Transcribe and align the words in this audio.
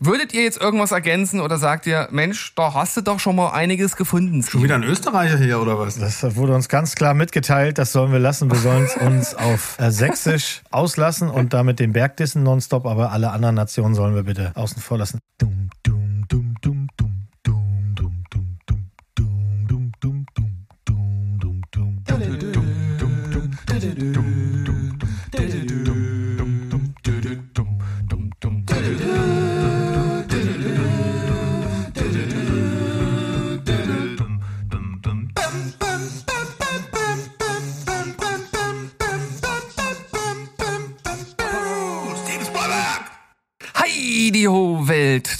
Würdet 0.00 0.34
ihr 0.34 0.42
jetzt 0.42 0.60
irgendwas 0.60 0.90
ergänzen 0.90 1.40
oder 1.40 1.56
sagt 1.56 1.86
ihr, 1.86 2.08
Mensch, 2.10 2.52
da 2.56 2.74
hast 2.74 2.96
du 2.96 3.00
doch 3.00 3.20
schon 3.20 3.36
mal 3.36 3.50
einiges 3.50 3.94
gefunden? 3.94 4.42
Schon 4.42 4.64
wieder 4.64 4.74
ein 4.74 4.82
Österreicher 4.82 5.38
hier 5.38 5.60
oder 5.60 5.78
was? 5.78 5.96
Das 6.00 6.34
wurde 6.34 6.52
uns 6.52 6.68
ganz 6.68 6.96
klar 6.96 7.14
mitgeteilt, 7.14 7.78
das 7.78 7.92
sollen 7.92 8.10
wir 8.10 8.18
lassen. 8.18 8.50
Wir 8.50 8.58
sollen 8.58 8.82
es 8.82 8.96
uns 8.96 9.36
auf 9.36 9.78
äh, 9.78 9.92
Sächsisch 9.92 10.62
auslassen 10.72 11.30
und 11.30 11.52
damit 11.52 11.78
den 11.78 11.92
Berg 11.92 12.16
dissen 12.16 12.42
nonstop, 12.42 12.86
aber 12.86 13.12
alle 13.12 13.30
anderen 13.30 13.54
Nationen 13.54 13.94
sollen 13.94 14.16
wir 14.16 14.24
bitte 14.24 14.50
außen 14.56 14.82
vor 14.82 14.98
lassen. 14.98 15.20
Dum, 15.38 15.70
dum, 15.84 16.24
dum, 16.28 16.56
dum, 16.60 16.73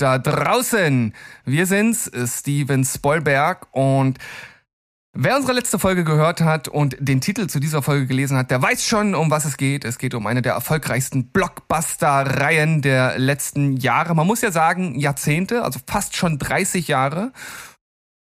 da 0.05 0.19
draußen. 0.19 1.15
Wir 1.47 1.67
sind's, 1.67 2.11
Steven 2.27 2.85
Spoilberg 2.85 3.67
und 3.73 4.19
Wer 5.17 5.37
unsere 5.37 5.53
letzte 5.53 5.79
Folge 5.79 6.03
gehört 6.03 6.41
hat 6.41 6.67
und 6.67 6.97
den 6.99 7.21
Titel 7.21 7.47
zu 7.47 7.61
dieser 7.61 7.83
Folge 7.83 8.09
gelesen 8.09 8.37
hat, 8.37 8.51
der 8.51 8.61
weiß 8.61 8.85
schon, 8.85 9.15
um 9.15 9.31
was 9.31 9.45
es 9.45 9.57
geht. 9.57 9.85
Es 9.85 9.99
geht 9.99 10.13
um 10.13 10.27
eine 10.27 10.43
der 10.43 10.55
erfolgreichsten 10.55 11.29
Blockbuster-Reihen 11.29 12.83
der 12.83 13.17
letzten 13.17 13.77
Jahre. 13.77 14.17
Man 14.17 14.27
muss 14.27 14.41
ja 14.41 14.51
sagen, 14.51 14.99
Jahrzehnte, 14.99 15.63
also 15.63 15.79
fast 15.87 16.17
schon 16.17 16.41
30 16.41 16.89
Jahre. 16.89 17.31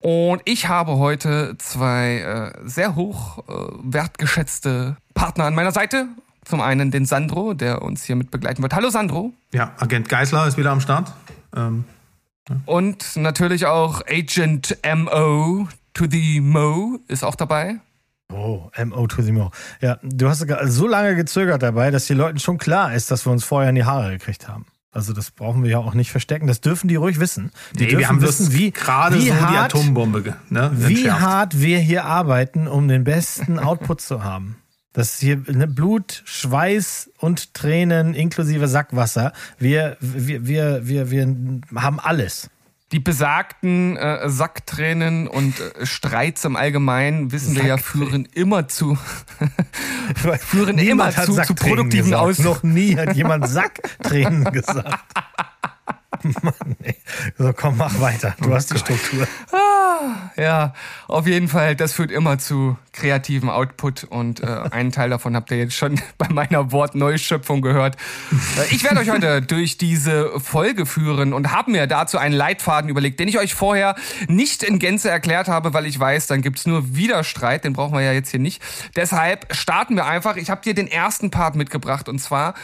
Und 0.01 0.43
ich 0.45 0.69
habe 0.69 0.97
heute 0.99 1.57
zwei 1.59 2.19
äh, 2.19 2.69
sehr 2.69 2.95
hoch 2.95 3.39
äh, 3.49 3.53
wertgeschätzte 3.83 4.97
Partner 5.13 5.47
an 5.47 5.57
meiner 5.57 5.73
Seite. 5.73 6.07
Zum 6.45 6.61
einen 6.61 6.93
den 6.93 7.05
Sandro, 7.05 7.55
der 7.55 7.83
uns 7.83 8.05
hier 8.05 8.15
mit 8.15 8.31
begleiten 8.31 8.63
wird. 8.63 8.75
Hallo 8.77 8.91
Sandro. 8.91 9.33
Ja, 9.53 9.73
Agent 9.79 10.09
Geisler 10.09 10.47
ist 10.47 10.57
wieder 10.57 10.71
am 10.71 10.81
Start. 10.81 11.13
Ähm, 11.57 11.85
ja. 12.49 12.57
Und 12.67 13.17
natürlich 13.17 13.67
auch 13.67 14.03
Agent 14.07 14.79
MO 14.85 15.69
to 15.95 16.05
the 16.09 16.41
Mo 16.41 16.99
ist 17.09 17.25
auch 17.25 17.35
dabei. 17.35 17.81
Oh, 18.33 18.71
MO 18.85 19.07
to 19.07 19.23
the 19.23 19.33
Mo. 19.33 19.51
Ja, 19.81 19.99
du 20.03 20.29
hast 20.29 20.45
so 20.65 20.87
lange 20.87 21.17
gezögert 21.17 21.63
dabei, 21.63 21.91
dass 21.91 22.07
den 22.07 22.19
Leuten 22.19 22.39
schon 22.39 22.59
klar 22.59 22.95
ist, 22.95 23.11
dass 23.11 23.27
wir 23.27 23.33
uns 23.33 23.45
vorher 23.45 23.71
in 23.71 23.77
die 23.77 23.85
Haare 23.85 24.11
gekriegt 24.11 24.49
haben. 24.49 24.67
Also 24.97 25.13
das 25.13 25.31
brauchen 25.31 25.63
wir 25.63 25.71
ja 25.71 25.79
auch 25.79 25.93
nicht 25.93 26.11
verstecken. 26.11 26.47
Das 26.47 26.63
dürfen 26.63 26.89
die 26.89 26.97
ruhig 26.97 27.21
wissen. 27.21 27.53
Die 27.75 27.85
nee, 27.85 27.99
wir 27.99 28.09
haben 28.09 28.23
wissen, 28.23 28.53
wie 28.55 28.71
gerade 28.71 29.17
wie 29.17 29.29
so 29.29 29.35
hart, 29.35 29.53
die 29.53 29.57
Atombombe. 29.57 30.37
Ne, 30.49 30.71
wie 30.75 31.11
hart 31.11 31.61
wir 31.61 31.79
hier 31.79 32.07
arbeiten, 32.07 32.67
um 32.67 32.89
den 32.89 33.05
besten 33.05 33.59
Output 33.59 34.01
zu 34.01 34.25
haben. 34.25 34.57
Das 34.97 35.19
hier 35.19 35.43
ne, 35.47 35.69
Blut, 35.69 36.23
Schweiß 36.25 37.11
und 37.19 37.53
Tränen 37.53 38.15
inklusive 38.15 38.67
Sackwasser. 38.67 39.35
Wir, 39.59 39.99
wir, 40.01 40.47
wir, 40.47 40.89
wir, 40.89 41.11
wir 41.11 41.37
haben 41.75 42.01
alles. 42.01 42.49
Die 42.93 42.99
besagten 42.99 43.99
äh, 43.99 44.27
Sacktränen 44.31 45.29
und 45.29 45.61
äh, 45.61 45.85
Streits 45.85 46.47
im 46.47 46.57
Allgemeinen, 46.57 47.31
wissen 47.31 47.55
wir 47.57 47.67
ja, 47.67 47.77
führen 47.77 48.27
immer 48.33 48.69
zu 48.69 48.97
führen 50.39 50.79
immer 50.79 51.11
zu, 51.11 51.43
zu 51.43 51.55
produktiven 51.55 52.15
Aus. 52.15 52.39
Noch 52.39 52.63
nie 52.63 52.97
hat 52.97 53.15
jemand 53.15 53.47
Sacktränen 53.51 54.45
gesagt. 54.53 55.05
Mann, 56.43 56.77
ey. 56.83 56.97
So, 57.39 57.53
komm, 57.53 57.77
mach 57.77 58.01
weiter. 58.01 58.35
Du 58.41 58.51
oh 58.51 58.55
hast 58.55 58.73
die 58.73 58.79
Struktur. 58.79 59.27
Ah, 59.53 60.31
ja, 60.37 60.75
auf 61.09 61.27
jeden 61.27 61.49
Fall, 61.49 61.77
das 61.77 61.93
führt 61.93 62.11
immer 62.11 62.39
zu 62.39 62.77
kreativen 62.93 63.49
Output 63.49 64.05
und 64.05 64.41
äh, 64.41 64.47
einen 64.71 64.93
Teil 64.93 65.11
davon 65.11 65.37
habt 65.37 65.51
ihr 65.51 65.59
jetzt 65.59 65.75
schon 65.75 66.01
bei 66.19 66.29
meiner 66.29 66.73
Wortneuschöpfung 66.73 67.63
gehört. 67.63 67.97
Äh, 68.59 68.75
ich 68.75 68.85
werde 68.85 69.01
euch 69.01 69.11
heute 69.11 69.43
durch 69.43 69.79
diese 69.79 70.41
Folge 70.41 70.87
führen 70.87 71.33
und 71.33 71.53
habe 71.53 71.71
mir 71.71 71.87
dazu 71.87 72.19
einen 72.19 72.35
Leitfaden 72.35 72.91
überlegt, 72.91 73.21
den 73.21 73.29
ich 73.29 73.39
euch 73.39 73.55
vorher 73.55 73.95
nicht 74.29 74.63
in 74.63 74.79
Gänze 74.79 75.11
erklärt 75.11 75.49
habe, 75.49 75.75
weil 75.75 75.87
ich 75.87 75.99
weiß, 75.99 76.27
dann 76.27 76.43
gibt's 76.43 76.67
nur 76.67 76.97
Widerstreit, 76.97 77.65
den 77.65 77.73
brauchen 77.73 77.95
wir 77.95 78.03
ja 78.03 78.13
jetzt 78.13 78.31
hier 78.31 78.41
nicht. 78.41 78.63
Deshalb 78.97 79.55
starten 79.55 79.97
wir 79.97 80.07
einfach. 80.07 80.37
Ich 80.37 80.51
habe 80.51 80.63
dir 80.63 80.75
den 80.75 80.89
ersten 80.89 81.31
Part 81.31 81.55
mitgebracht 81.57 82.09
und 82.09 82.19
zwar 82.19 82.55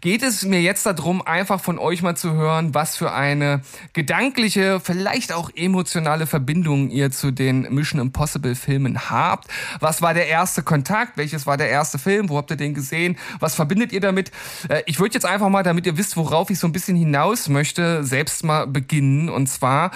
geht 0.00 0.22
es 0.22 0.44
mir 0.44 0.60
jetzt 0.60 0.86
darum, 0.86 1.22
einfach 1.22 1.60
von 1.60 1.78
euch 1.78 2.02
mal 2.02 2.16
zu 2.16 2.32
hören, 2.32 2.74
was 2.74 2.96
für 2.96 3.12
eine 3.12 3.60
gedankliche, 3.92 4.80
vielleicht 4.80 5.32
auch 5.32 5.50
emotionale 5.54 6.26
Verbindung 6.26 6.90
ihr 6.90 7.10
zu 7.10 7.30
den 7.30 7.62
Mission 7.74 8.00
Impossible 8.00 8.54
Filmen 8.54 9.10
habt. 9.10 9.48
Was 9.80 10.00
war 10.00 10.14
der 10.14 10.28
erste 10.28 10.62
Kontakt? 10.62 11.16
Welches 11.16 11.46
war 11.46 11.56
der 11.56 11.68
erste 11.68 11.98
Film? 11.98 12.28
Wo 12.28 12.38
habt 12.38 12.50
ihr 12.50 12.56
den 12.56 12.72
gesehen? 12.72 13.18
Was 13.40 13.54
verbindet 13.54 13.92
ihr 13.92 14.00
damit? 14.00 14.30
Äh, 14.68 14.82
ich 14.86 14.98
würde 14.98 15.14
jetzt 15.14 15.26
einfach 15.26 15.48
mal, 15.48 15.62
damit 15.62 15.86
ihr 15.86 15.98
wisst, 15.98 16.16
worauf 16.16 16.50
ich 16.50 16.58
so 16.58 16.66
ein 16.66 16.72
bisschen 16.72 16.96
hinaus 16.96 17.48
möchte, 17.48 18.02
selbst 18.04 18.44
mal 18.44 18.66
beginnen. 18.66 19.28
Und 19.28 19.48
zwar 19.48 19.90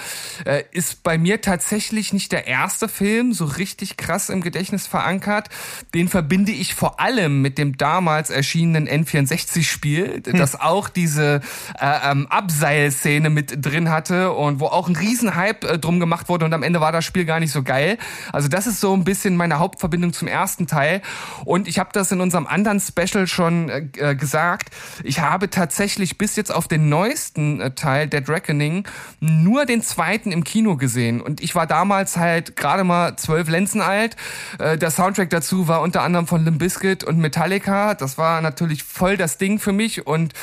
äh, 0.45 0.63
ist 0.71 1.01
bei 1.03 1.17
mir 1.17 1.41
tatsächlich 1.41 2.13
nicht 2.13 2.31
der 2.31 2.47
erste 2.47 2.87
Film 2.87 3.33
so 3.33 3.45
richtig 3.45 3.97
krass 3.97 4.29
im 4.29 4.41
Gedächtnis 4.41 4.85
verankert. 4.85 5.49
Den 5.93 6.09
verbinde 6.09 6.51
ich 6.51 6.75
vor 6.75 6.99
allem 6.99 7.41
mit 7.41 7.57
dem 7.57 7.77
damals 7.77 8.29
erschienenen 8.29 8.87
N64-Spiel 8.87 9.94
Spiel, 9.95 10.21
hm. 10.25 10.37
das 10.37 10.59
auch 10.59 10.89
diese 10.89 11.41
äh, 11.79 12.11
ähm, 12.11 12.27
Abseilszene 12.29 13.29
mit 13.29 13.65
drin 13.65 13.89
hatte 13.89 14.31
und 14.31 14.59
wo 14.59 14.65
auch 14.65 14.87
ein 14.87 14.95
Riesenhype 14.95 15.67
äh, 15.67 15.79
drum 15.79 15.99
gemacht 15.99 16.29
wurde 16.29 16.45
und 16.45 16.53
am 16.53 16.63
Ende 16.63 16.81
war 16.81 16.91
das 16.91 17.05
Spiel 17.05 17.25
gar 17.25 17.39
nicht 17.39 17.51
so 17.51 17.63
geil. 17.63 17.97
Also 18.31 18.47
das 18.47 18.67
ist 18.67 18.79
so 18.79 18.93
ein 18.93 19.03
bisschen 19.03 19.35
meine 19.37 19.59
Hauptverbindung 19.59 20.13
zum 20.13 20.27
ersten 20.27 20.67
Teil 20.67 21.01
und 21.45 21.67
ich 21.67 21.79
habe 21.79 21.89
das 21.93 22.11
in 22.11 22.21
unserem 22.21 22.47
anderen 22.47 22.79
Special 22.79 23.27
schon 23.27 23.69
äh, 23.69 23.87
äh, 23.97 24.15
gesagt. 24.15 24.69
Ich 25.03 25.19
habe 25.19 25.49
tatsächlich 25.49 26.17
bis 26.17 26.35
jetzt 26.35 26.53
auf 26.53 26.67
den 26.67 26.89
neuesten 26.89 27.61
äh, 27.61 27.71
Teil 27.71 28.07
Dead 28.07 28.27
Reckoning 28.27 28.85
nur 29.19 29.65
den 29.65 29.81
zweiten 29.81 30.31
im 30.31 30.43
Kino 30.43 30.75
gesehen 30.77 31.21
und 31.21 31.41
ich 31.41 31.55
war 31.55 31.67
damals 31.67 32.17
halt 32.17 32.55
gerade 32.55 32.83
mal 32.83 33.15
zwölf 33.15 33.47
Lenzen 33.49 33.81
alt. 33.81 34.15
Äh, 34.59 34.77
der 34.77 34.91
Soundtrack 34.91 35.29
dazu 35.29 35.67
war 35.67 35.81
unter 35.81 36.01
anderem 36.01 36.27
von 36.27 36.43
Limp 36.43 36.59
Bizkit 36.59 37.03
und 37.03 37.19
Metallica. 37.19 37.93
Das 37.93 38.17
war 38.17 38.41
natürlich 38.41 38.83
voll 38.83 39.17
das 39.17 39.37
Ding 39.37 39.59
für 39.59 39.71
mich 39.71 39.84
mich 39.85 40.07
und 40.07 40.33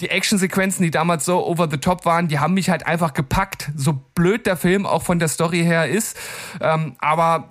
die 0.00 0.10
Actionsequenzen, 0.10 0.82
die 0.82 0.90
damals 0.90 1.24
so 1.24 1.44
over 1.46 1.68
the 1.70 1.78
top 1.78 2.04
waren, 2.04 2.28
die 2.28 2.38
haben 2.38 2.54
mich 2.54 2.68
halt 2.70 2.86
einfach 2.86 3.14
gepackt. 3.14 3.70
So 3.76 3.94
blöd 4.14 4.46
der 4.46 4.56
Film 4.56 4.86
auch 4.86 5.02
von 5.02 5.18
der 5.18 5.28
Story 5.28 5.62
her 5.62 5.88
ist, 5.88 6.16
ähm, 6.60 6.96
aber 6.98 7.50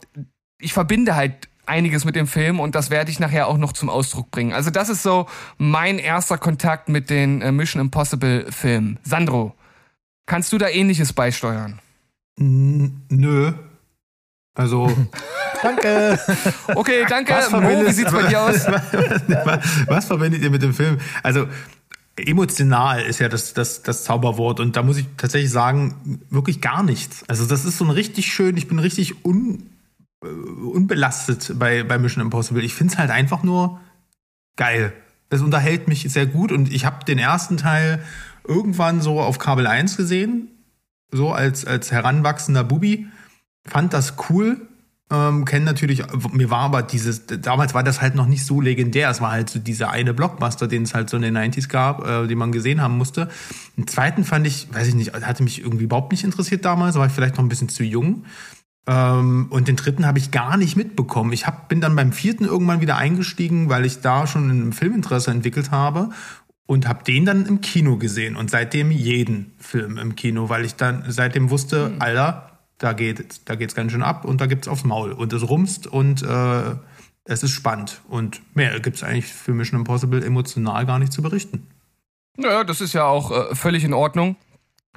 ich 0.60 0.74
verbinde 0.74 1.16
halt 1.16 1.50
einiges 1.66 2.06
mit 2.06 2.16
dem 2.16 2.28
Film 2.28 2.60
und 2.60 2.76
das 2.76 2.90
werde 2.90 3.12
ich 3.12 3.20
nachher 3.20 3.48
auch 3.48 3.58
noch 3.58 3.74
zum 3.74 3.90
Ausdruck 3.90 4.30
bringen. 4.32 4.54
Also 4.54 4.72
das 4.72 4.90
ist 4.90 5.04
so 5.04 5.28
mein 5.58 6.00
erster 6.00 6.38
Kontakt 6.38 6.90
mit 6.90 7.10
den 7.10 7.42
äh, 7.42 7.52
Mission 7.52 7.82
Impossible 7.82 8.52
Filmen. 8.52 9.00
Sandro, 9.04 9.56
kannst 10.26 10.52
du 10.54 10.58
da 10.58 10.68
ähnliches 10.68 11.14
beisteuern? 11.14 11.80
Nö. 12.38 13.54
Also 14.54 14.90
Danke. 15.62 16.20
Okay, 16.76 17.06
danke. 17.08 17.34
Was 17.34 17.52
Mo, 17.52 17.62
wie 17.62 17.92
sieht's 17.92 18.12
bei 18.12 18.24
dir 18.24 18.42
aus? 18.42 18.68
Was, 19.88 20.06
verbindet 20.06 20.42
ihr 20.42 20.50
mit 20.50 20.62
dem 20.62 20.74
Film? 20.74 20.98
Also 21.24 21.48
emotional 22.18 23.02
ist 23.02 23.20
ja 23.20 23.30
das, 23.30 23.54
das, 23.54 23.84
das 23.84 24.04
Zauberwort 24.04 24.60
und 24.60 24.76
da 24.76 24.84
muss 24.84 24.98
ich 24.98 25.06
tatsächlich 25.18 25.52
sagen, 25.52 26.22
wirklich 26.30 26.62
gar 26.62 26.84
nichts. 26.84 27.24
Also 27.28 27.46
das 27.46 27.66
ist 27.66 27.78
so 27.78 27.86
ein 27.86 27.92
richtig 27.92 28.32
schön, 28.32 28.58
ich 28.58 28.68
bin 28.68 28.80
richtig 28.80 29.26
un, 29.26 29.70
äh, 30.24 30.28
unbelastet 30.28 31.54
bei, 31.58 31.84
bei 31.84 31.98
Mission 31.98 32.24
Impossible. 32.24 32.64
Ich 32.64 32.74
finde 32.74 32.94
es 32.94 33.00
halt 33.00 33.12
einfach 33.12 33.44
nur 33.44 33.80
geil. 34.58 34.94
Es 35.30 35.42
unterhält 35.42 35.88
mich 35.88 36.12
sehr 36.12 36.26
gut 36.26 36.52
und 36.52 36.74
ich 36.74 36.86
habe 36.86 37.06
den 37.06 37.18
ersten 37.18 37.58
Teil 37.58 38.04
irgendwann 38.46 39.02
so 39.02 39.22
auf 39.22 39.40
Kabel 39.40 39.68
1 39.68 39.96
gesehen, 39.96 40.50
so 41.12 41.32
als, 41.32 41.66
als 41.66 41.92
heranwachsender 41.92 42.64
Bubi. 42.64 43.08
Fand 43.66 43.94
das 43.94 44.16
cool, 44.30 44.68
ähm, 45.12 45.44
kennen 45.44 45.66
natürlich, 45.66 46.04
mir 46.32 46.50
war 46.50 46.62
aber 46.62 46.84
dieses, 46.84 47.26
damals 47.26 47.74
war 47.74 47.84
das 47.84 48.02
halt 48.02 48.16
noch 48.16 48.28
nicht 48.28 48.46
so 48.46 48.62
legendär. 48.62 49.10
Es 49.10 49.20
war 49.20 49.32
halt 49.32 49.50
so 49.50 49.60
dieser 49.60 49.92
eine 49.92 50.14
Blockbuster, 50.14 50.68
den 50.68 50.84
es 50.84 50.94
halt 50.94 51.10
so 51.10 51.18
in 51.18 51.24
den 51.24 51.38
90s 51.38 51.68
gab, 51.68 52.08
äh, 52.08 52.28
den 52.28 52.38
man 52.38 52.54
gesehen 52.54 52.82
haben 52.82 52.98
musste. 52.98 53.30
Den 53.76 53.88
zweiten 53.88 54.24
fand 54.24 54.48
ich, 54.48 54.74
weiß 54.74 54.88
ich 54.88 54.96
nicht, 54.96 55.14
hatte 55.14 55.44
mich 55.44 55.62
irgendwie 55.62 55.84
überhaupt 55.84 56.14
nicht 56.14 56.24
interessiert 56.24 56.64
damals, 56.64 56.96
war 56.96 57.08
ich 57.08 57.12
vielleicht 57.12 57.36
noch 57.36 57.44
ein 57.44 57.50
bisschen 57.50 57.68
zu 57.68 57.84
jung. 57.84 58.24
Ähm, 58.88 59.48
und 59.50 59.68
den 59.68 59.76
dritten 59.76 60.06
habe 60.06 60.18
ich 60.18 60.32
gar 60.32 60.56
nicht 60.56 60.78
mitbekommen. 60.78 61.34
Ich 61.34 61.46
hab, 61.46 61.68
bin 61.68 61.82
dann 61.82 61.96
beim 61.96 62.14
vierten 62.14 62.46
irgendwann 62.46 62.80
wieder 62.80 62.96
eingestiegen, 62.96 63.70
weil 63.70 63.86
ich 63.86 64.00
da 64.00 64.28
schon 64.28 64.50
ein 64.50 64.74
Filminteresse 64.74 65.30
entwickelt 65.30 65.72
habe 65.72 66.10
und 66.68 66.88
habe 66.88 67.04
den 67.04 67.26
dann 67.26 67.46
im 67.46 67.60
Kino 67.60 67.98
gesehen 67.98 68.38
und 68.38 68.50
seitdem 68.50 68.92
jeden 68.92 69.54
Film 69.58 69.98
im 69.98 70.16
Kino, 70.16 70.48
weil 70.48 70.64
ich 70.64 70.76
dann 70.76 71.04
seitdem 71.10 71.50
wusste, 71.50 71.90
mhm. 71.90 72.02
Alter, 72.02 72.51
da 72.82 72.94
geht 72.94 73.42
da 73.46 73.56
geht's 73.56 73.76
ganz 73.76 73.92
schön 73.92 74.02
ab 74.02 74.26
und 74.26 74.42
da 74.42 74.48
gibt's 74.48 74.68
aufs 74.68 74.84
Maul 74.84 75.12
und 75.12 75.32
es 75.34 75.48
rumst 75.48 75.86
und 75.86 76.24
äh, 76.24 76.76
es 77.26 77.44
ist 77.44 77.52
spannend 77.52 78.02
und 78.10 78.42
mehr 78.56 78.80
gibt's 78.80 79.04
eigentlich 79.04 79.28
für 79.28 79.54
Mission 79.54 79.80
Impossible 79.80 80.26
emotional 80.26 80.86
gar 80.88 80.98
nicht 80.98 81.14
zu 81.14 81.22
berichten. 81.22 81.68
Naja, 82.38 82.64
das 82.64 82.82
ist 82.82 82.94
ja 82.94 83.06
auch 83.06 83.32
äh, 83.32 83.56
völlig 83.56 83.84
in 83.84 83.94
Ordnung. 83.94 84.36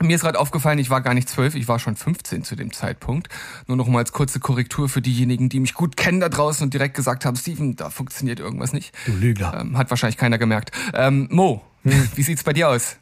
Mir 0.01 0.17
ist 0.17 0.23
gerade 0.23 0.41
aufgefallen, 0.41 0.79
ich 0.79 0.91
war 0.91 1.03
gar 1.03 1.15
nicht 1.15 1.29
zwölf, 1.29 1.55
ich 1.55 1.69
war 1.69 1.79
schon 1.79 1.95
15 1.95 2.43
zu 2.43 2.57
dem 2.57 2.73
Zeitpunkt. 2.73 3.29
Nur 3.69 3.77
noch 3.77 3.87
mal 3.87 3.99
als 3.99 4.13
kurze 4.13 4.41
Korrektur 4.41 4.89
für 4.89 5.03
diejenigen, 5.03 5.51
die 5.51 5.61
mich 5.61 5.75
gut 5.75 5.97
kennen 5.97 6.19
da 6.19 6.29
draußen 6.29 6.65
und 6.65 6.75
direkt 6.75 6.97
gesagt 6.97 7.25
haben, 7.25 7.37
Steven, 7.37 7.77
da 7.77 7.91
funktioniert 7.91 8.41
irgendwas 8.41 8.73
nicht. 8.73 8.93
Du 9.07 9.13
Lügner. 9.13 9.61
Ähm, 9.61 9.79
hat 9.79 9.91
wahrscheinlich 9.91 10.17
keiner 10.17 10.39
gemerkt. 10.39 10.73
Ähm, 10.95 11.29
Mo, 11.31 11.63
hm. 11.83 12.09
wie 12.17 12.23
sieht's 12.23 12.43
bei 12.43 12.55
dir 12.55 12.71
aus? 12.71 12.97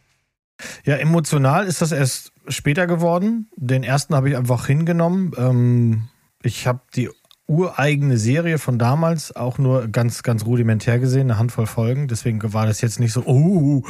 Ja, 0.85 0.97
emotional 0.97 1.67
ist 1.67 1.81
das 1.81 1.93
erst 1.93 2.32
später 2.49 2.87
geworden. 2.87 3.49
Den 3.57 3.83
ersten 3.83 4.15
habe 4.15 4.31
ich 4.31 4.37
einfach 4.37 4.67
hingenommen. 4.67 5.33
Ähm, 5.37 6.09
ich 6.43 6.67
habe 6.67 6.81
die 6.95 7.11
ureigene 7.47 8.17
Serie 8.17 8.59
von 8.59 8.79
damals 8.79 9.35
auch 9.35 9.59
nur 9.59 9.89
ganz, 9.89 10.23
ganz 10.23 10.45
rudimentär 10.45 10.99
gesehen, 10.99 11.31
eine 11.31 11.39
Handvoll 11.39 11.67
Folgen. 11.67 12.09
Deswegen 12.09 12.41
war 12.53 12.67
das 12.67 12.81
jetzt 12.81 13.01
nicht 13.01 13.13
so, 13.13 13.25
oh, 13.27 13.83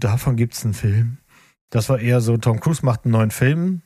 davon 0.00 0.36
gibt's 0.36 0.64
einen 0.64 0.74
Film. 0.74 1.18
Das 1.70 1.88
war 1.88 1.98
eher 1.98 2.20
so, 2.20 2.36
Tom 2.36 2.60
Cruise 2.60 2.84
macht 2.84 3.04
einen 3.04 3.12
neuen 3.12 3.30
Film 3.30 3.82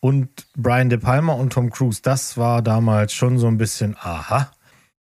und 0.00 0.46
Brian 0.56 0.90
De 0.90 0.98
Palma 0.98 1.32
und 1.32 1.52
Tom 1.52 1.70
Cruise. 1.70 2.00
Das 2.02 2.36
war 2.36 2.62
damals 2.62 3.12
schon 3.12 3.38
so 3.38 3.46
ein 3.46 3.58
bisschen, 3.58 3.96
aha. 3.98 4.52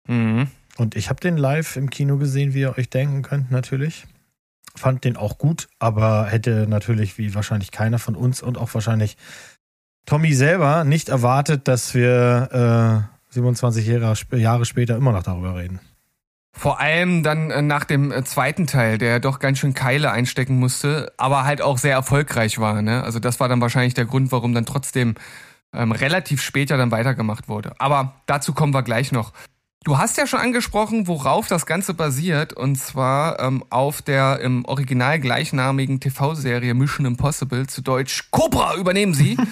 Mhm. 0.07 0.49
Und 0.79 0.97
ich 0.97 1.11
habe 1.11 1.21
den 1.21 1.37
live 1.37 1.77
im 1.77 1.91
Kino 1.91 2.17
gesehen, 2.17 2.55
wie 2.55 2.61
ihr 2.61 2.79
euch 2.79 2.89
denken 2.89 3.23
könnt, 3.23 3.51
natürlich. 3.51 4.07
Fand 4.75 5.05
den 5.05 5.17
auch 5.17 5.39
gut, 5.39 5.69
aber 5.79 6.27
hätte 6.27 6.67
natürlich, 6.69 7.19
wie 7.19 7.35
wahrscheinlich 7.35 7.71
keiner 7.71 7.99
von 7.99 8.17
uns 8.17 8.43
und 8.43 8.57
auch 8.57 8.73
wahrscheinlich 8.73 9.17
Tommy 10.07 10.33
selber 10.35 10.85
nicht 10.85 11.09
erwartet, 11.09 11.69
dass 11.69 11.95
wir 11.95 13.09
äh, 13.31 13.35
27 13.35 13.87
Jahre, 13.87 14.15
Jahre 14.33 14.65
später 14.65 14.97
immer 14.97 15.13
noch 15.13 15.23
darüber 15.23 15.57
reden. 15.57 15.81
Vor 16.55 16.81
allem 16.81 17.23
dann 17.23 17.51
äh, 17.51 17.63
nach 17.63 17.85
dem 17.85 18.13
äh, 18.13 18.25
zweiten 18.25 18.67
Teil, 18.67 18.99
der 18.99 19.21
doch 19.21 19.39
ganz 19.39 19.59
schön 19.59 19.75
Keile 19.75 20.11
einstecken 20.11 20.59
musste, 20.59 21.13
aber 21.17 21.45
halt 21.45 21.63
auch 21.63 21.79
sehr 21.79 21.95
erfolgreich 21.95 22.59
war. 22.59 22.83
Ne? 22.83 23.03
Also 23.03 23.19
das 23.19 23.41
war 23.41 23.49
dann 23.49 23.61
wahrscheinlich 23.61 23.95
der 23.95 24.05
Grund, 24.05 24.33
warum 24.33 24.53
dann 24.53 24.67
trotzdem 24.67 25.15
ähm, 25.73 25.93
relativ 25.93 26.43
später 26.43 26.77
dann 26.77 26.91
weitergemacht 26.91 27.49
wurde. 27.49 27.73
Aber 27.79 28.21
dazu 28.27 28.53
kommen 28.53 28.75
wir 28.75 28.83
gleich 28.83 29.13
noch. 29.13 29.33
Du 29.85 29.99
hast 29.99 30.17
ja 30.17 30.29
schon 30.29 30.39
angesprochen, 30.39 31.09
worauf 31.09 31.49
das 31.49 31.67
Ganze 31.67 31.93
basiert, 31.93 32.53
und 32.53 32.77
zwar 32.77 33.41
ähm, 33.41 33.65
auf 33.71 34.01
der 34.01 34.39
im 34.41 34.65
Original 34.65 35.19
gleichnamigen 35.19 35.99
TV-Serie 35.99 36.75
Mission 36.75 37.05
Impossible, 37.05 37.67
zu 37.67 37.83
Deutsch 37.83 38.31
Cobra 38.31 38.77
übernehmen 38.77 39.15
sie. 39.15 39.37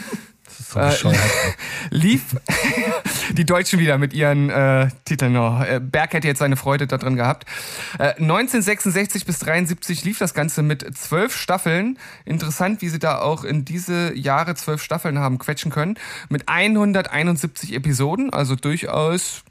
Äh, 0.75 0.93
lief 1.91 2.37
die 3.33 3.45
Deutschen 3.45 3.79
wieder 3.79 3.99
mit 3.99 4.13
ihren 4.13 4.51
äh, 4.51 4.89
Titeln 5.05 5.33
noch. 5.33 5.63
Äh, 5.63 5.81
Berg 5.81 6.13
hätte 6.13 6.29
jetzt 6.29 6.39
seine 6.39 6.57
Freude 6.57 6.87
darin 6.87 7.17
gehabt. 7.17 7.47
Äh, 7.99 8.15
1966 8.15 9.25
bis 9.25 9.39
73 9.41 10.05
lief 10.05 10.19
das 10.19 10.35
Ganze 10.35 10.63
mit 10.63 10.97
zwölf 10.97 11.35
Staffeln. 11.37 11.99
Interessant, 12.25 12.83
wie 12.83 12.89
sie 12.89 12.99
da 12.99 13.21
auch 13.21 13.43
in 13.45 13.65
diese 13.65 14.15
Jahre 14.17 14.55
zwölf 14.55 14.83
Staffeln 14.83 15.19
haben 15.19 15.39
quetschen 15.39 15.71
können. 15.71 15.97
Mit 16.29 16.49
171 16.49 17.73
Episoden, 17.75 18.33
also 18.33 18.55
durchaus 18.55 19.43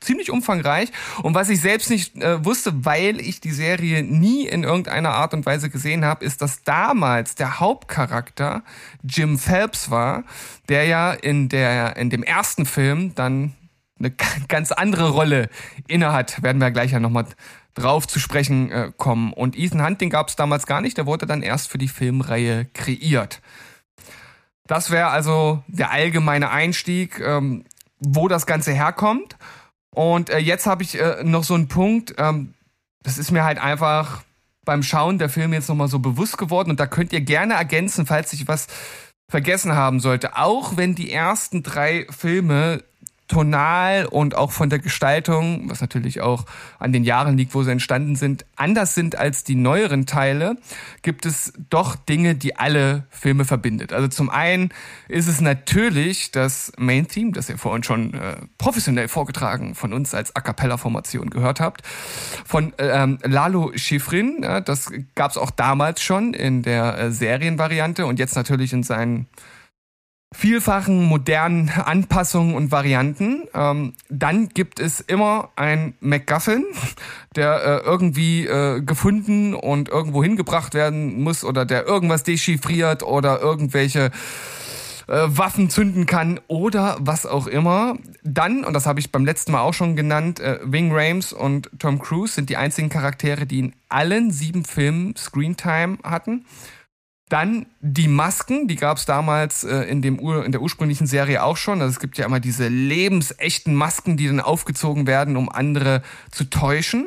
ziemlich 0.00 0.30
umfangreich 0.30 0.90
und 1.22 1.34
was 1.34 1.48
ich 1.48 1.60
selbst 1.60 1.90
nicht 1.90 2.16
äh, 2.16 2.44
wusste, 2.44 2.84
weil 2.84 3.20
ich 3.20 3.40
die 3.40 3.50
Serie 3.50 4.02
nie 4.02 4.46
in 4.46 4.62
irgendeiner 4.62 5.14
Art 5.14 5.34
und 5.34 5.46
Weise 5.46 5.70
gesehen 5.70 6.04
habe, 6.04 6.24
ist, 6.24 6.42
dass 6.42 6.62
damals 6.62 7.34
der 7.34 7.60
Hauptcharakter 7.60 8.62
Jim 9.02 9.38
Phelps 9.38 9.90
war, 9.90 10.24
der 10.68 10.84
ja 10.84 11.12
in 11.12 11.48
der 11.48 11.96
in 11.96 12.10
dem 12.10 12.22
ersten 12.22 12.66
Film 12.66 13.14
dann 13.14 13.54
eine 13.98 14.12
ganz 14.48 14.72
andere 14.72 15.10
Rolle 15.10 15.48
innehat. 15.88 16.42
Werden 16.42 16.60
wir 16.60 16.70
gleich 16.70 16.92
ja 16.92 17.00
nochmal 17.00 17.26
drauf 17.74 18.06
zu 18.06 18.18
sprechen 18.18 18.70
äh, 18.70 18.92
kommen. 18.96 19.32
Und 19.32 19.56
Ethan 19.56 19.84
Hunt, 19.84 20.00
den 20.00 20.10
gab 20.10 20.28
es 20.28 20.36
damals 20.36 20.66
gar 20.66 20.80
nicht, 20.80 20.96
der 20.96 21.06
wurde 21.06 21.26
dann 21.26 21.42
erst 21.42 21.70
für 21.70 21.78
die 21.78 21.88
Filmreihe 21.88 22.66
kreiert. 22.66 23.40
Das 24.66 24.90
wäre 24.90 25.08
also 25.08 25.62
der 25.66 25.90
allgemeine 25.90 26.50
Einstieg, 26.50 27.20
ähm, 27.20 27.64
wo 27.98 28.28
das 28.28 28.46
Ganze 28.46 28.72
herkommt. 28.72 29.36
Und 29.94 30.30
äh, 30.30 30.38
jetzt 30.38 30.66
habe 30.66 30.82
ich 30.82 31.00
äh, 31.00 31.22
noch 31.22 31.44
so 31.44 31.54
einen 31.54 31.68
Punkt, 31.68 32.14
ähm, 32.18 32.54
das 33.02 33.18
ist 33.18 33.30
mir 33.30 33.44
halt 33.44 33.58
einfach 33.58 34.22
beim 34.64 34.82
Schauen 34.82 35.18
der 35.18 35.28
Filme 35.28 35.56
jetzt 35.56 35.68
nochmal 35.68 35.88
so 35.88 35.98
bewusst 35.98 36.38
geworden 36.38 36.70
und 36.70 36.80
da 36.80 36.86
könnt 36.86 37.12
ihr 37.12 37.20
gerne 37.20 37.54
ergänzen, 37.54 38.06
falls 38.06 38.32
ich 38.32 38.48
was 38.48 38.66
vergessen 39.28 39.74
haben 39.74 40.00
sollte. 40.00 40.36
Auch 40.36 40.76
wenn 40.76 40.94
die 40.94 41.12
ersten 41.12 41.62
drei 41.62 42.06
Filme 42.10 42.82
tonal 43.28 44.06
und 44.06 44.36
auch 44.36 44.52
von 44.52 44.68
der 44.68 44.78
Gestaltung, 44.78 45.70
was 45.70 45.80
natürlich 45.80 46.20
auch 46.20 46.44
an 46.78 46.92
den 46.92 47.04
Jahren 47.04 47.36
liegt, 47.36 47.54
wo 47.54 47.62
sie 47.62 47.70
entstanden 47.70 48.16
sind, 48.16 48.44
anders 48.56 48.94
sind 48.94 49.16
als 49.16 49.44
die 49.44 49.54
neueren 49.54 50.04
Teile, 50.04 50.56
gibt 51.02 51.24
es 51.24 51.52
doch 51.70 51.96
Dinge, 51.96 52.34
die 52.34 52.56
alle 52.56 53.04
Filme 53.10 53.44
verbindet. 53.44 53.92
Also 53.92 54.08
zum 54.08 54.28
einen 54.28 54.70
ist 55.08 55.26
es 55.26 55.40
natürlich 55.40 56.32
das 56.32 56.72
Main 56.76 57.08
Theme, 57.08 57.32
das 57.32 57.48
ihr 57.48 57.56
vorhin 57.56 57.82
schon 57.82 58.12
äh, 58.14 58.36
professionell 58.58 59.08
vorgetragen 59.08 59.74
von 59.74 59.94
uns 59.94 60.14
als 60.14 60.36
A 60.36 60.40
cappella 60.40 60.76
Formation 60.76 61.30
gehört 61.30 61.60
habt, 61.60 61.82
von 62.44 62.74
ähm, 62.78 63.18
Lalo 63.22 63.72
Schifrin. 63.74 64.40
Ja, 64.42 64.60
das 64.60 64.92
gab 65.14 65.30
es 65.30 65.38
auch 65.38 65.50
damals 65.50 66.02
schon 66.02 66.34
in 66.34 66.62
der 66.62 66.98
äh, 66.98 67.10
Serienvariante 67.10 68.04
und 68.04 68.18
jetzt 68.18 68.36
natürlich 68.36 68.74
in 68.74 68.82
seinen 68.82 69.26
vielfachen 70.34 71.04
modernen 71.04 71.70
Anpassungen 71.70 72.54
und 72.54 72.72
Varianten. 72.72 73.44
Ähm, 73.54 73.94
dann 74.08 74.48
gibt 74.48 74.80
es 74.80 75.00
immer 75.00 75.50
ein 75.56 75.94
MacGuffin, 76.00 76.64
der 77.36 77.82
äh, 77.84 77.86
irgendwie 77.86 78.46
äh, 78.46 78.80
gefunden 78.80 79.54
und 79.54 79.88
irgendwo 79.88 80.22
hingebracht 80.22 80.74
werden 80.74 81.22
muss 81.22 81.44
oder 81.44 81.64
der 81.64 81.86
irgendwas 81.86 82.24
dechiffriert 82.24 83.02
oder 83.02 83.40
irgendwelche 83.40 84.10
äh, 85.06 85.22
Waffen 85.26 85.70
zünden 85.70 86.06
kann 86.06 86.40
oder 86.48 86.96
was 87.00 87.26
auch 87.26 87.46
immer. 87.46 87.96
Dann, 88.22 88.64
und 88.64 88.72
das 88.72 88.86
habe 88.86 89.00
ich 89.00 89.12
beim 89.12 89.24
letzten 89.24 89.52
Mal 89.52 89.60
auch 89.60 89.74
schon 89.74 89.96
genannt, 89.96 90.40
äh, 90.40 90.58
Wing 90.64 90.90
Rames 90.92 91.32
und 91.32 91.70
Tom 91.78 92.00
Cruise 92.00 92.34
sind 92.34 92.50
die 92.50 92.56
einzigen 92.56 92.88
Charaktere, 92.88 93.46
die 93.46 93.60
in 93.60 93.74
allen 93.88 94.30
sieben 94.30 94.64
Filmen 94.64 95.14
Screentime 95.16 95.98
hatten. 96.02 96.44
Dann 97.28 97.66
die 97.80 98.08
Masken, 98.08 98.68
die 98.68 98.76
gab 98.76 98.98
es 98.98 99.06
damals 99.06 99.64
äh, 99.64 99.82
in, 99.84 100.02
dem 100.02 100.18
Ur 100.18 100.44
in 100.44 100.52
der 100.52 100.60
ursprünglichen 100.60 101.06
Serie 101.06 101.42
auch 101.42 101.56
schon. 101.56 101.80
Also 101.80 101.92
es 101.92 102.00
gibt 102.00 102.18
ja 102.18 102.26
immer 102.26 102.40
diese 102.40 102.68
lebensechten 102.68 103.74
Masken, 103.74 104.16
die 104.16 104.26
dann 104.26 104.40
aufgezogen 104.40 105.06
werden, 105.06 105.36
um 105.36 105.48
andere 105.48 106.02
zu 106.30 106.44
täuschen. 106.44 107.06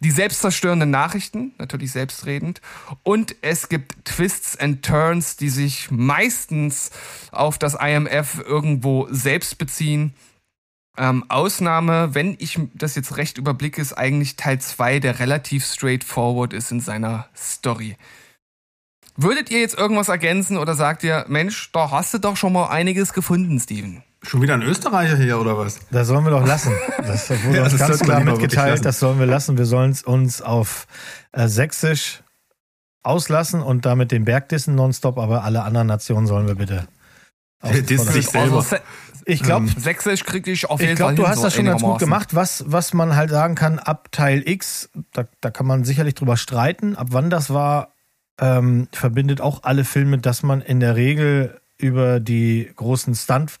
Die 0.00 0.10
selbstzerstörenden 0.10 0.90
Nachrichten, 0.90 1.54
natürlich 1.56 1.90
selbstredend. 1.92 2.60
Und 3.02 3.34
es 3.40 3.70
gibt 3.70 4.04
Twists 4.04 4.58
and 4.58 4.84
Turns, 4.84 5.36
die 5.36 5.48
sich 5.48 5.90
meistens 5.90 6.90
auf 7.32 7.56
das 7.56 7.74
IMF 7.74 8.38
irgendwo 8.46 9.08
selbst 9.10 9.56
beziehen. 9.56 10.12
Ähm, 10.98 11.24
Ausnahme, 11.30 12.14
wenn 12.14 12.36
ich 12.38 12.58
das 12.74 12.94
jetzt 12.94 13.16
recht 13.16 13.38
überblicke, 13.38 13.80
ist 13.80 13.94
eigentlich 13.94 14.36
Teil 14.36 14.60
2, 14.60 15.00
der 15.00 15.18
relativ 15.18 15.64
straightforward 15.64 16.52
ist 16.52 16.70
in 16.70 16.80
seiner 16.80 17.28
Story. 17.34 17.96
Würdet 19.16 19.50
ihr 19.50 19.60
jetzt 19.60 19.78
irgendwas 19.78 20.08
ergänzen 20.08 20.58
oder 20.58 20.74
sagt 20.74 21.02
ihr, 21.02 21.24
Mensch, 21.28 21.70
da 21.72 21.90
hast 21.90 22.12
du 22.12 22.18
doch 22.18 22.36
schon 22.36 22.52
mal 22.52 22.68
einiges 22.68 23.12
gefunden, 23.12 23.58
Steven? 23.58 24.02
Schon 24.22 24.42
wieder 24.42 24.54
ein 24.54 24.62
Österreicher 24.62 25.16
hier 25.16 25.38
oder 25.38 25.56
was? 25.56 25.78
Das 25.90 26.08
sollen 26.08 26.24
wir 26.24 26.30
doch 26.30 26.46
lassen. 26.46 26.72
Das 26.98 27.30
wurde 27.30 27.56
ja, 27.56 27.64
uns 27.64 27.78
ganz 27.78 28.00
klar 28.00 28.20
mitgeteilt, 28.20 28.84
das 28.84 28.98
sollen 28.98 29.18
wir 29.18 29.26
lassen. 29.26 29.56
Wir 29.56 29.66
sollen 29.66 29.92
es 29.92 30.02
uns 30.02 30.42
auf 30.42 30.86
äh, 31.32 31.48
Sächsisch 31.48 32.22
auslassen 33.02 33.62
und 33.62 33.86
damit 33.86 34.10
den 34.10 34.24
Berg 34.24 34.48
dissen 34.48 34.74
nonstop, 34.74 35.16
aber 35.16 35.44
alle 35.44 35.62
anderen 35.62 35.86
Nationen 35.86 36.26
sollen 36.26 36.48
wir 36.48 36.56
bitte. 36.56 36.88
Dissen 37.62 38.12
sich 38.12 38.26
selber. 38.26 38.56
Also, 38.56 38.76
ich 39.24 39.42
glaube, 39.42 39.66
ähm, 39.66 39.74
Sächsisch 39.78 40.24
kriege 40.24 40.50
ich 40.50 40.68
auf 40.68 40.80
jeden 40.80 40.92
ich 40.92 40.96
glaub, 40.96 41.08
Fall. 41.08 41.14
Ich 41.14 41.16
glaube, 41.16 41.28
du 41.28 41.30
hast 41.30 41.38
so 41.38 41.44
das 41.44 41.54
schon 41.54 41.64
ganz 41.64 41.82
gut 41.82 41.98
gemacht. 41.98 42.34
Was, 42.34 42.64
was 42.66 42.94
man 42.94 43.16
halt 43.16 43.30
sagen 43.30 43.54
kann, 43.54 43.78
ab 43.78 44.08
Teil 44.12 44.42
X, 44.46 44.90
da, 45.12 45.24
da 45.40 45.50
kann 45.50 45.66
man 45.66 45.84
sicherlich 45.84 46.14
drüber 46.14 46.36
streiten, 46.36 46.96
ab 46.96 47.08
wann 47.10 47.30
das 47.30 47.50
war, 47.50 47.95
ähm, 48.40 48.88
verbindet 48.92 49.40
auch 49.40 49.62
alle 49.62 49.84
Filme, 49.84 50.18
dass 50.18 50.42
man 50.42 50.60
in 50.60 50.80
der 50.80 50.96
Regel 50.96 51.60
über 51.78 52.20
die 52.20 52.70
großen 52.76 53.14
Stunt, 53.14 53.58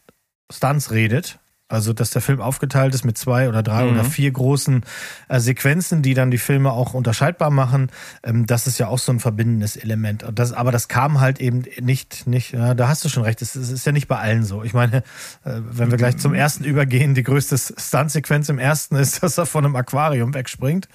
Stunts 0.50 0.90
redet. 0.90 1.38
Also, 1.68 1.92
dass 1.92 2.10
der 2.10 2.22
Film 2.22 2.40
aufgeteilt 2.40 2.94
ist 2.94 3.04
mit 3.04 3.18
zwei 3.18 3.48
oder 3.48 3.60
drei 3.60 3.86
mhm. 3.86 3.94
oder 3.94 4.04
vier 4.04 4.30
großen 4.30 4.84
äh, 5.28 5.40
Sequenzen, 5.40 6.00
die 6.00 6.14
dann 6.14 6.30
die 6.30 6.38
Filme 6.38 6.70
auch 6.70 6.94
unterscheidbar 6.94 7.50
machen. 7.50 7.90
Ähm, 8.22 8.46
das 8.46 8.68
ist 8.68 8.78
ja 8.78 8.86
auch 8.86 9.00
so 9.00 9.10
ein 9.10 9.18
verbindendes 9.18 9.74
Element. 9.74 10.24
Das, 10.32 10.52
aber 10.52 10.70
das 10.70 10.86
kam 10.86 11.20
halt 11.20 11.40
eben 11.40 11.64
nicht, 11.80 12.28
nicht, 12.28 12.52
ja, 12.52 12.74
da 12.74 12.86
hast 12.86 13.04
du 13.04 13.08
schon 13.08 13.24
recht. 13.24 13.42
Es 13.42 13.56
ist 13.56 13.84
ja 13.84 13.90
nicht 13.90 14.06
bei 14.06 14.16
allen 14.16 14.44
so. 14.44 14.62
Ich 14.62 14.74
meine, 14.74 14.98
äh, 15.44 15.60
wenn 15.72 15.90
wir 15.90 15.98
gleich 15.98 16.18
zum 16.18 16.34
ersten 16.34 16.62
übergehen, 16.62 17.14
die 17.14 17.24
größte 17.24 17.58
Stunt-Sequenz 17.58 18.48
im 18.48 18.60
ersten 18.60 18.94
ist, 18.94 19.20
dass 19.24 19.36
er 19.36 19.46
von 19.46 19.64
einem 19.64 19.74
Aquarium 19.74 20.34
wegspringt. 20.34 20.88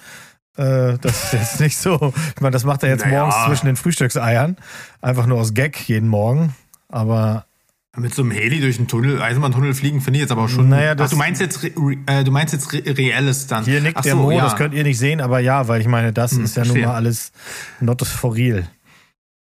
Äh, 0.56 0.98
das 0.98 1.24
ist 1.24 1.32
jetzt 1.32 1.60
nicht 1.60 1.76
so. 1.76 2.12
Ich 2.34 2.40
meine, 2.40 2.52
das 2.52 2.64
macht 2.64 2.82
er 2.82 2.90
jetzt 2.90 3.04
naja. 3.04 3.20
morgens 3.20 3.44
zwischen 3.46 3.66
den 3.66 3.76
Frühstückseiern. 3.76 4.56
Einfach 5.00 5.26
nur 5.26 5.38
aus 5.38 5.54
Gag 5.54 5.88
jeden 5.88 6.08
Morgen. 6.08 6.54
Aber. 6.88 7.46
Mit 7.94 8.14
so 8.14 8.22
einem 8.22 8.30
Heli 8.30 8.60
durch 8.60 8.78
den 8.78 8.88
Tunnel, 8.88 9.20
Eisenbahntunnel 9.20 9.74
fliegen, 9.74 10.00
finde 10.00 10.16
ich 10.16 10.22
jetzt 10.22 10.30
aber 10.30 10.48
schon. 10.48 10.70
Naja, 10.70 10.94
das 10.94 11.08
Ach, 11.08 11.10
du 11.10 11.16
meinst 11.18 11.42
jetzt, 11.42 11.62
äh, 11.62 12.24
du 12.24 12.30
meinst 12.30 12.54
jetzt 12.54 12.72
re 12.72 12.82
reelles 12.86 13.48
dann. 13.48 13.64
Hier 13.66 13.82
nickt 13.82 13.98
Ach 13.98 14.02
der 14.02 14.12
so, 14.12 14.18
Mo, 14.18 14.30
ja. 14.30 14.44
das 14.44 14.56
könnt 14.56 14.72
ihr 14.72 14.82
nicht 14.82 14.98
sehen, 14.98 15.20
aber 15.20 15.40
ja, 15.40 15.68
weil 15.68 15.82
ich 15.82 15.88
meine, 15.88 16.10
das 16.10 16.32
hm, 16.32 16.44
ist 16.44 16.56
ja 16.56 16.62
verstehe. 16.64 16.84
nun 16.84 16.90
mal 16.90 16.96
alles 16.96 17.32
not 17.80 18.00
for 18.06 18.34
real. 18.34 18.66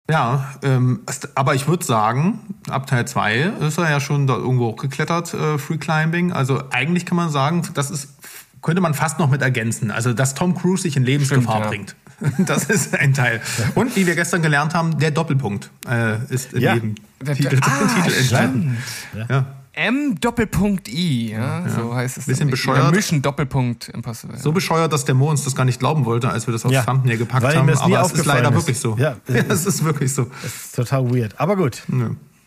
Ja, 0.09 0.55
ähm, 0.63 1.03
aber 1.35 1.55
ich 1.55 1.67
würde 1.67 1.85
sagen, 1.85 2.39
ab 2.69 2.87
Teil 2.87 3.07
2 3.07 3.35
ist 3.61 3.77
er 3.77 3.89
ja 3.89 3.99
schon 3.99 4.27
da 4.27 4.35
irgendwo 4.35 4.67
hochgeklettert, 4.67 5.33
äh, 5.33 5.57
Free 5.57 5.77
Climbing. 5.77 6.33
Also 6.33 6.63
eigentlich 6.71 7.05
kann 7.05 7.15
man 7.15 7.29
sagen, 7.29 7.61
das 7.75 7.91
ist, 7.91 8.09
könnte 8.61 8.81
man 8.81 8.93
fast 8.93 9.19
noch 9.19 9.29
mit 9.29 9.41
ergänzen. 9.41 9.91
Also, 9.91 10.13
dass 10.13 10.33
Tom 10.35 10.55
Cruise 10.55 10.83
sich 10.83 10.95
in 10.97 11.03
Lebensgefahr 11.03 11.67
Stimmt, 11.67 11.95
ja. 12.19 12.25
bringt. 12.27 12.47
Das 12.47 12.65
ist 12.65 12.93
ein 12.95 13.13
Teil. 13.15 13.41
Und 13.73 13.95
wie 13.95 14.05
wir 14.05 14.13
gestern 14.15 14.43
gelernt 14.43 14.75
haben, 14.75 14.99
der 14.99 15.09
Doppelpunkt 15.09 15.71
äh, 15.89 16.23
ist 16.29 16.53
in 16.53 16.61
Ja. 16.61 16.75
jedem 16.75 16.93
Der- 17.21 17.35
Titel, 17.35 17.59
Ah, 17.61 18.01
Titel 18.03 18.15
enthalten. 18.15 18.77
Ja. 19.27 19.45
M 19.73 20.19
Doppelpunkt 20.19 20.87
I, 20.89 21.31
ja, 21.31 21.67
so 21.69 21.95
heißt 21.95 22.17
es. 22.17 22.25
Bisschen 22.25 22.49
bescheuert. 22.51 22.93
Mission 22.93 23.21
Doppelpunkt 23.21 23.87
Impossible. 23.89 24.37
So 24.37 24.51
bescheuert, 24.51 24.91
dass 24.93 25.05
der 25.05 25.15
Mo 25.15 25.29
uns 25.31 25.43
das 25.45 25.55
gar 25.55 25.63
nicht 25.65 25.79
glauben 25.79 26.03
wollte, 26.05 26.29
als 26.29 26.45
wir 26.45 26.51
das 26.51 26.65
aufs 26.65 26.73
Ja, 26.75 26.83
Thumbnail 26.83 27.17
gepackt 27.17 27.41
weil 27.43 27.55
haben. 27.55 27.69
Aber 27.69 28.01
es 28.01 28.11
ist 28.11 28.25
leider 28.25 28.49
ist. 28.49 28.53
wirklich 28.55 28.79
so. 28.79 28.95
Ja. 28.97 29.15
es 29.27 29.65
ist 29.65 29.83
wirklich 29.83 30.13
so. 30.13 30.25
Das 30.43 30.53
ist 30.53 30.75
total 30.75 31.09
weird. 31.11 31.39
Aber 31.39 31.55
gut. 31.55 31.81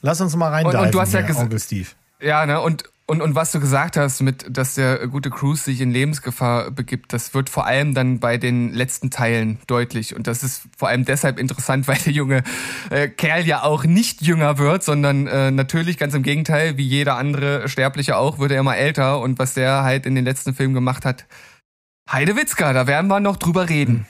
Lass 0.02 0.21
uns 0.21 0.37
mal 0.37 0.50
rein 0.50 0.66
Und- 0.66 0.75
und 0.76 0.94
du 0.94 1.00
hast 1.00 1.14
ja 1.14 1.21
hier, 1.21 1.30
gesa- 1.35 1.40
Onkel 1.40 1.59
Steve. 1.59 1.88
Ja, 2.21 2.44
ne, 2.47 2.61
und, 2.61 2.85
und, 3.07 3.21
und 3.21 3.35
was 3.35 3.53
du 3.53 3.61
gesagt 3.61 3.99
hast, 3.99 4.23
mit, 4.23 4.47
dass 4.49 4.77
der 4.77 5.07
gute 5.09 5.29
Cruise 5.29 5.65
sich 5.65 5.83
in 5.83 5.91
Lebensgefahr 5.91 6.71
begibt, 6.71 7.13
das 7.13 7.35
wird 7.35 7.51
vor 7.51 7.67
allem 7.67 7.93
dann 7.93 8.19
bei 8.19 8.39
den 8.39 8.73
letzten 8.73 9.11
Teilen 9.11 9.59
deutlich. 9.67 10.17
Und 10.17 10.27
das 10.27 10.43
ist 10.43 10.63
vor 10.77 10.89
allem 10.89 11.05
deshalb 11.05 11.39
interessant, 11.39 11.87
weil 11.89 11.99
der 11.99 12.15
junge 12.15 12.43
äh, 12.89 13.09
Kerl 13.09 13.47
ja 13.47 13.63
auch 13.63 13.85
nicht 13.85 14.23
jünger 14.23 14.57
wird, 14.57 14.83
sondern 14.83 15.27
äh, 15.27 15.51
natürlich 15.51 15.99
ganz 15.99 16.15
im 16.15 16.23
Gegenteil, 16.23 16.79
wie 16.79 16.87
jeder 16.87 17.17
andere 17.17 17.69
Sterbliche 17.69 18.17
auch, 18.17 18.39
wird 18.39 18.53
er 18.53 18.61
immer 18.61 18.77
älter. 18.77 19.21
Und 19.21 19.39
was 19.39 19.53
der 19.53 19.83
halt 19.83 20.07
in 20.07 20.15
den 20.15 20.25
letzten 20.25 20.55
Filmen 20.55 20.73
gemacht 20.73 21.05
hat, 21.05 21.27
Heidewitzka, 22.11 22.73
da 22.73 22.87
werden 22.87 23.09
wir 23.09 23.21
noch 23.21 23.37
drüber 23.37 23.69
reden. 23.69 24.07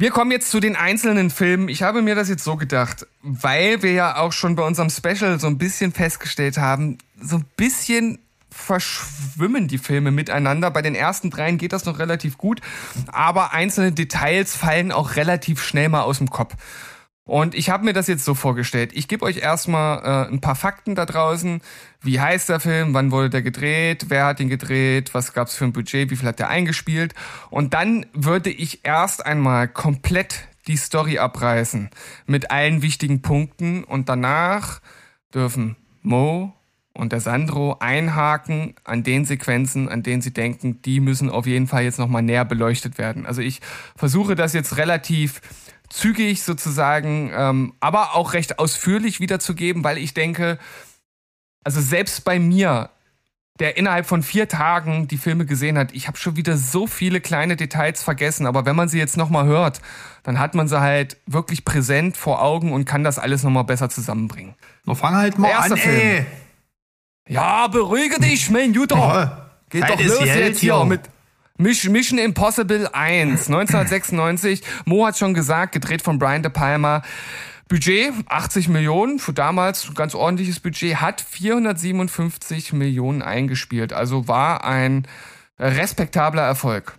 Wir 0.00 0.12
kommen 0.12 0.30
jetzt 0.30 0.52
zu 0.52 0.60
den 0.60 0.76
einzelnen 0.76 1.28
Filmen. 1.28 1.68
Ich 1.68 1.82
habe 1.82 2.02
mir 2.02 2.14
das 2.14 2.28
jetzt 2.28 2.44
so 2.44 2.54
gedacht, 2.54 3.04
weil 3.20 3.82
wir 3.82 3.90
ja 3.90 4.18
auch 4.18 4.30
schon 4.30 4.54
bei 4.54 4.62
unserem 4.62 4.90
Special 4.90 5.40
so 5.40 5.48
ein 5.48 5.58
bisschen 5.58 5.92
festgestellt 5.92 6.56
haben, 6.56 6.98
so 7.20 7.38
ein 7.38 7.44
bisschen 7.56 8.20
verschwimmen 8.48 9.66
die 9.66 9.78
Filme 9.78 10.12
miteinander. 10.12 10.70
Bei 10.70 10.82
den 10.82 10.94
ersten 10.94 11.30
dreien 11.30 11.58
geht 11.58 11.72
das 11.72 11.84
noch 11.84 11.98
relativ 11.98 12.38
gut, 12.38 12.60
aber 13.08 13.52
einzelne 13.52 13.90
Details 13.90 14.54
fallen 14.54 14.92
auch 14.92 15.16
relativ 15.16 15.64
schnell 15.64 15.88
mal 15.88 16.02
aus 16.02 16.18
dem 16.18 16.30
Kopf. 16.30 16.54
Und 17.28 17.54
ich 17.54 17.68
habe 17.68 17.84
mir 17.84 17.92
das 17.92 18.06
jetzt 18.06 18.24
so 18.24 18.34
vorgestellt. 18.34 18.92
Ich 18.94 19.06
gebe 19.06 19.22
euch 19.22 19.36
erstmal 19.36 19.98
äh, 19.98 20.32
ein 20.32 20.40
paar 20.40 20.54
Fakten 20.54 20.94
da 20.94 21.04
draußen. 21.04 21.60
Wie 22.00 22.18
heißt 22.18 22.48
der 22.48 22.58
Film? 22.58 22.94
Wann 22.94 23.12
wurde 23.12 23.28
der 23.28 23.42
gedreht? 23.42 24.06
Wer 24.08 24.24
hat 24.24 24.40
ihn 24.40 24.48
gedreht? 24.48 25.12
Was 25.12 25.34
gab's 25.34 25.54
für 25.54 25.66
ein 25.66 25.74
Budget? 25.74 26.10
Wie 26.10 26.16
viel 26.16 26.26
hat 26.26 26.38
der 26.38 26.48
eingespielt? 26.48 27.14
Und 27.50 27.74
dann 27.74 28.06
würde 28.14 28.48
ich 28.48 28.82
erst 28.86 29.26
einmal 29.26 29.68
komplett 29.68 30.48
die 30.68 30.78
Story 30.78 31.18
abreißen 31.18 31.90
mit 32.24 32.50
allen 32.50 32.80
wichtigen 32.80 33.20
Punkten 33.20 33.84
und 33.84 34.08
danach 34.08 34.80
dürfen 35.34 35.76
Mo 36.00 36.54
und 36.94 37.12
der 37.12 37.20
Sandro 37.20 37.76
einhaken 37.78 38.74
an 38.84 39.02
den 39.02 39.26
Sequenzen, 39.26 39.90
an 39.90 40.02
denen 40.02 40.22
sie 40.22 40.32
denken, 40.32 40.80
die 40.80 41.00
müssen 41.00 41.28
auf 41.28 41.46
jeden 41.46 41.66
Fall 41.66 41.84
jetzt 41.84 41.98
nochmal 41.98 42.22
näher 42.22 42.46
beleuchtet 42.46 42.96
werden. 42.96 43.26
Also 43.26 43.42
ich 43.42 43.60
versuche 43.96 44.34
das 44.34 44.54
jetzt 44.54 44.78
relativ 44.78 45.42
zügig 45.90 46.42
sozusagen, 46.42 47.30
ähm, 47.34 47.74
aber 47.80 48.14
auch 48.14 48.32
recht 48.32 48.58
ausführlich 48.58 49.20
wiederzugeben, 49.20 49.84
weil 49.84 49.98
ich 49.98 50.14
denke, 50.14 50.58
also 51.64 51.80
selbst 51.80 52.24
bei 52.24 52.38
mir, 52.38 52.90
der 53.58 53.76
innerhalb 53.76 54.06
von 54.06 54.22
vier 54.22 54.48
Tagen 54.48 55.08
die 55.08 55.18
Filme 55.18 55.44
gesehen 55.44 55.76
hat, 55.78 55.92
ich 55.92 56.06
habe 56.06 56.16
schon 56.16 56.36
wieder 56.36 56.56
so 56.56 56.86
viele 56.86 57.20
kleine 57.20 57.56
Details 57.56 58.02
vergessen, 58.02 58.46
aber 58.46 58.64
wenn 58.66 58.76
man 58.76 58.88
sie 58.88 58.98
jetzt 58.98 59.16
nochmal 59.16 59.46
hört, 59.46 59.80
dann 60.22 60.38
hat 60.38 60.54
man 60.54 60.68
sie 60.68 60.80
halt 60.80 61.16
wirklich 61.26 61.64
präsent 61.64 62.16
vor 62.16 62.42
Augen 62.42 62.72
und 62.72 62.84
kann 62.84 63.02
das 63.02 63.18
alles 63.18 63.42
nochmal 63.42 63.64
besser 63.64 63.88
zusammenbringen. 63.90 64.54
Noch 64.84 64.98
fang 64.98 65.16
halt 65.16 65.38
mal 65.38 65.48
Erster 65.48 65.72
an, 65.72 65.78
Film. 65.78 65.96
ey. 65.96 66.26
Ja, 67.28 67.66
beruhige 67.68 68.20
dich, 68.20 68.48
mein 68.50 68.72
Juter. 68.72 68.96
Oh, 68.96 69.44
Geht 69.70 69.82
Zeit 69.82 69.90
doch 69.90 70.00
los 70.00 70.18
Geld 70.18 70.48
jetzt 70.48 70.60
hier 70.60 70.84
mit 70.84 71.00
Mission 71.58 72.18
Impossible 72.18 72.88
1, 72.92 73.48
1996. 73.48 74.62
Mo 74.84 75.04
hat 75.06 75.18
schon 75.18 75.34
gesagt, 75.34 75.72
gedreht 75.72 76.02
von 76.02 76.18
Brian 76.18 76.42
De 76.42 76.52
Palma. 76.52 77.02
Budget 77.68 78.12
80 78.28 78.68
Millionen, 78.68 79.18
für 79.18 79.32
damals 79.32 79.92
ganz 79.94 80.14
ordentliches 80.14 80.60
Budget, 80.60 81.00
hat 81.00 81.20
457 81.20 82.72
Millionen 82.72 83.22
eingespielt. 83.22 83.92
Also 83.92 84.28
war 84.28 84.64
ein 84.64 85.06
respektabler 85.58 86.42
Erfolg. 86.42 86.97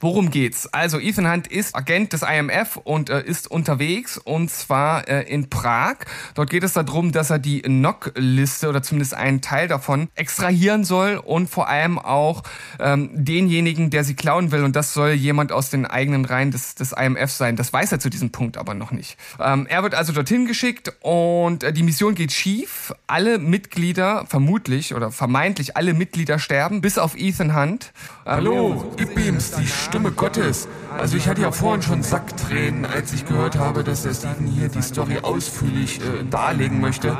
Worum 0.00 0.30
geht's? 0.30 0.66
Also 0.72 0.98
Ethan 0.98 1.30
Hunt 1.30 1.46
ist 1.46 1.76
Agent 1.76 2.12
des 2.12 2.22
IMF 2.22 2.76
und 2.76 3.10
äh, 3.10 3.22
ist 3.24 3.48
unterwegs 3.48 4.18
und 4.18 4.50
zwar 4.50 5.06
äh, 5.08 5.22
in 5.22 5.48
Prag. 5.48 5.98
Dort 6.34 6.50
geht 6.50 6.64
es 6.64 6.72
darum, 6.72 7.12
dass 7.12 7.30
er 7.30 7.38
die 7.38 7.62
NOC-Liste 7.66 8.68
oder 8.68 8.82
zumindest 8.82 9.14
einen 9.14 9.40
Teil 9.40 9.68
davon 9.68 10.08
extrahieren 10.16 10.82
soll 10.82 11.16
und 11.16 11.48
vor 11.48 11.68
allem 11.68 12.00
auch 12.00 12.42
ähm, 12.80 13.08
denjenigen, 13.12 13.90
der 13.90 14.02
sie 14.02 14.14
klauen 14.14 14.50
will. 14.50 14.64
Und 14.64 14.74
das 14.74 14.92
soll 14.92 15.12
jemand 15.12 15.52
aus 15.52 15.70
den 15.70 15.86
eigenen 15.86 16.24
Reihen 16.24 16.50
des, 16.50 16.74
des 16.74 16.90
IMF 16.90 17.30
sein. 17.30 17.54
Das 17.54 17.72
weiß 17.72 17.92
er 17.92 18.00
zu 18.00 18.10
diesem 18.10 18.30
Punkt 18.30 18.58
aber 18.58 18.74
noch 18.74 18.90
nicht. 18.90 19.16
Ähm, 19.38 19.66
er 19.70 19.84
wird 19.84 19.94
also 19.94 20.12
dorthin 20.12 20.46
geschickt 20.46 20.92
und 21.02 21.62
äh, 21.62 21.72
die 21.72 21.84
Mission 21.84 22.16
geht 22.16 22.32
schief. 22.32 22.92
Alle 23.06 23.38
Mitglieder, 23.38 24.26
vermutlich 24.26 24.92
oder 24.92 25.12
vermeintlich 25.12 25.76
alle 25.76 25.94
Mitglieder 25.94 26.40
sterben, 26.40 26.80
bis 26.80 26.98
auf 26.98 27.16
Ethan 27.16 27.54
Hunt. 27.56 27.92
Ähm, 28.26 28.32
Hallo, 28.32 28.92
Ibims, 28.98 29.52
die 29.52 29.66
Stimme 29.84 30.10
Gottes. 30.12 30.66
Also 30.98 31.16
ich 31.16 31.28
hatte 31.28 31.42
ja 31.42 31.50
vorhin 31.50 31.82
schon 31.82 32.02
Sacktränen, 32.02 32.84
als 32.86 33.12
ich 33.12 33.26
gehört 33.26 33.58
habe, 33.58 33.84
dass 33.84 34.02
der 34.02 34.14
Steven 34.14 34.46
hier 34.46 34.68
die 34.68 34.82
Story 34.82 35.18
ausführlich 35.22 36.00
äh, 36.00 36.24
darlegen 36.30 36.80
möchte. 36.80 37.16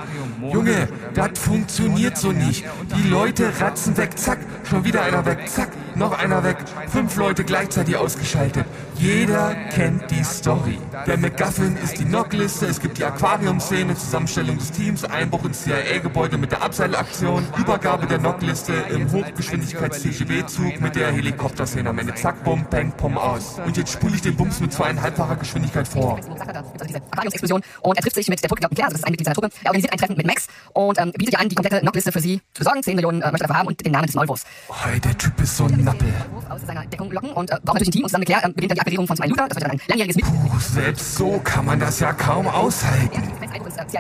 Junge, 0.52 0.88
das 1.14 1.38
funktioniert 1.38 2.16
so 2.16 2.33
nicht. 2.33 2.64
Die 2.97 3.09
Leute 3.09 3.52
ratzen 3.61 3.97
weg, 3.97 4.18
zack, 4.18 4.38
schon 4.68 4.85
wieder 4.85 5.02
einer 5.02 5.26
weg, 5.26 5.49
zack, 5.49 5.71
noch 5.97 6.16
einer 6.18 6.44
weg. 6.44 6.56
Fünf 6.88 7.16
Leute 7.16 7.44
gleichzeitig 7.44 7.97
ausgeschaltet. 7.97 8.64
Jeder 8.97 9.54
kennt 9.73 10.11
die 10.11 10.23
Story. 10.23 10.78
Der 11.06 11.16
McGuffin 11.16 11.76
ist 11.76 11.99
die 11.99 12.04
Knockliste, 12.04 12.66
es 12.66 12.80
gibt 12.80 12.99
die 12.99 13.04
Aquariumszene, 13.04 13.97
Zusammenstellung 13.97 14.59
des 14.59 14.71
Teams, 14.71 15.04
Einbruch 15.04 15.44
ins 15.44 15.64
CIA-Gebäude 15.64 16.38
mit 16.38 16.52
der 16.52 16.62
Abseilaktion, 16.62 17.47
Übergabe 17.59 18.06
der 18.06 18.18
Knockliste 18.18 18.73
im 18.90 19.11
Hochgeschwindigkeits-TGW-Zug 19.11 20.80
mit 20.80 20.97
der 20.97 21.11
Helikopterszene 21.12 21.90
am 21.90 21.99
Ende. 21.99 22.14
Zack, 22.14 22.44
bumm, 22.54 22.66
bang, 22.70 22.92
pum, 22.96 23.18
aus. 23.18 23.58
Und 23.64 23.76
jetzt 23.76 23.92
spule 23.92 24.14
ich 24.14 24.23
den 24.23 24.37
Bums 24.37 24.61
mit 24.61 24.73
zweieinhalbfacher 24.73 25.37
Geschwindigkeit 25.37 25.88
vor. 25.88 26.18
also 26.18 26.94
Aquariumsexplosion 27.11 27.62
und 27.82 27.96
er 27.96 28.02
trifft 28.02 28.14
sich 28.14 28.28
mit 28.28 28.42
der 28.42 28.49
totgeglaubten 28.49 28.76
Claire, 28.76 28.88
also 28.88 28.94
das 28.94 29.00
ist 29.00 29.06
ein 29.06 29.11
Mitglied 29.11 29.26
seiner 29.26 29.34
Truppe. 29.34 29.50
Er 29.62 29.70
organisiert 29.70 29.92
ein 29.92 29.99
Treffen 29.99 30.16
mit 30.16 30.26
Max 30.26 30.46
und 30.73 30.99
ähm, 30.99 31.12
bietet 31.12 31.34
ihr 31.34 31.40
an, 31.40 31.49
die 31.49 31.54
komplette 31.54 31.80
Knockliste 31.80 32.12
für 32.12 32.20
sie 32.20 32.40
zu 32.52 32.61
besorgen. 32.61 32.82
10 32.82 32.94
Millionen 32.94 33.23
äh, 33.23 33.30
möchte 33.30 33.44
er 33.44 33.49
dafür 33.49 33.58
haben 33.58 33.68
und 33.68 33.84
den 33.84 33.92
Namen 33.92 34.06
des 34.06 34.14
Maulwurfs. 34.14 34.44
Oh, 34.68 34.75
der 35.04 35.18
Typ 35.18 35.40
ist 35.40 35.56
so 35.56 35.64
ein 35.64 35.82
Nappel. 35.82 36.12
Aus 36.49 36.61
seiner 36.66 36.87
Deckung 36.87 37.11
locken 37.11 37.32
und 37.32 37.50
äh, 37.50 37.54
braucht 37.64 37.80
natürlich 37.80 37.88
ein 37.88 37.92
Team 37.92 38.02
und 38.04 38.08
zusammen 38.11 38.20
mit 38.20 38.28
Claire 38.28 38.44
ähm, 38.44 38.54
beginnt 38.54 38.70
dann 38.70 38.76
die 38.76 38.80
Akquirierung 38.80 39.06
von 39.06 39.16
zwei 39.16 39.26
Luther. 39.26 39.49
Das 39.49 39.56
wird 39.56 39.64
dann 39.64 39.73
ein 39.73 39.80
langjähriges 39.88 40.16
Mit. 40.16 40.25
Puh, 40.26 40.58
selbst 40.58 41.14
so 41.16 41.40
kann 41.42 41.64
man 41.64 41.80
das 41.80 42.00
ja 42.00 42.12
kaum 42.12 42.46
aushalten. 42.46 43.23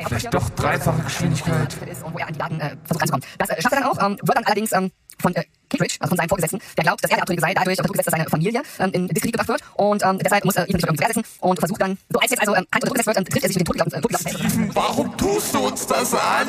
Vielleicht 0.06 0.32
doch 0.32 0.48
dreifache 0.50 1.02
Geschwindigkeit. 1.02 1.76
wo 2.12 2.18
er 2.18 2.28
an 2.28 2.32
die 2.32 2.38
Daten 2.38 2.60
äh, 2.60 2.76
versucht 2.84 3.00
ranzukommen. 3.00 3.26
Das 3.38 3.50
äh, 3.50 3.62
schafft 3.62 3.74
er 3.74 3.80
dann 3.80 3.90
auch, 3.90 3.98
ähm, 4.00 4.18
wird 4.22 4.36
dann 4.36 4.44
allerdings 4.44 4.72
ähm, 4.72 4.90
von 5.20 5.34
äh, 5.34 5.44
Kittredge, 5.68 5.96
also 6.00 6.10
von 6.10 6.18
seinem 6.18 6.28
Vorgesetzten, 6.28 6.60
der 6.76 6.84
glaubt, 6.84 7.02
dass 7.02 7.10
er 7.10 7.16
der 7.16 7.22
Abtrünnige 7.22 7.42
sei, 7.42 7.54
dadurch 7.54 7.78
unter 7.78 7.88
Druck 7.88 7.96
gesetzt, 7.96 8.06
dass 8.08 8.18
seine 8.18 8.30
Familie 8.30 8.62
ähm, 8.78 8.90
in 8.92 9.08
Diskredit 9.08 9.32
gebracht 9.32 9.48
wird 9.48 9.62
und 9.76 10.02
ähm, 10.04 10.18
deshalb 10.18 10.44
muss 10.44 10.56
er 10.56 10.68
Ethan 10.68 10.80
sich 10.80 10.88
irgendwie 10.88 11.04
quersetzen 11.04 11.24
und 11.40 11.58
versucht 11.58 11.80
dann, 11.80 11.98
so 12.10 12.18
als 12.20 12.30
jetzt 12.30 12.40
also 12.40 12.54
ähm, 12.54 12.66
Hand 12.72 12.84
unter 12.84 12.86
Druck 12.86 12.96
gesetzt 12.96 13.06
wird, 13.06 13.18
ähm, 13.18 13.24
trifft 13.24 13.44
er 13.44 13.48
sich 13.48 13.58
mit 13.58 13.68
dem 13.68 14.00
totgeglaubten 14.00 14.70
äh, 14.70 14.74
warum 14.74 15.16
tust 15.16 15.54
du 15.54 15.58
uns 15.66 15.86
das 15.86 16.14
an? 16.14 16.48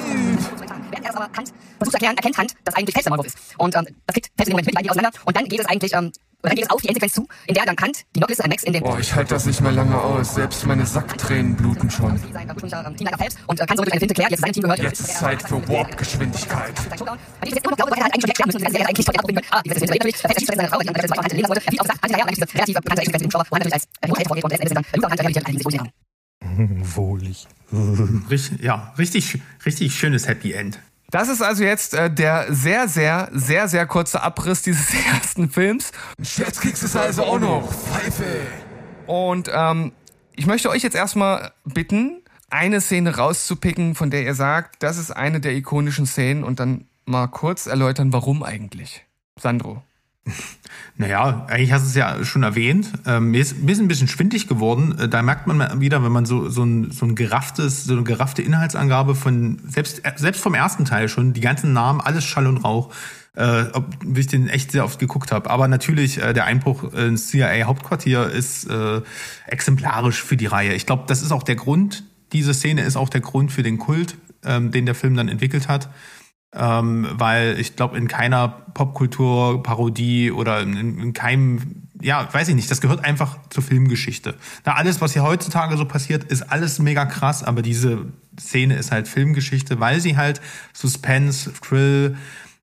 Während 0.91 1.05
er 1.05 1.12
das 1.12 1.15
aber 1.15 1.25
Hand 1.25 1.53
versucht 1.77 1.91
zu 1.91 1.93
erklären, 1.93 2.17
erkennt 2.17 2.38
Hand, 2.38 2.53
dass 2.63 2.75
eigentlich 2.75 2.93
Fels 2.93 3.03
der 3.03 3.12
Maulwurf 3.12 3.27
ist. 3.27 3.38
Und 3.57 3.75
ähm, 3.75 3.88
das 4.05 4.13
kriegt 4.13 4.27
Fels 4.36 4.38
in 4.38 4.45
dem 4.45 4.51
Moment 4.51 4.67
mit, 4.67 4.86
die 4.86 4.89
auseinander. 4.89 5.19
Und 5.25 5.36
dann 5.38 5.45
geht 5.45 5.60
es 5.60 5.65
eigentlich, 5.65 5.93
ähm, 5.93 6.12
oder 6.45 6.49
dann 6.49 6.55
geht 6.55 6.65
es 6.65 6.69
auf 6.69 6.81
die 6.81 6.87
Endsequenz 6.87 7.13
zu, 7.13 7.27
in 7.47 7.55
der 7.55 7.65
dann 7.65 7.75
Hand 7.77 8.05
die 8.15 8.19
Knockliste 8.19 8.43
an 8.43 8.49
Max 8.49 8.63
in 8.63 8.73
den 8.73 8.83
Boah, 8.83 8.99
ich 8.99 9.13
halte 9.13 9.33
das 9.33 9.45
nicht 9.45 9.61
mehr 9.61 9.71
lange 9.71 9.99
aus. 9.99 10.35
Selbst 10.35 10.65
meine 10.65 10.85
Sacktränen 10.85 11.55
bluten 11.55 11.89
schon. 11.89 12.11
und 13.47 13.59
äh, 13.59 13.65
kann 13.65 13.77
so 13.77 13.83
durch 13.83 13.93
eine 13.93 13.99
Finte 13.99 14.13
Claire, 14.13 14.29
die 14.29 14.33
jetzt 14.33 14.41
seinem 14.41 14.53
Team 14.53 14.63
gehört. 14.63 14.79
Jetzt 14.79 14.99
ist 15.01 15.17
Zeit 15.17 15.41
für 15.41 15.67
Warp-Geschwindigkeit. 15.67 16.73
Und 16.81 17.09
und 23.51 23.59
dem 25.47 25.65
und 25.65 26.95
Wohlig. 26.95 27.47
Richtig, 28.29 28.61
ja, 28.61 28.93
richtig, 28.97 29.39
richtig 29.65 29.97
schönes 29.97 30.27
Happy 30.27 30.53
End. 30.53 30.79
Das 31.12 31.29
ist 31.29 31.41
also 31.41 31.63
jetzt 31.63 31.93
äh, 31.93 32.12
der 32.12 32.53
sehr, 32.53 32.88
sehr, 32.88 33.29
sehr, 33.31 33.67
sehr 33.67 33.85
kurze 33.85 34.21
Abriss 34.21 34.62
dieses 34.62 34.88
ersten 35.13 35.50
Films. 35.50 35.91
Scherzkeks 36.21 36.83
ist 36.83 36.95
also 36.95 37.24
auch 37.24 37.39
noch. 37.39 37.71
Pfeife. 37.71 38.41
Und 39.07 39.50
ähm, 39.53 39.91
ich 40.35 40.45
möchte 40.45 40.69
euch 40.69 40.83
jetzt 40.83 40.95
erstmal 40.95 41.51
bitten, 41.63 42.21
eine 42.50 42.81
Szene 42.81 43.15
rauszupicken, 43.15 43.95
von 43.95 44.09
der 44.09 44.24
ihr 44.24 44.35
sagt, 44.35 44.81
das 44.83 44.97
ist 44.97 45.12
eine 45.12 45.39
der 45.39 45.53
ikonischen 45.53 46.05
Szenen 46.05 46.43
und 46.43 46.59
dann 46.59 46.88
mal 47.05 47.27
kurz 47.27 47.67
erläutern, 47.67 48.13
warum 48.13 48.43
eigentlich. 48.43 49.05
Sandro. 49.39 49.83
Naja, 50.98 51.46
eigentlich 51.50 51.74
hast 51.74 51.84
du 51.84 51.89
es 51.89 51.96
ja 51.96 52.24
schon 52.24 52.44
erwähnt. 52.44 52.89
Ähm, 53.05 53.32
mir, 53.32 53.41
ist, 53.41 53.62
mir 53.62 53.74
ist 53.74 53.79
ein 53.79 53.89
bisschen 53.89 54.08
schwindig 54.08 54.48
geworden. 54.48 54.98
Äh, 54.98 55.10
da 55.10 55.22
merkt 55.22 55.46
man 55.46 55.82
wieder, 55.82 56.01
wenn 56.05 56.12
man 56.12 56.25
so, 56.25 56.48
so, 56.48 56.63
ein, 56.63 56.91
so 56.91 57.05
ein 57.05 57.15
gerafftes, 57.15 57.84
so 57.84 57.94
eine 57.94 58.03
geraffte 58.03 58.41
Inhaltsangabe 58.41 59.13
von, 59.13 59.60
selbst, 59.67 60.01
selbst 60.15 60.41
vom 60.41 60.53
ersten 60.53 60.86
Teil 60.86 61.10
schon, 61.10 61.34
die 61.34 61.41
ganzen 61.41 61.74
Namen, 61.74 62.00
alles 62.00 62.24
Schall 62.24 62.48
und 62.48 62.60
Rauch, 62.60 62.94
äh, 63.36 63.65
ob 63.74 63.94
ich 64.17 64.27
den 64.27 64.48
echt 64.48 64.72
sehr 64.72 64.86
oft 64.86 64.98
geguckt 64.98 65.34
habe. 65.34 65.50
Aber 65.50 65.67
natürlich, 65.67 66.22
äh, 66.22 66.32
der 66.32 66.46
Einbruch 66.46 66.94
ins 66.94 67.27
CIA-Hauptquartier 67.27 68.29
ist 68.29 68.70
äh, 68.70 69.01
exemplarisch 69.48 70.24
für 70.24 70.38
die 70.38 70.46
Reihe. 70.46 70.74
Ich 70.75 70.86
glaube, 70.86 71.03
das 71.08 71.22
ist 71.22 71.34
auch 71.34 71.44
der 71.44 71.55
Grund, 71.55 72.05
diese 72.32 72.53
Szene 72.53 72.84
ist 72.84 72.96
auch 72.96 73.10
der 73.10 73.22
Grund 73.22 73.51
für 73.51 73.63
den 73.63 73.79
Kult, 73.79 74.15
ähm, 74.46 74.72
den 74.72 74.86
der 74.86 74.96
Film 74.96 75.15
dann 75.15 75.27
entwickelt 75.27 75.67
hat 75.67 75.89
ähm, 76.55 77.07
weil 77.12 77.59
ich 77.59 77.75
glaube, 77.75 77.97
in 77.97 78.07
keiner 78.07 78.47
Popkultur-Parodie 78.74 80.31
oder 80.31 80.62
in, 80.62 81.00
in, 81.00 81.13
keinem, 81.13 81.88
ja, 82.01 82.27
weiß 82.31 82.47
ich 82.50 82.55
nicht, 82.55 82.71
das 82.71 82.81
gehört 82.81 83.03
einfach 83.03 83.38
zur 83.50 83.63
Filmgeschichte. 83.63 84.35
Da 84.63 84.74
alles, 84.74 85.01
was 85.01 85.13
hier 85.13 85.24
heutzutage 85.24 85.75
so 85.77 85.85
passiert, 85.85 86.24
ist 86.25 86.43
alles 86.43 86.79
mega 86.79 87.05
krass, 87.05 87.43
aber 87.43 87.62
diese 87.62 88.05
Szene 88.39 88.75
ist 88.75 88.91
halt 88.91 89.07
Filmgeschichte, 89.07 89.79
weil 89.79 90.00
sie 90.00 90.17
halt 90.17 90.41
Suspense, 90.74 91.51
Thrill, 91.62 92.15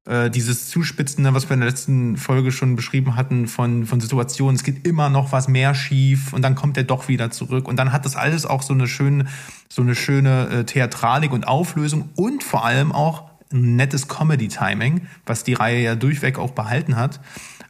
äh, 0.05 0.31
dieses 0.31 0.69
Zuspitzen, 0.69 1.33
was 1.33 1.49
wir 1.49 1.55
in 1.55 1.61
der 1.61 1.69
letzten 1.69 2.17
Folge 2.17 2.51
schon 2.51 2.77
beschrieben 2.77 3.15
hatten, 3.15 3.47
von, 3.47 3.87
von 3.87 4.01
Situationen, 4.01 4.57
es 4.57 4.65
geht 4.65 4.87
immer 4.87 5.11
noch 5.11 5.33
was 5.33 5.49
mehr 5.49 5.75
schief 5.75 6.33
und 6.33 6.43
dann 6.43 6.55
kommt 6.55 6.77
er 6.77 6.85
doch 6.85 7.09
wieder 7.09 7.31
zurück 7.31 7.69
und 7.69 7.77
dann 7.77 7.93
hat 7.93 8.05
das 8.05 8.17
alles 8.17 8.45
auch 8.45 8.63
so 8.63 8.75
eine 8.75 8.89
schöne, 8.89 9.27
so 9.69 9.83
eine 9.83 9.95
schöne 9.95 10.49
äh, 10.49 10.65
Theatralik 10.65 11.33
und 11.33 11.47
Auflösung 11.47 12.09
und 12.17 12.43
vor 12.43 12.65
allem 12.65 12.91
auch 12.91 13.32
ein 13.53 13.77
nettes 13.77 14.09
Comedy-Timing, 14.09 15.07
was 15.27 15.45
die 15.45 15.55
Reihe 15.55 15.83
ja 15.83 15.95
durchweg 15.95 16.39
auch 16.39 16.53
behalten 16.53 16.97
hat. 16.97 17.21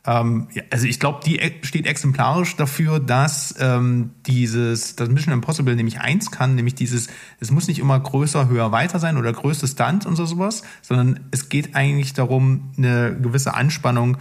Ähm, 0.05 0.49
ja, 0.53 0.63
also 0.71 0.87
ich 0.87 0.99
glaube, 0.99 1.21
die 1.25 1.41
steht 1.63 1.87
exemplarisch 1.87 2.57
dafür, 2.57 2.99
dass 2.99 3.55
ähm, 3.61 4.11
dieses, 4.27 4.97
das 4.97 5.09
Mission 5.09 5.33
Impossible 5.33 5.77
nämlich 5.77 6.01
eins 6.01 6.33
kann, 6.33 6.57
nämlich 6.57 6.75
dieses, 6.75 7.07
es 7.39 7.51
muss 7.53 7.69
nicht 7.69 7.79
immer 7.79 7.99
größer, 8.01 8.49
höher, 8.49 8.73
weiter 8.73 8.99
sein 8.99 9.17
oder 9.17 9.33
größte 9.33 9.69
Stunt 9.69 10.05
und 10.05 10.17
so 10.17 10.27
sowas, 10.27 10.63
sondern 10.83 11.21
es 11.31 11.49
geht 11.49 11.77
eigentlich 11.77 12.15
darum, 12.15 12.73
eine 12.77 13.17
gewisse 13.17 13.55
Anspannung 13.55 14.17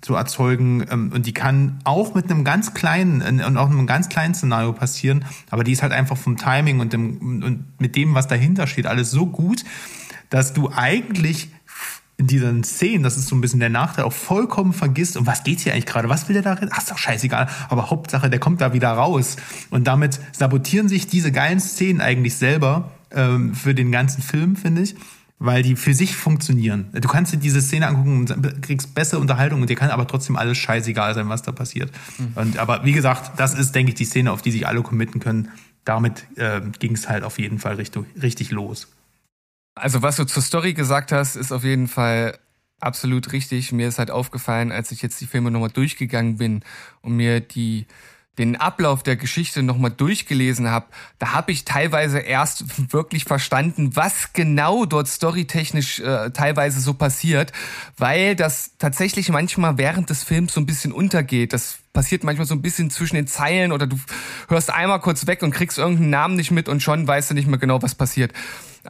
zu 0.00 0.14
erzeugen 0.14 0.86
ähm, 0.90 1.12
und 1.14 1.26
die 1.26 1.34
kann 1.34 1.80
auch 1.84 2.14
mit 2.14 2.30
einem 2.30 2.42
ganz 2.42 2.72
kleinen 2.72 3.20
und 3.42 3.56
auch 3.58 3.68
einem 3.68 3.86
ganz 3.86 4.08
kleinen 4.08 4.34
Szenario 4.34 4.72
passieren, 4.72 5.26
aber 5.50 5.64
die 5.64 5.72
ist 5.72 5.82
halt 5.82 5.92
einfach 5.92 6.16
vom 6.16 6.38
Timing 6.38 6.80
und, 6.80 6.94
dem, 6.94 7.42
und 7.42 7.64
mit 7.78 7.96
dem, 7.96 8.14
was 8.14 8.26
dahinter 8.26 8.66
steht, 8.66 8.86
alles 8.86 9.10
so 9.10 9.26
gut, 9.26 9.64
dass 10.30 10.54
du 10.54 10.70
eigentlich 10.74 11.50
in 12.20 12.26
diesen 12.26 12.64
Szenen, 12.64 13.02
das 13.02 13.16
ist 13.16 13.28
so 13.28 13.34
ein 13.34 13.40
bisschen 13.40 13.60
der 13.60 13.70
Nachteil, 13.70 14.04
auch 14.04 14.12
vollkommen 14.12 14.74
vergisst, 14.74 15.16
um 15.16 15.26
was 15.26 15.42
geht's 15.42 15.62
hier 15.62 15.72
eigentlich 15.72 15.86
gerade? 15.86 16.10
Was 16.10 16.28
will 16.28 16.34
der 16.34 16.42
darin? 16.42 16.68
Ach, 16.70 16.78
ist 16.78 16.90
doch 16.90 16.98
scheißegal. 16.98 17.48
Aber 17.70 17.88
Hauptsache, 17.88 18.28
der 18.28 18.38
kommt 18.38 18.60
da 18.60 18.74
wieder 18.74 18.90
raus. 18.90 19.36
Und 19.70 19.86
damit 19.86 20.20
sabotieren 20.32 20.88
sich 20.88 21.06
diese 21.06 21.32
geilen 21.32 21.60
Szenen 21.60 22.02
eigentlich 22.02 22.36
selber 22.36 22.92
ähm, 23.10 23.54
für 23.54 23.74
den 23.74 23.90
ganzen 23.90 24.22
Film, 24.22 24.56
finde 24.56 24.82
ich, 24.82 24.96
weil 25.38 25.62
die 25.62 25.76
für 25.76 25.94
sich 25.94 26.14
funktionieren. 26.14 26.90
Du 26.92 27.08
kannst 27.08 27.32
dir 27.32 27.38
diese 27.38 27.62
Szene 27.62 27.86
angucken 27.86 28.18
und 28.18 28.62
kriegst 28.62 28.94
bessere 28.94 29.18
Unterhaltung 29.18 29.62
und 29.62 29.70
dir 29.70 29.76
kann 29.76 29.88
aber 29.88 30.06
trotzdem 30.06 30.36
alles 30.36 30.58
scheißegal 30.58 31.14
sein, 31.14 31.30
was 31.30 31.40
da 31.40 31.52
passiert. 31.52 31.90
Mhm. 32.18 32.32
Und, 32.34 32.58
aber 32.58 32.84
wie 32.84 32.92
gesagt, 32.92 33.32
das 33.38 33.54
ist, 33.54 33.74
denke 33.74 33.92
ich, 33.92 33.94
die 33.94 34.04
Szene, 34.04 34.30
auf 34.30 34.42
die 34.42 34.50
sich 34.50 34.66
alle 34.66 34.82
committen 34.82 35.20
können. 35.20 35.48
Damit 35.86 36.26
äh, 36.36 36.60
ging 36.78 36.92
es 36.92 37.08
halt 37.08 37.24
auf 37.24 37.38
jeden 37.38 37.58
Fall 37.58 37.76
richtig, 37.76 38.04
richtig 38.20 38.50
los. 38.50 38.88
Also 39.74 40.02
was 40.02 40.16
du 40.16 40.24
zur 40.24 40.42
Story 40.42 40.74
gesagt 40.74 41.12
hast, 41.12 41.36
ist 41.36 41.52
auf 41.52 41.64
jeden 41.64 41.88
Fall 41.88 42.38
absolut 42.80 43.32
richtig. 43.32 43.72
Mir 43.72 43.88
ist 43.88 43.98
halt 43.98 44.10
aufgefallen, 44.10 44.72
als 44.72 44.90
ich 44.92 45.02
jetzt 45.02 45.20
die 45.20 45.26
Filme 45.26 45.50
nochmal 45.50 45.70
durchgegangen 45.70 46.38
bin 46.38 46.64
und 47.02 47.16
mir 47.16 47.40
die 47.40 47.86
den 48.38 48.56
Ablauf 48.56 49.02
der 49.02 49.16
Geschichte 49.16 49.62
nochmal 49.62 49.90
durchgelesen 49.90 50.70
habe, 50.70 50.86
da 51.18 51.34
habe 51.34 51.52
ich 51.52 51.66
teilweise 51.66 52.20
erst 52.20 52.92
wirklich 52.92 53.24
verstanden, 53.24 53.96
was 53.96 54.32
genau 54.32 54.86
dort 54.86 55.08
storytechnisch 55.08 56.00
äh, 56.00 56.30
teilweise 56.30 56.80
so 56.80 56.94
passiert, 56.94 57.52
weil 57.98 58.36
das 58.36 58.78
tatsächlich 58.78 59.28
manchmal 59.28 59.76
während 59.76 60.08
des 60.08 60.22
Films 60.22 60.54
so 60.54 60.60
ein 60.60 60.66
bisschen 60.66 60.92
untergeht. 60.92 61.52
Das 61.52 61.80
passiert 61.92 62.24
manchmal 62.24 62.46
so 62.46 62.54
ein 62.54 62.62
bisschen 62.62 62.88
zwischen 62.88 63.16
den 63.16 63.26
Zeilen 63.26 63.72
oder 63.72 63.86
du 63.86 63.98
hörst 64.48 64.70
einmal 64.70 65.00
kurz 65.00 65.26
weg 65.26 65.42
und 65.42 65.50
kriegst 65.50 65.76
irgendeinen 65.76 66.10
Namen 66.10 66.36
nicht 66.36 66.50
mit 66.50 66.68
und 66.68 66.82
schon 66.82 67.06
weißt 67.06 67.30
du 67.30 67.34
nicht 67.34 67.48
mehr 67.48 67.58
genau, 67.58 67.82
was 67.82 67.94
passiert. 67.94 68.32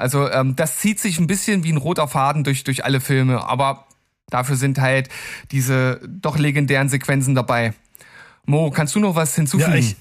Also 0.01 0.31
ähm, 0.31 0.57
das 0.57 0.79
zieht 0.79 0.99
sich 0.99 1.19
ein 1.19 1.27
bisschen 1.27 1.63
wie 1.63 1.73
ein 1.73 1.77
roter 1.77 2.09
Faden 2.09 2.43
durch, 2.43 2.65
durch 2.65 2.85
alle 2.85 3.01
Filme, 3.01 3.47
aber 3.47 3.87
dafür 4.31 4.57
sind 4.57 4.81
halt 4.81 5.09
diese 5.51 6.01
doch 6.09 6.39
legendären 6.39 6.89
Sequenzen 6.89 7.35
dabei. 7.35 7.75
Mo, 8.47 8.71
kannst 8.71 8.95
du 8.95 9.01
noch 9.01 9.15
was 9.15 9.35
hinzufügen? 9.35 9.73
Ja, 9.73 9.79
ich, 9.79 9.97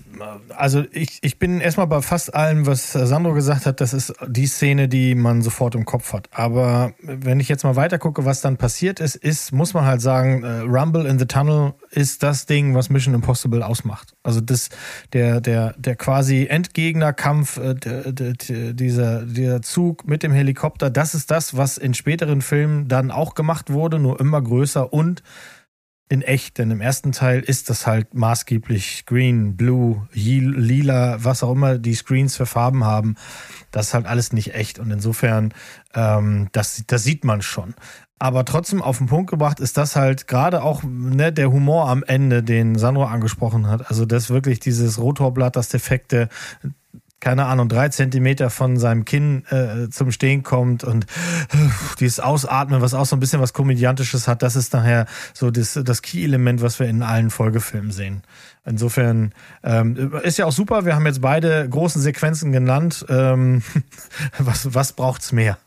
also 0.56 0.84
ich, 0.92 1.20
ich 1.22 1.40
bin 1.40 1.60
erstmal 1.60 1.88
bei 1.88 2.02
fast 2.02 2.34
allem, 2.34 2.66
was 2.66 2.94
Sandro 2.94 3.34
gesagt 3.34 3.66
hat, 3.66 3.82
das 3.82 3.94
ist 3.94 4.14
die 4.28 4.48
Szene, 4.48 4.88
die 4.88 5.16
man 5.16 5.42
sofort 5.42 5.76
im 5.76 5.86
Kopf 5.86 6.14
hat. 6.14 6.30
Aber 6.32 6.94
wenn 7.02 7.40
ich 7.40 7.50
jetzt 7.50 7.64
mal 7.64 7.76
weiter 7.76 8.00
gucke, 8.00 8.26
was 8.26 8.42
dann 8.42 8.58
passiert 8.58 9.00
ist, 9.00 9.16
ist, 9.16 9.52
muss 9.52 9.74
man 9.74 9.86
halt 9.86 10.02
sagen, 10.02 10.44
äh, 10.44 10.60
Rumble 10.62 11.06
in 11.06 11.20
the 11.20 11.26
Tunnel 11.26 11.74
ist 11.92 12.24
das 12.24 12.46
Ding, 12.46 12.76
was 12.76 12.90
Mission 12.90 13.14
Impossible 13.14 13.62
ausmacht. 13.62 14.16
Also 14.24 14.42
das, 14.42 14.70
der, 15.14 15.42
der, 15.42 15.76
der 15.78 15.96
quasi 15.96 16.48
Endgegnerkampf, 16.48 17.58
äh, 17.58 17.76
dieser, 18.74 19.26
dieser 19.26 19.62
Zug 19.62 20.08
mit 20.08 20.24
dem 20.24 20.32
Helikopter, 20.32 20.90
das 20.90 21.14
ist 21.14 21.30
das, 21.30 21.56
was 21.56 21.78
in 21.78 21.94
späteren 21.94 22.42
Filmen 22.42 22.88
dann 22.88 23.12
auch 23.12 23.36
gemacht 23.36 23.72
wurde, 23.72 24.00
nur 24.00 24.20
immer 24.20 24.42
größer 24.42 24.92
und 24.92 25.24
in 26.10 26.24
echt, 26.24 26.58
denn 26.58 26.72
im 26.72 26.82
ersten 26.82 27.12
Teil 27.12 27.42
ist 27.42 27.70
das 27.70 27.86
halt 27.86 28.16
maßgeblich 28.16 29.06
green, 29.06 29.56
blue, 29.56 30.08
lila, 30.12 31.24
was 31.24 31.44
auch 31.44 31.52
immer 31.52 31.78
die 31.78 31.94
Screens 31.94 32.36
für 32.36 32.48
Farben 32.48 32.84
haben. 32.84 33.16
Das 33.70 33.88
ist 33.88 33.94
halt 33.94 34.08
alles 34.08 34.34
nicht 34.34 34.56
echt 34.56 34.80
und 34.80 34.90
insofern, 34.90 35.54
ähm, 35.94 36.50
das, 36.52 36.84
das 36.88 37.04
sieht 37.04 37.24
man 37.26 37.44
schon. 37.44 37.76
Aber 38.18 38.44
trotzdem 38.44 38.82
auf 38.82 38.98
den 38.98 39.08
Punkt 39.08 39.30
gebracht 39.30 39.62
ist 39.62 39.78
das 39.78 39.96
halt 39.96 40.28
gerade 40.28 40.64
auch 40.64 40.84
ne, 40.84 41.32
der 41.32 41.52
Humor 41.52 41.88
am 41.88 42.04
Ende, 42.04 42.44
den 42.44 42.76
Sandro 42.76 43.06
angesprochen 43.06 43.68
hat. 43.68 43.90
Also 43.90 44.06
das 44.06 44.30
wirklich 44.30 44.60
dieses 44.60 45.00
Rotorblatt, 45.00 45.56
das 45.56 45.70
defekte, 45.70 46.28
keine 47.20 47.46
Ahnung, 47.46 47.70
drei 47.70 47.90
Zentimeter 47.90 48.50
von 48.50 48.78
seinem 48.78 49.06
Kinn 49.06 49.44
äh, 49.50 49.90
zum 49.90 50.12
Stehen 50.12 50.44
kommt 50.44 50.84
und 50.84 51.06
äh, 51.06 51.58
dieses 52.00 52.20
Ausatmen, 52.20 52.82
was 52.82 52.94
auch 52.94 53.06
so 53.06 53.16
ein 53.16 53.20
bisschen 53.20 53.42
was 53.42 53.54
Komödiantisches 53.54 54.28
hat, 54.28 54.42
das 54.42 54.56
ist 54.56 54.74
nachher 54.74 55.06
so 55.34 55.52
das, 55.52 55.80
das 55.84 56.02
Key-Element, 56.02 56.62
was 56.62 56.80
wir 56.80 56.88
in 56.88 57.04
allen 57.04 57.30
Folgefilmen 57.30 57.92
sehen. 57.92 58.24
Insofern 58.66 59.34
ähm, 59.64 60.14
ist 60.24 60.38
ja 60.38 60.46
auch 60.46 60.52
super, 60.52 60.86
wir 60.86 60.96
haben 60.96 61.06
jetzt 61.06 61.22
beide 61.22 61.68
großen 61.68 62.02
Sequenzen 62.02 62.52
genannt. 62.52 63.06
Ähm, 63.10 63.64
was, 64.38 64.74
was 64.74 64.94
braucht's 64.94 65.32
mehr? 65.32 65.58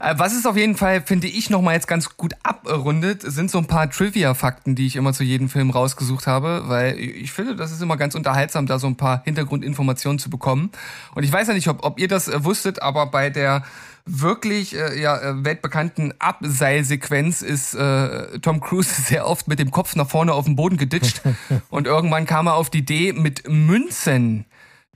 Äh, 0.00 0.14
was 0.18 0.34
es 0.34 0.44
auf 0.44 0.56
jeden 0.56 0.76
Fall, 0.76 1.02
finde 1.02 1.28
ich, 1.28 1.50
nochmal 1.50 1.74
jetzt 1.74 1.86
ganz 1.86 2.16
gut 2.16 2.34
abrundet, 2.42 3.22
sind 3.22 3.50
so 3.50 3.58
ein 3.58 3.66
paar 3.66 3.88
Trivia-Fakten, 3.88 4.74
die 4.74 4.86
ich 4.86 4.96
immer 4.96 5.12
zu 5.12 5.22
jedem 5.22 5.48
Film 5.48 5.70
rausgesucht 5.70 6.26
habe, 6.26 6.64
weil 6.66 6.98
ich 6.98 7.32
finde, 7.32 7.54
das 7.54 7.70
ist 7.70 7.80
immer 7.80 7.96
ganz 7.96 8.16
unterhaltsam, 8.16 8.66
da 8.66 8.78
so 8.78 8.88
ein 8.88 8.96
paar 8.96 9.22
Hintergrundinformationen 9.24 10.18
zu 10.18 10.30
bekommen. 10.30 10.70
Und 11.14 11.22
ich 11.22 11.32
weiß 11.32 11.46
ja 11.46 11.54
nicht, 11.54 11.68
ob, 11.68 11.84
ob 11.84 12.00
ihr 12.00 12.08
das 12.08 12.26
äh, 12.26 12.44
wusstet, 12.44 12.82
aber 12.82 13.06
bei 13.06 13.30
der 13.30 13.62
wirklich 14.04 14.76
äh, 14.76 15.00
ja, 15.00 15.16
äh, 15.16 15.44
weltbekannten 15.44 16.12
Abseilsequenz 16.18 17.40
ist 17.40 17.74
äh, 17.74 18.38
Tom 18.40 18.60
Cruise 18.60 19.02
sehr 19.06 19.26
oft 19.26 19.46
mit 19.46 19.60
dem 19.60 19.70
Kopf 19.70 19.94
nach 19.94 20.10
vorne 20.10 20.32
auf 20.34 20.44
den 20.44 20.56
Boden 20.56 20.76
geditscht 20.76 21.22
und 21.70 21.86
irgendwann 21.86 22.26
kam 22.26 22.48
er 22.48 22.54
auf 22.54 22.68
die 22.68 22.78
Idee, 22.78 23.12
mit 23.12 23.48
Münzen 23.48 24.44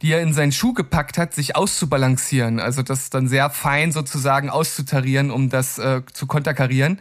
die 0.03 0.13
er 0.13 0.23
in 0.23 0.33
seinen 0.33 0.53
Schuh 0.53 0.73
gepackt 0.73 1.19
hat, 1.19 1.35
sich 1.35 1.57
auszubalancieren. 1.57 2.61
Also 2.61 2.83
das 2.83 3.11
dann 3.11 3.29
sehr 3.29 3.51
fein 3.51 3.93
sozusagen 3.93 4.51
auszutarieren, 4.51 5.31
um 5.31 5.51
das 5.51 5.79
äh, 5.79 6.03
zu 6.13 6.27
konterkarieren. 6.27 7.01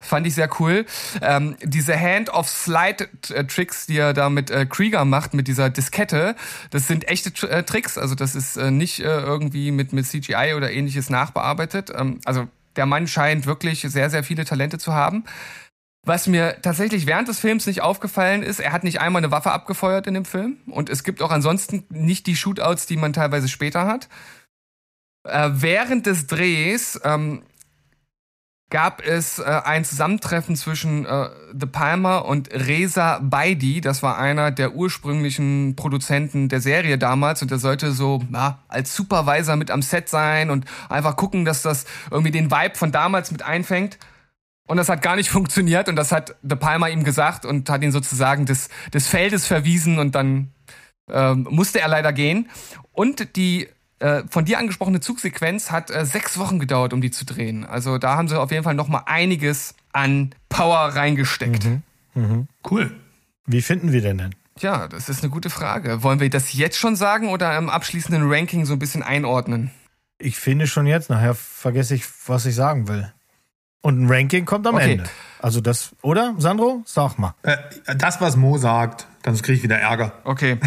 Fand 0.00 0.28
ich 0.28 0.34
sehr 0.34 0.48
cool. 0.60 0.86
Ähm, 1.22 1.56
diese 1.62 1.98
Hand-of-Slide-Tricks, 1.98 3.86
die 3.86 3.96
er 3.96 4.12
da 4.12 4.30
mit 4.30 4.48
äh, 4.48 4.64
Krieger 4.64 5.04
macht, 5.04 5.34
mit 5.34 5.48
dieser 5.48 5.70
Diskette, 5.70 6.36
das 6.70 6.86
sind 6.86 7.08
echte 7.08 7.30
äh, 7.48 7.64
Tricks. 7.64 7.98
Also 7.98 8.14
das 8.14 8.36
ist 8.36 8.56
äh, 8.56 8.70
nicht 8.70 9.00
äh, 9.00 9.20
irgendwie 9.20 9.72
mit, 9.72 9.92
mit 9.92 10.06
CGI 10.06 10.54
oder 10.56 10.70
ähnliches 10.70 11.10
nachbearbeitet. 11.10 11.90
Ähm, 11.94 12.20
also 12.24 12.46
der 12.76 12.86
Mann 12.86 13.08
scheint 13.08 13.46
wirklich 13.46 13.80
sehr, 13.80 14.08
sehr 14.08 14.22
viele 14.22 14.44
Talente 14.44 14.78
zu 14.78 14.94
haben. 14.94 15.24
Was 16.04 16.26
mir 16.26 16.62
tatsächlich 16.62 17.06
während 17.06 17.28
des 17.28 17.40
Films 17.40 17.66
nicht 17.66 17.82
aufgefallen 17.82 18.42
ist, 18.42 18.60
er 18.60 18.72
hat 18.72 18.84
nicht 18.84 19.00
einmal 19.00 19.20
eine 19.20 19.32
Waffe 19.32 19.52
abgefeuert 19.52 20.06
in 20.06 20.14
dem 20.14 20.24
Film. 20.24 20.58
Und 20.66 20.88
es 20.88 21.04
gibt 21.04 21.22
auch 21.22 21.30
ansonsten 21.30 21.84
nicht 21.90 22.26
die 22.26 22.36
Shootouts, 22.36 22.86
die 22.86 22.96
man 22.96 23.12
teilweise 23.12 23.48
später 23.48 23.86
hat. 23.86 24.08
Äh, 25.24 25.50
während 25.52 26.06
des 26.06 26.26
Drehs 26.26 27.00
ähm, 27.04 27.42
gab 28.70 29.04
es 29.04 29.38
äh, 29.38 29.44
ein 29.64 29.84
Zusammentreffen 29.84 30.54
zwischen 30.54 31.06
äh, 31.06 31.30
The 31.58 31.66
Palmer 31.66 32.26
und 32.26 32.52
Reza 32.52 33.18
Baidi. 33.22 33.80
Das 33.80 34.02
war 34.02 34.18
einer 34.18 34.50
der 34.50 34.74
ursprünglichen 34.74 35.74
Produzenten 35.74 36.48
der 36.48 36.60
Serie 36.60 36.98
damals 36.98 37.40
und 37.40 37.50
der 37.50 37.58
sollte 37.58 37.92
so 37.92 38.22
ja, 38.32 38.58
als 38.68 38.94
Supervisor 38.94 39.56
mit 39.56 39.70
am 39.70 39.82
Set 39.82 40.08
sein 40.08 40.50
und 40.50 40.66
einfach 40.88 41.16
gucken, 41.16 41.44
dass 41.44 41.62
das 41.62 41.86
irgendwie 42.10 42.30
den 42.30 42.50
Vibe 42.50 42.76
von 42.76 42.92
damals 42.92 43.30
mit 43.30 43.42
einfängt. 43.42 43.98
Und 44.68 44.76
das 44.76 44.88
hat 44.88 45.02
gar 45.02 45.16
nicht 45.16 45.30
funktioniert 45.38 45.88
und 45.88 45.96
das 45.96 46.12
hat 46.12 46.36
De 46.42 46.56
Palma 46.56 46.86
ihm 46.88 47.02
gesagt 47.02 47.44
und 47.44 47.68
hat 47.68 47.82
ihn 47.82 47.90
sozusagen 47.90 48.46
des, 48.46 48.68
des 48.94 49.08
Feldes 49.08 49.46
verwiesen 49.46 49.98
und 49.98 50.14
dann 50.14 50.52
ähm, 51.10 51.48
musste 51.50 51.80
er 51.80 51.88
leider 51.88 52.12
gehen. 52.12 52.48
Und 52.92 53.34
die 53.36 53.68
äh, 53.98 54.22
von 54.30 54.44
dir 54.44 54.58
angesprochene 54.58 55.00
Zugsequenz 55.00 55.70
hat 55.72 55.90
äh, 55.90 56.04
sechs 56.04 56.38
Wochen 56.38 56.60
gedauert, 56.60 56.92
um 56.92 57.00
die 57.00 57.10
zu 57.10 57.24
drehen. 57.24 57.64
Also 57.64 57.98
da 57.98 58.16
haben 58.16 58.28
sie 58.28 58.38
auf 58.38 58.52
jeden 58.52 58.62
Fall 58.62 58.74
noch 58.74 58.88
mal 58.88 59.02
einiges 59.06 59.74
an 59.92 60.34
Power 60.48 60.78
reingesteckt. 60.94 61.66
Cool. 62.68 62.90
Wie 63.46 63.62
finden 63.62 63.92
wir 63.92 64.02
denn 64.02 64.18
denn? 64.18 64.34
Tja, 64.58 64.88
das 64.88 65.08
ist 65.08 65.22
eine 65.22 65.30
gute 65.30 65.50
Frage. 65.50 66.02
Wollen 66.02 66.20
wir 66.20 66.30
das 66.30 66.52
jetzt 66.52 66.78
schon 66.78 66.96
sagen 66.96 67.28
oder 67.28 67.56
im 67.56 67.70
abschließenden 67.70 68.30
Ranking 68.30 68.66
so 68.66 68.72
ein 68.72 68.78
bisschen 68.78 69.02
einordnen? 69.02 69.70
Ich 70.18 70.36
finde 70.36 70.66
schon 70.66 70.86
jetzt, 70.86 71.10
nachher 71.10 71.34
vergesse 71.34 71.94
ich, 71.94 72.04
was 72.26 72.44
ich 72.44 72.56
sagen 72.56 72.88
will. 72.88 73.12
Und 73.80 74.02
ein 74.02 74.10
Ranking 74.10 74.44
kommt 74.44 74.66
am 74.66 74.74
Okay. 74.74 74.92
Ende. 74.92 75.04
Also 75.40 75.60
das, 75.60 75.94
oder, 76.02 76.34
Sandro? 76.38 76.82
Sag 76.84 77.16
mal. 77.18 77.34
Äh, 77.42 77.56
das, 77.96 78.20
was 78.20 78.36
Mo 78.36 78.58
sagt, 78.58 79.06
dann 79.22 79.36
kriege 79.36 79.52
ich 79.58 79.62
wieder 79.62 79.78
Ärger. 79.78 80.12
Okay. 80.24 80.58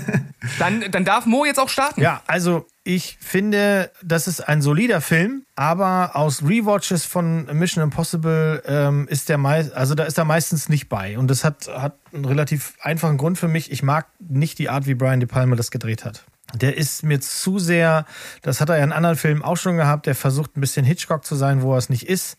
dann, 0.58 0.84
dann 0.90 1.04
darf 1.04 1.24
Mo 1.24 1.46
jetzt 1.46 1.58
auch 1.58 1.70
starten. 1.70 2.02
Ja, 2.02 2.22
also 2.26 2.66
ich 2.84 3.16
finde, 3.20 3.90
das 4.02 4.28
ist 4.28 4.46
ein 4.46 4.60
solider 4.60 5.00
Film, 5.00 5.44
aber 5.56 6.16
aus 6.16 6.42
Rewatches 6.42 7.06
von 7.06 7.46
Mission 7.56 7.82
Impossible 7.82 8.62
ähm, 8.66 9.08
ist 9.08 9.30
der 9.30 9.38
meist, 9.38 9.72
also 9.72 9.94
da 9.94 10.04
ist 10.04 10.18
er 10.18 10.24
meistens 10.26 10.68
nicht 10.68 10.88
bei. 10.88 11.18
Und 11.18 11.28
das 11.28 11.44
hat, 11.44 11.68
hat 11.68 11.96
einen 12.12 12.26
relativ 12.26 12.74
einfachen 12.82 13.16
Grund 13.16 13.38
für 13.38 13.48
mich. 13.48 13.70
Ich 13.70 13.82
mag 13.82 14.06
nicht 14.18 14.58
die 14.58 14.68
Art, 14.68 14.86
wie 14.86 14.94
Brian 14.94 15.20
De 15.20 15.28
Palma 15.28 15.56
das 15.56 15.70
gedreht 15.70 16.04
hat. 16.04 16.24
Der 16.54 16.76
ist 16.76 17.02
mir 17.02 17.20
zu 17.20 17.58
sehr, 17.58 18.04
das 18.42 18.60
hat 18.60 18.68
er 18.68 18.78
ja 18.78 18.84
in 18.84 18.92
anderen 18.92 19.16
Filmen 19.16 19.42
auch 19.42 19.56
schon 19.56 19.76
gehabt, 19.76 20.06
der 20.06 20.14
versucht 20.14 20.56
ein 20.56 20.60
bisschen 20.60 20.84
Hitchcock 20.84 21.24
zu 21.24 21.34
sein, 21.36 21.62
wo 21.62 21.72
er 21.74 21.78
es 21.78 21.88
nicht 21.88 22.08
ist. 22.08 22.36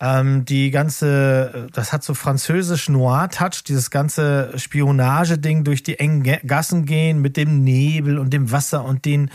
Ähm, 0.00 0.44
die 0.44 0.70
ganze, 0.70 1.68
das 1.72 1.92
hat 1.92 2.02
so 2.02 2.14
französisch 2.14 2.88
Noir-Touch, 2.88 3.62
dieses 3.66 3.90
ganze 3.90 4.52
Spionageding 4.56 5.62
durch 5.64 5.82
die 5.82 5.98
engen 6.00 6.22
Ga- 6.24 6.40
Gassen 6.44 6.84
gehen 6.84 7.20
mit 7.20 7.36
dem 7.36 7.62
Nebel 7.62 8.18
und 8.18 8.30
dem 8.30 8.50
Wasser 8.50 8.84
und 8.84 9.04
den 9.04 9.30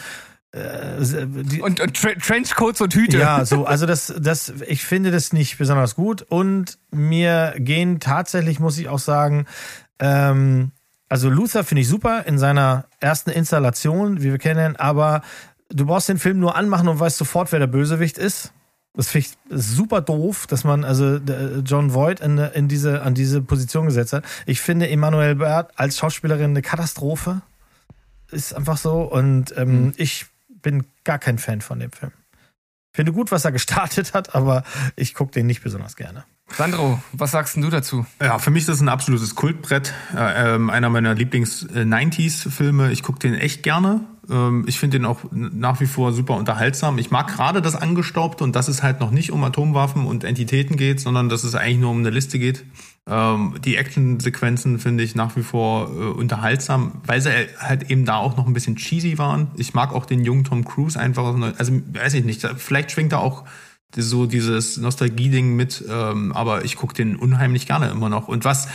äh, 0.51 0.97
die, 1.25 1.61
Und, 1.61 1.79
und 1.79 1.95
Tre 1.95 2.17
Trenchcoats 2.17 2.81
und 2.81 2.93
Hüte. 2.93 3.17
ja, 3.19 3.45
so, 3.45 3.65
also 3.67 3.85
das, 3.85 4.13
das, 4.19 4.51
ich 4.67 4.83
finde 4.83 5.11
das 5.11 5.31
nicht 5.31 5.57
besonders 5.59 5.95
gut 5.95 6.23
und 6.23 6.77
mir 6.91 7.53
gehen 7.57 7.99
tatsächlich, 7.99 8.59
muss 8.59 8.77
ich 8.79 8.89
auch 8.89 8.99
sagen, 8.99 9.45
ähm, 9.99 10.71
also 11.09 11.29
Luther 11.29 11.63
finde 11.63 11.81
ich 11.81 11.87
super 11.87 12.25
in 12.25 12.37
seiner 12.37 12.85
ersten 12.99 13.31
Installation, 13.31 14.21
wie 14.21 14.31
wir 14.31 14.37
kennen, 14.37 14.75
aber 14.75 15.21
du 15.69 15.85
brauchst 15.85 16.07
den 16.07 16.19
Film 16.19 16.39
nur 16.39 16.55
anmachen 16.55 16.87
und 16.87 16.99
weißt 16.99 17.17
sofort, 17.17 17.51
wer 17.51 17.59
der 17.59 17.67
Bösewicht 17.67 18.17
ist. 18.17 18.53
Das 18.93 19.09
finde 19.09 19.27
ich 19.27 19.37
super 19.49 20.01
doof, 20.01 20.45
dass 20.47 20.63
man 20.63 20.83
also 20.83 21.19
der 21.19 21.59
John 21.59 21.93
Voight 21.93 22.19
in, 22.19 22.37
in 22.37 22.67
diese, 22.67 23.01
an 23.01 23.13
diese 23.13 23.41
Position 23.41 23.85
gesetzt 23.85 24.13
hat. 24.13 24.23
Ich 24.45 24.61
finde 24.61 24.89
Emmanuel 24.89 25.35
Bert 25.35 25.71
als 25.75 25.97
Schauspielerin 25.97 26.51
eine 26.51 26.61
Katastrophe. 26.61 27.41
Ist 28.31 28.53
einfach 28.53 28.77
so. 28.77 29.01
Und 29.01 29.55
ähm, 29.57 29.93
ich 29.95 30.25
bin 30.47 30.85
gar 31.03 31.19
kein 31.19 31.37
Fan 31.37 31.61
von 31.61 31.79
dem 31.79 31.91
Film. 31.91 32.11
Finde 32.91 33.13
gut, 33.13 33.31
was 33.31 33.45
er 33.45 33.51
gestartet 33.53 34.13
hat, 34.13 34.35
aber 34.35 34.63
ich 34.95 35.13
gucke 35.13 35.31
den 35.31 35.47
nicht 35.47 35.63
besonders 35.63 35.95
gerne. 35.95 36.25
Sandro, 36.57 37.01
was 37.13 37.31
sagst 37.31 37.57
du 37.57 37.69
dazu? 37.69 38.05
Ja, 38.21 38.39
für 38.39 38.51
mich 38.51 38.61
ist 38.61 38.69
das 38.69 38.81
ein 38.81 38.89
absolutes 38.89 39.35
Kultbrett. 39.35 39.93
Äh, 40.15 40.55
ähm, 40.55 40.69
einer 40.69 40.89
meiner 40.89 41.15
Lieblings-90s-Filme. 41.15 42.91
Ich 42.91 43.03
gucke 43.03 43.19
den 43.19 43.33
echt 43.33 43.63
gerne. 43.63 44.01
Ähm, 44.29 44.65
ich 44.67 44.79
finde 44.79 44.99
den 44.99 45.05
auch 45.05 45.19
nach 45.31 45.79
wie 45.79 45.85
vor 45.85 46.13
super 46.13 46.35
unterhaltsam. 46.35 46.97
Ich 46.97 47.11
mag 47.11 47.27
gerade 47.27 47.61
das 47.61 47.75
Angestaubte 47.75 48.43
und 48.43 48.55
dass 48.55 48.67
es 48.67 48.83
halt 48.83 48.99
noch 48.99 49.11
nicht 49.11 49.31
um 49.31 49.43
Atomwaffen 49.43 50.05
und 50.05 50.23
Entitäten 50.23 50.77
geht, 50.77 50.99
sondern 50.99 51.29
dass 51.29 51.43
es 51.43 51.55
eigentlich 51.55 51.79
nur 51.79 51.91
um 51.91 51.99
eine 51.99 52.09
Liste 52.09 52.39
geht. 52.39 52.65
Ähm, 53.07 53.55
die 53.63 53.75
Actionsequenzen 53.75 54.79
finde 54.79 55.03
ich 55.03 55.15
nach 55.15 55.35
wie 55.35 55.43
vor 55.43 55.89
äh, 55.89 56.03
unterhaltsam, 56.11 57.01
weil 57.05 57.21
sie 57.21 57.31
halt 57.57 57.89
eben 57.89 58.05
da 58.05 58.17
auch 58.17 58.37
noch 58.37 58.45
ein 58.45 58.53
bisschen 58.53 58.75
cheesy 58.75 59.17
waren. 59.17 59.51
Ich 59.55 59.73
mag 59.73 59.93
auch 59.93 60.05
den 60.05 60.23
jungen 60.23 60.43
Tom 60.43 60.63
Cruise 60.63 60.99
einfach. 60.99 61.35
Also 61.57 61.73
weiß 61.93 62.13
ich 62.13 62.25
nicht, 62.25 62.45
vielleicht 62.57 62.91
schwingt 62.91 63.13
er 63.13 63.19
auch 63.19 63.45
so 63.95 64.25
dieses 64.25 64.77
Nostalgie-Ding 64.77 65.55
mit, 65.55 65.83
ähm, 65.89 66.31
aber 66.33 66.63
ich 66.65 66.75
gucke 66.75 66.93
den 66.93 67.15
unheimlich 67.15 67.65
gerne 67.65 67.89
immer 67.89 68.09
noch. 68.09 68.27
Und 68.27 68.45
was, 68.45 68.67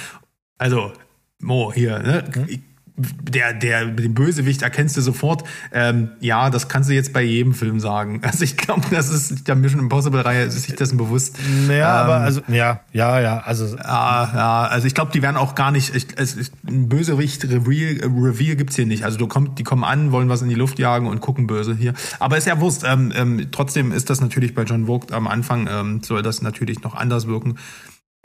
also, 0.58 0.92
Mo 1.40 1.72
hier, 1.72 1.98
ne? 2.00 2.24
Ich, 2.48 2.60
der, 2.96 3.54
der, 3.54 3.86
den 3.86 4.14
Bösewicht 4.14 4.62
erkennst 4.62 4.96
du 4.96 5.00
sofort. 5.00 5.42
Ähm, 5.72 6.10
ja, 6.20 6.48
das 6.48 6.68
kannst 6.68 6.88
du 6.88 6.94
jetzt 6.94 7.12
bei 7.12 7.22
jedem 7.22 7.54
Film 7.54 7.80
sagen. 7.80 8.20
Also 8.34 8.42
ich 8.42 8.56
glaube, 8.56 8.82
das 8.90 9.10
ist 9.10 9.46
der 9.46 9.54
Mission 9.54 9.80
Impossible-Reihe, 9.80 10.44
ist 10.44 10.60
sich 10.60 10.74
dessen 10.74 10.96
bewusst. 10.96 11.36
Ja, 11.68 11.74
Ähm, 11.74 11.82
aber 11.82 12.16
also, 12.16 12.40
ja, 12.48 12.80
ja, 12.92 13.20
ja, 13.20 13.38
also 13.40 13.76
Ja, 13.76 14.32
ja, 14.34 14.62
also 14.66 14.88
ich 14.88 14.94
glaube, 14.94 15.12
die 15.12 15.22
werden 15.22 15.36
auch 15.36 15.54
gar 15.54 15.70
nicht, 15.70 15.94
ich, 15.94 16.08
es 16.16 16.34
ist 16.34 16.52
ein 16.66 16.88
Bösewicht-Reveal 16.88 18.00
äh, 18.00 18.04
Reveal 18.06 18.56
gibt's 18.56 18.74
hier 18.74 18.86
nicht. 18.86 19.04
Also 19.04 19.18
du 19.18 19.28
kommst, 19.28 19.58
die 19.58 19.62
kommen 19.62 19.84
an, 19.84 20.10
wollen 20.10 20.28
was 20.28 20.42
in 20.42 20.48
die 20.48 20.56
Luft 20.56 20.78
jagen 20.78 21.06
und 21.06 21.20
gucken 21.20 21.46
böse 21.46 21.76
hier. 21.76 21.94
Aber 22.18 22.36
ist 22.36 22.46
ja 22.46 22.60
Wurst. 22.60 22.84
Ähm, 22.84 23.12
ähm, 23.14 23.48
trotzdem 23.52 23.92
ist 23.92 24.10
das 24.10 24.20
natürlich 24.20 24.54
bei 24.54 24.62
John 24.64 24.86
Vogt 24.86 25.12
am 25.12 25.28
Anfang, 25.28 25.68
ähm, 25.70 26.02
soll 26.02 26.22
das 26.22 26.42
natürlich 26.42 26.82
noch 26.82 26.94
anders 26.94 27.28
wirken. 27.28 27.56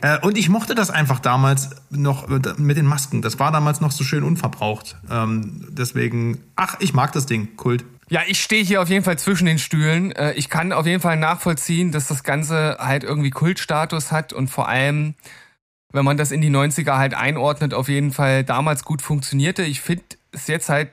Äh, 0.01 0.19
und 0.19 0.37
ich 0.37 0.49
mochte 0.49 0.75
das 0.75 0.89
einfach 0.89 1.19
damals 1.19 1.71
noch 1.89 2.27
mit 2.27 2.77
den 2.77 2.85
Masken. 2.85 3.21
Das 3.21 3.39
war 3.39 3.51
damals 3.51 3.81
noch 3.81 3.91
so 3.91 4.03
schön 4.03 4.23
unverbraucht. 4.23 4.97
Ähm, 5.09 5.67
deswegen, 5.71 6.41
ach, 6.55 6.77
ich 6.79 6.93
mag 6.93 7.11
das 7.11 7.25
Ding. 7.25 7.55
Kult. 7.57 7.85
Ja, 8.09 8.21
ich 8.27 8.41
stehe 8.41 8.63
hier 8.63 8.81
auf 8.81 8.89
jeden 8.89 9.03
Fall 9.03 9.19
zwischen 9.19 9.45
den 9.45 9.59
Stühlen. 9.59 10.11
Äh, 10.13 10.33
Ich 10.33 10.49
kann 10.49 10.71
auf 10.71 10.85
jeden 10.85 11.01
Fall 11.01 11.17
nachvollziehen, 11.17 11.91
dass 11.91 12.07
das 12.07 12.23
Ganze 12.23 12.77
halt 12.79 13.03
irgendwie 13.03 13.29
Kultstatus 13.29 14.11
hat 14.11 14.33
und 14.33 14.47
vor 14.47 14.67
allem, 14.67 15.15
wenn 15.91 16.05
man 16.05 16.17
das 16.17 16.31
in 16.31 16.41
die 16.41 16.49
90er 16.49 16.97
halt 16.97 17.13
einordnet, 17.13 17.73
auf 17.73 17.87
jeden 17.89 18.11
Fall 18.11 18.43
damals 18.43 18.83
gut 18.83 19.01
funktionierte. 19.01 19.63
Ich 19.63 19.81
finde 19.81 20.03
es 20.31 20.47
jetzt 20.47 20.69
halt 20.69 20.89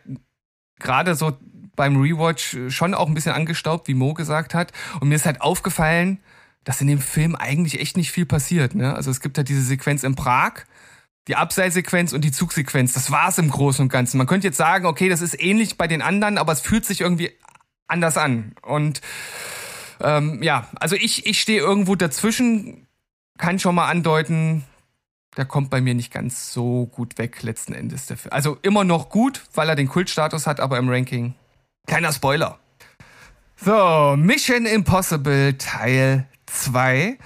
gerade 0.78 1.14
so 1.14 1.36
beim 1.74 2.00
Rewatch 2.00 2.56
schon 2.68 2.94
auch 2.94 3.06
ein 3.06 3.14
bisschen 3.14 3.32
angestaubt, 3.32 3.86
wie 3.88 3.94
Mo 3.94 4.14
gesagt 4.14 4.54
hat. 4.54 4.72
Und 5.00 5.08
mir 5.08 5.14
ist 5.14 5.26
halt 5.26 5.40
aufgefallen, 5.42 6.18
dass 6.66 6.80
in 6.80 6.88
dem 6.88 7.00
Film 7.00 7.36
eigentlich 7.36 7.80
echt 7.80 7.96
nicht 7.96 8.10
viel 8.10 8.26
passiert. 8.26 8.74
Ne? 8.74 8.92
Also 8.92 9.08
es 9.08 9.20
gibt 9.20 9.38
halt 9.38 9.48
diese 9.48 9.62
Sequenz 9.62 10.02
in 10.02 10.16
Prag, 10.16 10.64
die 11.28 11.36
Abseilsequenz 11.36 12.12
und 12.12 12.22
die 12.24 12.32
Zugsequenz. 12.32 12.92
Das 12.92 13.12
war's 13.12 13.38
im 13.38 13.50
Großen 13.50 13.82
und 13.84 13.88
Ganzen. 13.88 14.18
Man 14.18 14.26
könnte 14.26 14.48
jetzt 14.48 14.56
sagen, 14.56 14.84
okay, 14.84 15.08
das 15.08 15.22
ist 15.22 15.40
ähnlich 15.40 15.78
bei 15.78 15.86
den 15.86 16.02
anderen, 16.02 16.38
aber 16.38 16.52
es 16.52 16.60
fühlt 16.60 16.84
sich 16.84 17.02
irgendwie 17.02 17.30
anders 17.86 18.18
an. 18.18 18.56
Und 18.62 19.00
ähm, 20.00 20.42
ja, 20.42 20.66
also 20.74 20.96
ich, 20.96 21.24
ich 21.24 21.40
stehe 21.40 21.60
irgendwo 21.60 21.94
dazwischen, 21.94 22.88
kann 23.38 23.60
schon 23.60 23.76
mal 23.76 23.88
andeuten, 23.88 24.64
der 25.36 25.44
kommt 25.44 25.70
bei 25.70 25.80
mir 25.80 25.94
nicht 25.94 26.12
ganz 26.12 26.52
so 26.52 26.86
gut 26.86 27.16
weg 27.16 27.44
letzten 27.44 27.74
Endes. 27.74 28.06
Der 28.06 28.16
Film. 28.16 28.32
Also 28.32 28.58
immer 28.62 28.82
noch 28.82 29.08
gut, 29.08 29.44
weil 29.54 29.68
er 29.68 29.76
den 29.76 29.88
Kultstatus 29.88 30.48
hat, 30.48 30.58
aber 30.58 30.78
im 30.78 30.88
Ranking 30.88 31.34
kleiner 31.86 32.12
Spoiler. 32.12 32.58
So, 33.54 34.16
Mission 34.16 34.66
Impossible 34.66 35.56
Teil 35.58 36.26
2. 36.46 37.18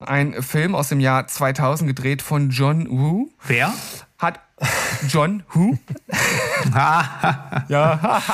Ein 0.00 0.42
Film 0.42 0.74
aus 0.74 0.88
dem 0.88 0.98
Jahr 1.00 1.26
2000 1.28 1.86
gedreht 1.88 2.22
von 2.22 2.50
John 2.50 2.88
Woo. 2.90 3.30
Wer? 3.46 3.72
Hat 4.18 4.40
John 5.08 5.42
Who? 5.52 5.78
ja. 7.68 8.32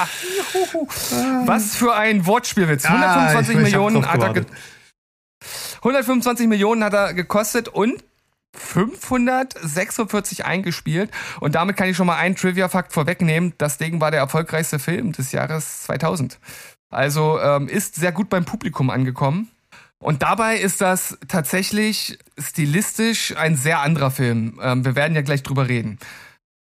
Was 1.47 1.75
für 1.77 1.95
ein 1.95 2.25
Wortspielwitz. 2.27 2.85
Ah, 2.87 2.91
125 3.29 3.39
ich- 3.41 3.49
ich 3.51 3.57
hab 3.57 3.63
Millionen 3.63 4.07
hat 4.07 4.21
er 4.23 4.33
ge 4.35 4.43
gewartet. 4.45 4.59
125 5.83 6.47
Millionen 6.49 6.83
hat 6.85 6.93
er 6.95 7.15
gekostet 7.15 7.69
und 7.69 8.03
546 8.57 10.45
eingespielt. 10.45 11.11
Und 11.41 11.55
damit 11.55 11.77
kann 11.77 11.89
ich 11.89 11.97
schon 11.97 12.07
mal 12.07 12.17
einen 12.17 12.35
Trivia-Fakt 12.37 12.93
vorwegnehmen. 12.93 13.53
Das 13.59 13.79
Ding 13.79 14.01
war 14.01 14.11
der 14.11 14.21
erfolgreichste 14.21 14.79
Film 14.79 15.13
des 15.13 15.33
Jahres 15.33 15.83
2000. 15.85 16.39
Also 16.91 17.39
ähm, 17.41 17.69
ist 17.69 17.95
sehr 17.97 18.13
gut 18.13 18.29
beim 18.31 18.45
Publikum 18.45 18.91
angekommen. 18.91 19.51
Und 20.01 20.23
dabei 20.23 20.59
ist 20.59 20.81
das 20.81 21.19
tatsächlich 21.27 22.19
stilistisch 22.39 23.37
ein 23.37 23.57
sehr 23.57 23.81
anderer 23.81 24.11
Film. 24.11 24.61
Ähm, 24.63 24.85
wir 24.85 24.95
werden 24.95 25.15
ja 25.15 25.23
gleich 25.23 25.43
drüber 25.43 25.69
reden. 25.69 25.99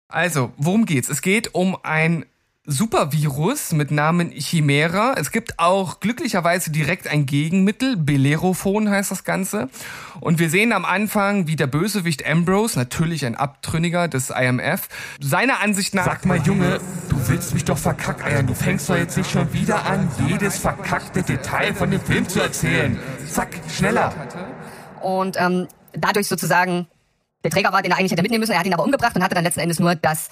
Also, 0.09 0.53
worum 0.57 0.87
geht's? 0.87 1.09
Es 1.09 1.21
geht 1.21 1.55
um 1.55 1.77
ein 1.83 2.25
Supervirus 2.71 3.73
mit 3.73 3.91
Namen 3.91 4.31
Chimera. 4.31 5.15
Es 5.17 5.33
gibt 5.33 5.59
auch 5.59 6.01
glücklicherweise 6.01 6.71
direkt 6.71 7.09
ein 7.09 7.25
Gegenmittel. 7.25 7.97
Bellerophon 7.97 8.91
heißt 8.91 9.11
das 9.11 9.25
Ganze. 9.25 9.71
Und 10.21 10.39
wir 10.39 10.51
sehen 10.51 10.73
am 10.73 10.85
Anfang, 10.85 11.47
wie 11.47 11.57
der 11.57 11.67
Bösewicht 11.67 12.27
Ambrose, 12.27 12.79
natürlich 12.79 13.25
ein 13.25 13.37
Abtrünniger 13.37 14.07
des 14.07 14.29
IMF, 14.29 14.89
seiner 15.19 15.61
Ansicht 15.61 15.95
nach... 15.95 16.05
Sag 16.05 16.27
mal, 16.27 16.43
Junge, 16.43 16.79
willst 17.29 17.55
mich 17.55 17.65
doch 17.65 17.79
verkackeiern. 17.79 18.47
Du 18.47 18.55
fängst 18.55 18.89
doch 18.89 18.97
jetzt 18.97 19.17
nicht 19.17 19.31
schon 19.31 19.53
wieder 19.53 19.85
an, 19.85 20.11
jedes 20.27 20.59
verkackte 20.59 21.23
Detail 21.23 21.75
von 21.75 21.91
dem 21.91 22.01
Film 22.01 22.29
zu 22.29 22.41
erzählen. 22.41 22.99
Zack, 23.31 23.49
schneller. 23.69 24.13
Und 25.01 25.37
ähm, 25.39 25.69
dadurch 25.93 26.29
sozusagen 26.29 26.87
der 27.45 27.51
Träger 27.51 27.73
war, 27.73 27.83
den 27.83 27.93
er 27.93 27.99
eigentlich 27.99 28.13
hätte 28.13 28.23
mitnehmen 28.23 28.41
müssen. 28.41 28.53
Er 28.53 28.59
hat 28.59 28.67
ihn 28.67 28.75
aber 28.75 28.85
umgebracht 28.85 29.15
und 29.15 29.23
hatte 29.23 29.35
dann 29.35 29.45
letzten 29.45 29.61
Endes 29.61 29.79
nur 29.79 29.95
das 29.95 30.29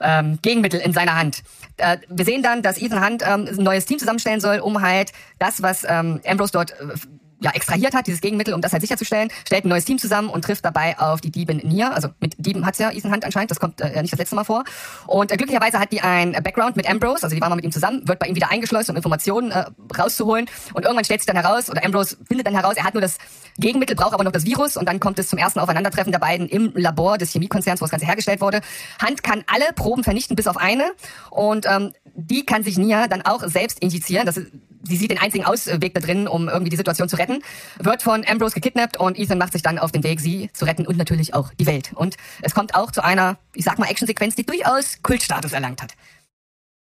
ähm, 0.00 0.38
Gegenmittel 0.42 0.80
in 0.80 0.92
seiner 0.92 1.16
Hand. 1.16 1.42
Äh, 1.76 1.98
wir 2.08 2.24
sehen 2.24 2.42
dann, 2.42 2.62
dass 2.62 2.80
Ethan 2.80 3.04
Hunt 3.04 3.22
ähm, 3.22 3.48
ein 3.48 3.62
neues 3.64 3.86
Team 3.86 3.98
zusammenstellen 3.98 4.40
soll, 4.40 4.58
um 4.58 4.82
halt 4.82 5.12
das, 5.38 5.62
was 5.62 5.84
ähm, 5.88 6.20
Ambrose 6.26 6.52
dort 6.52 6.72
äh, 6.72 6.94
ja, 7.40 7.50
extrahiert 7.50 7.94
hat, 7.94 8.06
dieses 8.06 8.20
Gegenmittel, 8.20 8.54
um 8.54 8.60
das 8.60 8.72
halt 8.72 8.82
sicherzustellen, 8.82 9.30
stellt 9.46 9.64
ein 9.64 9.68
neues 9.68 9.84
Team 9.84 9.98
zusammen 9.98 10.30
und 10.30 10.42
trifft 10.42 10.64
dabei 10.64 10.98
auf 10.98 11.20
die 11.20 11.30
Diebin 11.30 11.58
Nia. 11.58 11.90
Also 11.90 12.08
mit 12.20 12.34
Dieben 12.38 12.64
hat's 12.64 12.78
ja 12.78 12.90
Ethan 12.90 13.12
Hunt 13.12 13.24
anscheinend, 13.24 13.50
das 13.50 13.60
kommt 13.60 13.80
äh, 13.80 14.00
nicht 14.00 14.12
das 14.12 14.18
letzte 14.18 14.36
Mal 14.36 14.44
vor. 14.44 14.64
Und 15.06 15.30
äh, 15.30 15.36
glücklicherweise 15.36 15.78
hat 15.78 15.92
die 15.92 16.00
ein 16.00 16.32
Background 16.32 16.76
mit 16.76 16.88
Ambrose, 16.88 17.24
also 17.24 17.34
die 17.34 17.40
war 17.40 17.48
mal 17.48 17.56
mit 17.56 17.64
ihm 17.64 17.72
zusammen, 17.72 18.06
wird 18.08 18.18
bei 18.18 18.26
ihm 18.26 18.34
wieder 18.34 18.50
eingeschleust, 18.50 18.88
um 18.88 18.96
Informationen 18.96 19.50
äh, 19.50 19.66
rauszuholen. 19.98 20.46
Und 20.72 20.84
irgendwann 20.84 21.04
stellt 21.04 21.20
sich 21.20 21.26
dann 21.26 21.36
heraus, 21.36 21.68
oder 21.70 21.84
Ambrose 21.84 22.16
findet 22.26 22.46
dann 22.46 22.54
heraus, 22.54 22.74
er 22.76 22.84
hat 22.84 22.94
nur 22.94 23.02
das 23.02 23.18
Gegenmittel, 23.58 23.96
braucht 23.96 24.14
aber 24.14 24.24
noch 24.24 24.32
das 24.32 24.46
Virus. 24.46 24.76
Und 24.76 24.86
dann 24.86 25.00
kommt 25.00 25.18
es 25.18 25.28
zum 25.28 25.38
ersten 25.38 25.60
Aufeinandertreffen 25.60 26.12
der 26.12 26.18
beiden 26.18 26.48
im 26.48 26.72
Labor 26.74 27.18
des 27.18 27.32
Chemiekonzerns, 27.32 27.80
wo 27.80 27.84
das 27.84 27.90
Ganze 27.90 28.06
hergestellt 28.06 28.40
wurde. 28.40 28.60
Hunt 29.06 29.22
kann 29.22 29.44
alle 29.46 29.72
Proben 29.74 30.04
vernichten, 30.04 30.36
bis 30.36 30.46
auf 30.46 30.56
eine. 30.56 30.84
Und 31.30 31.66
ähm, 31.66 31.92
die 32.14 32.46
kann 32.46 32.64
sich 32.64 32.78
Nia 32.78 33.08
dann 33.08 33.22
auch 33.22 33.42
selbst 33.46 33.80
injizieren. 33.80 34.24
Das 34.26 34.36
ist, 34.38 34.50
sie 34.86 34.96
sieht 34.96 35.10
den 35.10 35.18
einzigen 35.18 35.44
Ausweg 35.44 35.94
da 35.94 36.00
drin, 36.00 36.28
um 36.28 36.48
irgendwie 36.48 36.70
die 36.70 36.76
Situation 36.76 37.08
zu 37.08 37.16
retten, 37.16 37.42
wird 37.78 38.02
von 38.02 38.24
Ambrose 38.26 38.54
gekidnappt 38.54 38.96
und 38.96 39.18
Ethan 39.18 39.38
macht 39.38 39.52
sich 39.52 39.62
dann 39.62 39.78
auf 39.78 39.92
den 39.92 40.04
Weg, 40.04 40.20
sie 40.20 40.50
zu 40.52 40.64
retten 40.64 40.86
und 40.86 40.96
natürlich 40.96 41.34
auch 41.34 41.52
die 41.54 41.66
Welt. 41.66 41.92
Und 41.94 42.16
es 42.42 42.54
kommt 42.54 42.74
auch 42.74 42.90
zu 42.92 43.02
einer, 43.02 43.38
ich 43.54 43.64
sag 43.64 43.78
mal, 43.78 43.88
Actionsequenz, 43.88 44.34
die 44.34 44.46
durchaus 44.46 45.02
Kultstatus 45.02 45.52
erlangt 45.52 45.82
hat. 45.82 45.94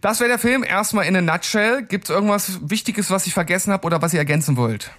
Das 0.01 0.21
wäre 0.21 0.29
der 0.29 0.39
Film 0.39 0.63
erstmal 0.63 1.07
in 1.07 1.17
a 1.17 1.21
nutshell. 1.21 1.83
Gibt 1.83 2.05
es 2.05 2.11
irgendwas 2.11 2.61
Wichtiges, 2.63 3.11
was 3.11 3.27
ich 3.27 3.35
vergessen 3.35 3.73
habe 3.73 3.85
oder 3.85 4.01
was 4.01 4.13
ihr 4.13 4.21
ergänzen 4.21 4.57
wollt? 4.57 4.93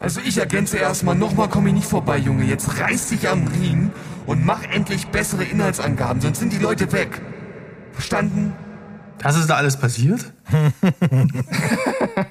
Also 0.00 0.20
ich 0.24 0.38
ergänze 0.38 0.78
erstmal, 0.78 1.14
nochmal 1.14 1.48
komm 1.48 1.66
ich 1.66 1.74
nicht 1.74 1.86
vorbei, 1.86 2.16
Junge. 2.16 2.44
Jetzt 2.44 2.80
reiß 2.80 3.10
dich 3.10 3.28
am 3.28 3.46
Riemen 3.46 3.92
und 4.26 4.44
mach 4.44 4.62
endlich 4.64 5.06
bessere 5.08 5.44
Inhaltsangaben, 5.44 6.20
sonst 6.22 6.38
sind 6.38 6.52
die 6.52 6.58
Leute 6.58 6.90
weg. 6.92 7.20
Verstanden? 7.92 8.54
Das 9.18 9.36
ist 9.36 9.48
da 9.48 9.56
alles 9.56 9.76
passiert? 9.76 10.32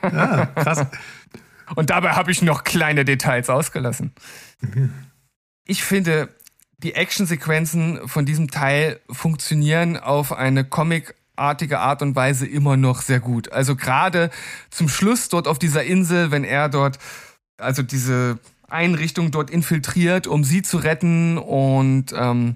ja, 0.04 0.46
krass. 0.56 0.86
Und 1.76 1.90
dabei 1.90 2.12
habe 2.12 2.32
ich 2.32 2.42
noch 2.42 2.64
kleine 2.64 3.06
Details 3.06 3.50
ausgelassen. 3.50 4.14
Ich 5.66 5.84
finde, 5.84 6.30
die 6.78 6.96
Actionsequenzen 6.96 8.08
von 8.08 8.26
diesem 8.26 8.50
Teil 8.50 9.00
funktionieren 9.10 9.98
auf 9.98 10.34
eine 10.34 10.66
comicartige 10.66 11.80
Art 11.80 12.02
und 12.02 12.16
Weise 12.16 12.46
immer 12.48 12.76
noch 12.78 13.02
sehr 13.02 13.20
gut. 13.20 13.52
Also 13.52 13.76
gerade 13.76 14.32
zum 14.70 14.90
Schluss 14.90 15.30
dort 15.30 15.48
auf 15.48 15.60
dieser 15.60 15.84
Insel, 15.84 16.32
wenn 16.32 16.44
er 16.44 16.70
dort, 16.70 17.00
also 17.58 17.84
diese 17.84 18.40
Einrichtung 18.68 19.32
dort 19.32 19.50
infiltriert, 19.50 20.28
um 20.28 20.44
sie 20.44 20.62
zu 20.62 20.78
retten 20.78 21.38
und 21.38 22.14
ähm, 22.16 22.56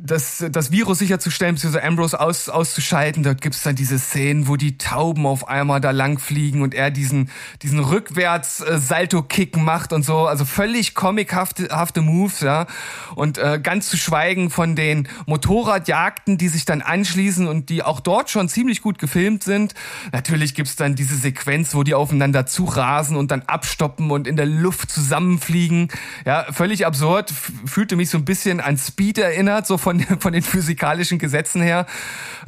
das, 0.00 0.44
das 0.50 0.70
Virus 0.70 0.98
sicherzustellen, 0.98 1.54
beziehungsweise 1.54 1.84
Ambrose 1.84 2.20
aus, 2.20 2.48
auszuschalten. 2.48 3.22
Dort 3.22 3.40
gibt's 3.40 3.62
dann 3.62 3.74
diese 3.74 3.98
Szenen, 3.98 4.48
wo 4.48 4.56
die 4.56 4.78
Tauben 4.78 5.26
auf 5.26 5.48
einmal 5.48 5.80
da 5.80 5.90
lang 5.90 6.18
fliegen 6.18 6.62
und 6.62 6.74
er 6.74 6.90
diesen, 6.90 7.30
diesen 7.62 7.80
Rückwärts-Salto-Kick 7.80 9.56
macht 9.56 9.92
und 9.92 10.04
so. 10.04 10.26
Also 10.26 10.44
völlig 10.44 10.94
comichafte 10.94 11.68
hafte 11.70 12.00
Moves, 12.00 12.40
ja. 12.40 12.66
Und 13.14 13.38
äh, 13.38 13.60
ganz 13.62 13.88
zu 13.88 13.96
schweigen 13.96 14.50
von 14.50 14.76
den 14.76 15.08
Motorradjagden, 15.26 16.38
die 16.38 16.48
sich 16.48 16.64
dann 16.64 16.82
anschließen 16.82 17.46
und 17.48 17.68
die 17.68 17.82
auch 17.82 18.00
dort 18.00 18.30
schon 18.30 18.48
ziemlich 18.48 18.82
gut 18.82 18.98
gefilmt 18.98 19.42
sind. 19.42 19.74
Natürlich 20.12 20.54
gibt's 20.54 20.76
dann 20.76 20.94
diese 20.94 21.16
Sequenz, 21.16 21.74
wo 21.74 21.82
die 21.82 21.94
aufeinander 21.94 22.46
zurasen 22.46 23.16
und 23.16 23.30
dann 23.30 23.42
abstoppen 23.42 24.10
und 24.10 24.26
in 24.26 24.36
der 24.36 24.46
Luft 24.46 24.90
zusammenfliegen. 24.90 25.88
Ja, 26.24 26.46
völlig 26.52 26.86
absurd. 26.86 27.32
Fühlte 27.64 27.96
mich 27.96 28.10
so 28.10 28.18
ein 28.18 28.24
bisschen 28.24 28.60
an 28.60 28.78
Speed 28.78 29.18
erinnert, 29.18 29.47
so 29.66 29.78
von, 29.78 30.00
von 30.20 30.32
den 30.32 30.42
physikalischen 30.42 31.18
Gesetzen 31.18 31.62
her. 31.62 31.86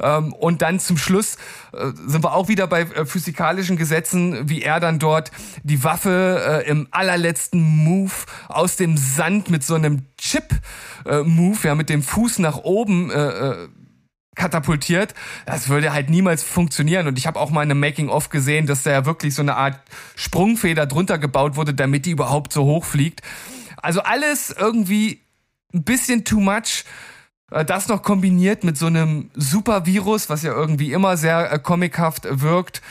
Ähm, 0.01 0.33
und 0.33 0.61
dann 0.61 0.79
zum 0.79 0.97
Schluss 0.97 1.35
äh, 1.73 1.91
sind 2.07 2.23
wir 2.23 2.33
auch 2.33 2.47
wieder 2.47 2.67
bei 2.67 2.81
äh, 2.81 3.05
physikalischen 3.05 3.77
Gesetzen, 3.77 4.49
wie 4.49 4.61
er 4.61 4.79
dann 4.79 4.99
dort 4.99 5.31
die 5.63 5.83
Waffe 5.83 6.63
äh, 6.65 6.69
im 6.69 6.87
allerletzten 6.91 7.61
Move 7.61 8.11
aus 8.47 8.75
dem 8.75 8.97
Sand 8.97 9.49
mit 9.49 9.63
so 9.63 9.75
einem 9.75 10.03
Chip-Move, 10.17 11.57
ja, 11.63 11.75
mit 11.75 11.89
dem 11.89 12.03
Fuß 12.03 12.39
nach 12.39 12.57
oben 12.57 13.11
katapultiert. 14.35 15.13
Das 15.45 15.69
würde 15.69 15.93
halt 15.93 16.09
niemals 16.09 16.43
funktionieren. 16.43 17.07
Und 17.07 17.17
ich 17.17 17.27
habe 17.27 17.39
auch 17.39 17.51
mal 17.51 17.63
in 17.63 17.71
einem 17.71 17.79
Making-of 17.79 18.29
gesehen, 18.29 18.65
dass 18.65 18.83
da 18.83 18.91
ja 18.91 19.05
wirklich 19.05 19.35
so 19.35 19.41
eine 19.41 19.55
Art 19.55 19.79
Sprungfeder 20.15 20.85
drunter 20.85 21.17
gebaut 21.17 21.55
wurde, 21.55 21.73
damit 21.73 22.05
die 22.05 22.11
überhaupt 22.11 22.53
so 22.53 22.63
hoch 22.63 22.85
fliegt. 22.85 23.21
Also 23.81 24.01
alles 24.01 24.55
irgendwie 24.57 25.21
ein 25.73 25.83
bisschen 25.83 26.23
too 26.23 26.39
much. 26.39 26.85
Äh, 27.51 27.65
das 27.65 27.87
noch 27.87 28.01
kombiniert 28.01 28.63
mit 28.63 28.77
so 28.77 28.87
einem 28.87 29.29
Supervirus, 29.35 30.29
was 30.29 30.43
ja 30.43 30.53
irgendwie 30.53 30.93
immer 30.93 31.17
sehr 31.17 31.51
äh, 31.51 31.59
comichaft 31.59 32.27
wirkt, 32.29 32.81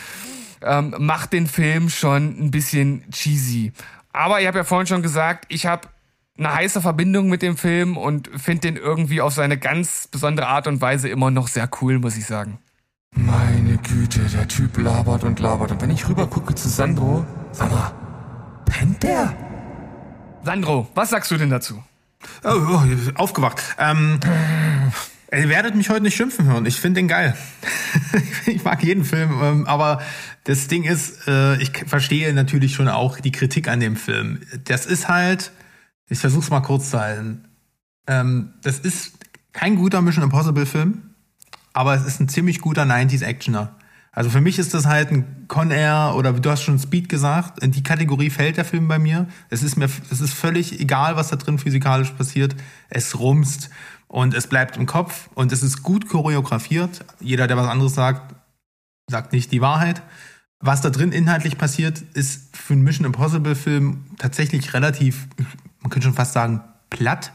ähm, 0.62 0.94
macht 0.98 1.32
den 1.32 1.46
Film 1.46 1.88
schon 1.88 2.38
ein 2.38 2.50
bisschen 2.50 3.04
cheesy. 3.10 3.72
Aber 4.12 4.40
ich 4.40 4.46
habe 4.46 4.58
ja 4.58 4.64
vorhin 4.64 4.86
schon 4.86 5.02
gesagt, 5.02 5.46
ich 5.48 5.66
habe 5.66 5.88
eine 6.38 6.54
heiße 6.54 6.80
Verbindung 6.80 7.28
mit 7.28 7.42
dem 7.42 7.56
Film 7.56 7.96
und 7.96 8.30
finde 8.34 8.62
den 8.62 8.76
irgendwie 8.76 9.20
auf 9.20 9.34
seine 9.34 9.58
ganz 9.58 10.08
besondere 10.08 10.46
Art 10.46 10.66
und 10.66 10.80
Weise 10.80 11.08
immer 11.08 11.30
noch 11.30 11.48
sehr 11.48 11.68
cool, 11.80 11.98
muss 11.98 12.16
ich 12.16 12.26
sagen. 12.26 12.58
Meine 13.14 13.76
Güte, 13.78 14.20
der 14.20 14.48
Typ 14.48 14.78
labert 14.78 15.24
und 15.24 15.40
labert. 15.40 15.72
Und 15.72 15.82
wenn 15.82 15.90
ich 15.90 16.08
rüber 16.08 16.26
gucke 16.26 16.54
zu 16.54 16.68
Sandro, 16.68 17.26
sag 17.52 17.70
mal, 17.70 17.92
pennt 18.64 19.02
der? 19.02 19.36
Sandro, 20.44 20.88
was 20.94 21.10
sagst 21.10 21.30
du 21.30 21.36
denn 21.36 21.50
dazu? 21.50 21.82
Oh, 22.44 22.48
oh 22.48 22.83
aufgewacht. 23.14 23.62
Ähm, 23.78 24.20
ihr 25.33 25.48
werdet 25.48 25.74
mich 25.74 25.90
heute 25.90 26.02
nicht 26.02 26.16
schimpfen 26.16 26.46
hören. 26.46 26.66
Ich 26.66 26.76
finde 26.76 27.00
den 27.00 27.09
geil. 27.09 27.37
ich 28.46 28.64
mag 28.64 28.83
jeden 28.83 29.04
Film, 29.04 29.30
ähm, 29.42 29.66
aber 29.66 30.02
das 30.44 30.68
Ding 30.68 30.85
ist, 30.85 31.28
äh, 31.28 31.56
ich 31.61 31.72
verstehe 31.87 32.33
natürlich 32.33 32.74
schon 32.74 32.88
auch 32.88 33.20
die 33.20 33.33
Kritik 33.33 33.68
an 33.68 33.80
dem 33.80 33.96
Film. 33.96 34.40
Das 34.64 34.87
ist 34.87 35.09
halt, 35.09 35.52
ich 36.09 36.18
versuch's 36.18 36.50
mal 36.50 36.61
kurz 36.61 36.90
zu 36.90 37.00
halten. 37.00 37.44
Ähm, 38.06 38.54
das 38.62 38.78
ist 38.78 39.12
kein 39.52 39.76
guter 39.76 40.00
Mission 40.00 40.24
Impossible 40.24 40.66
Film, 40.66 41.14
aber 41.72 41.94
es 41.94 42.06
ist 42.06 42.20
ein 42.20 42.28
ziemlich 42.28 42.61
guter 42.61 42.83
90s 42.83 43.24
Actioner. 43.24 43.76
Also 44.20 44.28
für 44.28 44.42
mich 44.42 44.59
ist 44.59 44.74
das 44.74 44.85
halt 44.85 45.11
ein 45.11 45.46
Con 45.48 45.70
Air 45.70 46.12
oder 46.14 46.35
du 46.35 46.50
hast 46.50 46.61
schon 46.61 46.78
Speed 46.78 47.09
gesagt, 47.09 47.64
in 47.64 47.72
die 47.72 47.83
Kategorie 47.83 48.28
fällt 48.28 48.59
der 48.59 48.66
Film 48.66 48.87
bei 48.87 48.98
mir. 48.98 49.26
Es 49.48 49.62
ist 49.62 49.78
mir, 49.78 49.88
es 50.11 50.20
ist 50.20 50.35
völlig 50.35 50.78
egal, 50.78 51.16
was 51.16 51.28
da 51.28 51.37
drin 51.37 51.59
physikalisch 51.59 52.11
passiert. 52.11 52.54
Es 52.90 53.18
rumst 53.18 53.70
und 54.09 54.35
es 54.35 54.46
bleibt 54.46 54.76
im 54.76 54.85
Kopf 54.85 55.30
und 55.33 55.52
es 55.52 55.62
ist 55.62 55.83
gut 55.83 56.06
choreografiert. 56.06 57.02
Jeder, 57.20 57.46
der 57.46 57.56
was 57.56 57.66
anderes 57.66 57.94
sagt, 57.94 58.35
sagt 59.11 59.33
nicht 59.33 59.52
die 59.52 59.62
Wahrheit. 59.62 60.02
Was 60.59 60.83
da 60.83 60.90
drin 60.90 61.12
inhaltlich 61.12 61.56
passiert, 61.56 62.02
ist 62.12 62.54
für 62.54 62.74
einen 62.74 62.83
Mission 62.83 63.06
Impossible 63.06 63.54
Film 63.54 64.04
tatsächlich 64.18 64.74
relativ, 64.74 65.28
man 65.80 65.88
könnte 65.88 66.04
schon 66.04 66.14
fast 66.14 66.35
sagen, 66.35 66.61
platt. 66.90 67.33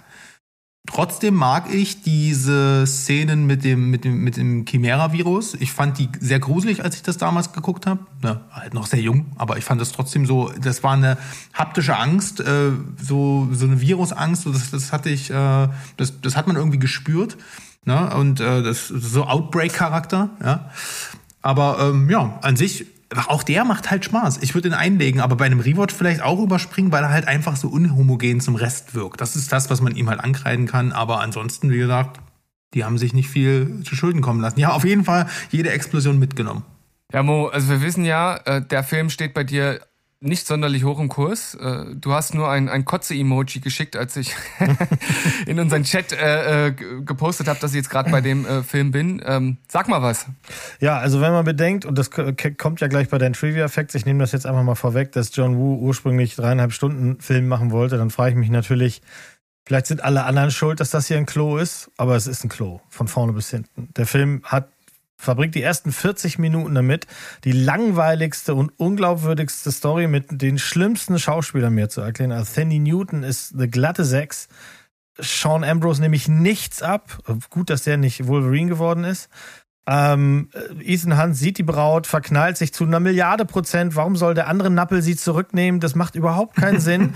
Trotzdem 0.88 1.34
mag 1.34 1.74
ich 1.74 2.02
diese 2.02 2.86
Szenen 2.86 3.45
mit 3.45 3.63
dem, 3.63 3.89
mit 3.89 4.04
dem, 4.06 4.24
mit 4.24 4.38
dem 4.38 4.65
Chimera-Virus. 4.65 5.56
Ich 5.56 5.71
fand 5.71 5.98
die 5.98 6.10
sehr 6.19 6.39
gruselig, 6.39 6.84
als 6.84 6.95
ich 6.95 7.04
das 7.04 7.17
damals 7.17 7.54
geguckt 7.54 7.88
habe. 7.88 8.02
Ne, 8.21 8.41
halt 8.52 8.74
noch 8.74 8.86
sehr 8.86 9.02
jung, 9.02 9.26
aber 9.36 9.58
ich 9.58 9.63
fand 9.63 9.82
das 9.82 9.91
trotzdem 9.91 10.26
so, 10.26 10.52
das 10.62 10.84
war 10.84 10.93
eine 10.93 11.17
haptische 11.54 11.98
Angst, 11.98 12.39
äh, 12.39 12.71
so, 13.02 13.48
so 13.52 13.65
eine 13.65 13.82
Virusangst, 13.82 14.45
das, 14.45 14.71
das 14.71 14.91
hatte 14.91 15.10
ich, 15.10 15.30
äh, 15.30 15.67
das, 15.98 16.21
das 16.21 16.36
hat 16.36 16.48
man 16.48 16.56
irgendwie 16.56 16.80
gespürt. 16.80 17.38
Ne? 17.86 18.15
Und 18.15 18.39
äh, 18.39 18.63
das 18.63 18.88
so 18.88 19.26
Outbreak-Charakter, 19.26 20.30
ja. 20.43 20.69
Aber 21.41 21.78
ähm, 21.80 22.10
ja, 22.10 22.39
an 22.41 22.56
sich 22.56 22.88
auch 23.17 23.43
der 23.43 23.65
macht 23.65 23.91
halt 23.91 24.06
Spaß. 24.06 24.39
Ich 24.41 24.54
würde 24.54 24.69
ihn 24.69 24.73
einlegen, 24.73 25.21
aber 25.21 25.36
bei 25.36 25.45
einem 25.45 25.60
Rewatch 25.60 25.93
vielleicht 25.93 26.21
auch 26.21 26.39
überspringen, 26.39 26.91
weil 26.91 27.04
er 27.04 27.10
halt 27.10 27.28
einfach 27.28 27.56
so 27.56 27.67
unhomogen 27.67 28.41
zum 28.41 28.56
Rest 28.56 28.93
wirkt. 28.93 29.21
Das 29.21 29.36
ist 29.36 29.51
das, 29.51 29.69
was 29.69 29.82
man 29.82 29.95
ihm 29.95 30.10
halt 30.10 30.19
ankreiden 30.19 30.67
kann. 30.67 30.91
Aber 30.91 31.21
ansonsten, 31.21 31.71
wie 31.71 31.78
gesagt, 31.78 32.19
die 32.73 32.84
haben 32.84 32.97
sich 32.97 33.13
nicht 33.13 33.30
viel 33.30 33.82
zu 33.84 33.95
Schulden 33.95 34.21
kommen 34.21 34.41
lassen. 34.41 34.60
Ja, 34.60 34.71
auf 34.71 34.86
jeden 34.86 35.06
Fall 35.06 35.28
jede 35.49 35.71
Explosion 35.71 36.19
mitgenommen. 36.19 36.63
Ja, 37.13 37.23
Mo, 37.23 37.47
also 37.47 37.69
wir 37.69 37.82
wissen 37.82 38.04
ja, 38.04 38.38
äh, 38.45 38.62
der 38.65 38.84
Film 38.84 39.10
steht 39.10 39.34
bei 39.34 39.43
dir 39.43 39.80
nicht 40.21 40.47
sonderlich 40.47 40.84
hoch 40.84 40.99
im 40.99 41.10
Kurs. 41.10 41.56
Äh, 41.56 41.95
du 41.95 42.13
hast 42.13 42.34
nur 42.34 42.49
ein, 42.49 42.69
ein 42.69 42.86
Kotze-Emoji 42.86 43.60
geschickt, 43.60 43.95
als 43.95 44.15
ich 44.15 44.34
in 45.45 45.60
unseren 45.60 45.84
Chat 45.84 46.12
äh, 46.12 46.67
äh 46.67 46.71
gepostet 46.71 47.47
habe, 47.47 47.60
dass 47.60 47.71
ich 47.71 47.78
jetzt 47.78 47.89
gerade 47.89 48.10
bei 48.10 48.21
dem 48.21 48.45
äh, 48.45 48.63
Film 48.63 48.91
bin. 48.91 49.21
Ähm, 49.25 49.58
sag 49.67 49.88
mal 49.88 50.01
was. 50.01 50.28
Ja, 50.80 50.97
also 50.97 51.21
wenn 51.21 51.32
man 51.32 51.45
bedenkt, 51.45 51.86
und 51.86 51.97
das 51.97 52.10
kommt 52.12 52.82
ja 52.82 52.88
gleich 52.88 53.10
bei 53.10 53.17
deinen 53.17 53.34
Trivia-Facts, 53.34 53.95
ich 53.95 54.06
nehme 54.06 54.19
das 54.19 54.32
jetzt 54.32 54.45
einfach 54.45 54.63
mal 54.63 54.75
vorweg, 54.75 55.12
dass 55.12 55.36
John 55.36 55.58
Woo 55.58 55.75
ursprünglich 55.75 56.36
dreieinhalb 56.36 56.73
Stunden 56.73 57.19
Film 57.21 57.47
machen 57.47 57.71
wollte, 57.71 57.97
dann 57.97 58.10
frage 58.10 58.32
ich 58.32 58.38
mich 58.38 58.49
natürlich, 58.49 59.01
vielleicht 59.65 59.88
sind 59.88 60.04
alle 60.04 60.23
anderen 60.23 60.51
schuld, 60.51 60.80
dass 60.80 60.91
das 60.91 61.08
hier 61.08 61.17
ein 61.17 61.25
Klo 61.25 61.58
ist, 61.58 61.91
aber 61.97 62.15
es 62.15 62.28
ist 62.28 62.43
ein 62.43 62.49
Klo, 62.49 62.82
von 62.89 63.08
vorne 63.08 63.34
bis 63.34 63.49
hinten. 63.49 63.89
Der 63.95 64.06
Film 64.06 64.41
hat 64.43 64.69
verbringt 65.17 65.56
die 65.56 65.62
ersten 65.62 65.91
40 65.91 66.39
Minuten 66.39 66.75
damit, 66.75 67.08
die 67.43 67.51
langweiligste 67.51 68.54
und 68.56 68.71
unglaubwürdigste 68.78 69.71
Story 69.71 70.08
mit 70.08 70.41
den 70.41 70.60
schlimmsten 70.60 71.19
Schauspielern 71.19 71.73
mir 71.73 71.89
zu 71.89 72.01
erklären. 72.01 72.32
Also 72.32 72.54
Sandy 72.54 72.80
Newton 72.80 73.23
ist 73.23 73.54
eine 73.54 73.67
glatte 73.67 74.04
Sechs. 74.04 74.47
Sean 75.17 75.63
Ambrose 75.63 76.01
nehme 76.01 76.15
ich 76.15 76.28
nichts 76.28 76.82
ab. 76.82 77.19
Gut, 77.49 77.69
dass 77.69 77.84
der 77.84 77.97
nicht 77.97 78.28
Wolverine 78.28 78.69
geworden 78.69 79.06
ist. 79.06 79.30
Ähm, 79.88 80.49
Ethan 80.82 81.21
Hunt 81.21 81.38
sieht 81.38 81.58
die 81.60 81.63
Braut, 81.63 82.08
verknallt 82.08 82.58
sich 82.58 82.73
zu 82.73 82.86
einer 82.86 82.99
Milliarde 82.99 83.45
Prozent. 83.45 83.95
Warum 83.95 84.15
soll 84.15 84.34
der 84.34 84.47
andere 84.47 84.71
Nappel 84.71 85.01
sie 85.01 85.15
zurücknehmen? 85.15 85.80
Das 85.80 85.95
macht 85.95 86.15
überhaupt 86.15 86.56
keinen 86.56 86.80
Sinn. 86.82 87.13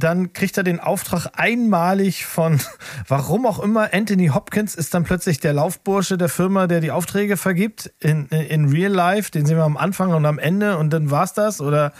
Dann 0.00 0.32
kriegt 0.32 0.56
er 0.56 0.64
den 0.64 0.80
Auftrag 0.80 1.30
einmalig 1.34 2.26
von, 2.26 2.60
warum 3.08 3.46
auch 3.46 3.60
immer, 3.60 3.94
Anthony 3.94 4.28
Hopkins 4.28 4.74
ist 4.74 4.94
dann 4.94 5.04
plötzlich 5.04 5.38
der 5.38 5.52
Laufbursche 5.52 6.18
der 6.18 6.28
Firma, 6.28 6.66
der 6.66 6.80
die 6.80 6.90
Aufträge 6.90 7.36
vergibt 7.36 7.92
in, 8.00 8.26
in 8.26 8.68
Real 8.68 8.92
Life. 8.92 9.30
Den 9.30 9.46
sehen 9.46 9.56
wir 9.56 9.64
am 9.64 9.76
Anfang 9.76 10.12
und 10.12 10.26
am 10.26 10.38
Ende 10.38 10.78
und 10.78 10.90
dann 10.90 11.10
war's 11.10 11.34
das. 11.34 11.60
Oder 11.60 11.92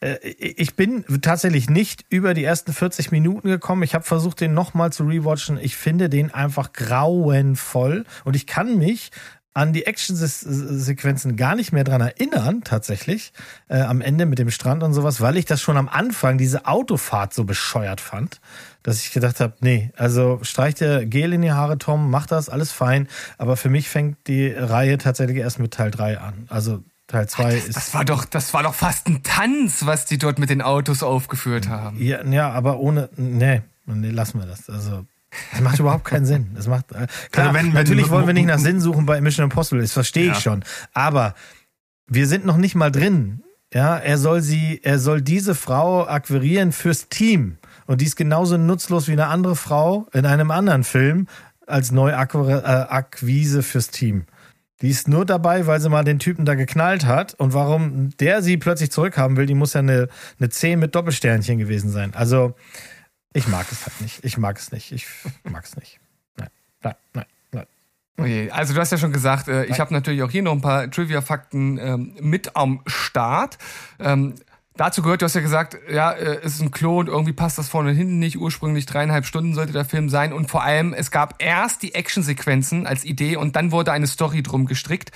äh, 0.00 0.18
ich 0.28 0.76
bin 0.76 1.04
tatsächlich 1.22 1.70
nicht 1.70 2.04
über 2.08 2.34
die 2.34 2.44
ersten 2.44 2.72
40 2.72 3.10
Minuten 3.10 3.48
gekommen. 3.48 3.82
Ich 3.82 3.94
habe 3.94 4.04
versucht, 4.04 4.40
den 4.40 4.54
nochmal 4.54 4.92
zu 4.92 5.04
rewatchen. 5.04 5.58
Ich 5.60 5.76
finde 5.76 6.08
den 6.08 6.32
einfach 6.32 6.72
grauenvoll 6.72 8.04
und 8.24 8.36
ich 8.36 8.46
kann 8.46 8.78
mich 8.78 9.10
an 9.56 9.72
die 9.72 9.86
Action-Sequenzen 9.86 11.36
gar 11.36 11.54
nicht 11.54 11.72
mehr 11.72 11.82
dran 11.82 12.02
erinnern, 12.02 12.60
tatsächlich, 12.62 13.32
äh, 13.68 13.80
am 13.80 14.02
Ende 14.02 14.26
mit 14.26 14.38
dem 14.38 14.50
Strand 14.50 14.82
und 14.82 14.92
sowas, 14.92 15.22
weil 15.22 15.38
ich 15.38 15.46
das 15.46 15.62
schon 15.62 15.78
am 15.78 15.88
Anfang, 15.88 16.36
diese 16.36 16.66
Autofahrt 16.66 17.32
so 17.32 17.44
bescheuert 17.44 18.02
fand, 18.02 18.42
dass 18.82 19.00
ich 19.00 19.12
gedacht 19.12 19.40
habe, 19.40 19.54
nee, 19.60 19.92
also 19.96 20.40
streich 20.42 20.74
dir 20.74 21.06
Gel 21.06 21.32
in 21.32 21.40
die 21.40 21.52
Haare, 21.52 21.78
Tom, 21.78 22.10
mach 22.10 22.26
das, 22.26 22.50
alles 22.50 22.70
fein, 22.70 23.08
aber 23.38 23.56
für 23.56 23.70
mich 23.70 23.88
fängt 23.88 24.18
die 24.26 24.48
Reihe 24.48 24.98
tatsächlich 24.98 25.38
erst 25.38 25.58
mit 25.58 25.72
Teil 25.72 25.90
3 25.90 26.18
an. 26.18 26.46
Also 26.50 26.84
Teil 27.06 27.26
2 27.26 27.54
ist. 27.54 27.76
Das 27.76 27.94
war 27.94 28.04
doch, 28.04 28.26
das 28.26 28.52
war 28.52 28.62
doch 28.62 28.74
fast 28.74 29.06
ein 29.06 29.22
Tanz, 29.22 29.86
was 29.86 30.04
die 30.04 30.18
dort 30.18 30.38
mit 30.38 30.50
den 30.50 30.60
Autos 30.60 31.02
aufgeführt 31.02 31.68
haben. 31.68 31.96
Ja, 31.98 32.22
ja 32.26 32.50
aber 32.50 32.78
ohne. 32.78 33.08
Nee, 33.16 33.62
nee, 33.86 34.10
lassen 34.10 34.38
wir 34.38 34.46
das. 34.46 34.68
Also. 34.68 35.06
Das 35.52 35.60
macht 35.60 35.78
überhaupt 35.78 36.04
keinen 36.04 36.26
Sinn. 36.26 36.50
Das 36.54 36.66
macht, 36.66 36.92
äh, 36.92 37.06
klar, 37.30 37.48
also 37.48 37.58
wenn, 37.58 37.66
wenn, 37.66 37.72
natürlich 37.72 38.10
wollen 38.10 38.26
wir 38.26 38.34
nicht 38.34 38.46
nach 38.46 38.58
Sinn 38.58 38.80
suchen 38.80 39.06
bei 39.06 39.20
Mission 39.20 39.44
Impossible, 39.44 39.80
das 39.80 39.92
verstehe 39.92 40.26
ja. 40.26 40.32
ich 40.32 40.38
schon. 40.40 40.64
Aber 40.92 41.34
wir 42.06 42.26
sind 42.26 42.46
noch 42.46 42.56
nicht 42.56 42.74
mal 42.74 42.90
drin. 42.90 43.42
Ja, 43.74 43.96
er 43.96 44.16
soll 44.16 44.42
sie, 44.42 44.80
er 44.82 44.98
soll 44.98 45.22
diese 45.22 45.54
Frau 45.54 46.06
akquirieren 46.06 46.72
fürs 46.72 47.08
Team. 47.08 47.58
Und 47.86 48.00
die 48.00 48.06
ist 48.06 48.16
genauso 48.16 48.56
nutzlos 48.56 49.08
wie 49.08 49.12
eine 49.12 49.26
andere 49.26 49.56
Frau 49.56 50.06
in 50.12 50.24
einem 50.24 50.50
anderen 50.50 50.84
Film 50.84 51.26
als 51.66 51.90
Neuakquise 51.90 53.58
äh, 53.58 53.62
fürs 53.62 53.88
Team. 53.90 54.24
Die 54.82 54.90
ist 54.90 55.08
nur 55.08 55.24
dabei, 55.24 55.66
weil 55.66 55.80
sie 55.80 55.88
mal 55.88 56.04
den 56.04 56.18
Typen 56.18 56.44
da 56.44 56.54
geknallt 56.54 57.06
hat. 57.06 57.34
Und 57.34 57.54
warum 57.54 58.10
der 58.18 58.42
sie 58.42 58.56
plötzlich 58.56 58.90
zurückhaben 58.90 59.36
will, 59.36 59.46
die 59.46 59.54
muss 59.54 59.72
ja 59.72 59.80
eine, 59.80 60.08
eine 60.38 60.50
10 60.50 60.78
mit 60.78 60.94
Doppelsternchen 60.94 61.58
gewesen 61.58 61.90
sein. 61.90 62.12
Also, 62.14 62.54
ich 63.36 63.48
mag 63.48 63.66
es 63.70 63.86
halt 63.86 64.00
nicht. 64.00 64.24
Ich 64.24 64.38
mag 64.38 64.58
es 64.58 64.72
nicht. 64.72 64.92
Ich 64.92 65.06
mag 65.44 65.64
es 65.64 65.76
nicht. 65.76 66.00
Nein, 66.36 66.48
nein, 66.82 66.94
nein. 67.12 67.26
nein. 67.52 67.66
Okay, 68.18 68.50
also 68.50 68.74
du 68.74 68.80
hast 68.80 68.92
ja 68.92 68.98
schon 68.98 69.12
gesagt, 69.12 69.48
äh, 69.48 69.64
ich 69.66 69.78
habe 69.78 69.92
natürlich 69.92 70.22
auch 70.22 70.30
hier 70.30 70.42
noch 70.42 70.52
ein 70.52 70.62
paar 70.62 70.90
Trivia-Fakten 70.90 71.78
ähm, 71.78 72.16
mit 72.20 72.56
am 72.56 72.80
Start. 72.86 73.58
Ähm, 73.98 74.34
Dazu 74.76 75.00
gehört, 75.00 75.22
du 75.22 75.24
hast 75.24 75.34
ja 75.34 75.40
gesagt, 75.40 75.78
ja, 75.90 76.12
äh, 76.12 76.40
es 76.42 76.56
ist 76.56 76.60
ein 76.60 76.70
Klon, 76.70 77.06
irgendwie 77.06 77.32
passt 77.32 77.56
das 77.56 77.68
vorne 77.68 77.90
und 77.90 77.96
hinten 77.96 78.18
nicht. 78.18 78.36
Ursprünglich 78.36 78.84
dreieinhalb 78.84 79.24
Stunden 79.24 79.54
sollte 79.54 79.72
der 79.72 79.86
Film 79.86 80.10
sein. 80.10 80.34
Und 80.34 80.50
vor 80.50 80.62
allem, 80.62 80.92
es 80.92 81.10
gab 81.10 81.42
erst 81.42 81.82
die 81.82 81.94
Actionsequenzen 81.94 82.86
als 82.86 83.04
Idee 83.04 83.36
und 83.36 83.56
dann 83.56 83.72
wurde 83.72 83.92
eine 83.92 84.06
Story 84.06 84.42
drum 84.42 84.66
gestrickt. 84.66 85.12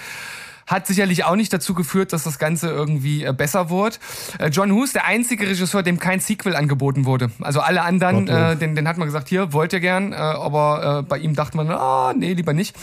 Hat 0.71 0.87
sicherlich 0.87 1.25
auch 1.25 1.35
nicht 1.35 1.53
dazu 1.53 1.75
geführt, 1.75 2.13
dass 2.13 2.23
das 2.23 2.39
Ganze 2.39 2.69
irgendwie 2.69 3.25
äh, 3.25 3.33
besser 3.33 3.71
wurde. 3.71 3.97
Äh, 4.39 4.51
John 4.51 4.71
Hughes, 4.71 4.93
der 4.93 5.05
einzige 5.05 5.49
Regisseur, 5.49 5.83
dem 5.83 5.99
kein 5.99 6.21
Sequel 6.21 6.55
angeboten 6.55 7.07
wurde. 7.07 7.33
Also 7.41 7.59
alle 7.59 7.83
anderen, 7.83 8.29
äh, 8.29 8.55
den, 8.55 8.77
den 8.77 8.87
hat 8.87 8.97
man 8.97 9.09
gesagt, 9.09 9.29
hier, 9.29 9.53
wollt 9.53 9.73
ihr 9.73 9.81
gern, 9.81 10.13
äh, 10.13 10.17
aber 10.17 11.01
äh, 11.01 11.03
bei 11.03 11.19
ihm 11.19 11.35
dachte 11.35 11.57
man, 11.57 11.69
ah, 11.71 12.15
nee, 12.17 12.35
lieber 12.35 12.53
nicht. 12.53 12.77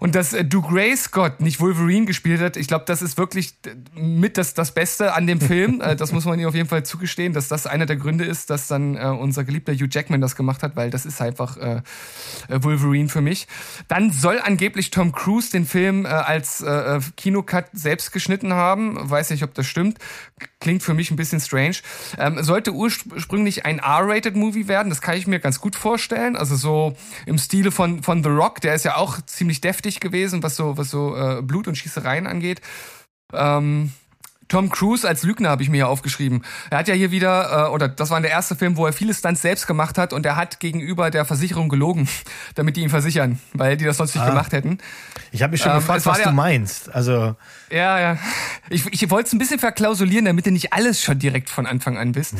Und 0.00 0.14
dass 0.14 0.32
äh, 0.32 0.44
Du 0.44 0.62
Gray 0.62 0.96
Scott 0.96 1.40
nicht 1.40 1.60
Wolverine 1.60 2.06
gespielt 2.06 2.40
hat, 2.40 2.56
ich 2.56 2.68
glaube, 2.68 2.84
das 2.86 3.02
ist 3.02 3.18
wirklich 3.18 3.54
mit 3.94 4.38
das, 4.38 4.54
das 4.54 4.72
Beste 4.72 5.14
an 5.14 5.26
dem 5.26 5.40
Film. 5.40 5.80
äh, 5.84 5.96
das 5.96 6.12
muss 6.12 6.24
man 6.24 6.38
ihm 6.38 6.46
auf 6.46 6.54
jeden 6.54 6.68
Fall 6.68 6.84
zugestehen, 6.84 7.32
dass 7.32 7.48
das 7.48 7.66
einer 7.66 7.86
der 7.86 7.96
Gründe 7.96 8.24
ist, 8.24 8.50
dass 8.50 8.68
dann 8.68 8.96
äh, 8.96 9.06
unser 9.06 9.44
geliebter 9.44 9.72
Hugh 9.72 9.88
Jackman 9.90 10.20
das 10.20 10.36
gemacht 10.36 10.62
hat, 10.62 10.76
weil 10.76 10.90
das 10.90 11.06
ist 11.06 11.20
einfach 11.20 11.56
äh, 11.56 11.82
äh 12.48 12.62
Wolverine 12.62 13.08
für 13.08 13.20
mich. 13.20 13.48
Dann 13.88 14.12
soll 14.12 14.40
angeblich 14.40 14.90
Tom 14.90 15.12
Cruise 15.12 15.50
den 15.50 15.66
Film 15.66 16.04
äh, 16.04 16.08
als 16.08 16.60
äh, 16.60 16.96
äh, 16.96 17.00
Kinocut 17.16 17.66
selbst 17.72 18.12
geschnitten 18.12 18.52
haben. 18.52 18.98
Weiß 19.10 19.30
nicht, 19.30 19.42
ob 19.42 19.54
das 19.54 19.66
stimmt. 19.66 19.98
Klingt 20.60 20.82
für 20.82 20.94
mich 20.94 21.10
ein 21.10 21.16
bisschen 21.16 21.40
strange. 21.40 21.76
Ähm, 22.18 22.42
sollte 22.42 22.72
ursprünglich 22.72 23.64
ein 23.64 23.78
R-Rated-Movie 23.78 24.66
werden, 24.66 24.90
das 24.90 25.00
kann 25.00 25.16
ich 25.16 25.26
mir 25.26 25.38
ganz 25.38 25.60
gut 25.60 25.76
vorstellen. 25.76 26.36
Also 26.36 26.56
so 26.56 26.96
im 27.26 27.38
Stile 27.38 27.70
von, 27.70 28.02
von 28.02 28.24
The 28.24 28.30
Rock, 28.30 28.60
der 28.60 28.74
ist 28.74 28.84
ja 28.84 28.96
auch 28.96 29.20
ziemlich 29.22 29.60
deftig 29.60 30.00
gewesen, 30.00 30.42
was 30.42 30.56
so, 30.56 30.76
was 30.76 30.90
so 30.90 31.16
äh, 31.16 31.42
Blut 31.42 31.68
und 31.68 31.76
Schießereien 31.76 32.26
angeht. 32.26 32.60
Ähm, 33.32 33.92
Tom 34.48 34.70
Cruise 34.70 35.06
als 35.06 35.22
Lügner 35.22 35.50
habe 35.50 35.62
ich 35.62 35.68
mir 35.68 35.76
hier 35.76 35.88
aufgeschrieben. 35.88 36.42
Er 36.70 36.78
hat 36.78 36.88
ja 36.88 36.94
hier 36.94 37.10
wieder, 37.10 37.68
äh, 37.68 37.70
oder 37.70 37.86
das 37.86 38.10
war 38.10 38.20
der 38.20 38.30
erste 38.30 38.56
Film, 38.56 38.76
wo 38.76 38.86
er 38.86 38.92
viele 38.92 39.14
Stunts 39.14 39.42
selbst 39.42 39.66
gemacht 39.66 39.98
hat 39.98 40.12
und 40.12 40.24
er 40.26 40.36
hat 40.36 40.58
gegenüber 40.58 41.10
der 41.10 41.24
Versicherung 41.24 41.68
gelogen, 41.68 42.08
damit 42.54 42.76
die 42.76 42.80
ihn 42.80 42.90
versichern, 42.90 43.38
weil 43.52 43.76
die 43.76 43.84
das 43.84 43.98
sonst 43.98 44.14
nicht 44.14 44.24
ah. 44.24 44.30
gemacht 44.30 44.52
hätten. 44.52 44.78
Ich 45.32 45.42
habe 45.42 45.52
mich 45.52 45.60
schon 45.60 45.72
ähm, 45.72 45.78
gefragt, 45.78 46.06
was 46.06 46.18
der, 46.18 46.28
du 46.28 46.32
meinst. 46.32 46.94
Also 46.94 47.36
ja, 47.70 48.00
ja. 48.00 48.18
Ich, 48.70 48.86
ich 48.86 49.10
wollte 49.10 49.28
es 49.28 49.32
ein 49.32 49.38
bisschen 49.38 49.58
verklausulieren, 49.58 50.24
damit 50.24 50.46
du 50.46 50.50
nicht 50.50 50.72
alles 50.72 51.02
schon 51.02 51.18
direkt 51.18 51.50
von 51.50 51.66
Anfang 51.66 51.98
an 51.98 52.12
bist. 52.12 52.34
Ja. 52.34 52.38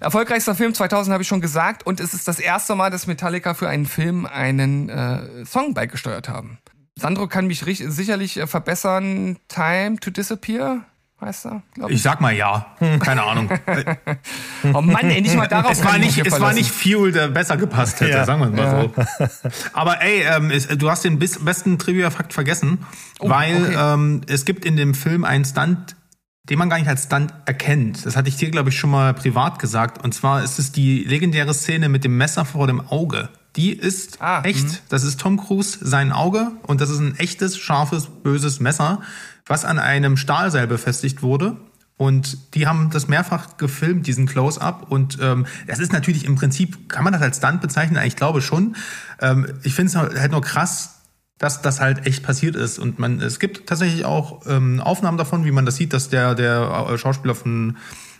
Erfolgreichster 0.00 0.54
Film 0.54 0.74
2000 0.74 1.12
habe 1.12 1.22
ich 1.22 1.28
schon 1.28 1.40
gesagt 1.40 1.86
und 1.86 2.00
es 2.00 2.14
ist 2.14 2.28
das 2.28 2.38
erste 2.38 2.74
Mal, 2.74 2.90
dass 2.90 3.06
Metallica 3.06 3.54
für 3.54 3.68
einen 3.68 3.86
Film 3.86 4.26
einen 4.26 4.88
äh, 4.88 5.44
Song 5.46 5.74
beigesteuert 5.74 6.28
haben. 6.28 6.58
Sandro 6.96 7.28
kann 7.28 7.46
mich 7.46 7.60
sicherlich 7.60 8.36
äh, 8.36 8.46
verbessern. 8.46 9.38
Time 9.48 9.98
to 9.98 10.10
Disappear 10.10 10.84
heißt 11.20 11.46
er, 11.46 11.62
ich. 11.88 11.94
ich 11.94 12.02
sag 12.02 12.20
mal 12.20 12.34
ja. 12.34 12.74
Hm, 12.78 12.98
keine 12.98 13.22
Ahnung. 13.22 13.50
oh 14.74 14.80
Mann, 14.82 15.10
ey, 15.10 15.20
nicht 15.20 15.34
mal 15.34 15.46
darauf. 15.46 15.72
Es 15.72 15.84
war 15.84 15.98
nicht, 15.98 16.18
es 16.18 16.40
war 16.40 16.52
nicht 16.52 16.70
Fuel, 16.70 17.12
der 17.12 17.28
besser 17.28 17.56
gepasst 17.56 18.00
hätte, 18.00 18.12
ja. 18.12 18.24
sagen 18.24 18.40
wir 18.40 18.50
mal 18.50 18.92
ja. 18.98 19.28
so. 19.28 19.48
Aber 19.72 20.02
ey, 20.02 20.22
ähm, 20.22 20.50
es, 20.50 20.68
du 20.68 20.90
hast 20.90 21.04
den 21.04 21.18
besten 21.18 21.78
Trivia-Fakt 21.78 22.32
vergessen, 22.32 22.84
oh, 23.18 23.30
weil 23.30 23.64
okay. 23.64 23.94
ähm, 23.94 24.20
es 24.28 24.44
gibt 24.44 24.64
in 24.64 24.76
dem 24.76 24.94
Film 24.94 25.24
einen 25.24 25.44
Stunt, 25.44 25.96
den 26.44 26.58
man 26.58 26.68
gar 26.68 26.78
nicht 26.78 26.88
als 26.88 27.04
Stunt 27.04 27.32
erkennt. 27.46 28.04
Das 28.04 28.16
hatte 28.16 28.28
ich 28.28 28.36
dir, 28.36 28.50
glaube 28.50 28.68
ich, 28.68 28.78
schon 28.78 28.90
mal 28.90 29.14
privat 29.14 29.58
gesagt. 29.58 30.04
Und 30.04 30.12
zwar 30.12 30.44
ist 30.44 30.58
es 30.58 30.70
die 30.70 31.02
legendäre 31.02 31.54
Szene 31.54 31.88
mit 31.88 32.04
dem 32.04 32.16
Messer 32.16 32.44
vor 32.44 32.66
dem 32.66 32.86
Auge. 32.88 33.30
Die 33.56 33.72
ist 33.72 34.20
ah, 34.20 34.42
echt. 34.42 34.64
Mh. 34.64 34.78
Das 34.90 35.02
ist 35.02 35.18
Tom 35.18 35.38
Cruise 35.38 35.78
sein 35.80 36.12
Auge 36.12 36.52
und 36.62 36.80
das 36.80 36.90
ist 36.90 37.00
ein 37.00 37.18
echtes, 37.18 37.56
scharfes, 37.56 38.06
böses 38.22 38.60
Messer, 38.60 39.00
was 39.46 39.64
an 39.64 39.78
einem 39.78 40.16
Stahlseil 40.16 40.66
befestigt 40.66 41.22
wurde. 41.22 41.56
Und 41.98 42.54
die 42.54 42.66
haben 42.66 42.90
das 42.90 43.08
mehrfach 43.08 43.56
gefilmt, 43.56 44.06
diesen 44.06 44.26
Close-up. 44.26 44.90
Und 44.90 45.18
ähm, 45.22 45.46
das 45.66 45.78
ist 45.78 45.92
natürlich 45.92 46.26
im 46.26 46.34
Prinzip, 46.34 46.90
kann 46.90 47.04
man 47.04 47.14
das 47.14 47.22
als 47.22 47.38
Stunt 47.38 47.62
bezeichnen? 47.62 48.04
Ich 48.04 48.16
glaube 48.16 48.42
schon. 48.42 48.76
Ähm, 49.20 49.46
ich 49.62 49.74
finde 49.74 49.90
es 49.90 49.96
halt 49.96 50.32
nur 50.32 50.42
krass, 50.42 51.00
dass 51.38 51.62
das 51.62 51.80
halt 51.80 52.06
echt 52.06 52.22
passiert 52.22 52.54
ist. 52.54 52.78
Und 52.78 52.98
man, 52.98 53.20
es 53.20 53.38
gibt 53.38 53.66
tatsächlich 53.66 54.04
auch 54.04 54.42
ähm, 54.46 54.80
Aufnahmen 54.80 55.16
davon, 55.16 55.46
wie 55.46 55.52
man 55.52 55.64
das 55.64 55.76
sieht, 55.76 55.94
dass 55.94 56.10
der, 56.10 56.34
der 56.34 56.88
äh, 56.90 56.98
Schauspieler 56.98 57.34
von 57.34 57.78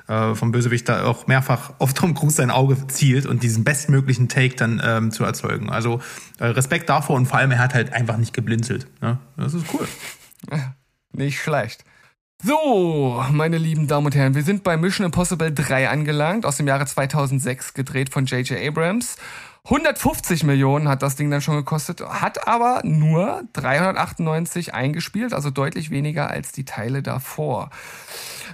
äh, 0.09 0.35
vom 0.35 0.53
Bösewicht 0.53 0.89
da 0.89 1.05
auch 1.05 1.27
mehrfach 1.27 1.73
auf 1.79 1.93
Tom 1.93 2.15
Cruise 2.15 2.37
sein 2.37 2.51
Auge 2.51 2.77
zielt 2.87 3.27
und 3.27 3.43
diesen 3.43 3.65
bestmöglichen 3.65 4.29
Take 4.29 4.55
dann 4.55 4.81
ähm, 4.85 5.11
zu 5.11 5.25
erzeugen. 5.25 5.69
Also 5.69 6.01
äh, 6.39 6.47
Respekt 6.47 6.89
davor 6.89 7.17
und 7.17 7.27
vor 7.27 7.39
allem 7.39 7.51
er 7.51 7.59
hat 7.59 7.75
halt 7.75 7.93
einfach 7.93 8.17
nicht 8.17 8.33
geblinzelt. 8.33 8.87
Ne? 9.03 9.19
Das 9.37 9.53
ist 9.53 9.67
cool. 9.75 9.87
Nicht 11.17 11.41
schlecht. 11.41 11.83
So, 12.43 13.25
meine 13.33 13.57
lieben 13.57 13.87
Damen 13.87 14.05
und 14.05 14.15
Herren, 14.15 14.35
wir 14.35 14.43
sind 14.43 14.63
bei 14.63 14.77
Mission 14.77 15.07
Impossible 15.07 15.51
3 15.51 15.89
angelangt, 15.89 16.45
aus 16.45 16.59
dem 16.59 16.67
Jahre 16.67 16.85
2006 16.85 17.73
gedreht 17.73 18.13
von 18.13 18.27
J.J. 18.27 18.61
Abrams. 18.61 19.17
150 19.65 20.45
Millionen 20.45 20.89
hat 20.89 21.03
das 21.03 21.17
Ding 21.17 21.31
dann 21.31 21.41
schon 21.41 21.57
gekostet, 21.57 22.03
hat 22.03 22.47
aber 22.47 22.83
nur 22.85 23.45
398 23.55 24.75
eingespielt, 24.75 25.33
also 25.33 25.49
deutlich 25.49 25.91
weniger 25.91 26.29
als 26.29 26.53
die 26.53 26.67
Teile 26.67 27.03
davor. 27.03 27.71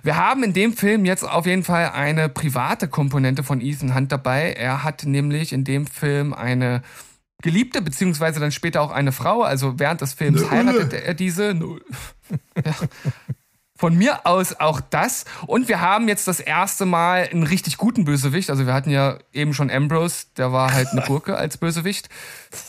Wir 0.04 0.16
haben 0.16 0.44
in 0.44 0.52
dem 0.52 0.72
Film 0.72 1.04
jetzt 1.04 1.24
auf 1.24 1.46
jeden 1.46 1.64
Fall 1.64 1.90
eine 1.90 2.28
private 2.28 2.86
Komponente 2.86 3.42
von 3.42 3.60
Ethan 3.60 3.94
Hunt 3.96 4.12
dabei. 4.12 4.52
Er 4.52 4.84
hat 4.84 5.02
nämlich 5.04 5.52
in 5.52 5.64
dem 5.64 5.88
Film 5.88 6.32
eine 6.32 6.82
Geliebte, 7.42 7.82
beziehungsweise 7.82 8.40
dann 8.40 8.52
später 8.52 8.80
auch 8.80 8.90
eine 8.90 9.12
Frau. 9.12 9.42
Also 9.42 9.78
während 9.78 10.00
des 10.00 10.14
Films 10.14 10.50
heiratet 10.50 10.92
er 10.94 11.14
diese. 11.14 11.54
ja 12.64 12.74
von 13.82 13.96
mir 13.96 14.28
aus 14.28 14.60
auch 14.60 14.80
das. 14.80 15.24
Und 15.48 15.66
wir 15.66 15.80
haben 15.80 16.06
jetzt 16.06 16.28
das 16.28 16.38
erste 16.38 16.86
Mal 16.86 17.28
einen 17.32 17.42
richtig 17.42 17.78
guten 17.78 18.04
Bösewicht. 18.04 18.48
Also 18.48 18.64
wir 18.64 18.74
hatten 18.74 18.90
ja 18.90 19.18
eben 19.32 19.54
schon 19.54 19.72
Ambrose, 19.72 20.26
der 20.36 20.52
war 20.52 20.72
halt 20.72 20.86
eine 20.92 21.00
Gurke 21.00 21.36
als 21.36 21.56
Bösewicht. 21.56 22.08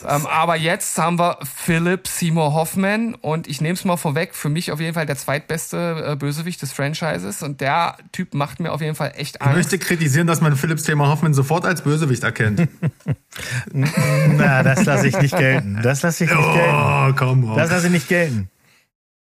Ähm, 0.07 0.26
aber 0.26 0.55
jetzt 0.55 0.97
haben 0.97 1.20
wir 1.20 1.38
Philip 1.43 2.07
Seymour 2.07 2.55
Hoffman 2.55 3.14
und 3.14 3.47
ich 3.47 3.61
nehme 3.61 3.76
es 3.76 3.86
mal 3.86 3.97
vorweg, 3.97 4.34
für 4.34 4.49
mich 4.49 4.72
auf 4.72 4.80
jeden 4.80 4.95
Fall 4.95 5.05
der 5.05 5.16
zweitbeste 5.16 6.14
äh, 6.14 6.16
Bösewicht 6.16 6.59
des 6.64 6.72
Franchises. 6.72 7.43
Und 7.43 7.61
der 7.61 7.97
Typ 8.11 8.34
macht 8.34 8.59
mir 8.59 8.72
auf 8.72 8.82
jeden 8.82 8.95
Fall 8.95 9.14
echt 9.16 9.39
Angst. 9.39 9.51
Ich 9.51 9.72
möchte 9.72 9.78
kritisieren, 9.86 10.26
dass 10.26 10.41
man 10.41 10.55
Philip 10.55 10.80
Seymour 10.80 11.09
Hoffman 11.09 11.36
sofort 11.36 11.64
als 11.64 11.84
Bösewicht 11.84 12.24
erkennt. 12.24 12.68
Na, 13.72 14.64
das 14.64 14.84
lasse 14.86 15.09
ich 15.09 15.22
nicht 15.22 15.38
gelten. 15.38 15.80
Das 15.84 16.01
lasse 16.01 16.24
ich 16.24 16.32
nicht 16.32 16.39
oh, 16.39 16.53
gelten. 16.53 17.16
komm 17.18 17.51
on. 17.51 17.55
Das 17.55 17.70
lasse 17.70 17.86
ich 17.86 17.93
nicht 17.93 18.07
gelten. 18.07 18.49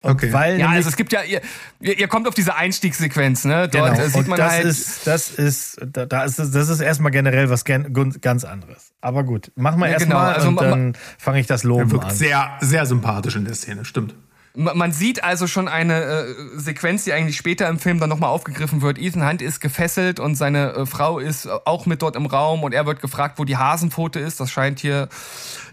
Okay. 0.04 0.34
Weil 0.34 0.60
ja, 0.60 0.70
also 0.70 0.90
es 0.90 0.96
gibt 0.96 1.14
ja, 1.14 1.22
ihr, 1.22 1.42
ihr 1.80 2.00
ihr 2.00 2.08
kommt 2.08 2.28
auf 2.28 2.34
diese 2.34 2.56
Einstiegssequenz, 2.56 3.46
ne? 3.46 3.68
Dort 3.70 3.94
Genau. 3.96 4.08
sieht 4.08 4.16
und 4.16 4.28
man 4.30 4.38
das 4.40 4.52
halt. 4.52 4.66
ist, 4.66 5.06
das 5.06 5.30
ist, 5.30 5.78
da, 5.86 6.08
da 6.08 6.24
ist, 6.24 6.40
das 6.40 6.70
ist 6.70 6.80
erstmal 6.80 7.12
generell 7.12 7.52
was 7.52 7.64
ganz 7.66 8.44
anderes. 8.44 8.94
Aber 9.00 9.24
gut, 9.24 9.52
machen 9.56 9.80
wir 9.80 9.88
Ja, 9.88 9.94
erstmal 9.94 10.34
genau. 10.34 10.36
Also 10.36 10.48
und 10.50 10.62
dann 10.62 10.98
fange 11.20 11.40
ich 11.40 11.46
das 11.46 11.64
Loben 11.64 11.92
wirkt 11.92 12.06
an. 12.06 12.16
sehr, 12.16 12.50
sehr 12.62 12.86
sympathisch 12.88 13.36
in 13.36 13.46
der 13.46 13.54
Szene, 13.54 13.86
stimmt. 13.86 14.16
Ma- 14.56 14.74
Man 14.74 14.92
sieht 14.92 15.24
also 15.24 15.46
schon 15.48 15.68
eine 15.68 16.02
äh, 16.04 16.26
Sequenz, 16.56 17.04
die 17.04 17.14
eigentlich 17.14 17.38
später 17.38 17.70
im 17.70 17.78
Film 17.80 18.00
dann 18.00 18.10
nochmal 18.10 18.32
aufgegriffen 18.32 18.82
wird. 18.82 18.98
Ethan 18.98 19.26
Hunt 19.28 19.42
ist 19.44 19.60
gefesselt 19.62 20.20
und 20.20 20.34
seine 20.36 20.74
äh, 20.74 20.86
Frau 20.88 21.20
ist 21.20 21.48
auch 21.48 21.86
mit 21.86 22.02
dort 22.02 22.16
im 22.16 22.26
Raum 22.26 22.64
und 22.64 22.74
er 22.74 22.88
wird 22.88 23.02
gefragt, 23.02 23.38
wo 23.38 23.46
die 23.46 23.58
Hasenpfote 23.58 24.20
ist. 24.20 24.40
Das 24.40 24.50
scheint 24.52 24.80
hier 24.80 25.10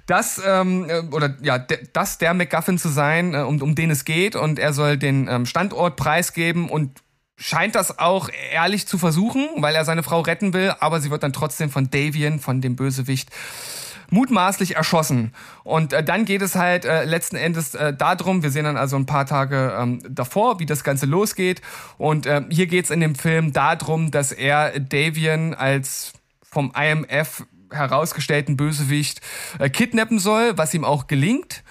das 0.08 0.40
ähm, 0.44 0.88
äh, 0.88 1.00
oder 1.12 1.36
ja 1.42 1.58
das 1.58 2.18
der 2.18 2.34
MacGuffin 2.34 2.78
zu 2.78 2.88
sein, 2.88 3.34
äh, 3.34 3.38
um, 3.38 3.62
um 3.62 3.74
den 3.74 3.90
es 3.90 4.04
geht 4.04 4.34
und 4.34 4.58
er 4.58 4.72
soll 4.72 4.96
den 4.96 5.28
ähm, 5.28 5.46
Standort 5.46 5.96
preisgeben 5.96 6.68
und 6.68 7.02
scheint 7.36 7.74
das 7.74 7.98
auch 7.98 8.30
ehrlich 8.52 8.88
zu 8.88 8.98
versuchen, 8.98 9.46
weil 9.58 9.74
er 9.74 9.84
seine 9.84 10.02
Frau 10.02 10.20
retten 10.20 10.52
will, 10.52 10.74
aber 10.80 11.00
sie 11.00 11.10
wird 11.10 11.22
dann 11.22 11.32
trotzdem 11.32 11.70
von 11.70 11.90
Davian, 11.90 12.40
von 12.40 12.60
dem 12.60 12.74
Bösewicht, 12.74 13.30
mutmaßlich 14.10 14.76
erschossen. 14.76 15.34
Und 15.62 15.92
äh, 15.92 16.02
dann 16.02 16.24
geht 16.24 16.42
es 16.42 16.54
halt 16.54 16.84
äh, 16.84 17.04
letzten 17.04 17.36
Endes 17.36 17.74
äh, 17.74 17.92
darum, 17.92 18.42
wir 18.42 18.50
sehen 18.50 18.64
dann 18.64 18.76
also 18.76 18.96
ein 18.96 19.06
paar 19.06 19.26
Tage 19.26 19.76
ähm, 19.78 20.00
davor, 20.08 20.58
wie 20.58 20.66
das 20.66 20.82
Ganze 20.82 21.06
losgeht. 21.06 21.60
Und 21.98 22.26
äh, 22.26 22.42
hier 22.50 22.66
geht 22.66 22.86
es 22.86 22.90
in 22.90 23.00
dem 23.00 23.14
Film 23.14 23.52
darum, 23.52 24.10
dass 24.10 24.32
er 24.32 24.80
Davian 24.80 25.54
als 25.54 26.14
vom 26.42 26.72
IMF 26.74 27.44
herausgestellten 27.70 28.56
Bösewicht 28.56 29.20
äh, 29.58 29.70
kidnappen 29.70 30.18
soll, 30.18 30.56
was 30.56 30.74
ihm 30.74 30.84
auch 30.84 31.06
gelingt. 31.06 31.62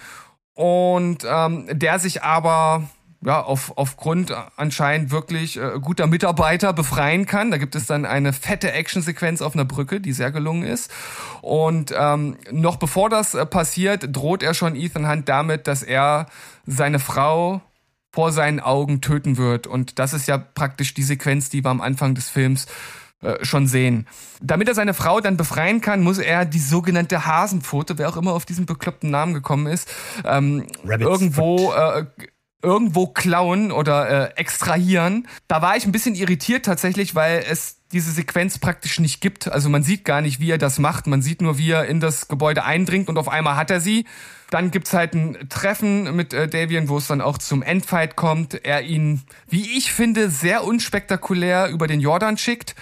Und 0.53 1.25
ähm, 1.29 1.67
der 1.71 1.99
sich 1.99 2.23
aber 2.23 2.89
ja, 3.23 3.41
auf, 3.41 3.73
aufgrund 3.77 4.33
anscheinend 4.57 5.11
wirklich 5.11 5.57
äh, 5.57 5.79
guter 5.81 6.07
Mitarbeiter 6.07 6.73
befreien 6.73 7.25
kann. 7.25 7.51
Da 7.51 7.57
gibt 7.57 7.75
es 7.75 7.87
dann 7.87 8.05
eine 8.05 8.31
fette 8.31 8.71
Actionsequenz 8.71 9.41
auf 9.41 9.53
einer 9.53 9.65
Brücke, 9.65 9.99
die 9.99 10.13
sehr 10.13 10.31
gelungen 10.31 10.63
ist. 10.63 10.91
Und 11.41 11.93
ähm, 11.97 12.37
noch 12.51 12.77
bevor 12.77 13.09
das 13.09 13.33
äh, 13.33 13.45
passiert, 13.45 14.15
droht 14.15 14.43
er 14.43 14.53
schon 14.53 14.75
Ethan 14.75 15.09
Hunt 15.09 15.27
damit, 15.27 15.67
dass 15.67 15.83
er 15.83 16.27
seine 16.65 16.99
Frau 16.99 17.61
vor 18.11 18.31
seinen 18.31 18.59
Augen 18.59 19.01
töten 19.01 19.37
wird. 19.37 19.67
Und 19.67 19.99
das 19.99 20.13
ist 20.13 20.27
ja 20.27 20.37
praktisch 20.37 20.93
die 20.93 21.03
Sequenz, 21.03 21.49
die 21.49 21.63
wir 21.63 21.69
am 21.69 21.81
Anfang 21.81 22.15
des 22.15 22.29
Films 22.29 22.67
äh, 23.21 23.43
schon 23.43 23.67
sehen. 23.67 24.07
Damit 24.41 24.67
er 24.67 24.75
seine 24.75 24.93
Frau 24.93 25.19
dann 25.21 25.37
befreien 25.37 25.81
kann, 25.81 26.03
muss 26.03 26.19
er 26.19 26.45
die 26.45 26.59
sogenannte 26.59 27.25
Hasenpfote, 27.25 27.97
wer 27.97 28.09
auch 28.09 28.17
immer 28.17 28.33
auf 28.33 28.45
diesen 28.45 28.65
bekloppten 28.65 29.09
Namen 29.09 29.33
gekommen 29.33 29.65
ist, 29.65 29.89
ähm, 30.23 30.67
Rabbit's 30.85 31.09
irgendwo 31.09 31.73
äh, 31.73 32.05
irgendwo 32.61 33.07
klauen 33.07 33.71
oder 33.71 34.09
äh, 34.09 34.39
extrahieren. 34.39 35.27
Da 35.47 35.61
war 35.61 35.77
ich 35.77 35.85
ein 35.85 35.91
bisschen 35.91 36.15
irritiert 36.15 36.65
tatsächlich, 36.65 37.15
weil 37.15 37.43
es 37.49 37.77
diese 37.91 38.11
Sequenz 38.11 38.57
praktisch 38.57 38.99
nicht 38.99 39.21
gibt. 39.21 39.47
Also 39.47 39.69
man 39.69 39.83
sieht 39.83 40.05
gar 40.05 40.21
nicht, 40.21 40.39
wie 40.39 40.51
er 40.51 40.57
das 40.57 40.77
macht. 40.77 41.07
Man 41.07 41.21
sieht 41.21 41.41
nur, 41.41 41.57
wie 41.57 41.71
er 41.71 41.85
in 41.85 41.99
das 41.99 42.27
Gebäude 42.27 42.65
eindringt 42.65 43.09
und 43.09 43.17
auf 43.17 43.29
einmal 43.29 43.55
hat 43.55 43.71
er 43.71 43.79
sie. 43.79 44.05
Dann 44.49 44.71
gibt's 44.71 44.93
halt 44.93 45.13
ein 45.13 45.49
Treffen 45.49 46.15
mit 46.15 46.33
äh, 46.33 46.47
Davian, 46.47 46.89
wo 46.89 46.97
es 46.97 47.07
dann 47.07 47.21
auch 47.21 47.37
zum 47.37 47.61
Endfight 47.61 48.15
kommt. 48.15 48.65
Er 48.65 48.81
ihn, 48.81 49.21
wie 49.47 49.77
ich 49.77 49.91
finde, 49.91 50.29
sehr 50.29 50.63
unspektakulär 50.63 51.69
über 51.69 51.87
den 51.87 51.99
Jordan 51.99 52.37
schickt 52.37 52.75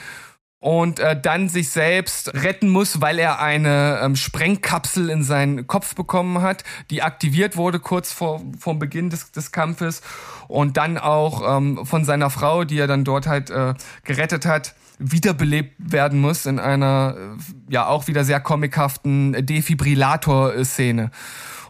und 0.65 0.99
äh, 0.99 1.15
dann 1.21 1.47
sich 1.47 1.69
selbst 1.69 2.33
retten 2.33 2.69
muss, 2.69 2.99
weil 2.99 3.19
er 3.19 3.39
eine 3.39 3.99
ähm, 4.01 4.15
Sprengkapsel 4.15 5.11
in 5.11 5.21
seinen 5.21 5.67
Kopf 5.67 5.93
bekommen 5.93 6.41
hat, 6.41 6.63
die 6.89 7.03
aktiviert 7.03 7.55
wurde 7.55 7.79
kurz 7.79 8.11
vor 8.11 8.41
vor 8.57 8.79
Beginn 8.79 9.11
des, 9.11 9.31
des 9.31 9.51
Kampfes 9.51 10.01
und 10.47 10.75
dann 10.75 10.97
auch 10.97 11.57
ähm, 11.57 11.85
von 11.85 12.03
seiner 12.03 12.31
Frau, 12.31 12.63
die 12.63 12.79
er 12.79 12.87
dann 12.87 13.03
dort 13.03 13.27
halt 13.27 13.51
äh, 13.51 13.75
gerettet 14.05 14.47
hat, 14.47 14.73
wiederbelebt 14.97 15.75
werden 15.77 16.19
muss 16.19 16.47
in 16.47 16.57
einer 16.57 17.15
äh, 17.15 17.71
ja 17.71 17.85
auch 17.85 18.07
wieder 18.07 18.23
sehr 18.23 18.39
comichaften 18.39 19.45
Defibrillator-Szene. 19.45 21.11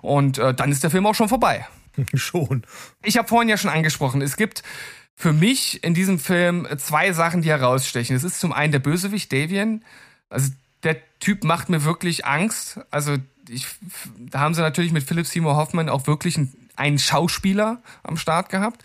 Und 0.04 0.38
äh, 0.38 0.54
dann 0.54 0.72
ist 0.72 0.84
der 0.84 0.90
Film 0.90 1.06
auch 1.06 1.16
schon 1.16 1.28
vorbei. 1.28 1.68
Schon. 2.14 2.64
Ich 3.04 3.18
habe 3.18 3.28
vorhin 3.28 3.50
ja 3.50 3.58
schon 3.58 3.72
angesprochen, 3.72 4.22
es 4.22 4.38
gibt 4.38 4.64
für 5.16 5.34
mich 5.34 5.84
in 5.84 5.94
diesem 5.94 6.20
Film 6.20 6.68
zwei 6.78 7.14
Sachen, 7.14 7.42
die 7.42 7.50
herausstechen. 7.50 8.16
Es 8.16 8.24
ist 8.24 8.40
zum 8.40 8.52
einen 8.52 8.72
der 8.72 8.80
Bösewicht 8.80 9.32
Davian. 9.32 9.84
Also 10.30 10.52
der 10.84 10.98
Typ 11.20 11.44
macht 11.44 11.70
mir 11.70 11.84
wirklich 11.84 12.26
Angst. 12.26 12.80
Also 12.92 13.18
ich, 13.50 13.66
da 14.20 14.40
haben 14.40 14.54
sie 14.54 14.62
natürlich 14.62 14.92
mit 14.92 15.04
Philip 15.04 15.26
Seymour 15.26 15.56
Hoffman 15.56 15.90
auch 15.90 16.06
wirklich 16.08 16.38
einen, 16.38 16.54
einen 16.76 17.00
Schauspieler 17.00 17.82
am 18.04 18.18
Start 18.18 18.50
gehabt, 18.50 18.84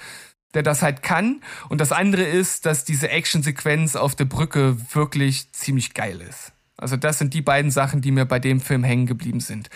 der 0.54 0.62
das 0.62 0.82
halt 0.82 1.02
kann. 1.02 1.42
Und 1.68 1.80
das 1.80 1.90
andere 1.90 2.22
ist, 2.22 2.64
dass 2.64 2.84
diese 2.84 3.10
Actionsequenz 3.10 3.96
auf 3.96 4.14
der 4.14 4.24
Brücke 4.24 4.76
wirklich 4.94 5.52
ziemlich 5.52 5.94
geil 5.94 6.20
ist. 6.20 6.52
Also 6.76 6.96
das 6.96 7.18
sind 7.18 7.34
die 7.34 7.42
beiden 7.42 7.70
Sachen, 7.70 8.00
die 8.00 8.10
mir 8.10 8.24
bei 8.24 8.38
dem 8.38 8.60
Film 8.60 8.84
hängen 8.84 9.06
geblieben 9.06 9.40
sind. 9.40 9.68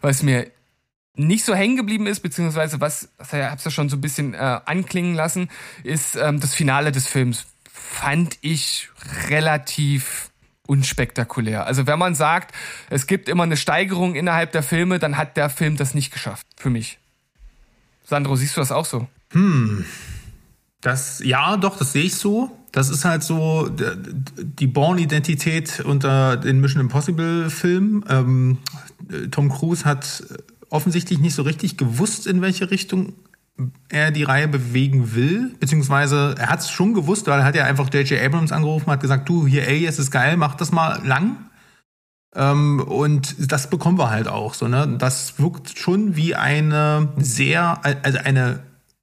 Was 0.00 0.22
mir 0.22 0.50
nicht 1.18 1.44
so 1.44 1.54
hängen 1.54 1.76
geblieben 1.76 2.06
ist, 2.06 2.20
beziehungsweise 2.20 2.80
was, 2.80 3.08
ich 3.20 3.32
hab's 3.32 3.64
ja 3.64 3.70
schon 3.70 3.88
so 3.88 3.96
ein 3.96 4.00
bisschen 4.00 4.34
äh, 4.34 4.60
anklingen 4.64 5.14
lassen, 5.14 5.48
ist 5.82 6.16
ähm, 6.16 6.40
das 6.40 6.54
Finale 6.54 6.92
des 6.92 7.06
Films. 7.06 7.46
Fand 7.70 8.38
ich 8.40 8.88
relativ 9.28 10.30
unspektakulär. 10.66 11.66
Also 11.66 11.86
wenn 11.86 11.98
man 11.98 12.14
sagt, 12.14 12.54
es 12.90 13.06
gibt 13.06 13.28
immer 13.28 13.42
eine 13.42 13.56
Steigerung 13.56 14.14
innerhalb 14.14 14.52
der 14.52 14.62
Filme, 14.62 14.98
dann 14.98 15.16
hat 15.16 15.36
der 15.36 15.50
Film 15.50 15.76
das 15.76 15.94
nicht 15.94 16.12
geschafft. 16.12 16.46
Für 16.56 16.70
mich. 16.70 16.98
Sandro, 18.04 18.36
siehst 18.36 18.56
du 18.56 18.60
das 18.60 18.70
auch 18.70 18.84
so? 18.84 19.08
Das, 20.80 21.20
ja, 21.24 21.56
doch, 21.56 21.76
das 21.76 21.92
sehe 21.92 22.04
ich 22.04 22.14
so. 22.14 22.56
Das 22.70 22.90
ist 22.90 23.04
halt 23.04 23.22
so 23.22 23.68
die 23.70 24.66
Born-Identität 24.66 25.80
unter 25.80 26.36
den 26.36 26.60
Mission 26.60 26.82
Impossible-Filmen. 26.82 28.04
Ähm, 28.08 28.58
Tom 29.30 29.48
Cruise 29.50 29.84
hat 29.84 30.22
offensichtlich 30.70 31.18
nicht 31.18 31.34
so 31.34 31.42
richtig 31.42 31.76
gewusst, 31.76 32.26
in 32.26 32.40
welche 32.40 32.70
Richtung 32.70 33.14
er 33.88 34.10
die 34.10 34.22
Reihe 34.22 34.46
bewegen 34.46 35.14
will, 35.14 35.54
beziehungsweise 35.58 36.36
er 36.38 36.48
hat 36.48 36.60
es 36.60 36.70
schon 36.70 36.94
gewusst, 36.94 37.26
weil 37.26 37.40
er 37.40 37.44
hat 37.44 37.56
ja 37.56 37.64
einfach 37.64 37.92
J.J. 37.92 38.20
Abrams 38.22 38.52
angerufen, 38.52 38.90
hat 38.90 39.00
gesagt, 39.00 39.28
du, 39.28 39.46
hier, 39.46 39.68
es 39.68 39.98
ist 39.98 40.10
geil, 40.10 40.36
mach 40.36 40.54
das 40.54 40.70
mal 40.70 41.04
lang. 41.04 41.36
Ähm, 42.34 42.80
und 42.80 43.50
das 43.50 43.70
bekommen 43.70 43.98
wir 43.98 44.10
halt 44.10 44.28
auch 44.28 44.54
so, 44.54 44.68
ne? 44.68 44.96
Das 44.98 45.38
wirkt 45.40 45.76
schon 45.78 46.14
wie 46.14 46.34
eine 46.34 47.08
sehr, 47.16 47.80
also 48.02 48.18
eine 48.18 48.60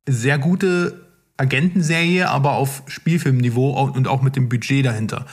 sehr 0.07 0.37
gute 0.37 1.05
Agentenserie, 1.37 2.29
aber 2.29 2.51
auf 2.51 2.83
Spielfilmniveau 2.87 3.71
und 3.81 4.07
auch 4.07 4.21
mit 4.21 4.35
dem 4.35 4.47
Budget 4.47 4.85
dahinter. 4.85 5.25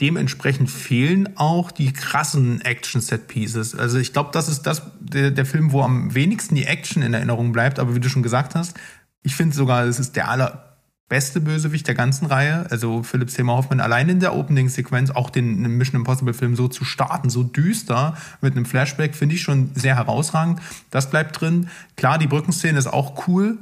Dementsprechend 0.00 0.70
fehlen 0.70 1.36
auch 1.36 1.70
die 1.70 1.92
krassen 1.92 2.60
Action-Set-Pieces. 2.62 3.74
Also 3.74 3.98
ich 3.98 4.12
glaube, 4.12 4.30
das 4.32 4.48
ist 4.48 4.62
das 4.62 4.82
der, 5.00 5.30
der 5.30 5.44
Film, 5.44 5.72
wo 5.72 5.82
am 5.82 6.14
wenigsten 6.14 6.54
die 6.54 6.64
Action 6.64 7.02
in 7.02 7.12
Erinnerung 7.12 7.52
bleibt. 7.52 7.78
Aber 7.78 7.94
wie 7.94 8.00
du 8.00 8.08
schon 8.08 8.22
gesagt 8.22 8.54
hast, 8.54 8.74
ich 9.22 9.34
finde 9.34 9.54
sogar, 9.54 9.84
es 9.84 10.00
ist 10.00 10.16
der 10.16 10.28
allerbeste 10.30 11.42
Bösewicht 11.42 11.86
der 11.86 11.94
ganzen 11.94 12.26
Reihe. 12.26 12.66
Also 12.70 13.02
Philipp 13.02 13.30
Seymour 13.30 13.58
Hoffman 13.58 13.80
allein 13.80 14.08
in 14.08 14.18
der 14.18 14.34
Opening-Sequenz, 14.34 15.10
auch 15.10 15.28
den 15.28 15.60
Mission 15.76 16.00
Impossible-Film 16.00 16.56
so 16.56 16.68
zu 16.68 16.84
starten, 16.84 17.28
so 17.28 17.42
düster 17.42 18.16
mit 18.40 18.56
einem 18.56 18.64
Flashback, 18.64 19.14
finde 19.14 19.34
ich 19.34 19.42
schon 19.42 19.72
sehr 19.74 19.96
herausragend. 19.96 20.60
Das 20.90 21.10
bleibt 21.10 21.38
drin. 21.38 21.68
Klar, 21.96 22.18
die 22.18 22.26
Brückenszene 22.26 22.78
ist 22.78 22.86
auch 22.86 23.28
cool. 23.28 23.58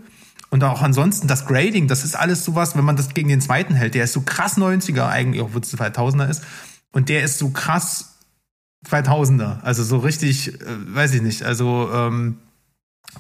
Und 0.51 0.65
auch 0.65 0.83
ansonsten 0.83 1.29
das 1.29 1.47
Grading, 1.47 1.87
das 1.87 2.05
ist 2.05 2.17
alles 2.17 2.45
sowas, 2.45 2.77
wenn 2.77 2.85
man 2.85 2.97
das 2.97 3.15
gegen 3.15 3.29
den 3.29 3.41
zweiten 3.41 3.75
hält, 3.75 3.95
der 3.95 4.05
ist 4.05 4.13
so 4.13 4.23
krass 4.23 4.59
90er 4.59 5.09
eigentlich, 5.09 5.43
obwohl 5.43 5.63
es 5.63 5.73
2000er 5.73 6.29
ist. 6.29 6.43
Und 6.93 7.09
der 7.09 7.23
ist 7.23 7.39
so 7.39 7.51
krass 7.51 8.19
2000er. 8.89 9.61
Also 9.63 9.85
so 9.85 9.99
richtig, 9.99 10.61
äh, 10.61 10.65
weiß 10.67 11.15
ich 11.15 11.23
nicht, 11.23 11.45
also 11.45 11.91
ähm, 11.93 12.39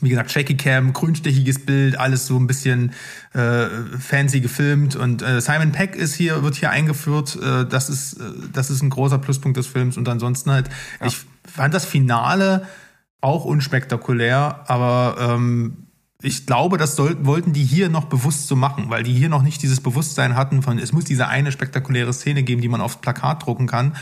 wie 0.01 0.09
gesagt, 0.09 0.31
Shaky 0.31 0.57
Cam, 0.57 0.93
grünstichiges 0.93 1.66
Bild, 1.66 1.99
alles 1.99 2.26
so 2.26 2.37
ein 2.39 2.47
bisschen 2.47 2.93
äh, 3.33 3.66
fancy 3.99 4.41
gefilmt. 4.41 4.97
Und 4.97 5.22
äh, 5.22 5.41
Simon 5.41 5.72
Peck 5.72 5.97
ist 5.97 6.14
hier, 6.14 6.43
wird 6.43 6.55
hier 6.55 6.70
eingeführt. 6.70 7.37
Äh, 7.43 7.66
das 7.66 7.91
ist, 7.91 8.14
äh, 8.14 8.24
das 8.53 8.70
ist 8.70 8.83
ein 8.83 8.91
großer 8.91 9.18
Pluspunkt 9.18 9.57
des 9.57 9.66
Films. 9.66 9.97
Und 9.97 10.09
ansonsten 10.09 10.51
halt, 10.51 10.70
ich 11.05 11.18
fand 11.45 11.74
das 11.74 11.85
Finale 11.85 12.66
auch 13.20 13.45
unspektakulär, 13.45 14.64
aber 14.68 15.16
ähm, 15.18 15.89
ich 16.23 16.47
glaube, 16.47 16.77
das 16.79 16.97
sollten, 16.97 17.27
wollten 17.27 17.53
die 17.53 17.64
hier 17.64 17.89
noch 17.89 18.05
bewusst 18.05 18.47
so 18.47 18.57
machen, 18.57 18.87
weil 18.89 19.03
die 19.03 19.12
hier 19.12 19.29
noch 19.29 19.43
nicht 19.43 19.62
dieses 19.62 19.81
Bewusstsein 19.81 20.37
hatten 20.37 20.62
von, 20.62 20.79
es 20.79 20.93
muss 20.93 21.05
diese 21.05 21.29
eine 21.29 21.53
spektakuläre 21.53 22.12
Szene 22.12 22.43
geben, 22.43 22.61
die 22.61 22.68
man 22.68 22.81
aufs 22.81 22.97
Plakat 22.97 23.45
drucken 23.45 23.66
kann. 23.66 23.97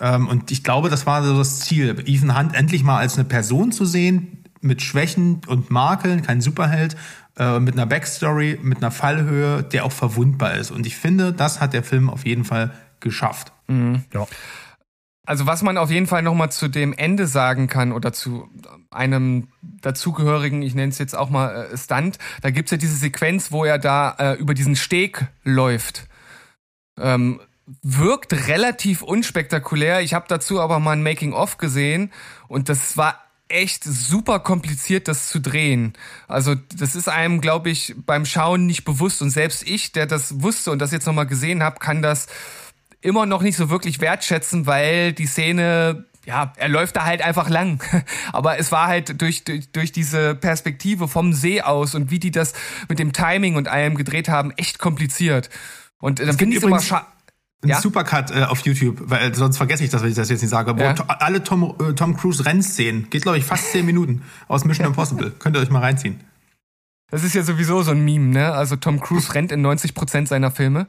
Ähm, 0.00 0.28
und 0.28 0.50
ich 0.50 0.64
glaube, 0.64 0.88
das 0.88 1.06
war 1.06 1.22
so 1.22 1.36
das 1.36 1.60
Ziel, 1.60 2.02
Ethan 2.06 2.38
Hunt 2.38 2.54
endlich 2.54 2.82
mal 2.82 2.98
als 2.98 3.14
eine 3.14 3.24
Person 3.24 3.72
zu 3.72 3.84
sehen, 3.84 4.44
mit 4.60 4.80
Schwächen 4.80 5.40
und 5.46 5.70
Makeln, 5.70 6.22
kein 6.22 6.40
Superheld, 6.40 6.96
äh, 7.36 7.58
mit 7.58 7.74
einer 7.74 7.86
Backstory, 7.86 8.58
mit 8.62 8.78
einer 8.78 8.90
Fallhöhe, 8.90 9.62
der 9.62 9.84
auch 9.84 9.92
verwundbar 9.92 10.54
ist. 10.54 10.70
Und 10.70 10.86
ich 10.86 10.96
finde, 10.96 11.32
das 11.32 11.60
hat 11.60 11.72
der 11.72 11.82
Film 11.82 12.08
auf 12.08 12.24
jeden 12.24 12.44
Fall 12.44 12.72
geschafft. 13.00 13.52
Mhm. 13.66 14.04
Ja. 14.14 14.26
Also 15.24 15.46
was 15.46 15.62
man 15.62 15.78
auf 15.78 15.90
jeden 15.90 16.08
Fall 16.08 16.22
noch 16.22 16.34
mal 16.34 16.50
zu 16.50 16.66
dem 16.66 16.92
Ende 16.92 17.28
sagen 17.28 17.68
kann 17.68 17.92
oder 17.92 18.12
zu 18.12 18.48
einem 18.90 19.48
dazugehörigen, 19.62 20.62
ich 20.62 20.74
nenne 20.74 20.90
es 20.90 20.98
jetzt 20.98 21.16
auch 21.16 21.30
mal 21.30 21.70
äh, 21.72 21.78
Stunt, 21.78 22.18
da 22.40 22.50
gibt's 22.50 22.72
ja 22.72 22.76
diese 22.76 22.96
Sequenz, 22.96 23.52
wo 23.52 23.64
er 23.64 23.78
da 23.78 24.16
äh, 24.18 24.32
über 24.34 24.54
diesen 24.54 24.74
Steg 24.74 25.26
läuft. 25.44 26.08
Ähm, 27.00 27.40
wirkt 27.82 28.32
relativ 28.48 29.02
unspektakulär. 29.02 30.00
Ich 30.02 30.14
habe 30.14 30.26
dazu 30.28 30.60
aber 30.60 30.80
mal 30.80 30.92
ein 30.92 31.02
Making-of 31.04 31.56
gesehen 31.56 32.12
und 32.48 32.68
das 32.68 32.96
war 32.96 33.20
echt 33.48 33.84
super 33.84 34.40
kompliziert, 34.40 35.06
das 35.06 35.28
zu 35.28 35.40
drehen. 35.40 35.92
Also 36.26 36.54
das 36.54 36.96
ist 36.96 37.08
einem, 37.08 37.40
glaube 37.40 37.70
ich, 37.70 37.94
beim 38.06 38.24
Schauen 38.24 38.66
nicht 38.66 38.84
bewusst 38.84 39.22
und 39.22 39.30
selbst 39.30 39.62
ich, 39.66 39.92
der 39.92 40.06
das 40.06 40.42
wusste 40.42 40.72
und 40.72 40.80
das 40.80 40.90
jetzt 40.90 41.06
nochmal 41.06 41.26
gesehen 41.26 41.62
habe, 41.62 41.78
kann 41.78 42.02
das 42.02 42.26
immer 43.02 43.26
noch 43.26 43.42
nicht 43.42 43.56
so 43.56 43.68
wirklich 43.68 44.00
wertschätzen, 44.00 44.66
weil 44.66 45.12
die 45.12 45.26
Szene 45.26 46.06
ja, 46.24 46.52
er 46.56 46.68
läuft 46.68 46.96
da 46.96 47.04
halt 47.04 47.20
einfach 47.20 47.48
lang. 47.48 47.82
Aber 48.32 48.58
es 48.58 48.70
war 48.70 48.86
halt 48.86 49.20
durch, 49.20 49.44
durch, 49.44 49.72
durch 49.72 49.92
diese 49.92 50.34
Perspektive 50.34 51.08
vom 51.08 51.32
See 51.32 51.62
aus 51.62 51.94
und 51.94 52.10
wie 52.10 52.18
die 52.18 52.30
das 52.30 52.52
mit 52.88 52.98
dem 52.98 53.12
Timing 53.12 53.56
und 53.56 53.68
allem 53.68 53.96
gedreht 53.96 54.28
haben, 54.28 54.52
echt 54.52 54.78
kompliziert. 54.78 55.50
Und 55.98 56.20
dann 56.20 56.38
finde 56.38 56.56
ich 56.56 56.62
es 56.62 56.68
immer 56.68 56.80
schade. 56.80 57.06
Ein 57.64 57.68
ja? 57.68 57.80
Supercut 57.80 58.32
äh, 58.32 58.42
auf 58.42 58.60
YouTube, 58.60 59.02
weil 59.04 59.32
sonst 59.36 59.56
vergesse 59.56 59.84
ich 59.84 59.90
das, 59.90 60.02
wenn 60.02 60.08
ich 60.08 60.16
das 60.16 60.28
jetzt 60.28 60.42
nicht 60.42 60.50
sage. 60.50 60.74
Ja. 60.82 60.94
alle 61.06 61.44
Tom, 61.44 61.76
äh, 61.80 61.92
Tom 61.92 62.16
Cruise 62.16 62.44
Rennszenen, 62.44 63.08
geht 63.08 63.22
glaube 63.22 63.38
ich 63.38 63.44
fast 63.44 63.70
zehn 63.70 63.86
Minuten 63.86 64.22
aus 64.48 64.64
Mission 64.64 64.86
Impossible. 64.88 65.30
Könnt 65.38 65.56
ihr 65.56 65.60
euch 65.60 65.70
mal 65.70 65.78
reinziehen. 65.78 66.20
Das 67.12 67.22
ist 67.22 67.34
ja 67.34 67.44
sowieso 67.44 67.82
so 67.82 67.92
ein 67.92 68.04
Meme, 68.04 68.30
ne? 68.30 68.52
Also 68.52 68.74
Tom 68.74 68.98
Cruise 69.00 69.32
rennt 69.34 69.52
in 69.52 69.60
90 69.60 69.94
Prozent 69.94 70.28
seiner 70.28 70.50
Filme 70.50 70.88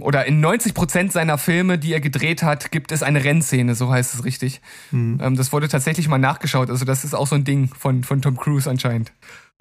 oder 0.00 0.26
in 0.26 0.40
90 0.40 0.74
Prozent 0.74 1.12
seiner 1.12 1.38
Filme, 1.38 1.78
die 1.78 1.92
er 1.92 2.00
gedreht 2.00 2.42
hat, 2.42 2.70
gibt 2.70 2.92
es 2.92 3.02
eine 3.02 3.24
Rennszene, 3.24 3.74
so 3.74 3.90
heißt 3.90 4.14
es 4.14 4.24
richtig. 4.24 4.60
Mhm. 4.90 5.18
Ähm, 5.22 5.36
das 5.36 5.52
wurde 5.52 5.68
tatsächlich 5.68 6.08
mal 6.08 6.18
nachgeschaut. 6.18 6.70
Also 6.70 6.84
das 6.84 7.04
ist 7.04 7.14
auch 7.14 7.26
so 7.26 7.34
ein 7.34 7.44
Ding 7.44 7.68
von, 7.74 8.04
von 8.04 8.22
Tom 8.22 8.36
Cruise 8.36 8.68
anscheinend. 8.68 9.12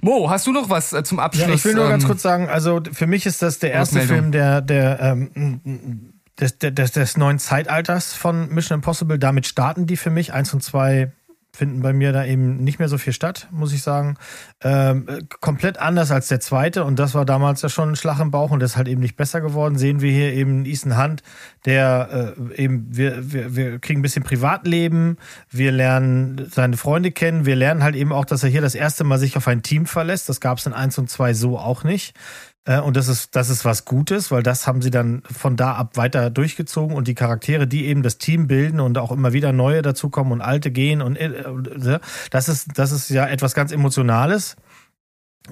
Mo, 0.02 0.30
hast 0.30 0.46
du 0.46 0.52
noch 0.52 0.70
was 0.70 0.94
äh, 0.94 1.04
zum 1.04 1.20
Abschluss? 1.20 1.48
Ja, 1.48 1.54
ich 1.54 1.66
will 1.66 1.74
nur 1.74 1.86
ähm, 1.86 1.92
ganz 1.92 2.06
kurz 2.06 2.22
sagen, 2.22 2.48
also 2.48 2.82
für 2.92 3.08
mich 3.08 3.26
ist 3.26 3.42
das 3.42 3.60
der 3.60 3.72
erste 3.72 4.02
Film, 4.02 4.32
der, 4.32 4.62
der 4.62 5.00
ähm, 5.02 6.14
des, 6.40 6.60
des, 6.60 6.92
des 6.92 7.18
neuen 7.18 7.40
Zeitalters 7.40 8.14
von 8.14 8.50
Mission 8.50 8.76
Impossible. 8.78 9.18
Damit 9.18 9.48
starten 9.48 9.88
die 9.88 9.98
für 9.98 10.12
mich. 10.12 10.34
Eins 10.34 10.54
und 10.54 10.62
zwei 10.62 11.12
finden 11.58 11.82
bei 11.82 11.92
mir 11.92 12.12
da 12.12 12.24
eben 12.24 12.64
nicht 12.64 12.78
mehr 12.78 12.88
so 12.88 13.00
viel 13.00 13.14
statt, 13.14 13.48
muss 13.52 13.74
ich 13.74 13.82
sagen. 13.82 14.16
Ähm, 14.62 15.08
komplett 15.42 15.80
anders 15.80 16.12
als 16.12 16.28
der 16.28 16.40
zweite 16.40 16.84
und 16.84 17.00
das 17.00 17.16
war 17.16 17.26
damals 17.26 17.64
ja 17.64 17.70
schon 17.70 17.90
ein 17.90 17.96
Schlag 17.96 18.20
im 18.20 18.30
Bauch 18.30 18.52
und 18.52 18.60
das 18.60 18.72
ist 18.72 18.78
halt 18.78 18.88
eben 18.88 19.02
nicht 19.02 19.16
besser 19.18 19.42
geworden. 19.42 19.78
Sehen 19.78 20.02
wir 20.02 20.12
hier 20.12 20.34
eben 20.34 20.66
Ethan 20.66 21.02
Hunt, 21.02 21.24
der 21.66 22.36
äh, 22.38 22.64
eben, 22.64 22.88
wir, 22.96 23.34
wir, 23.34 23.56
wir 23.56 23.80
kriegen 23.80 24.00
ein 24.00 24.04
bisschen 24.04 24.24
Privatleben, 24.24 25.18
wir 25.50 25.72
lernen 25.72 26.48
seine 26.52 26.78
Freunde 26.78 27.12
kennen, 27.12 27.48
wir 27.48 27.56
lernen 27.56 27.82
halt 27.82 27.96
eben 27.96 28.14
auch, 28.14 28.26
dass 28.26 28.44
er 28.44 28.50
hier 28.50 28.62
das 28.62 28.76
erste 28.76 29.04
Mal 29.04 29.18
sich 29.18 29.36
auf 29.36 29.48
ein 29.48 29.64
Team 29.64 29.88
verlässt. 29.88 30.30
Das 30.30 30.40
gab 30.40 30.60
es 30.60 30.68
in 30.68 30.74
1 30.74 31.00
und 31.00 31.10
2 31.10 31.34
so 31.34 31.58
auch 31.58 31.84
nicht. 31.84 32.16
Äh, 32.68 32.82
und 32.82 32.98
das 32.98 33.08
ist, 33.08 33.36
das 33.36 33.50
ist 33.50 33.66
was 33.66 33.86
Gutes, 33.86 34.30
weil 34.30 34.44
das 34.44 34.68
haben 34.68 34.82
sie 34.82 34.92
dann 34.92 35.24
von 35.32 35.56
da 35.56 35.74
ab 35.74 35.96
weiter 35.98 36.30
durchgezogen 36.30 36.96
und 36.96 37.08
die 37.08 37.16
Charaktere, 37.16 37.66
die 37.66 37.88
eben 37.88 38.04
das 38.04 38.18
Team 38.20 38.48
bilden 38.48 38.80
und 38.80 38.98
auch 38.98 39.12
immer 39.12 39.34
wieder 39.34 39.54
neue 39.54 39.82
dazukommen 39.82 40.34
und 40.34 40.42
alte 40.42 40.70
gehen 40.70 41.02
und 41.02 41.16
äh, 41.16 41.28
äh, 41.28 42.00
das 42.30 42.50
ist, 42.50 42.78
das 42.78 42.92
ist 42.92 43.10
ja 43.10 43.26
etwas 43.26 43.56
ganz 43.56 43.72
Emotionales. 43.72 44.58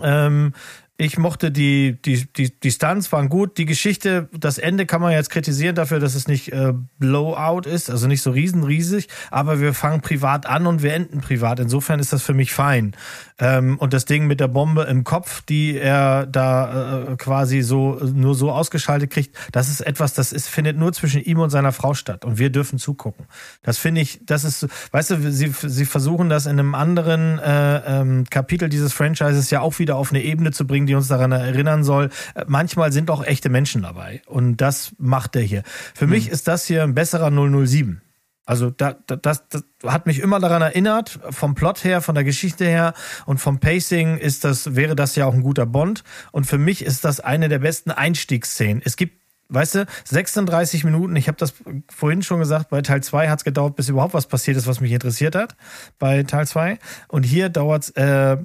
Ähm, 0.01 0.53
ich 0.97 1.17
mochte 1.17 1.51
die, 1.51 1.97
die, 2.01 2.25
die, 2.25 2.57
die 2.57 2.71
Stunts 2.71 3.11
waren 3.11 3.27
gut. 3.27 3.57
Die 3.57 3.65
Geschichte, 3.65 4.29
das 4.31 4.57
Ende 4.57 4.85
kann 4.85 5.01
man 5.01 5.11
jetzt 5.11 5.29
kritisieren 5.29 5.75
dafür, 5.75 5.99
dass 5.99 6.15
es 6.15 6.29
nicht 6.29 6.53
äh, 6.53 6.73
Blowout 6.99 7.67
ist, 7.67 7.89
also 7.89 8.07
nicht 8.07 8.21
so 8.21 8.31
riesenriesig, 8.31 9.09
aber 9.29 9.59
wir 9.59 9.73
fangen 9.73 9.99
privat 9.99 10.45
an 10.45 10.67
und 10.67 10.83
wir 10.83 10.93
enden 10.93 11.19
privat. 11.19 11.59
Insofern 11.59 11.99
ist 11.99 12.13
das 12.13 12.23
für 12.23 12.33
mich 12.33 12.53
fein. 12.53 12.95
Ähm, 13.39 13.77
und 13.77 13.91
das 13.91 14.05
Ding 14.05 14.27
mit 14.27 14.39
der 14.39 14.47
Bombe 14.47 14.83
im 14.83 15.03
Kopf, 15.03 15.41
die 15.41 15.77
er 15.77 16.25
da 16.27 17.01
äh, 17.11 17.15
quasi 17.17 17.61
so 17.61 17.99
nur 18.13 18.33
so 18.33 18.51
ausgeschaltet 18.51 19.11
kriegt, 19.11 19.35
das 19.51 19.67
ist 19.67 19.81
etwas, 19.81 20.13
das 20.13 20.31
ist, 20.31 20.47
findet 20.47 20.77
nur 20.77 20.93
zwischen 20.93 21.21
ihm 21.21 21.39
und 21.39 21.49
seiner 21.49 21.73
Frau 21.73 21.93
statt. 21.93 22.23
Und 22.23 22.39
wir 22.39 22.49
dürfen 22.49 22.79
zugucken. 22.79 23.25
Das 23.63 23.77
finde 23.77 23.99
ich, 23.99 24.21
das 24.25 24.45
ist, 24.45 24.65
weißt 24.91 25.11
du, 25.11 25.31
sie, 25.33 25.51
sie 25.61 25.85
versuchen 25.85 26.29
das 26.29 26.45
in 26.45 26.57
einem 26.57 26.73
anderen 26.73 27.37
äh, 27.39 27.99
ähm, 27.99 28.23
Kapitel 28.29 28.69
dieses 28.69 28.93
Franchises 28.93 29.49
ja 29.49 29.59
auch 29.59 29.77
wieder 29.79 29.97
auf 29.97 30.11
eine 30.11 30.23
Ebene 30.23 30.51
zu 30.51 30.65
bringen, 30.65 30.84
die 30.85 30.95
uns 30.95 31.07
daran 31.07 31.31
erinnern 31.31 31.83
soll, 31.83 32.09
manchmal 32.47 32.91
sind 32.91 33.09
auch 33.09 33.23
echte 33.23 33.49
Menschen 33.49 33.83
dabei. 33.83 34.21
Und 34.25 34.57
das 34.57 34.93
macht 34.97 35.35
er 35.35 35.41
hier. 35.41 35.63
Für 35.93 36.05
mhm. 36.05 36.11
mich 36.11 36.29
ist 36.29 36.47
das 36.47 36.65
hier 36.65 36.83
ein 36.83 36.95
besserer 36.95 37.31
007. 37.31 38.01
Also 38.45 38.69
da, 38.69 38.95
da, 39.07 39.15
das, 39.15 39.47
das 39.49 39.63
hat 39.83 40.05
mich 40.05 40.19
immer 40.19 40.39
daran 40.39 40.61
erinnert, 40.61 41.19
vom 41.31 41.55
Plot 41.55 41.83
her, 41.83 42.01
von 42.01 42.13
der 42.13 42.23
Geschichte 42.23 42.65
her 42.65 42.93
und 43.25 43.39
vom 43.39 43.59
Pacing 43.59 44.17
ist 44.17 44.43
das, 44.43 44.75
wäre 44.75 44.95
das 44.95 45.15
ja 45.15 45.25
auch 45.25 45.33
ein 45.33 45.41
guter 45.41 45.65
Bond. 45.65 46.03
Und 46.31 46.45
für 46.45 46.59
mich 46.59 46.85
ist 46.85 47.05
das 47.05 47.19
eine 47.19 47.49
der 47.49 47.59
besten 47.59 47.89
Einstiegsszenen. 47.89 48.83
Es 48.85 48.97
gibt 48.97 49.25
weißt 49.49 49.75
du, 49.75 49.85
36 50.05 50.83
Minuten, 50.83 51.15
ich 51.15 51.27
habe 51.27 51.37
das 51.37 51.53
vorhin 51.93 52.23
schon 52.23 52.39
gesagt, 52.39 52.69
bei 52.69 52.81
Teil 52.81 53.03
2 53.03 53.29
hat 53.29 53.39
es 53.39 53.45
gedauert, 53.45 53.75
bis 53.75 53.89
überhaupt 53.89 54.13
was 54.13 54.25
passiert 54.25 54.57
ist, 54.57 54.67
was 54.67 54.81
mich 54.81 54.91
interessiert 54.91 55.35
hat, 55.35 55.55
bei 55.99 56.23
Teil 56.23 56.47
2. 56.47 56.79
Und 57.07 57.23
hier 57.23 57.49
dauert 57.49 57.83
es 57.83 57.89
äh, 57.91 58.37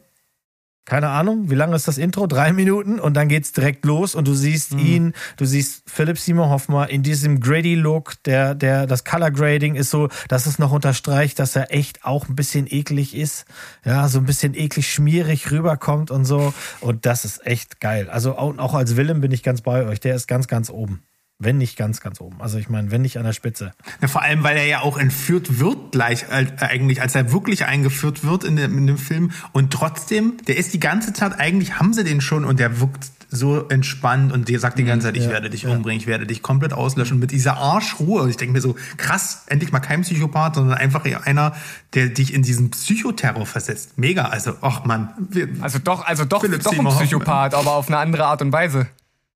keine 0.91 1.11
Ahnung, 1.11 1.49
wie 1.51 1.55
lange 1.55 1.76
ist 1.76 1.86
das 1.86 1.99
Intro? 1.99 2.26
Drei 2.26 2.53
Minuten 2.53 2.99
und 2.99 3.14
dann 3.14 3.28
geht's 3.28 3.53
direkt 3.53 3.84
los 3.84 4.16
und 4.16 4.26
du 4.26 4.34
siehst 4.34 4.72
mhm. 4.72 4.78
ihn, 4.80 5.12
du 5.36 5.45
siehst 5.45 5.88
Philipp 5.88 6.18
Simon 6.18 6.51
Hoffmann 6.51 6.88
in 6.88 7.05
diesem 7.05 7.38
Grady-Look, 7.38 8.20
der, 8.24 8.57
der, 8.57 8.88
das 8.88 9.05
Color 9.05 9.30
Grading 9.30 9.76
ist 9.76 9.91
so, 9.91 10.09
dass 10.26 10.47
es 10.47 10.59
noch 10.59 10.72
unterstreicht, 10.72 11.38
dass 11.38 11.55
er 11.55 11.72
echt 11.72 12.05
auch 12.05 12.28
ein 12.28 12.34
bisschen 12.34 12.66
eklig 12.68 13.14
ist. 13.14 13.45
Ja, 13.84 14.09
so 14.09 14.18
ein 14.18 14.26
bisschen 14.26 14.55
eklig 14.55 14.93
schmierig 14.93 15.53
rüberkommt 15.53 16.11
und 16.11 16.24
so. 16.24 16.53
Und 16.80 17.07
das 17.07 17.24
ist 17.24 17.47
echt 17.47 17.78
geil. 17.78 18.11
Also 18.11 18.36
auch, 18.36 18.59
auch 18.59 18.74
als 18.74 18.97
Willem 18.97 19.20
bin 19.20 19.30
ich 19.30 19.45
ganz 19.45 19.61
bei 19.61 19.86
euch. 19.86 20.01
Der 20.01 20.16
ist 20.16 20.26
ganz, 20.26 20.49
ganz 20.49 20.70
oben. 20.70 21.05
Wenn 21.43 21.57
nicht 21.57 21.78
ganz, 21.78 22.03
ganz 22.03 22.20
oben. 22.20 22.36
Also 22.38 22.59
ich 22.59 22.68
meine, 22.68 22.91
wenn 22.91 23.01
nicht 23.01 23.16
an 23.16 23.24
der 23.24 23.32
Spitze. 23.32 23.72
Ja, 24.03 24.09
vor 24.09 24.20
allem, 24.20 24.43
weil 24.45 24.59
er 24.59 24.66
ja 24.66 24.80
auch 24.82 24.99
entführt 24.99 25.59
wird 25.59 25.91
gleich 25.91 26.26
äh, 26.30 26.47
eigentlich, 26.59 27.01
als 27.01 27.14
er 27.14 27.32
wirklich 27.32 27.64
eingeführt 27.64 28.24
wird 28.24 28.45
in 28.45 28.57
dem, 28.57 28.76
in 28.76 28.86
dem 28.86 28.99
Film. 28.99 29.30
Und 29.53 29.72
trotzdem, 29.72 30.34
der 30.47 30.59
ist 30.59 30.74
die 30.74 30.80
ganze 30.80 31.14
Zeit, 31.14 31.41
eigentlich 31.41 31.78
haben 31.78 31.95
sie 31.95 32.05
den 32.05 32.20
schon 32.20 32.45
und 32.45 32.61
der 32.61 32.78
wirkt 32.82 33.11
so 33.30 33.66
entspannt 33.68 34.32
und 34.32 34.51
der 34.51 34.59
sagt 34.59 34.78
die 34.78 34.84
ganze 34.84 35.07
Zeit, 35.07 35.16
ich 35.16 35.24
ja, 35.24 35.30
werde 35.30 35.49
dich 35.49 35.62
ja. 35.62 35.70
umbringen, 35.70 35.99
ich 35.99 36.07
werde 36.07 36.26
dich 36.26 36.43
komplett 36.43 36.74
auslöschen. 36.74 37.18
Mit 37.18 37.30
dieser 37.30 37.57
Arschruhe. 37.57 38.20
Und 38.20 38.28
ich 38.28 38.36
denke 38.36 38.53
mir 38.53 38.61
so, 38.61 38.76
krass, 38.99 39.45
endlich 39.47 39.72
mal 39.72 39.80
kein 39.80 40.03
Psychopath, 40.03 40.57
sondern 40.57 40.76
einfach 40.76 41.07
einer, 41.24 41.55
der 41.95 42.09
dich 42.09 42.34
in 42.34 42.43
diesen 42.43 42.70
Psychoterror 42.70 43.47
versetzt. 43.47 43.97
Mega. 43.97 44.24
Also, 44.24 44.57
ach 44.61 44.84
man. 44.84 45.14
Also 45.62 45.78
doch, 45.78 46.05
also 46.05 46.26
doch, 46.26 46.43
doch 46.43 46.78
ein 46.78 46.84
Psychopath, 46.86 47.55
aber 47.55 47.76
auf 47.76 47.88
eine 47.88 47.97
andere 47.97 48.26
Art 48.26 48.43
und 48.43 48.53
Weise. 48.53 48.88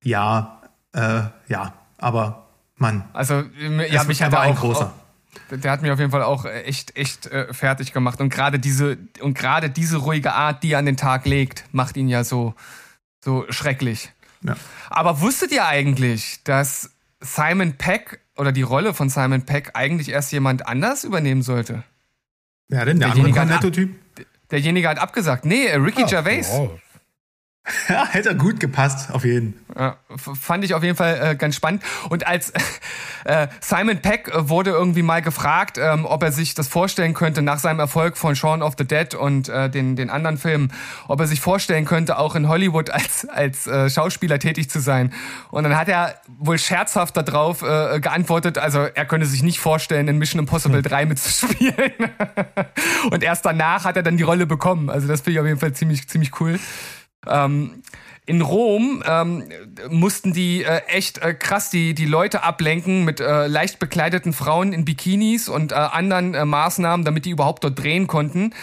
Ja, 0.03 0.61
äh, 0.93 1.21
ja 1.47 1.73
aber 2.05 2.45
Mann. 2.77 3.03
Also, 3.13 3.43
ja, 3.89 4.03
mich 4.03 4.21
hat 4.21 4.31
er 4.31 4.43
auch, 4.43 4.59
großer. 4.59 4.93
Auch, 5.51 5.57
der 5.57 5.71
hat 5.71 5.81
mich 5.81 5.89
auf 5.89 5.97
jeden 5.97 6.11
Fall 6.11 6.21
auch 6.21 6.45
echt, 6.45 6.95
echt 6.95 7.25
äh, 7.25 7.51
fertig 7.51 7.93
gemacht. 7.93 8.21
Und 8.21 8.29
gerade 8.29 8.59
diese, 8.59 8.99
und 9.21 9.35
gerade 9.35 9.71
diese 9.71 9.97
ruhige 9.97 10.33
Art, 10.33 10.61
die 10.61 10.73
er 10.73 10.79
an 10.79 10.85
den 10.85 10.97
Tag 10.97 11.25
legt, 11.25 11.65
macht 11.71 11.97
ihn 11.97 12.07
ja 12.07 12.23
so, 12.23 12.53
so 13.23 13.45
schrecklich. 13.49 14.11
Ja. 14.41 14.55
Aber 14.91 15.19
wusstet 15.21 15.51
ihr 15.51 15.65
eigentlich, 15.65 16.43
dass 16.43 16.91
Simon 17.21 17.73
Peck 17.73 18.19
oder 18.37 18.51
die 18.51 18.61
Rolle 18.61 18.93
von 18.93 19.09
Simon 19.09 19.41
Peck 19.41 19.71
eigentlich 19.73 20.09
erst 20.09 20.31
jemand 20.31 20.67
anders 20.67 21.05
übernehmen 21.05 21.41
sollte? 21.41 21.83
Wer 22.67 22.85
denn? 22.85 22.99
Der 22.99 23.09
derjenige 23.09 23.41
andere 23.41 23.59
Cornetto-Typ? 23.59 23.95
Derjenige 24.51 24.89
hat 24.89 24.99
abgesagt. 24.99 25.43
Nee, 25.45 25.71
Ricky 25.71 26.03
oh, 26.03 26.07
Gervais. 26.07 26.51
Oh. 26.51 26.79
Ja, 27.89 28.07
hätte 28.07 28.35
gut 28.35 28.59
gepasst, 28.59 29.11
auf 29.11 29.25
jeden. 29.25 29.59
Ja, 29.77 29.97
fand 30.15 30.63
ich 30.63 30.75
auf 30.75 30.83
jeden 30.83 30.95
Fall 30.95 31.31
äh, 31.31 31.35
ganz 31.35 31.55
spannend. 31.55 31.81
Und 32.09 32.27
als 32.27 32.53
äh, 33.25 33.47
Simon 33.59 34.01
Peck 34.01 34.27
äh, 34.27 34.49
wurde 34.49 34.69
irgendwie 34.69 35.01
mal 35.01 35.23
gefragt, 35.23 35.79
ähm, 35.79 36.05
ob 36.05 36.21
er 36.21 36.31
sich 36.31 36.53
das 36.53 36.67
vorstellen 36.67 37.15
könnte, 37.15 37.41
nach 37.41 37.57
seinem 37.57 37.79
Erfolg 37.79 38.17
von 38.17 38.35
Shaun 38.35 38.61
of 38.61 38.75
the 38.77 38.85
Dead 38.85 39.15
und 39.15 39.49
äh, 39.49 39.69
den, 39.69 39.95
den 39.95 40.11
anderen 40.11 40.37
Filmen, 40.37 40.71
ob 41.07 41.19
er 41.19 41.27
sich 41.27 41.41
vorstellen 41.41 41.85
könnte, 41.85 42.19
auch 42.19 42.35
in 42.35 42.47
Hollywood 42.47 42.91
als, 42.91 43.27
als 43.27 43.65
äh, 43.65 43.89
Schauspieler 43.89 44.37
tätig 44.37 44.69
zu 44.69 44.79
sein. 44.79 45.11
Und 45.49 45.63
dann 45.63 45.75
hat 45.75 45.89
er 45.89 46.21
wohl 46.37 46.59
scherzhaft 46.59 47.17
darauf 47.17 47.63
äh, 47.63 47.99
geantwortet, 47.99 48.59
also 48.59 48.81
er 48.81 49.05
könnte 49.05 49.25
sich 49.25 49.41
nicht 49.41 49.59
vorstellen, 49.59 50.07
in 50.07 50.19
Mission 50.19 50.39
Impossible 50.39 50.83
3 50.83 51.07
mitzuspielen. 51.07 51.93
und 53.11 53.23
erst 53.23 53.43
danach 53.43 53.85
hat 53.85 53.97
er 53.97 54.03
dann 54.03 54.17
die 54.17 54.23
Rolle 54.23 54.45
bekommen. 54.45 54.91
Also 54.91 55.07
das 55.07 55.21
finde 55.21 55.31
ich 55.31 55.39
auf 55.39 55.47
jeden 55.47 55.59
Fall 55.59 55.73
ziemlich, 55.73 56.07
ziemlich 56.07 56.39
cool. 56.39 56.59
Ähm, 57.27 57.83
in 58.27 58.41
Rom 58.41 59.03
ähm, 59.05 59.43
mussten 59.89 60.33
die 60.33 60.63
äh, 60.63 60.81
echt 60.87 61.19
äh, 61.19 61.33
krass 61.33 61.69
die, 61.69 61.93
die 61.93 62.05
Leute 62.05 62.43
ablenken 62.43 63.05
mit 63.05 63.19
äh, 63.19 63.47
leicht 63.47 63.77
bekleideten 63.77 64.33
Frauen 64.33 64.73
in 64.73 64.83
Bikinis 64.83 65.47
und 65.47 65.71
äh, 65.71 65.75
anderen 65.75 66.33
äh, 66.33 66.43
Maßnahmen, 66.43 67.05
damit 67.05 67.25
die 67.25 67.29
überhaupt 67.29 67.63
dort 67.63 67.77
drehen 67.77 68.07
konnten. 68.07 68.53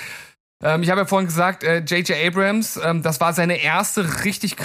Ähm, 0.62 0.82
ich 0.82 0.90
habe 0.90 1.02
ja 1.02 1.06
vorhin 1.06 1.28
gesagt, 1.28 1.62
J.J. 1.62 2.10
Äh, 2.10 2.26
Abrams, 2.26 2.78
ähm, 2.82 3.02
das 3.02 3.20
war 3.20 3.32
seine 3.32 3.62
erste 3.62 4.24
richtig... 4.24 4.56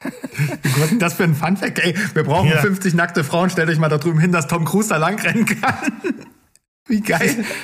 das 0.98 1.14
für 1.14 1.24
ein 1.24 1.34
Funfact, 1.34 1.78
ey. 1.80 1.94
Wir 2.14 2.24
brauchen 2.24 2.48
ja. 2.48 2.58
50 2.58 2.94
nackte 2.94 3.24
Frauen. 3.24 3.50
Stellt 3.50 3.68
euch 3.68 3.78
mal 3.78 3.88
da 3.88 3.98
drüben 3.98 4.20
hin, 4.20 4.32
dass 4.32 4.46
Tom 4.46 4.64
Cruise 4.64 4.88
da 4.88 4.96
langrennen 4.96 5.44
kann. 5.44 5.74
Wie 6.86 7.00
geil. 7.00 7.44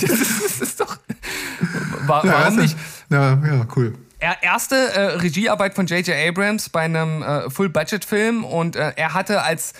Das 0.00 0.10
ist, 0.10 0.44
das 0.44 0.60
ist 0.60 0.80
doch... 0.80 0.98
Warum 2.06 2.30
ja, 2.30 2.50
nicht? 2.50 2.76
Ja, 3.10 3.30
ja, 3.44 3.66
cool 3.74 3.94
erste 4.20 4.76
äh, 4.76 5.00
Regiearbeit 5.16 5.74
von 5.74 5.86
J.J. 5.86 6.14
Abrams 6.28 6.68
bei 6.68 6.82
einem 6.82 7.22
äh, 7.22 7.50
Full-Budget-Film 7.50 8.44
und 8.44 8.76
äh, 8.76 8.92
er 8.96 9.14
hatte 9.14 9.42
als 9.42 9.74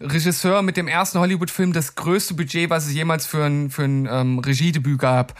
Regisseur 0.00 0.62
mit 0.62 0.76
dem 0.76 0.88
ersten 0.88 1.18
Hollywood-Film 1.18 1.72
das 1.72 1.94
größte 1.94 2.34
Budget, 2.34 2.70
was 2.70 2.86
es 2.86 2.94
jemals 2.94 3.26
für 3.26 3.44
ein, 3.44 3.70
für 3.70 3.84
ein 3.84 4.08
ähm, 4.10 4.38
Regiedebüt 4.38 4.98
gab. 4.98 5.38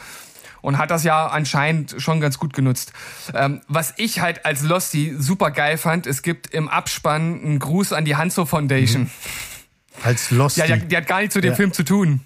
Und 0.61 0.77
hat 0.77 0.91
das 0.91 1.03
ja 1.03 1.25
anscheinend 1.25 1.95
schon 1.97 2.21
ganz 2.21 2.37
gut 2.37 2.53
genutzt. 2.53 2.93
Ähm, 3.33 3.61
was 3.67 3.95
ich 3.97 4.19
halt 4.19 4.45
als 4.45 4.61
Losty 4.61 5.15
super 5.17 5.49
geil 5.49 5.77
fand, 5.77 6.05
es 6.05 6.21
gibt 6.21 6.53
im 6.53 6.69
Abspann 6.69 7.41
einen 7.43 7.57
Gruß 7.57 7.93
an 7.93 8.05
die 8.05 8.15
Hanzo 8.15 8.45
Foundation. 8.45 9.03
Mhm. 9.03 9.09
Als 10.03 10.29
Losty? 10.29 10.59
Ja, 10.59 10.67
die, 10.67 10.87
die, 10.87 10.97
hat 10.97 11.07
gar 11.07 11.21
nichts 11.21 11.33
mit 11.33 11.43
dem 11.43 11.51
ja. 11.51 11.55
Film 11.55 11.73
zu 11.73 11.83
tun. 11.83 12.21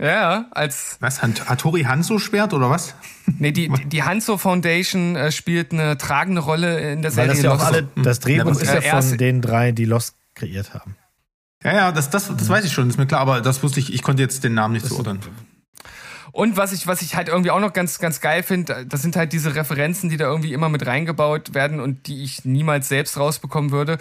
Ja, 0.00 0.46
als. 0.50 0.96
Was? 1.00 1.22
Hattori 1.22 1.82
Hanzo 1.82 2.18
Schwert 2.18 2.52
oder 2.52 2.68
was? 2.68 2.94
Nee, 3.38 3.52
die, 3.52 3.68
die 3.68 4.02
Hanzo 4.02 4.38
Foundation 4.38 5.14
äh, 5.14 5.30
spielt 5.30 5.72
eine 5.72 5.96
tragende 5.96 6.40
Rolle 6.40 6.92
in 6.92 7.02
der 7.02 7.10
Serie. 7.10 7.28
Weil 7.30 7.34
das, 7.36 7.44
ja 7.44 7.54
auch 7.54 7.64
alle, 7.64 7.88
das 7.96 8.20
Drehbuch 8.20 8.60
ist 8.60 8.72
ja 8.72 9.00
von 9.00 9.16
den 9.16 9.40
drei, 9.40 9.72
die 9.72 9.84
Lost 9.84 10.16
kreiert 10.34 10.74
haben. 10.74 10.96
Ja, 11.62 11.74
ja, 11.74 11.92
das, 11.92 12.10
das, 12.10 12.28
das 12.28 12.48
weiß 12.48 12.64
ich 12.64 12.72
schon, 12.72 12.90
ist 12.90 12.98
mir 12.98 13.06
klar, 13.06 13.20
aber 13.20 13.40
das 13.40 13.62
wusste 13.62 13.80
ich, 13.80 13.94
ich 13.94 14.02
konnte 14.02 14.22
jetzt 14.22 14.44
den 14.44 14.54
Namen 14.54 14.74
nicht 14.74 14.86
zuordnen. 14.86 15.20
Und 16.34 16.56
was 16.56 16.72
ich, 16.72 16.88
was 16.88 17.00
ich 17.00 17.14
halt 17.14 17.28
irgendwie 17.28 17.52
auch 17.52 17.60
noch 17.60 17.72
ganz, 17.72 18.00
ganz 18.00 18.20
geil 18.20 18.42
finde, 18.42 18.84
das 18.88 19.02
sind 19.02 19.14
halt 19.14 19.32
diese 19.32 19.54
Referenzen, 19.54 20.10
die 20.10 20.16
da 20.16 20.24
irgendwie 20.24 20.52
immer 20.52 20.68
mit 20.68 20.84
reingebaut 20.84 21.54
werden 21.54 21.78
und 21.78 22.08
die 22.08 22.24
ich 22.24 22.44
niemals 22.44 22.88
selbst 22.88 23.16
rausbekommen 23.16 23.70
würde. 23.70 23.98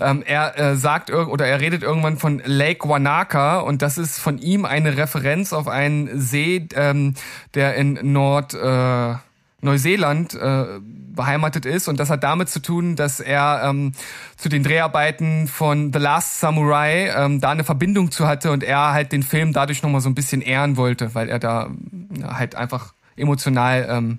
Ähm, 0.00 0.24
er 0.26 0.58
äh, 0.58 0.74
sagt 0.74 1.12
oder 1.12 1.46
er 1.46 1.60
redet 1.60 1.84
irgendwann 1.84 2.16
von 2.16 2.42
Lake 2.44 2.88
Wanaka 2.88 3.60
und 3.60 3.80
das 3.80 3.96
ist 3.96 4.18
von 4.18 4.38
ihm 4.38 4.64
eine 4.64 4.96
Referenz 4.96 5.52
auf 5.52 5.68
einen 5.68 6.20
See, 6.20 6.66
ähm, 6.74 7.14
der 7.54 7.76
in 7.76 8.12
Nord 8.12 8.54
äh, 8.54 9.14
Neuseeland 9.60 10.34
äh, 10.34 10.80
beheimatet 11.14 11.66
ist. 11.66 11.88
Und 11.88 11.98
das 11.98 12.10
hat 12.10 12.22
damit 12.22 12.48
zu 12.48 12.60
tun, 12.60 12.96
dass 12.96 13.20
er 13.20 13.62
ähm, 13.64 13.92
zu 14.36 14.48
den 14.48 14.62
Dreharbeiten 14.62 15.48
von 15.48 15.92
The 15.92 15.98
Last 15.98 16.40
Samurai 16.40 17.10
ähm, 17.14 17.40
da 17.40 17.50
eine 17.50 17.64
Verbindung 17.64 18.10
zu 18.10 18.28
hatte 18.28 18.52
und 18.52 18.62
er 18.62 18.92
halt 18.92 19.12
den 19.12 19.22
Film 19.22 19.52
dadurch 19.52 19.82
nochmal 19.82 20.00
so 20.00 20.08
ein 20.08 20.14
bisschen 20.14 20.42
ehren 20.42 20.76
wollte, 20.76 21.14
weil 21.14 21.28
er 21.28 21.38
da 21.38 21.70
ja, 22.16 22.38
halt 22.38 22.54
einfach 22.54 22.94
emotional 23.16 23.86
ähm, 23.90 24.18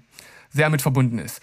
sehr 0.50 0.70
mit 0.70 0.82
verbunden 0.82 1.20
ist. 1.20 1.42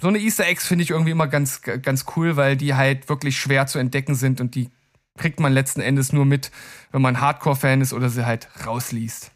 So 0.00 0.08
eine 0.08 0.18
Easter 0.18 0.46
Eggs 0.46 0.66
finde 0.66 0.82
ich 0.82 0.90
irgendwie 0.90 1.12
immer 1.12 1.28
ganz, 1.28 1.62
ganz 1.62 2.06
cool, 2.16 2.36
weil 2.36 2.56
die 2.56 2.74
halt 2.74 3.08
wirklich 3.08 3.38
schwer 3.38 3.68
zu 3.68 3.78
entdecken 3.78 4.16
sind 4.16 4.40
und 4.40 4.56
die 4.56 4.68
kriegt 5.16 5.38
man 5.38 5.52
letzten 5.52 5.80
Endes 5.80 6.12
nur 6.12 6.24
mit, 6.24 6.50
wenn 6.90 7.02
man 7.02 7.20
Hardcore-Fan 7.20 7.80
ist 7.82 7.92
oder 7.92 8.08
sie 8.08 8.26
halt 8.26 8.48
rausliest. 8.66 9.30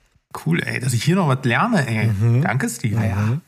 Cool, 0.44 0.60
ey, 0.64 0.80
dass 0.80 0.92
ich 0.92 1.04
hier 1.04 1.14
noch 1.14 1.28
was 1.28 1.44
lerne, 1.44 1.86
ey. 1.86 2.08
Mhm. 2.08 2.42
Danke, 2.42 2.68
Steve. 2.68 3.04
Ja. 3.06 3.38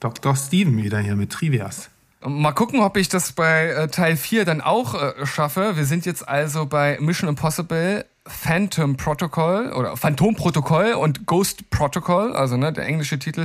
Dr. 0.00 0.36
Steven 0.36 0.76
wieder 0.82 0.98
hier 0.98 1.16
mit 1.16 1.30
Trivias. 1.30 1.90
Mal 2.26 2.52
gucken, 2.52 2.80
ob 2.80 2.96
ich 2.96 3.10
das 3.10 3.32
bei 3.32 3.66
äh, 3.66 3.88
Teil 3.88 4.16
4 4.16 4.46
dann 4.46 4.62
auch 4.62 4.94
äh, 4.94 5.26
schaffe. 5.26 5.76
Wir 5.76 5.84
sind 5.84 6.06
jetzt 6.06 6.26
also 6.26 6.64
bei 6.64 6.96
Mission 6.98 7.28
Impossible 7.28 8.06
Phantom 8.26 8.96
Protocol 8.96 9.72
oder 9.72 9.98
Phantom 9.98 10.34
Protokoll 10.34 10.92
und 10.92 11.26
Ghost 11.26 11.68
Protocol, 11.68 12.34
also 12.34 12.56
ne, 12.56 12.72
der 12.72 12.86
englische 12.86 13.18
Titel. 13.18 13.44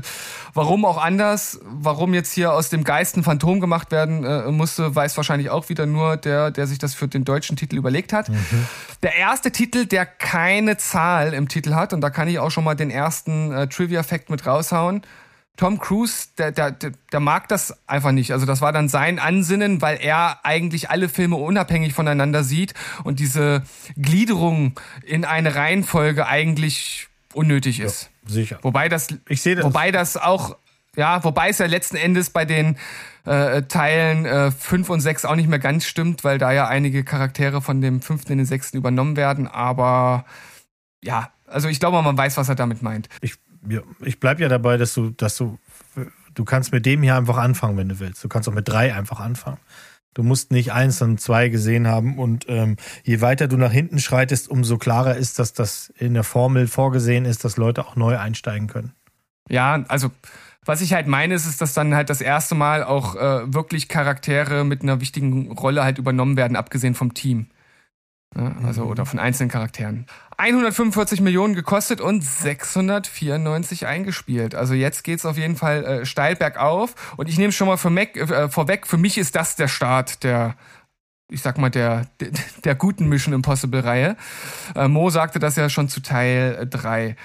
Warum 0.53 0.85
auch 0.85 0.97
anders, 0.97 1.59
warum 1.65 2.13
jetzt 2.13 2.31
hier 2.31 2.53
aus 2.53 2.69
dem 2.69 2.85
Geist 2.85 3.17
ein 3.17 3.23
Phantom 3.23 3.59
gemacht 3.59 3.91
werden 3.91 4.23
äh, 4.23 4.49
musste, 4.49 4.95
weiß 4.95 5.17
wahrscheinlich 5.17 5.49
auch 5.49 5.67
wieder 5.67 5.85
nur 5.85 6.15
der, 6.15 6.49
der 6.49 6.65
sich 6.65 6.77
das 6.77 6.93
für 6.93 7.09
den 7.09 7.25
deutschen 7.25 7.57
Titel 7.57 7.75
überlegt 7.75 8.13
hat. 8.13 8.29
Mhm. 8.29 8.67
Der 9.03 9.17
erste 9.17 9.51
Titel, 9.51 9.85
der 9.85 10.05
keine 10.05 10.77
Zahl 10.77 11.33
im 11.33 11.49
Titel 11.49 11.73
hat, 11.73 11.91
und 11.91 11.99
da 11.99 12.09
kann 12.09 12.29
ich 12.29 12.39
auch 12.39 12.51
schon 12.51 12.63
mal 12.63 12.75
den 12.75 12.91
ersten 12.91 13.51
äh, 13.51 13.67
Trivia-Fact 13.67 14.29
mit 14.29 14.45
raushauen. 14.45 15.01
Tom 15.59 15.77
Cruise, 15.77 16.27
der, 16.37 16.53
der, 16.53 16.71
der 16.71 17.19
mag 17.19 17.49
das 17.49 17.85
einfach 17.85 18.13
nicht. 18.13 18.31
Also 18.31 18.45
das 18.45 18.61
war 18.61 18.71
dann 18.71 18.87
sein 18.87 19.19
Ansinnen, 19.19 19.81
weil 19.81 19.97
er 20.01 20.39
eigentlich 20.45 20.89
alle 20.89 21.09
Filme 21.09 21.35
unabhängig 21.35 21.93
voneinander 21.93 22.45
sieht 22.45 22.73
und 23.03 23.19
diese 23.19 23.63
Gliederung 23.97 24.79
in 25.03 25.25
eine 25.25 25.55
Reihenfolge 25.55 26.27
eigentlich 26.27 27.09
unnötig 27.33 27.81
ist. 27.81 28.09
Ja, 28.23 28.29
sicher. 28.33 28.59
Wobei 28.61 28.87
das, 28.87 29.09
ich 29.27 29.41
sehe 29.41 29.55
das. 29.55 29.65
Wobei 29.65 29.91
das 29.91 30.15
auch, 30.15 30.55
ja, 30.95 31.21
wobei 31.25 31.49
es 31.49 31.57
ja 31.57 31.65
letzten 31.65 31.97
Endes 31.97 32.29
bei 32.29 32.45
den 32.45 32.77
äh, 33.25 33.63
Teilen 33.63 34.53
5 34.53 34.87
äh, 34.87 34.91
und 34.93 35.01
6 35.01 35.25
auch 35.25 35.35
nicht 35.35 35.49
mehr 35.49 35.59
ganz 35.59 35.85
stimmt, 35.85 36.23
weil 36.23 36.37
da 36.37 36.53
ja 36.53 36.69
einige 36.69 37.03
Charaktere 37.03 37.61
von 37.61 37.81
dem 37.81 38.01
fünften 38.01 38.31
in 38.31 38.37
den 38.37 38.47
sechsten 38.47 38.77
übernommen 38.77 39.17
werden. 39.17 39.45
Aber 39.45 40.23
ja, 41.03 41.33
also 41.47 41.67
ich 41.67 41.81
glaube, 41.81 42.01
man 42.01 42.17
weiß, 42.17 42.37
was 42.37 42.47
er 42.47 42.55
damit 42.55 42.81
meint. 42.81 43.09
Ich 43.19 43.35
ja, 43.67 43.81
ich 44.01 44.19
bleibe 44.19 44.41
ja 44.41 44.49
dabei, 44.49 44.77
dass 44.77 44.93
du, 44.93 45.09
dass 45.09 45.35
du, 45.37 45.57
du 46.33 46.45
kannst 46.45 46.71
mit 46.71 46.85
dem 46.85 47.03
hier 47.03 47.15
einfach 47.15 47.37
anfangen, 47.37 47.77
wenn 47.77 47.89
du 47.89 47.99
willst. 47.99 48.23
Du 48.23 48.29
kannst 48.29 48.47
auch 48.47 48.53
mit 48.53 48.67
drei 48.67 48.93
einfach 48.93 49.19
anfangen. 49.19 49.59
Du 50.13 50.23
musst 50.23 50.51
nicht 50.51 50.71
eins 50.71 51.01
und 51.01 51.21
zwei 51.21 51.49
gesehen 51.49 51.87
haben 51.87 52.17
und 52.17 52.45
ähm, 52.49 52.77
je 53.03 53.21
weiter 53.21 53.47
du 53.47 53.57
nach 53.57 53.71
hinten 53.71 53.99
schreitest, 53.99 54.49
umso 54.49 54.77
klarer 54.77 55.15
ist, 55.15 55.39
dass 55.39 55.53
das 55.53 55.93
in 55.97 56.13
der 56.13 56.23
Formel 56.23 56.67
vorgesehen 56.67 57.25
ist, 57.25 57.45
dass 57.45 57.57
Leute 57.57 57.85
auch 57.85 57.95
neu 57.95 58.17
einsteigen 58.17 58.67
können. 58.67 58.93
Ja, 59.49 59.83
also 59.87 60.11
was 60.65 60.81
ich 60.81 60.93
halt 60.93 61.07
meine, 61.07 61.35
ist, 61.35 61.45
ist, 61.45 61.61
dass 61.61 61.73
dann 61.73 61.95
halt 61.95 62.09
das 62.09 62.21
erste 62.21 62.55
Mal 62.55 62.83
auch 62.83 63.15
äh, 63.15 63.53
wirklich 63.53 63.87
Charaktere 63.87 64.63
mit 64.63 64.81
einer 64.81 64.99
wichtigen 64.99 65.51
Rolle 65.51 65.83
halt 65.83 65.97
übernommen 65.97 66.37
werden, 66.37 66.57
abgesehen 66.57 66.95
vom 66.95 67.13
Team. 67.13 67.47
Ja, 68.35 68.55
also 68.63 68.83
oder 68.83 69.05
von 69.05 69.17
einzelnen 69.17 69.49
Charakteren. 69.49 70.05
145 70.37 71.19
Millionen 71.21 71.55
gekostet 71.55 71.99
und 71.99 72.23
694 72.23 73.87
eingespielt. 73.87 74.55
Also 74.55 74.75
jetzt 74.75 75.03
geht's 75.03 75.25
auf 75.25 75.37
jeden 75.37 75.55
Fall 75.55 75.83
äh, 75.83 76.05
steil 76.05 76.35
bergauf. 76.35 77.13
Und 77.17 77.27
ich 77.27 77.37
nehme 77.37 77.51
schon 77.51 77.67
mal 77.67 77.77
für 77.77 77.89
Mac, 77.89 78.15
äh, 78.15 78.49
vorweg, 78.49 78.85
für 78.85 78.97
mich 78.97 79.17
ist 79.17 79.35
das 79.35 79.55
der 79.55 79.67
Start 79.67 80.23
der 80.23 80.55
ich 81.31 81.41
sag 81.41 81.57
mal, 81.57 81.69
der, 81.69 82.07
der, 82.19 82.29
der 82.63 82.75
guten 82.75 83.07
Mission 83.07 83.33
Impossible 83.33 83.81
Reihe. 83.81 84.17
Äh, 84.75 84.87
Mo 84.87 85.09
sagte 85.09 85.39
das 85.39 85.55
ja 85.55 85.69
schon 85.69 85.87
zu 85.87 86.01
Teil 86.01 86.67
3. 86.69 87.15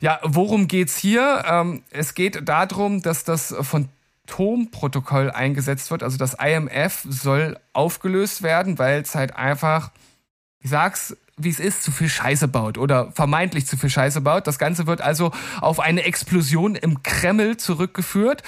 Ja, 0.00 0.20
worum 0.22 0.68
geht's 0.68 0.96
hier? 0.96 1.42
Ähm, 1.44 1.82
es 1.90 2.14
geht 2.14 2.48
darum, 2.48 3.02
dass 3.02 3.24
das 3.24 3.52
Phantom-Protokoll 3.60 5.32
eingesetzt 5.32 5.90
wird. 5.90 6.04
Also 6.04 6.18
das 6.18 6.34
IMF 6.34 7.04
soll 7.08 7.58
aufgelöst 7.72 8.42
werden, 8.42 8.78
weil 8.78 9.00
es 9.02 9.16
halt 9.16 9.34
einfach 9.34 9.90
ich 10.60 10.70
sag's, 10.70 11.16
wie 11.36 11.50
es 11.50 11.60
ist, 11.60 11.82
zu 11.82 11.92
viel 11.92 12.08
Scheiße 12.08 12.48
baut 12.48 12.78
oder 12.78 13.12
vermeintlich 13.12 13.66
zu 13.66 13.76
viel 13.76 13.90
Scheiße 13.90 14.20
baut. 14.20 14.46
Das 14.46 14.58
Ganze 14.58 14.86
wird 14.86 15.00
also 15.00 15.30
auf 15.60 15.78
eine 15.78 16.02
Explosion 16.02 16.74
im 16.74 17.02
Kreml 17.02 17.56
zurückgeführt. 17.56 18.42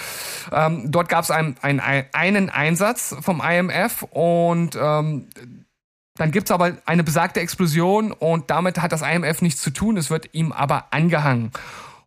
Ähm, 0.52 0.90
dort 0.90 1.08
gab 1.08 1.24
es 1.24 1.30
einen, 1.30 1.56
einen, 1.62 1.80
einen 1.80 2.50
Einsatz 2.50 3.14
vom 3.20 3.40
IMF 3.40 4.02
und 4.11 4.76
ähm, 4.80 5.28
dann 6.16 6.32
gibt's 6.32 6.50
aber 6.50 6.76
eine 6.84 7.04
besagte 7.04 7.40
Explosion 7.40 8.12
und 8.12 8.50
damit 8.50 8.82
hat 8.82 8.92
das 8.92 9.02
IMF 9.02 9.40
nichts 9.40 9.62
zu 9.62 9.70
tun. 9.70 9.96
Es 9.96 10.11
wird 10.11 10.34
ihm 10.34 10.52
aber 10.52 10.92
angehangen. 10.92 11.52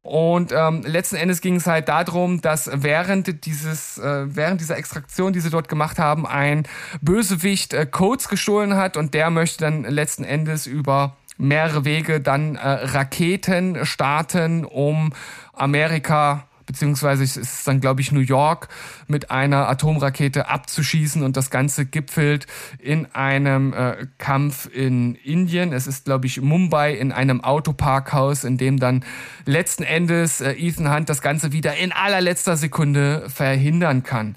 Und 0.04 0.52
ähm, 0.52 0.82
letzten 0.86 1.16
Endes 1.16 1.40
ging 1.40 1.56
es 1.56 1.66
halt 1.66 1.88
darum, 1.88 2.42
dass 2.42 2.70
während 2.74 3.46
dieses, 3.46 3.98
äh, 3.98 4.36
während 4.36 4.60
dieser 4.60 4.78
Extraktion, 4.78 5.32
die 5.32 5.40
sie 5.40 5.50
dort 5.50 5.70
gemacht 5.70 5.98
haben, 5.98 6.28
ein 6.28 6.68
Bösewicht 7.02 7.74
äh, 7.74 7.86
Codes 7.86 8.28
gestohlen 8.28 8.76
hat 8.76 8.98
und 8.98 9.14
der 9.14 9.30
möchte 9.30 9.60
dann 9.60 9.84
letzten 9.84 10.26
Endes 10.26 10.68
über 10.68 11.16
mehrere 11.38 11.86
Wege 11.86 12.20
dann 12.20 12.56
äh, 12.56 12.68
Raketen 12.68 13.86
starten, 13.86 14.66
um 14.66 15.14
Amerika 15.54 16.48
beziehungsweise 16.66 17.24
es 17.24 17.38
ist 17.38 17.68
dann, 17.68 17.82
glaube 17.82 18.02
ich, 18.02 18.12
New 18.12 18.20
York 18.20 18.70
mit 19.08 19.32
einer 19.32 19.70
Atomrakete 19.70 20.50
abzuschießen 20.50 21.24
und 21.24 21.38
das 21.38 21.50
Ganze 21.50 21.86
gipfelt 21.86 22.48
in 22.80 23.08
einem 23.14 23.74
äh, 23.74 24.08
Kampf 24.18 24.70
in 24.74 25.16
Indien. 25.16 25.74
Es 25.74 25.88
ist, 25.88 26.06
glaube 26.06 26.28
ich, 26.28 26.42
Mumbai 26.42 26.94
in 26.94 27.12
einem 27.12 27.44
Autoparkhaus, 27.44 28.44
in 28.44 28.58
dem 28.58 28.80
dann 28.80 29.04
letzten 29.46 29.84
Endes 29.84 30.42
äh, 30.42 30.54
Ethan 30.54 30.94
Hunt 30.94 31.10
das 31.10 31.22
Ganze 31.22 31.52
wieder 31.52 31.76
in 31.76 31.92
allerletzter 31.92 32.58
Sekunde 32.58 33.30
verhindern 33.30 34.04
kann. 34.04 34.36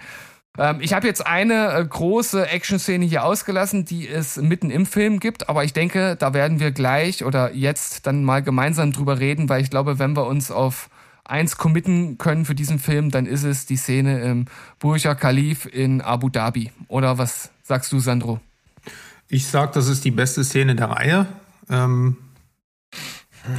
Ähm, 0.59 0.79
ich 0.81 0.93
habe 0.93 1.07
jetzt 1.07 1.27
eine 1.27 1.73
äh, 1.73 1.85
große 1.85 2.49
Action-Szene 2.49 3.05
hier 3.05 3.25
ausgelassen, 3.25 3.85
die 3.85 4.09
es 4.09 4.37
mitten 4.37 4.71
im 4.71 4.87
Film 4.87 5.21
gibt, 5.21 5.49
aber 5.49 5.65
ich 5.65 5.73
denke, 5.73 6.17
da 6.17 6.35
werden 6.35 6.61
wir 6.61 6.71
gleich 6.71 7.25
oder 7.25 7.53
jetzt 7.53 8.07
dann 8.07 8.25
mal 8.25 8.43
gemeinsam 8.43 8.93
drüber 8.93 9.19
reden, 9.19 9.49
weil 9.49 9.63
ich 9.63 9.71
glaube, 9.71 9.99
wenn 9.99 10.17
wir 10.17 10.27
uns 10.27 10.51
auf 10.51 10.89
eins 11.29 11.57
committen 11.57 12.19
können 12.19 12.45
für 12.45 12.55
diesen 12.55 12.79
Film, 12.79 13.11
dann 13.11 13.27
ist 13.27 13.45
es 13.45 13.67
die 13.67 13.77
Szene 13.77 14.21
im 14.23 14.47
Burj 14.79 15.03
Khalif 15.15 15.67
in 15.67 16.01
Abu 16.01 16.29
Dhabi. 16.29 16.73
Oder 16.89 17.19
was 17.19 17.51
sagst 17.63 17.93
du, 17.93 17.99
Sandro? 17.99 18.41
Ich 19.29 19.47
sag, 19.47 19.73
das 19.73 19.89
ist 19.89 20.05
die 20.05 20.13
beste 20.13 20.45
Szene 20.45 20.77
der 20.77 20.91
Reihe. 20.91 21.27
Ähm, 21.69 22.17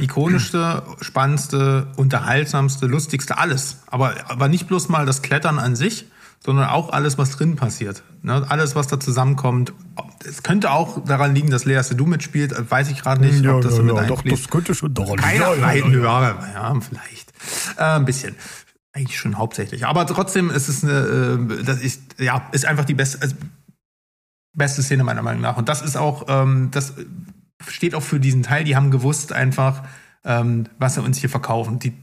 ikonischste, 0.00 0.82
spannendste, 1.00 1.88
unterhaltsamste, 1.96 2.86
lustigste, 2.86 3.38
alles. 3.38 3.82
Aber, 3.86 4.14
aber 4.28 4.48
nicht 4.48 4.66
bloß 4.66 4.88
mal 4.88 5.04
das 5.04 5.22
Klettern 5.22 5.58
an 5.58 5.76
sich, 5.76 6.06
sondern 6.40 6.68
auch 6.68 6.90
alles, 6.90 7.18
was 7.18 7.32
drin 7.36 7.56
passiert. 7.56 8.02
Ne? 8.22 8.46
Alles, 8.48 8.74
was 8.74 8.86
da 8.86 9.00
zusammenkommt. 9.00 9.72
Es 10.26 10.42
könnte 10.42 10.70
auch 10.70 11.04
daran 11.04 11.34
liegen, 11.34 11.50
dass 11.50 11.64
Lea 11.64 11.82
Seydoux 11.82 12.06
mitspielt, 12.06 12.54
weiß 12.70 12.90
ich 12.90 13.02
gerade 13.02 13.20
nicht, 13.20 13.44
ja, 13.44 13.56
ob 13.56 13.62
das 13.62 13.72
ja, 13.72 13.76
so 13.78 13.82
mit 13.82 13.96
ja, 13.96 14.02
einfließt. 14.02 14.36
Doch, 14.36 14.42
das 14.42 14.50
könnte 14.50 14.74
schon 14.74 14.94
daran 14.94 15.16
liegen. 15.16 15.22
Keiner, 15.22 15.54
Ja, 15.56 15.72
ja, 15.72 15.88
ja, 15.88 16.22
ja, 16.22 16.48
ja, 16.54 16.80
vielleicht. 16.80 17.27
Äh, 17.76 17.82
ein 17.82 18.04
bisschen. 18.04 18.36
Eigentlich 18.92 19.18
schon 19.18 19.38
hauptsächlich. 19.38 19.86
Aber 19.86 20.06
trotzdem 20.06 20.50
ist 20.50 20.68
es 20.68 20.82
eine, 20.82 20.92
äh, 20.92 21.64
das 21.64 21.80
ist, 21.80 22.16
ja, 22.18 22.48
ist 22.52 22.64
einfach 22.64 22.84
die 22.84 22.94
beste, 22.94 23.20
also, 23.22 23.36
beste 24.54 24.82
Szene 24.82 25.04
meiner 25.04 25.22
Meinung 25.22 25.42
nach. 25.42 25.56
Und 25.56 25.68
das 25.68 25.82
ist 25.82 25.96
auch, 25.96 26.24
ähm, 26.28 26.70
das 26.70 26.94
steht 27.66 27.94
auch 27.94 28.02
für 28.02 28.20
diesen 28.20 28.42
Teil. 28.42 28.64
Die 28.64 28.76
haben 28.76 28.90
gewusst 28.90 29.32
einfach, 29.32 29.84
ähm, 30.24 30.66
was 30.78 30.94
sie 30.94 31.02
uns 31.02 31.18
hier 31.18 31.30
verkaufen. 31.30 31.78
Die, 31.78 31.94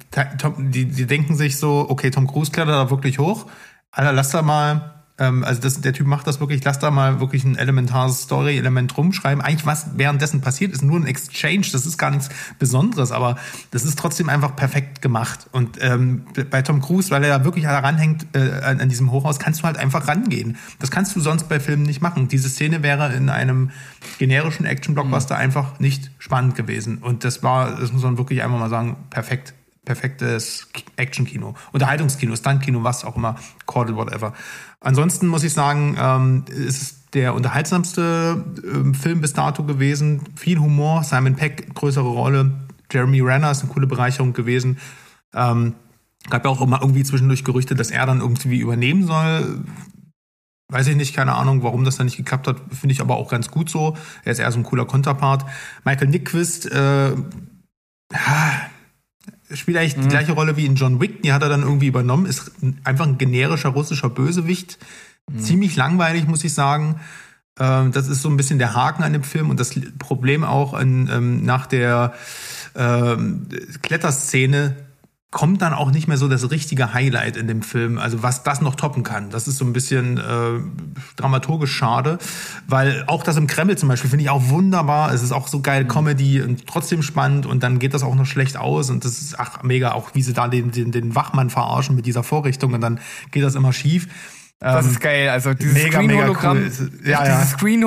die, 0.58 0.86
die 0.86 1.06
denken 1.06 1.36
sich 1.36 1.58
so, 1.58 1.86
okay, 1.90 2.12
Tom 2.12 2.28
Cruise 2.28 2.52
klettert 2.52 2.76
da 2.76 2.90
wirklich 2.90 3.20
hoch. 3.20 3.48
Alter, 3.92 4.14
lass 4.14 4.30
da 4.32 4.42
mal 4.42 4.95
also 5.18 5.61
das, 5.61 5.80
der 5.80 5.93
Typ 5.93 6.07
macht 6.07 6.28
das 6.28 6.41
wirklich, 6.41 6.63
lass 6.66 6.80
da 6.80 6.91
mal 6.91 7.22
wirklich 7.22 7.45
ein 7.45 7.57
elementares 7.57 8.24
Story-Element 8.24 8.97
rumschreiben. 8.97 9.41
Eigentlich 9.41 9.66
was 9.66 9.97
währenddessen 9.97 10.41
passiert, 10.41 10.74
ist 10.74 10.82
nur 10.82 10.99
ein 10.99 11.07
Exchange, 11.07 11.66
das 11.72 11.86
ist 11.86 11.97
gar 11.97 12.11
nichts 12.11 12.30
Besonderes, 12.59 13.11
aber 13.13 13.38
das 13.72 13.86
ist 13.86 13.97
trotzdem 13.97 14.28
einfach 14.28 14.55
perfekt 14.57 15.01
gemacht. 15.01 15.47
Und 15.53 15.78
ähm, 15.82 16.26
bei 16.49 16.61
Tom 16.61 16.82
Cruise, 16.82 17.11
weil 17.11 17.24
er 17.24 17.30
ja 17.30 17.43
wirklich 17.45 17.63
daran 17.63 17.97
hängt 17.97 18.28
äh, 18.36 18.61
an, 18.61 18.82
an 18.82 18.89
diesem 18.89 19.11
Hochhaus, 19.11 19.39
kannst 19.39 19.61
du 19.61 19.63
halt 19.63 19.78
einfach 19.78 20.07
rangehen. 20.07 20.57
Das 20.80 20.91
kannst 20.91 21.16
du 21.16 21.22
sonst 21.22 21.47
bei 21.47 21.61
Filmen 21.61 21.84
nicht 21.84 22.01
machen. 22.01 22.28
Diese 22.28 22.49
Szene 22.49 22.84
wäre 22.84 23.13
in 23.13 23.30
einem 23.30 23.72
generischen 24.20 24.66
Action-Blockbuster 24.66 25.36
mhm. 25.36 25.41
einfach 25.41 25.80
nicht 25.80 26.11
spannend 26.20 26.55
gewesen. 26.55 26.97
Und 26.97 27.24
das 27.24 27.41
war, 27.41 27.80
das 27.80 27.93
muss 27.93 28.03
man 28.03 28.18
wirklich 28.18 28.43
einfach 28.43 28.59
mal 28.59 28.70
sagen, 28.70 28.97
perfekt 29.09 29.53
perfektes 29.86 30.68
Action-Kino, 30.98 31.56
Unterhaltungskino, 31.72 32.36
Stunt-Kino, 32.36 32.84
was 32.84 33.06
auch 33.06 33.16
immer, 33.16 33.36
call 33.68 33.96
whatever. 33.96 34.34
Ansonsten 34.82 35.28
muss 35.28 35.44
ich 35.44 35.54
sagen, 35.54 35.96
ähm, 36.00 36.46
ist 36.50 36.82
es 36.82 37.06
der 37.12 37.34
unterhaltsamste 37.34 38.44
ähm, 38.64 38.94
Film 38.94 39.22
bis 39.22 39.34
dato 39.34 39.64
gewesen. 39.64 40.22
Viel 40.36 40.60
Humor, 40.60 41.04
Simon 41.04 41.36
Peck, 41.36 41.74
größere 41.74 42.08
Rolle, 42.08 42.52
Jeremy 42.92 43.22
Renner 43.22 43.52
ist 43.52 43.64
eine 43.64 43.72
coole 43.72 43.88
Bereicherung 43.88 44.34
gewesen. 44.34 44.78
Ähm, 45.34 45.76
gab 46.30 46.46
ja 46.46 46.52
auch 46.52 46.62
immer 46.62 46.82
irgendwie 46.82 47.04
zwischendurch 47.04 47.44
Gerüchte, 47.44 47.76
dass 47.76 47.92
er 47.92 48.06
dann 48.06 48.22
irgendwie 48.22 48.60
übernehmen 48.60 49.06
soll. 49.06 49.64
Weiß 50.72 50.88
ich 50.88 50.96
nicht, 50.96 51.16
keine 51.16 51.36
Ahnung, 51.36 51.62
warum 51.64 51.84
das 51.84 51.98
dann 51.98 52.08
nicht 52.08 52.18
geklappt 52.18 52.48
hat. 52.48 52.58
Finde 52.72 52.94
ich 52.94 53.02
aber 53.02 53.18
auch 53.18 53.30
ganz 53.30 53.52
gut 53.52 53.70
so. 53.70 53.96
Er 54.24 54.32
ist 54.32 54.40
eher 54.40 54.52
so 54.52 54.60
ein 54.60 54.64
cooler 54.64 54.86
Konterpart. 54.86 55.46
Michael 55.84 56.08
Nickquist, 56.08 56.72
äh, 56.72 57.12
spielt 59.54 59.78
eigentlich 59.78 59.98
mhm. 59.98 60.04
die 60.04 60.08
gleiche 60.10 60.32
Rolle 60.34 60.58
wie 60.58 60.66
in 60.66 60.76
John 60.76 61.00
Wick, 61.00 61.22
die 61.22 61.34
hat 61.34 61.41
er 61.41 61.50
dann 61.50 61.62
irgendwie 61.62 61.88
übernommen, 61.88 62.26
ist 62.26 62.52
einfach 62.84 63.06
ein 63.06 63.18
generischer 63.18 63.70
russischer 63.70 64.10
Bösewicht. 64.10 64.78
Mhm. 65.32 65.39
Ziemlich 65.39 65.76
langweilig, 65.76 66.28
muss 66.28 66.43
ich 66.43 66.54
sagen. 66.54 67.00
Ähm, 67.60 67.91
das 67.91 68.08
ist 68.08 68.22
so 68.22 68.30
ein 68.30 68.38
bisschen 68.38 68.60
der 68.60 68.74
Haken 68.74 69.04
an 69.04 69.14
dem 69.14 69.24
Film 69.24 69.50
und 69.50 69.60
das 69.60 69.80
Problem 69.98 70.43
auch 70.43 70.74
an, 70.74 71.10
ähm, 71.12 71.46
nach 71.46 71.66
der 71.68 72.14
ähm, 72.76 73.48
Kletterszene 73.82 74.76
kommt 75.36 75.62
dann 75.62 75.74
auch 75.74 75.92
nicht 75.92 76.08
mehr 76.08 76.16
so 76.16 76.30
das 76.30 76.50
richtige 76.50 76.94
Highlight 76.94 77.36
in 77.36 77.46
dem 77.50 77.62
Film. 77.62 77.98
Also 77.98 78.24
was 78.24 78.44
das 78.44 78.62
noch 78.62 78.76
toppen 78.76 79.04
kann. 79.04 79.32
Das 79.32 79.50
ist 79.50 79.58
so 79.58 79.66
ein 79.66 79.74
bisschen 79.74 80.18
äh, 80.18 80.62
dramaturgisch 81.18 81.76
schade, 81.76 82.20
weil 82.68 83.04
auch 83.08 83.22
das 83.22 83.36
im 83.36 83.46
Kreml 83.46 83.78
zum 83.78 83.90
Beispiel 83.90 84.10
finde 84.10 84.24
ich 84.24 84.30
auch 84.30 84.48
wunderbar. 84.48 85.14
Es 85.14 85.22
ist 85.22 85.34
auch 85.34 85.50
so 85.50 85.60
geil 85.60 85.84
mhm. 85.84 85.88
Comedy 85.90 86.42
und 86.42 86.66
trotzdem 86.68 87.02
spannend 87.02 87.46
und 87.46 87.64
dann 87.64 87.80
geht 87.80 87.94
das 87.94 88.02
auch 88.02 88.16
noch 88.16 88.26
schlecht 88.26 88.56
aus 88.56 88.90
und 88.90 89.04
das 89.04 89.20
ist 89.20 89.38
ach 89.38 89.62
mega, 89.62 89.92
auch 89.92 90.12
wie 90.14 90.22
sie 90.22 90.32
da 90.32 90.48
den, 90.48 90.72
den, 90.72 90.94
den 90.94 91.16
Wachmann 91.16 91.50
verarschen 91.50 91.98
mit 91.98 92.06
dieser 92.06 92.24
Vorrichtung 92.24 92.74
und 92.74 92.80
dann 92.80 93.02
geht 93.32 93.44
das 93.44 93.56
immer 93.56 93.74
schief. 93.74 94.08
Das 94.74 94.88
ist 94.88 94.99
geil. 94.99 95.30
Also 95.30 95.53
dieses 95.53 95.80
Screen-Hologramm 95.80 96.57
cool. 96.57 96.91
ja, 97.03 97.26
ja. 97.26 97.41
Screen 97.45 97.84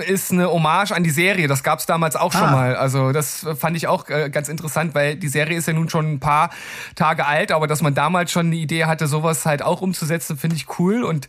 ist 0.00 0.30
eine 0.30 0.50
Hommage 0.50 0.92
an 0.92 1.02
die 1.02 1.10
Serie. 1.10 1.48
Das 1.48 1.62
gab 1.62 1.78
es 1.78 1.86
damals 1.86 2.16
auch 2.16 2.32
schon 2.32 2.42
ah. 2.42 2.52
mal. 2.52 2.76
Also 2.76 3.12
das 3.12 3.46
fand 3.58 3.76
ich 3.76 3.86
auch 3.86 4.08
äh, 4.10 4.28
ganz 4.28 4.48
interessant, 4.48 4.94
weil 4.94 5.16
die 5.16 5.28
Serie 5.28 5.56
ist 5.56 5.68
ja 5.68 5.72
nun 5.72 5.88
schon 5.88 6.12
ein 6.12 6.20
paar 6.20 6.50
Tage 6.94 7.24
alt, 7.26 7.50
aber 7.50 7.66
dass 7.66 7.80
man 7.80 7.94
damals 7.94 8.30
schon 8.30 8.46
eine 8.46 8.56
Idee 8.56 8.84
hatte, 8.84 9.06
sowas 9.06 9.46
halt 9.46 9.62
auch 9.62 9.80
umzusetzen, 9.80 10.36
finde 10.36 10.56
ich 10.56 10.78
cool. 10.78 11.02
Und 11.02 11.28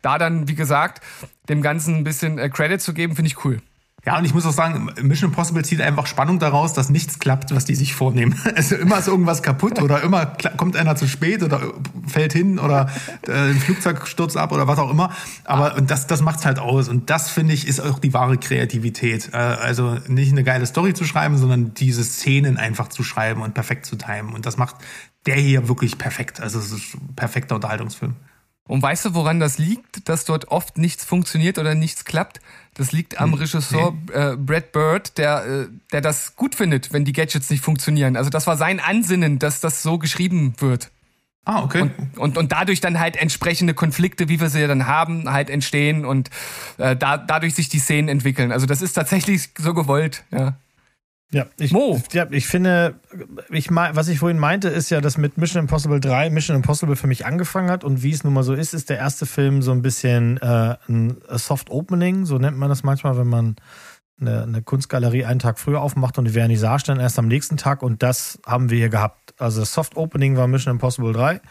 da 0.00 0.16
dann, 0.16 0.48
wie 0.48 0.54
gesagt, 0.54 1.02
dem 1.48 1.60
Ganzen 1.60 1.96
ein 1.96 2.04
bisschen 2.04 2.38
äh, 2.38 2.48
Credit 2.48 2.80
zu 2.80 2.94
geben, 2.94 3.16
finde 3.16 3.28
ich 3.28 3.44
cool. 3.44 3.60
Ja, 4.06 4.16
und 4.16 4.24
ich 4.24 4.32
muss 4.32 4.46
auch 4.46 4.52
sagen, 4.52 4.90
Mission 5.02 5.30
Impossible 5.30 5.64
zieht 5.64 5.80
einfach 5.80 6.06
Spannung 6.06 6.38
daraus, 6.38 6.72
dass 6.72 6.88
nichts 6.88 7.18
klappt, 7.18 7.54
was 7.54 7.64
die 7.64 7.74
sich 7.74 7.94
vornehmen. 7.94 8.34
Also 8.54 8.76
immer 8.76 8.98
ist 8.98 9.06
irgendwas 9.06 9.42
kaputt 9.42 9.80
oder 9.80 10.02
immer 10.02 10.26
kommt 10.56 10.76
einer 10.76 10.96
zu 10.96 11.06
spät 11.06 11.42
oder 11.42 11.60
fällt 12.06 12.32
hin 12.32 12.58
oder 12.58 12.90
äh, 13.26 13.32
ein 13.32 13.58
Flugzeug 13.58 14.06
stürzt 14.08 14.36
ab 14.36 14.52
oder 14.52 14.66
was 14.66 14.78
auch 14.78 14.90
immer. 14.90 15.12
Aber 15.44 15.76
und 15.76 15.90
das, 15.90 16.06
das 16.06 16.22
macht's 16.22 16.44
halt 16.44 16.58
aus. 16.58 16.88
Und 16.88 17.10
das, 17.10 17.30
finde 17.30 17.54
ich, 17.54 17.68
ist 17.68 17.80
auch 17.80 17.98
die 17.98 18.12
wahre 18.14 18.38
Kreativität. 18.38 19.30
Äh, 19.32 19.36
also 19.36 19.98
nicht 20.08 20.32
eine 20.32 20.42
geile 20.42 20.66
Story 20.66 20.94
zu 20.94 21.04
schreiben, 21.04 21.36
sondern 21.36 21.74
diese 21.74 22.02
Szenen 22.02 22.56
einfach 22.56 22.88
zu 22.88 23.04
schreiben 23.04 23.42
und 23.42 23.54
perfekt 23.54 23.86
zu 23.86 23.96
timen. 23.96 24.32
Und 24.32 24.46
das 24.46 24.56
macht 24.56 24.76
der 25.26 25.36
hier 25.36 25.68
wirklich 25.68 25.98
perfekt. 25.98 26.40
Also 26.40 26.58
es 26.58 26.72
ist 26.72 26.94
ein 26.94 27.14
perfekter 27.14 27.56
Unterhaltungsfilm. 27.56 28.14
Und 28.68 28.82
weißt 28.82 29.06
du, 29.06 29.14
woran 29.14 29.40
das 29.40 29.58
liegt, 29.58 30.08
dass 30.08 30.24
dort 30.24 30.48
oft 30.48 30.78
nichts 30.78 31.04
funktioniert 31.04 31.58
oder 31.58 31.74
nichts 31.74 32.04
klappt? 32.04 32.40
Das 32.74 32.92
liegt 32.92 33.18
am 33.18 33.32
hm, 33.32 33.38
Regisseur 33.40 33.96
äh, 34.12 34.36
Brad 34.36 34.70
Bird, 34.70 35.18
der, 35.18 35.44
äh, 35.44 35.66
der 35.90 36.00
das 36.00 36.36
gut 36.36 36.54
findet, 36.54 36.92
wenn 36.92 37.04
die 37.04 37.12
Gadgets 37.12 37.50
nicht 37.50 37.64
funktionieren. 37.64 38.16
Also 38.16 38.30
das 38.30 38.46
war 38.46 38.56
sein 38.56 38.78
Ansinnen, 38.78 39.40
dass 39.40 39.60
das 39.60 39.82
so 39.82 39.98
geschrieben 39.98 40.54
wird. 40.58 40.92
Ah, 41.44 41.62
okay. 41.64 41.80
Und, 41.80 42.18
und, 42.18 42.38
und 42.38 42.52
dadurch 42.52 42.82
dann 42.82 43.00
halt 43.00 43.16
entsprechende 43.16 43.72
Konflikte, 43.72 44.28
wie 44.28 44.38
wir 44.38 44.50
sie 44.50 44.66
dann 44.66 44.86
haben, 44.86 45.32
halt 45.32 45.48
entstehen 45.48 46.04
und 46.04 46.28
äh, 46.76 46.94
da, 46.94 47.16
dadurch 47.16 47.54
sich 47.54 47.70
die 47.70 47.78
Szenen 47.78 48.10
entwickeln. 48.10 48.52
Also 48.52 48.66
das 48.66 48.82
ist 48.82 48.92
tatsächlich 48.92 49.48
so 49.56 49.72
gewollt, 49.72 50.24
ja. 50.30 50.58
Ja, 51.30 51.46
ich, 51.58 51.72
Mo. 51.72 52.00
ja, 52.12 52.26
ich 52.30 52.46
finde, 52.46 53.00
ich 53.50 53.70
was 53.70 54.08
ich 54.08 54.18
vorhin 54.18 54.38
meinte, 54.38 54.68
ist 54.68 54.88
ja, 54.88 55.02
dass 55.02 55.18
mit 55.18 55.36
Mission 55.36 55.60
Impossible 55.60 56.00
3 56.00 56.30
Mission 56.30 56.56
Impossible 56.56 56.96
für 56.96 57.06
mich 57.06 57.26
angefangen 57.26 57.70
hat 57.70 57.84
und 57.84 58.02
wie 58.02 58.12
es 58.12 58.24
nun 58.24 58.32
mal 58.32 58.42
so 58.42 58.54
ist, 58.54 58.72
ist 58.72 58.88
der 58.88 58.96
erste 58.96 59.26
Film 59.26 59.60
so 59.60 59.72
ein 59.72 59.82
bisschen 59.82 60.38
äh, 60.38 60.76
ein 60.88 61.18
Soft 61.32 61.68
Opening, 61.68 62.24
so 62.24 62.38
nennt 62.38 62.56
man 62.56 62.70
das 62.70 62.82
manchmal, 62.82 63.18
wenn 63.18 63.26
man 63.26 63.56
eine, 64.18 64.42
eine 64.42 64.62
Kunstgalerie 64.62 65.26
einen 65.26 65.38
Tag 65.38 65.58
früher 65.58 65.82
aufmacht 65.82 66.16
und 66.16 66.24
die 66.24 66.32
Vernissage 66.32 66.84
dann 66.86 66.98
erst 66.98 67.18
am 67.18 67.28
nächsten 67.28 67.58
Tag 67.58 67.82
und 67.82 68.02
das 68.02 68.38
haben 68.46 68.70
wir 68.70 68.78
hier 68.78 68.88
gehabt. 68.88 69.34
Also 69.38 69.60
das 69.60 69.74
Soft 69.74 69.98
Opening 69.98 70.38
war 70.38 70.46
Mission 70.46 70.72
Impossible 70.72 71.12
3 71.12 71.42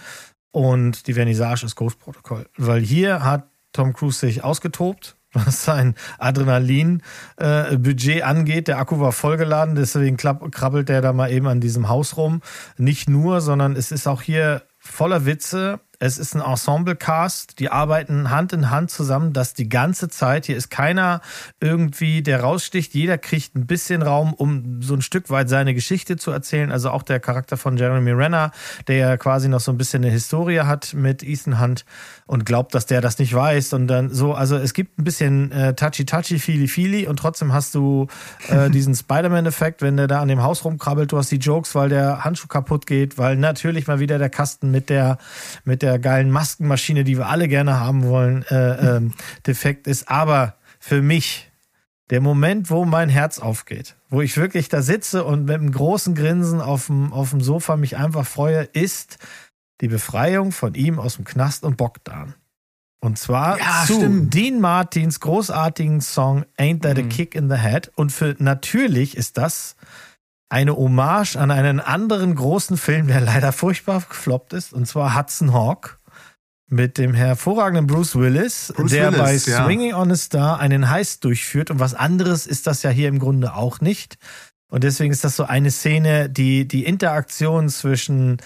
und 0.51 1.05
die 1.05 1.13
Vernissage 1.13 1.67
ist 1.67 1.75
Ghost 1.75 1.99
Protocol, 1.99 2.47
weil 2.57 2.82
hier 2.82 3.23
hat 3.23 3.47
Tom 3.73 3.93
Cruise 3.93 4.17
sich 4.17 4.43
ausgetobt 4.43 5.16
was 5.45 5.63
sein 5.63 5.95
Adrenalin-Budget 6.19 8.17
äh, 8.17 8.21
angeht. 8.21 8.67
Der 8.67 8.79
Akku 8.79 8.99
war 8.99 9.11
vollgeladen, 9.11 9.75
deswegen 9.75 10.17
krabbelt 10.17 10.89
der 10.89 11.01
da 11.01 11.13
mal 11.13 11.31
eben 11.31 11.47
an 11.47 11.61
diesem 11.61 11.89
Haus 11.89 12.17
rum. 12.17 12.41
Nicht 12.77 13.09
nur, 13.09 13.41
sondern 13.41 13.75
es 13.75 13.91
ist 13.91 14.07
auch 14.07 14.21
hier 14.21 14.63
voller 14.79 15.25
Witze. 15.25 15.79
Es 15.99 16.19
ist 16.19 16.35
ein 16.35 16.41
Ensemble-Cast, 16.41 17.57
die 17.57 17.71
arbeiten 17.71 18.29
Hand 18.29 18.53
in 18.53 18.69
Hand 18.69 18.91
zusammen, 18.91 19.33
das 19.33 19.55
die 19.55 19.67
ganze 19.67 20.09
Zeit. 20.09 20.45
Hier 20.45 20.55
ist 20.55 20.69
keiner 20.69 21.21
irgendwie, 21.59 22.21
der 22.21 22.41
raussticht. 22.41 22.93
Jeder 22.93 23.17
kriegt 23.17 23.55
ein 23.55 23.65
bisschen 23.65 24.03
Raum, 24.03 24.35
um 24.35 24.83
so 24.83 24.93
ein 24.93 25.01
Stück 25.01 25.31
weit 25.31 25.49
seine 25.49 25.73
Geschichte 25.73 26.15
zu 26.15 26.29
erzählen. 26.29 26.71
Also 26.71 26.91
auch 26.91 27.01
der 27.01 27.19
Charakter 27.19 27.57
von 27.57 27.77
Jeremy 27.77 28.11
Renner, 28.11 28.51
der 28.87 28.97
ja 28.97 29.17
quasi 29.17 29.49
noch 29.49 29.59
so 29.59 29.71
ein 29.71 29.79
bisschen 29.79 30.03
eine 30.03 30.11
Historie 30.11 30.59
hat 30.59 30.93
mit 30.93 31.23
Ethan 31.23 31.59
Hunt 31.59 31.83
und 32.27 32.45
glaubt, 32.45 32.75
dass 32.75 32.85
der 32.85 33.01
das 33.01 33.17
nicht 33.17 33.33
weiß. 33.33 33.73
Und 33.73 33.87
dann 33.87 34.13
so, 34.13 34.35
also 34.35 34.55
es 34.55 34.75
gibt 34.75 34.99
ein 34.99 35.03
bisschen 35.03 35.51
äh, 35.51 35.73
touchy-touchy, 35.73 36.37
feely-feely 36.37 37.07
und 37.07 37.17
trotzdem 37.17 37.53
hast 37.53 37.73
du 37.73 38.05
äh, 38.49 38.69
diesen 38.69 38.93
Spider-Man-Effekt, 38.93 39.81
wenn 39.81 39.97
der 39.97 40.05
da 40.05 40.21
an 40.21 40.27
dem 40.27 40.43
Haus 40.43 40.63
rumkrabbelt. 40.63 41.11
Du 41.11 41.17
hast 41.17 41.31
die 41.31 41.37
Jokes, 41.37 41.73
weil 41.73 41.89
der 41.89 42.23
Handschuh 42.23 42.47
kaputt 42.47 42.85
geht, 42.85 43.17
weil 43.17 43.35
natürlich 43.35 43.87
mal 43.87 43.99
wieder 43.99 44.19
der 44.19 44.29
Kasten 44.29 44.69
mit 44.69 44.91
der, 44.91 45.17
mit 45.65 45.81
der 45.81 45.86
geilen 45.95 46.29
Maskenmaschine, 46.29 47.03
die 47.03 47.17
wir 47.17 47.27
alle 47.27 47.47
gerne 47.47 47.79
haben 47.79 48.03
wollen, 48.03 48.43
äh, 48.49 48.97
ähm, 48.97 49.13
defekt 49.47 49.88
ist. 49.88 50.09
Aber 50.09 50.55
für 50.79 51.01
mich, 51.01 51.49
der 52.09 52.21
Moment, 52.21 52.69
wo 52.69 52.85
mein 52.85 53.09
Herz 53.09 53.39
aufgeht, 53.39 53.95
wo 54.09 54.21
ich 54.21 54.38
wirklich 54.38 54.69
da 54.69 54.81
sitze 54.81 55.23
und 55.23 55.45
mit 55.45 55.55
einem 55.55 55.71
großen 55.71 56.15
Grinsen 56.15 56.61
auf 56.61 56.88
dem, 56.88 57.13
auf 57.13 57.31
dem 57.31 57.41
Sofa 57.41 57.77
mich 57.77 57.97
einfach 57.97 58.25
freue, 58.25 58.63
ist 58.63 59.17
die 59.81 59.88
Befreiung 59.88 60.51
von 60.51 60.73
ihm 60.73 60.99
aus 60.99 61.15
dem 61.15 61.25
Knast 61.25 61.63
und 61.63 61.77
Bogdan. 61.77 62.35
Und 62.99 63.19
zwar 63.19 63.59
Ja, 63.59 63.83
zu 63.85 63.95
stimmt. 63.95 64.33
Dean 64.33 64.59
Martins 64.59 65.19
großartigen 65.19 66.01
Song 66.01 66.45
Ain't 66.57 66.81
That 66.81 66.97
a 66.97 67.03
Kick 67.03 67.35
in 67.35 67.49
the 67.49 67.57
Head. 67.57 67.91
Und 67.95 68.11
für 68.11 68.35
natürlich 68.39 69.15
ist 69.15 69.38
das 69.38 69.75
eine 70.49 70.75
Hommage 70.75 71.35
an 71.35 71.51
einen 71.51 71.79
anderen 71.79 72.35
großen 72.35 72.77
Film, 72.77 73.07
der 73.07 73.21
leider 73.21 73.51
furchtbar 73.51 74.01
gefloppt 74.07 74.53
ist, 74.53 74.73
und 74.73 74.87
zwar 74.87 75.17
Hudson 75.17 75.53
Hawk 75.53 75.99
mit 76.69 76.97
dem 76.97 77.13
hervorragenden 77.13 77.87
Bruce 77.87 78.15
Willis, 78.15 78.73
Bruce 78.75 78.91
der 78.91 79.13
Willis, 79.13 79.45
bei 79.45 79.51
ja. 79.51 79.65
Swinging 79.65 79.93
on 79.93 80.11
a 80.11 80.15
Star 80.15 80.59
einen 80.59 80.89
Heist 80.89 81.23
durchführt. 81.23 81.71
Und 81.71 81.79
was 81.79 81.93
anderes 81.93 82.45
ist 82.45 82.67
das 82.67 82.83
ja 82.83 82.89
hier 82.89 83.07
im 83.07 83.19
Grunde 83.19 83.53
auch 83.53 83.79
nicht. 83.79 84.17
Und 84.69 84.83
deswegen 84.83 85.13
ist 85.13 85.23
das 85.23 85.37
so 85.37 85.45
eine 85.45 85.71
Szene, 85.71 86.29
die 86.29 86.67
die 86.67 86.83
Interaktion 86.83 87.69
zwischen 87.69 88.37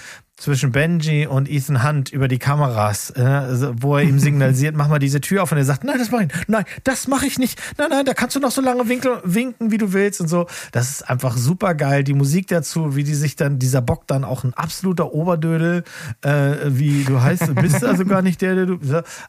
zwischen 0.42 0.72
Benji 0.72 1.28
und 1.28 1.50
Ethan 1.50 1.84
Hunt 1.84 2.12
über 2.12 2.28
die 2.28 2.40
Kameras, 2.40 3.14
äh, 3.16 3.22
also 3.22 3.74
wo 3.80 3.98
er 3.98 4.04
ihm 4.04 4.20
signalisiert, 4.20 4.76
mach 4.76 4.88
mal 4.88 4.98
diese 4.98 5.22
Tür 5.22 5.44
auf 5.44 5.52
und 5.52 5.60
er 5.60 5.66
sagt, 5.66 5.84
nein, 5.84 6.00
das 6.00 6.10
mach 6.10 6.22
ich 6.22 6.28
nicht. 6.28 6.50
Nein, 6.50 6.66
das 6.84 7.08
mache 7.08 7.26
ich 7.28 7.38
nicht. 7.38 7.62
Nein, 7.78 7.90
nein, 7.92 8.06
da 8.06 8.14
kannst 8.14 8.36
du 8.36 8.40
noch 8.40 8.50
so 8.52 8.62
lange 8.62 8.90
winkeln, 8.90 9.20
winken, 9.24 9.72
wie 9.72 9.78
du 9.78 9.94
willst 9.94 10.20
und 10.20 10.28
so. 10.28 10.48
Das 10.72 10.90
ist 10.90 11.10
einfach 11.10 11.38
super 11.38 11.76
geil. 11.76 12.04
Die 12.04 12.16
Musik 12.16 12.48
dazu, 12.48 12.96
wie 12.96 13.04
die 13.04 13.14
sich 13.14 13.36
dann, 13.36 13.60
dieser 13.60 13.82
Bock 13.82 14.08
dann 14.08 14.24
auch 14.24 14.44
ein 14.44 14.54
absoluter 14.56 15.14
Oberdödel, 15.14 15.84
äh, 16.22 16.56
wie 16.66 17.04
du 17.04 17.22
heißt, 17.22 17.48
du 17.48 17.54
bist 17.56 17.84
also 17.84 18.06
gar 18.06 18.24
nicht 18.24 18.42
der, 18.42 18.56
der 18.56 18.66
du. 18.66 18.80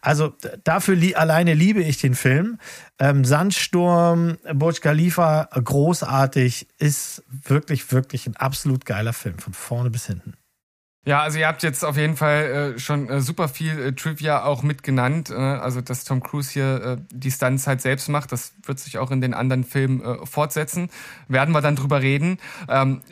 Also 0.01 0.33
dafür 0.65 0.97
li 0.97 1.15
alleine 1.15 1.53
liebe 1.53 1.83
ich 1.83 1.99
den 1.99 2.15
Film. 2.15 2.59
Ähm, 2.99 3.25
Sandsturm, 3.25 4.39
Burj 4.55 4.81
Khalifa, 4.81 5.49
großartig, 5.53 6.69
ist 6.79 7.23
wirklich, 7.47 7.93
wirklich 7.93 8.27
ein 8.27 8.37
absolut 8.37 8.87
geiler 8.87 9.13
Film, 9.13 9.39
von 9.39 9.53
vorne 9.53 9.91
bis 9.91 10.07
hinten. 10.07 10.35
Ja, 11.05 11.21
also 11.23 11.39
ihr 11.41 11.49
habt 11.49 11.65
jetzt 11.65 11.85
auf 11.85 11.97
jeden 11.97 12.17
Fall 12.17 12.75
äh, 12.77 12.79
schon 12.79 13.09
äh, 13.09 13.21
super 13.21 13.49
viel 13.49 13.77
äh, 13.77 13.93
Trivia 13.93 14.45
auch 14.45 14.63
mitgenannt. 14.63 15.31
Äh, 15.31 15.35
also 15.35 15.81
dass 15.81 16.05
Tom 16.05 16.23
Cruise 16.23 16.53
hier 16.53 16.83
äh, 16.85 16.97
die 17.11 17.31
Stunts 17.33 17.67
halt 17.67 17.81
selbst 17.81 18.09
macht, 18.09 18.31
das 18.31 18.55
wird 18.63 18.79
sich 18.79 18.99
auch 18.99 19.11
in 19.11 19.21
den 19.21 19.35
anderen 19.35 19.65
Filmen 19.65 20.01
äh, 20.01 20.25
fortsetzen. 20.27 20.91
Werden 21.27 21.53
wir 21.55 21.61
dann 21.61 21.75
drüber 21.75 22.03
reden. 22.03 22.39
Ähm, 22.69 23.03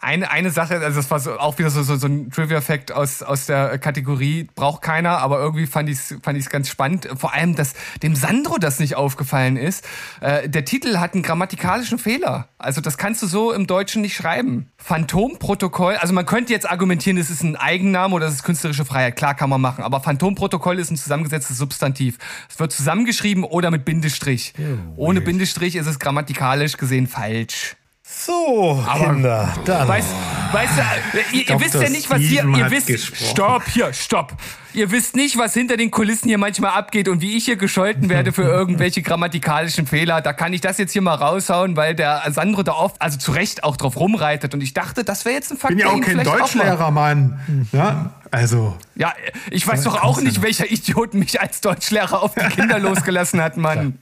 eine, 0.00 0.30
eine 0.30 0.50
Sache, 0.50 0.78
also 0.78 0.96
das 0.96 1.10
war 1.10 1.18
so, 1.18 1.38
auch 1.38 1.58
wieder 1.58 1.70
so, 1.70 1.82
so, 1.82 1.96
so 1.96 2.06
ein 2.06 2.30
Trivia-Fact 2.30 2.92
aus, 2.92 3.22
aus 3.22 3.46
der 3.46 3.78
Kategorie, 3.78 4.48
braucht 4.54 4.80
keiner, 4.80 5.18
aber 5.18 5.40
irgendwie 5.40 5.66
fand 5.66 5.88
ich 5.88 5.98
es 5.98 6.14
fand 6.22 6.38
ich's 6.38 6.50
ganz 6.50 6.68
spannend. 6.68 7.08
Vor 7.16 7.34
allem, 7.34 7.56
dass 7.56 7.74
dem 8.02 8.14
Sandro 8.14 8.58
das 8.58 8.78
nicht 8.78 8.94
aufgefallen 8.94 9.56
ist. 9.56 9.84
Äh, 10.20 10.48
der 10.48 10.64
Titel 10.64 10.98
hat 10.98 11.14
einen 11.14 11.24
grammatikalischen 11.24 11.98
Fehler. 11.98 12.48
Also 12.58 12.80
das 12.80 12.96
kannst 12.96 13.22
du 13.22 13.26
so 13.26 13.52
im 13.52 13.66
Deutschen 13.66 14.00
nicht 14.02 14.14
schreiben. 14.14 14.70
Phantomprotokoll, 14.76 15.96
also 15.96 16.14
man 16.14 16.26
könnte 16.26 16.52
jetzt 16.52 16.70
argumentieren, 16.70 17.18
es 17.18 17.28
ist 17.28 17.42
ein 17.42 17.56
Eigenname 17.56 18.14
oder 18.14 18.26
es 18.28 18.34
ist 18.34 18.44
künstlerische 18.44 18.84
Freiheit. 18.84 19.16
Klar 19.16 19.34
kann 19.34 19.50
man 19.50 19.60
machen, 19.60 19.82
aber 19.82 20.00
Phantomprotokoll 20.00 20.78
ist 20.78 20.92
ein 20.92 20.96
zusammengesetztes 20.96 21.58
Substantiv. 21.58 22.18
Es 22.48 22.60
wird 22.60 22.70
zusammengeschrieben 22.70 23.42
oder 23.42 23.72
mit 23.72 23.84
Bindestrich. 23.84 24.54
Ohne 24.96 25.20
Bindestrich 25.20 25.74
ist 25.74 25.86
es 25.86 25.98
grammatikalisch 25.98 26.76
gesehen 26.76 27.08
falsch. 27.08 27.76
So, 28.10 28.82
Aber- 28.86 29.12
Kinder, 29.12 29.54
dann. 29.66 29.86
Weißt, 29.86 30.08
weißt 30.52 30.72
du, 30.78 31.18
ihr, 31.36 31.40
ihr 31.40 31.44
Dr. 31.46 31.60
wisst 31.60 31.74
ja 31.74 31.88
nicht, 31.90 32.08
was 32.10 32.18
hier, 32.20 32.44
ihr 32.44 32.70
wisst, 32.70 32.86
gesprochen. 32.86 33.30
stopp, 33.30 33.62
hier, 33.68 33.92
stopp. 33.92 34.32
Ihr 34.72 34.90
wisst 34.90 35.14
nicht, 35.14 35.36
was 35.36 35.52
hinter 35.54 35.76
den 35.76 35.90
Kulissen 35.90 36.28
hier 36.28 36.38
manchmal 36.38 36.70
abgeht 36.72 37.08
und 37.08 37.20
wie 37.20 37.36
ich 37.36 37.44
hier 37.44 37.56
gescholten 37.56 38.08
werde 38.08 38.32
für 38.32 38.42
irgendwelche 38.48 39.02
grammatikalischen 39.02 39.86
Fehler. 39.86 40.20
Da 40.22 40.32
kann 40.32 40.52
ich 40.52 40.60
das 40.62 40.78
jetzt 40.78 40.92
hier 40.92 41.02
mal 41.02 41.14
raushauen, 41.14 41.76
weil 41.76 41.94
der 41.94 42.22
Sandro 42.30 42.62
da 42.62 42.72
oft, 42.72 43.00
also 43.00 43.18
zu 43.18 43.32
Recht 43.32 43.62
auch 43.62 43.76
drauf 43.76 43.96
rumreitet 43.96 44.54
und 44.54 44.62
ich 44.62 44.72
dachte, 44.74 45.04
das 45.04 45.24
wäre 45.26 45.34
jetzt 45.34 45.50
ein 45.52 45.58
Fakt. 45.58 45.70
bin 45.76 45.78
ja 45.78 45.88
auch 45.88 46.00
kein 46.00 46.22
Deutschlehrer, 46.24 46.90
Mann. 46.90 47.68
Ja, 47.72 48.12
also. 48.30 48.76
Ja, 48.94 49.12
ich 49.50 49.66
weiß 49.66 49.84
doch 49.84 50.02
auch 50.02 50.20
nicht, 50.20 50.40
welcher 50.42 50.70
Idiot 50.70 51.12
mich 51.14 51.40
als 51.40 51.60
Deutschlehrer 51.60 52.22
auf 52.22 52.34
die 52.34 52.44
Kinder 52.54 52.78
losgelassen 52.78 53.40
hat, 53.42 53.56
Mann. 53.58 53.98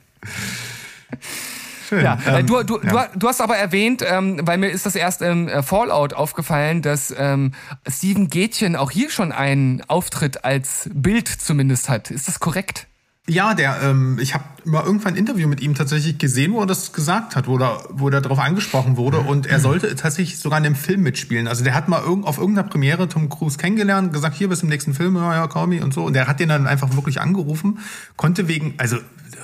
Schön. 1.89 2.05
Ja, 2.05 2.19
äh, 2.27 2.41
Ähm, 2.41 2.47
du, 2.47 2.63
du, 2.63 2.81
ja. 2.83 3.09
du, 3.15 3.29
hast 3.29 3.41
aber 3.41 3.57
erwähnt, 3.57 4.05
ähm, 4.07 4.41
weil 4.43 4.59
mir 4.59 4.69
ist 4.69 4.87
das 4.87 4.95
erst 4.95 5.23
im 5.23 5.49
äh, 5.49 5.63
Fallout 5.63 6.15
aufgefallen, 6.15 6.83
dass 6.83 7.15
ähm, 7.17 7.53
Steven 7.89 8.29
Gätchen 8.29 8.77
auch 8.77 8.91
hier 8.91 9.11
schon 9.11 9.33
einen 9.33 9.83
Auftritt 9.89 10.45
als 10.45 10.91
Bild 10.93 11.29
zumindest 11.29 11.89
hat. 11.89 12.11
Ist 12.11 12.29
das 12.29 12.41
korrekt? 12.41 12.87
Ja, 13.29 13.55
der, 13.55 13.83
ähm, 13.83 14.19
ich 14.21 14.35
habe 14.35 14.45
mal 14.65 14.85
irgendwann 14.85 15.15
ein 15.15 15.17
Interview 15.17 15.49
mit 15.49 15.61
ihm 15.61 15.75
tatsächlich 15.75 16.19
gesehen, 16.19 16.53
wo 16.53 16.61
er 16.61 16.67
das 16.67 16.93
gesagt 16.93 17.35
hat, 17.35 17.49
wo 17.49 17.59
er, 17.59 17.85
wo 17.91 18.09
er 18.09 18.21
darauf 18.21 18.39
angesprochen 18.39 18.97
wurde 18.97 19.19
und 19.19 19.47
er 19.47 19.59
sollte 19.59 19.95
tatsächlich 19.97 20.39
sogar 20.39 20.59
in 20.59 20.65
dem 20.65 20.77
Film 20.77 21.03
mitspielen. 21.03 21.49
Also 21.49 21.65
der 21.65 21.75
hat 21.75 21.89
mal 21.89 22.03
irgend, 22.03 22.25
auf 22.25 22.39
irgendeiner 22.39 22.69
Premiere 22.69 23.09
Tom 23.09 23.29
Cruise 23.29 23.59
kennengelernt, 23.59 24.13
gesagt, 24.13 24.37
hier 24.37 24.49
bis 24.49 24.63
im 24.63 24.69
nächsten 24.69 24.95
Film, 24.95 25.17
ja, 25.17 25.35
ja, 25.35 25.47
call 25.49 25.67
me 25.67 25.83
und 25.83 25.93
so. 25.93 26.05
Und 26.05 26.13
der 26.13 26.29
hat 26.29 26.39
den 26.39 26.49
dann 26.49 26.69
einfach 26.69 26.95
wirklich 26.95 27.21
angerufen, 27.21 27.81
konnte 28.17 28.47
wegen, 28.47 28.75
also 28.79 28.99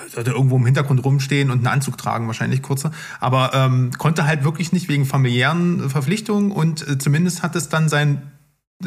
sollte 0.09 0.31
irgendwo 0.31 0.57
im 0.57 0.65
Hintergrund 0.65 1.05
rumstehen 1.05 1.51
und 1.51 1.59
einen 1.59 1.67
Anzug 1.67 1.99
tragen, 1.99 2.27
wahrscheinlich 2.27 2.63
kurzer, 2.63 2.93
aber 3.19 3.53
ähm, 3.55 3.91
konnte 3.99 4.27
halt 4.27 4.45
wirklich 4.45 4.73
nicht 4.73 4.89
wegen 4.89 5.07
familiären 5.07 5.91
Verpflichtungen 5.91 6.53
und 6.53 6.87
äh, 6.87 6.99
zumindest 6.99 7.43
hat 7.43 7.57
es 7.57 7.69
dann 7.69 7.89
sein 7.89 8.32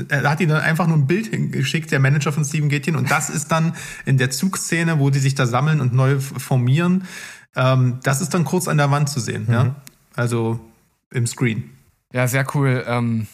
er 0.10 0.30
hat 0.30 0.40
ihm 0.42 0.50
dann 0.50 0.62
einfach 0.62 0.88
nur 0.88 0.98
ein 0.98 1.08
Bild 1.08 1.28
hingeschickt, 1.28 1.92
der 1.92 2.00
Manager 2.00 2.32
von 2.32 2.46
Steven 2.46 2.70
Gätjen. 2.70 2.96
Und 2.96 3.12
das 3.12 3.30
ist 3.30 3.52
dann 3.52 3.76
in 4.06 4.18
der 4.18 4.30
Zugszene, 4.32 5.00
wo 5.00 5.10
die 5.10 5.20
sich 5.20 5.36
da 5.36 5.46
sammeln 5.46 5.82
und 5.82 5.94
neu 5.94 6.20
formieren. 6.20 7.06
Ähm, 7.56 8.00
das 8.04 8.22
ist 8.22 8.34
dann 8.34 8.46
kurz 8.46 8.68
an 8.68 8.78
der 8.78 8.92
Wand 8.92 9.10
zu 9.10 9.20
sehen, 9.20 9.48
ja. 9.50 9.76
Also 10.16 10.60
im 11.12 11.28
Screen. 11.28 11.72
Ja, 12.14 12.28
sehr 12.28 12.46
cool. 12.56 12.84
Ähm, 12.88 13.28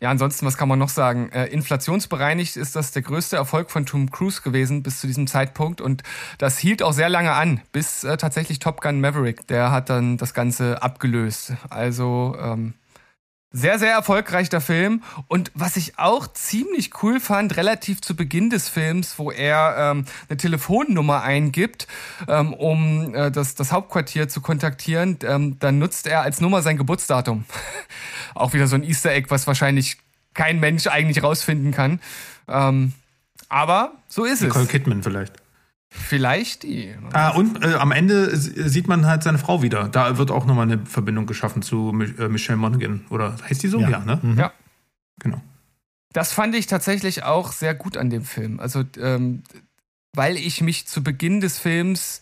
ja, 0.00 0.10
ansonsten, 0.10 0.46
was 0.46 0.56
kann 0.56 0.68
man 0.68 0.78
noch 0.78 0.88
sagen? 0.88 1.30
Äh, 1.30 1.46
inflationsbereinigt 1.46 2.56
ist 2.56 2.74
das 2.74 2.90
der 2.92 3.02
größte 3.02 3.36
Erfolg 3.36 3.70
von 3.70 3.84
Tom 3.84 4.10
Cruise 4.10 4.40
gewesen 4.40 4.82
bis 4.82 5.00
zu 5.00 5.06
diesem 5.06 5.26
Zeitpunkt 5.26 5.82
und 5.82 6.02
das 6.38 6.58
hielt 6.58 6.82
auch 6.82 6.92
sehr 6.92 7.10
lange 7.10 7.32
an, 7.32 7.60
bis 7.72 8.02
äh, 8.04 8.16
tatsächlich 8.16 8.60
Top 8.60 8.80
Gun 8.80 9.00
Maverick, 9.00 9.46
der 9.48 9.70
hat 9.70 9.90
dann 9.90 10.16
das 10.16 10.32
Ganze 10.32 10.82
abgelöst. 10.82 11.52
Also 11.68 12.34
ähm, 12.40 12.72
sehr, 13.52 13.78
sehr 13.78 13.92
erfolgreich 13.92 14.48
der 14.48 14.60
Film. 14.60 15.02
Und 15.26 15.50
was 15.54 15.76
ich 15.76 15.98
auch 15.98 16.28
ziemlich 16.28 17.02
cool 17.02 17.20
fand, 17.20 17.56
relativ 17.56 18.00
zu 18.00 18.14
Beginn 18.14 18.50
des 18.50 18.68
Films, 18.68 19.18
wo 19.18 19.30
er 19.30 19.74
ähm, 19.76 20.04
eine 20.28 20.36
Telefonnummer 20.36 21.22
eingibt, 21.22 21.88
ähm, 22.28 22.52
um 22.54 23.14
äh, 23.14 23.30
das, 23.30 23.54
das 23.54 23.72
Hauptquartier 23.72 24.28
zu 24.28 24.40
kontaktieren, 24.40 25.18
ähm, 25.24 25.58
dann 25.58 25.78
nutzt 25.78 26.06
er 26.06 26.22
als 26.22 26.40
Nummer 26.40 26.62
sein 26.62 26.76
Geburtsdatum. 26.76 27.44
auch 28.34 28.52
wieder 28.52 28.66
so 28.66 28.76
ein 28.76 28.84
Easter 28.84 29.10
Egg, 29.10 29.30
was 29.30 29.46
wahrscheinlich 29.46 29.98
kein 30.34 30.60
Mensch 30.60 30.86
eigentlich 30.86 31.22
rausfinden 31.22 31.72
kann. 31.72 32.00
Ähm, 32.46 32.92
aber 33.48 33.94
so 34.06 34.24
ist 34.24 34.42
Nicole 34.42 34.64
es. 34.64 34.70
Kidman 34.70 35.02
vielleicht. 35.02 35.34
Vielleicht 35.92 36.62
die. 36.62 36.94
Ah, 37.12 37.30
und 37.30 37.64
äh, 37.64 37.74
am 37.74 37.90
Ende 37.90 38.36
sieht 38.36 38.86
man 38.86 39.06
halt 39.06 39.24
seine 39.24 39.38
Frau 39.38 39.60
wieder. 39.60 39.88
Da 39.88 40.18
wird 40.18 40.30
auch 40.30 40.46
nochmal 40.46 40.70
eine 40.70 40.86
Verbindung 40.86 41.26
geschaffen 41.26 41.62
zu 41.62 41.92
Mi 41.92 42.04
äh, 42.16 42.28
Michelle 42.28 42.58
Monaghan. 42.58 43.04
Oder 43.10 43.36
heißt 43.48 43.62
die 43.62 43.68
so? 43.68 43.80
Ja. 43.80 43.88
Ja, 43.90 43.98
ne? 44.04 44.20
Ja. 44.36 44.52
Genau. 45.20 45.42
Das 46.12 46.32
fand 46.32 46.54
ich 46.54 46.68
tatsächlich 46.68 47.24
auch 47.24 47.50
sehr 47.52 47.74
gut 47.74 47.96
an 47.96 48.08
dem 48.08 48.24
Film. 48.24 48.60
Also, 48.60 48.84
ähm, 48.98 49.42
weil 50.14 50.36
ich 50.36 50.60
mich 50.60 50.86
zu 50.86 51.02
Beginn 51.02 51.40
des 51.40 51.58
Films, 51.58 52.20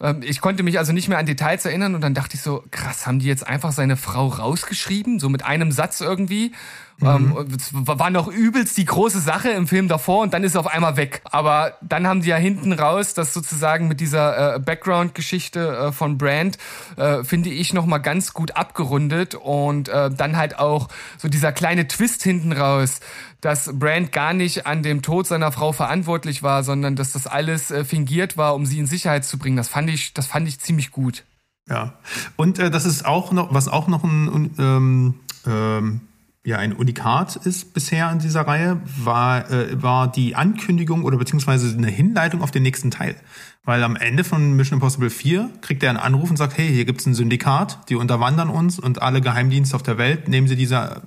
ähm, 0.00 0.22
ich 0.22 0.40
konnte 0.40 0.62
mich 0.62 0.78
also 0.78 0.92
nicht 0.92 1.08
mehr 1.08 1.18
an 1.18 1.26
Details 1.26 1.64
erinnern 1.64 1.94
und 1.94 2.00
dann 2.00 2.14
dachte 2.14 2.36
ich 2.36 2.42
so, 2.42 2.64
krass, 2.70 3.06
haben 3.06 3.18
die 3.18 3.26
jetzt 3.26 3.46
einfach 3.46 3.72
seine 3.72 3.96
Frau 3.96 4.28
rausgeschrieben, 4.28 5.20
so 5.20 5.28
mit 5.28 5.44
einem 5.44 5.72
Satz 5.72 6.00
irgendwie? 6.00 6.52
Ähm, 7.00 7.34
es 7.56 7.70
war 7.72 8.10
noch 8.10 8.28
übelst 8.28 8.76
die 8.76 8.84
große 8.84 9.20
Sache 9.20 9.50
im 9.50 9.66
Film 9.66 9.88
davor 9.88 10.22
und 10.22 10.34
dann 10.34 10.44
ist 10.44 10.54
er 10.54 10.60
auf 10.60 10.66
einmal 10.66 10.96
weg. 10.96 11.22
Aber 11.24 11.76
dann 11.80 12.06
haben 12.06 12.22
die 12.22 12.28
ja 12.28 12.36
hinten 12.36 12.72
raus, 12.72 13.14
das 13.14 13.34
sozusagen 13.34 13.88
mit 13.88 14.00
dieser 14.00 14.56
äh, 14.56 14.58
Background-Geschichte 14.60 15.76
äh, 15.76 15.92
von 15.92 16.18
Brand, 16.18 16.58
äh, 16.96 17.24
finde 17.24 17.50
ich, 17.50 17.72
nochmal 17.72 18.00
ganz 18.00 18.34
gut 18.34 18.56
abgerundet 18.56 19.34
und 19.34 19.88
äh, 19.88 20.10
dann 20.10 20.36
halt 20.36 20.58
auch 20.58 20.88
so 21.18 21.28
dieser 21.28 21.52
kleine 21.52 21.88
Twist 21.88 22.22
hinten 22.22 22.52
raus, 22.52 23.00
dass 23.40 23.70
Brand 23.78 24.12
gar 24.12 24.32
nicht 24.32 24.66
an 24.66 24.82
dem 24.82 25.02
Tod 25.02 25.26
seiner 25.26 25.50
Frau 25.50 25.72
verantwortlich 25.72 26.42
war, 26.42 26.62
sondern 26.62 26.94
dass 26.94 27.12
das 27.12 27.26
alles 27.26 27.70
äh, 27.70 27.84
fingiert 27.84 28.36
war, 28.36 28.54
um 28.54 28.66
sie 28.66 28.78
in 28.78 28.86
Sicherheit 28.86 29.24
zu 29.24 29.38
bringen. 29.38 29.56
Das 29.56 29.68
fand 29.68 29.90
ich, 29.90 30.14
das 30.14 30.26
fand 30.26 30.46
ich 30.46 30.60
ziemlich 30.60 30.92
gut. 30.92 31.24
Ja. 31.68 31.94
Und 32.36 32.58
äh, 32.58 32.70
das 32.70 32.84
ist 32.84 33.04
auch 33.04 33.32
noch, 33.32 33.52
was 33.52 33.68
auch 33.68 33.88
noch 33.88 34.04
ein 34.04 34.54
ähm, 34.58 35.14
ähm, 35.46 36.00
ja, 36.44 36.58
ein 36.58 36.72
Unikat 36.72 37.36
ist 37.36 37.72
bisher 37.72 38.10
in 38.10 38.18
dieser 38.18 38.42
Reihe, 38.42 38.80
war, 38.96 39.48
äh, 39.50 39.80
war 39.80 40.10
die 40.10 40.34
Ankündigung 40.34 41.04
oder 41.04 41.16
beziehungsweise 41.16 41.76
eine 41.76 41.88
Hinleitung 41.88 42.42
auf 42.42 42.50
den 42.50 42.64
nächsten 42.64 42.90
Teil. 42.90 43.14
Weil 43.62 43.84
am 43.84 43.94
Ende 43.94 44.24
von 44.24 44.56
Mission 44.56 44.78
Impossible 44.78 45.10
4 45.10 45.50
kriegt 45.60 45.84
er 45.84 45.90
einen 45.90 45.98
Anruf 46.00 46.30
und 46.30 46.36
sagt, 46.36 46.58
hey, 46.58 46.68
hier 46.68 46.84
gibt's 46.84 47.06
ein 47.06 47.14
Syndikat, 47.14 47.88
die 47.88 47.94
unterwandern 47.94 48.50
uns 48.50 48.80
und 48.80 49.00
alle 49.00 49.20
Geheimdienste 49.20 49.76
auf 49.76 49.84
der 49.84 49.98
Welt, 49.98 50.26
nehmen 50.26 50.48
sie 50.48 50.56
diese, 50.56 51.02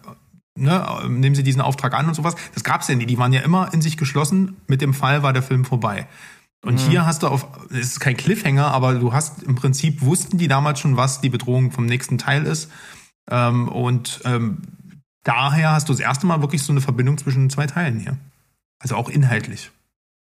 ne, 0.58 0.88
nehmen 1.10 1.36
sie 1.36 1.44
diesen 1.44 1.60
Auftrag 1.60 1.94
an 1.96 2.08
und 2.08 2.14
sowas. 2.14 2.36
Das 2.54 2.64
gab's 2.64 2.88
ja 2.88 2.96
nie. 2.96 3.06
Die 3.06 3.18
waren 3.18 3.34
ja 3.34 3.42
immer 3.42 3.74
in 3.74 3.82
sich 3.82 3.98
geschlossen. 3.98 4.56
Mit 4.68 4.80
dem 4.82 4.94
Fall 4.94 5.22
war 5.22 5.34
der 5.34 5.44
Film 5.44 5.66
vorbei. 5.66 6.08
Und 6.64 6.76
mhm. 6.76 6.90
hier 6.90 7.06
hast 7.06 7.24
du 7.24 7.28
auf, 7.28 7.46
es 7.72 7.88
ist 7.88 8.00
kein 8.00 8.16
Cliffhanger, 8.16 8.68
aber 8.68 8.94
du 8.94 9.12
hast 9.12 9.44
im 9.44 9.56
Prinzip 9.56 10.02
wussten 10.02 10.38
die 10.38 10.48
damals 10.48 10.80
schon, 10.80 10.96
was 10.96 11.20
die 11.20 11.30
Bedrohung 11.30 11.72
vom 11.72 11.86
nächsten 11.86 12.18
Teil 12.18 12.46
ist. 12.46 12.72
Ähm, 13.30 13.68
und 13.68 14.22
ähm, 14.24 14.62
daher 15.26 15.71
hast 15.71 15.89
du 15.89 15.93
das 15.93 15.99
erste 15.99 16.26
Mal 16.26 16.41
wirklich 16.41 16.63
so 16.63 16.71
eine 16.71 16.80
Verbindung 16.80 17.17
zwischen 17.17 17.49
zwei 17.49 17.67
Teilen 17.67 17.99
hier. 17.99 18.17
Also 18.80 18.95
auch 18.95 19.09
inhaltlich. 19.09 19.71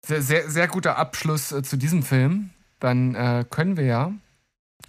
Sehr, 0.07 0.23
sehr, 0.23 0.49
sehr 0.49 0.69
guter 0.69 0.97
Abschluss 0.97 1.51
äh, 1.51 1.63
zu 1.65 1.77
diesem 1.77 2.05
Film. 2.05 2.51
Dann 2.79 3.15
äh, 3.15 3.45
können 3.49 3.77
wir 3.77 3.85
ja 3.85 4.13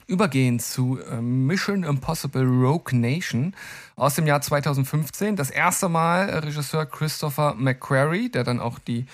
übergehen 0.07 0.59
zu 0.59 0.99
äh, 0.99 1.21
Mission 1.21 1.83
Impossible 1.83 2.43
Rogue 2.43 2.97
Nation 2.97 3.55
aus 3.95 4.15
dem 4.15 4.27
Jahr 4.27 4.41
2015. 4.41 5.35
Das 5.35 5.49
erste 5.49 5.89
Mal 5.89 6.29
äh, 6.29 6.37
Regisseur 6.39 6.85
Christopher 6.85 7.55
McQuarrie, 7.55 8.29
der 8.29 8.43
dann 8.43 8.59
auch 8.59 8.79
die 8.79 9.05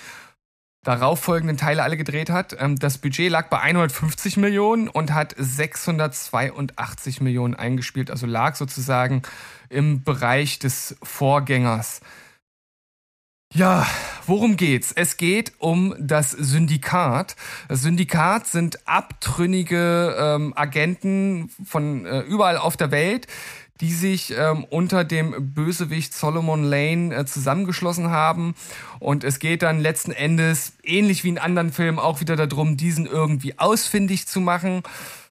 darauffolgenden 0.84 1.56
Teile 1.56 1.82
alle 1.82 1.96
gedreht 1.96 2.30
hat. 2.30 2.56
Ähm, 2.58 2.78
das 2.78 2.98
Budget 2.98 3.30
lag 3.30 3.48
bei 3.48 3.60
150 3.60 4.36
Millionen 4.36 4.88
und 4.88 5.12
hat 5.12 5.34
682 5.36 7.20
Millionen 7.20 7.54
eingespielt, 7.54 8.10
also 8.10 8.26
lag 8.26 8.54
sozusagen 8.54 9.22
im 9.70 10.02
Bereich 10.02 10.58
des 10.58 10.96
Vorgängers. 11.02 12.00
Ja, 13.54 13.86
worum 14.26 14.58
geht's? 14.58 14.92
Es 14.92 15.16
geht 15.16 15.52
um 15.58 15.94
das 15.98 16.32
Syndikat. 16.32 17.34
Das 17.68 17.80
Syndikat 17.80 18.46
sind 18.46 18.86
abtrünnige 18.86 20.14
ähm, 20.18 20.52
Agenten 20.54 21.48
von 21.64 22.04
äh, 22.04 22.20
überall 22.20 22.58
auf 22.58 22.76
der 22.76 22.90
Welt, 22.90 23.26
die 23.80 23.92
sich 23.92 24.34
ähm, 24.36 24.64
unter 24.64 25.04
dem 25.04 25.54
Bösewicht 25.54 26.12
Solomon 26.12 26.62
Lane 26.62 27.14
äh, 27.14 27.24
zusammengeschlossen 27.24 28.10
haben. 28.10 28.54
Und 28.98 29.24
es 29.24 29.38
geht 29.38 29.62
dann 29.62 29.80
letzten 29.80 30.10
Endes, 30.10 30.74
ähnlich 30.82 31.24
wie 31.24 31.30
in 31.30 31.38
anderen 31.38 31.72
Filmen, 31.72 31.98
auch 31.98 32.20
wieder 32.20 32.36
darum, 32.36 32.76
diesen 32.76 33.06
irgendwie 33.06 33.58
ausfindig 33.58 34.26
zu 34.26 34.40
machen. 34.40 34.82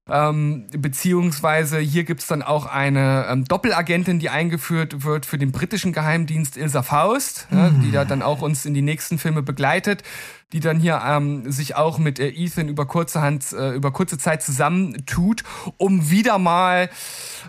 Ähm, 0.09 0.67
beziehungsweise 0.71 1.79
hier 1.79 2.03
gibt's 2.03 2.27
dann 2.27 2.41
auch 2.41 2.65
eine 2.65 3.27
ähm, 3.29 3.45
Doppelagentin, 3.45 4.19
die 4.19 4.29
eingeführt 4.29 5.03
wird 5.03 5.25
für 5.25 5.37
den 5.37 5.51
britischen 5.51 5.93
Geheimdienst 5.93 6.57
Ilsa 6.57 6.83
Faust, 6.83 7.47
mhm. 7.49 7.57
ja, 7.57 7.69
die 7.69 7.91
da 7.91 8.05
dann 8.05 8.21
auch 8.21 8.41
uns 8.41 8.65
in 8.65 8.73
die 8.73 8.81
nächsten 8.81 9.17
Filme 9.17 9.41
begleitet, 9.41 10.03
die 10.53 10.61
dann 10.61 10.79
hier 10.79 11.01
ähm, 11.05 11.51
sich 11.51 11.75
auch 11.75 11.97
mit 11.97 12.19
äh, 12.19 12.29
Ethan 12.29 12.69
über 12.69 12.85
kurze 12.85 13.21
Hand, 13.21 13.51
äh, 13.51 13.71
über 13.73 13.91
kurze 13.91 14.17
Zeit 14.17 14.41
zusammentut, 14.41 15.43
um 15.75 16.09
wieder 16.09 16.37
mal 16.37 16.89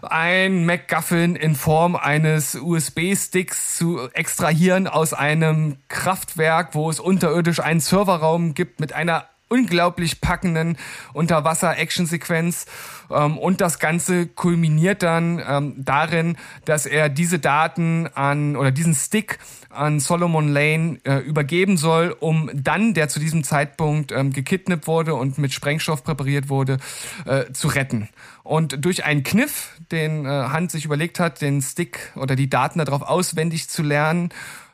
ein 0.03 0.67
MacGuffin 0.67 1.37
in 1.37 1.55
Form 1.55 1.95
eines 1.95 2.57
USB-Sticks 2.57 3.77
zu 3.77 4.09
extrahieren 4.13 4.89
aus 4.89 5.13
einem 5.13 5.77
Kraftwerk, 5.89 6.75
wo 6.75 6.91
es 6.91 6.99
unterirdisch 6.99 7.61
einen 7.61 7.81
Serverraum 7.81 8.55
gibt 8.55 8.81
mit 8.81 8.93
einer 8.93 9.27
unglaublich 9.49 10.21
packenden 10.21 10.77
Unterwasser-Action-Sequenz. 11.13 12.67
Ähm, 13.11 13.39
und 13.39 13.61
das 13.61 13.79
Ganze 13.79 14.27
kulminiert 14.27 15.03
dann 15.03 15.43
ähm, 15.47 15.75
darin, 15.79 16.37
dass 16.65 16.87
er 16.87 17.09
diese 17.09 17.39
Daten 17.39 18.07
an 18.15 18.57
oder 18.57 18.71
diesen 18.71 18.95
Stick 18.95 19.39
an 19.71 20.01
Solomon 20.01 20.49
Lane 20.49 20.99
äh, 21.05 21.19
übergeben 21.19 21.77
soll, 21.77 22.17
um 22.19 22.51
dann, 22.55 22.95
der 22.95 23.09
zu 23.09 23.21
diesem 23.21 23.45
Zeitpunkt 23.45 24.13
ähm, 24.13 24.33
gekidnappt 24.33 24.87
wurde 24.87 25.15
und 25.15 25.39
mit 25.39 25.53
Sprengstoff 25.53 26.05
präpariert 26.05 26.49
wurde, 26.49 26.79
äh, 27.27 27.53
zu 27.53 27.69
retten. 27.69 28.09
Und 28.43 28.85
durch 28.85 29.05
einen 29.05 29.25
Kniff, 29.25 29.71
den 29.93 30.25
äh, 30.25 30.29
Hand 30.29 30.71
sich 30.71 30.85
überlegt 30.85 31.21
hat, 31.21 31.43
den 31.43 31.61
Stick 31.61 32.13
oder 32.17 32.35
die 32.35 32.49
Daten 32.49 32.79
darauf 32.79 33.03
auswendig 33.03 33.69
zu 33.69 33.83
lernen 33.83 34.31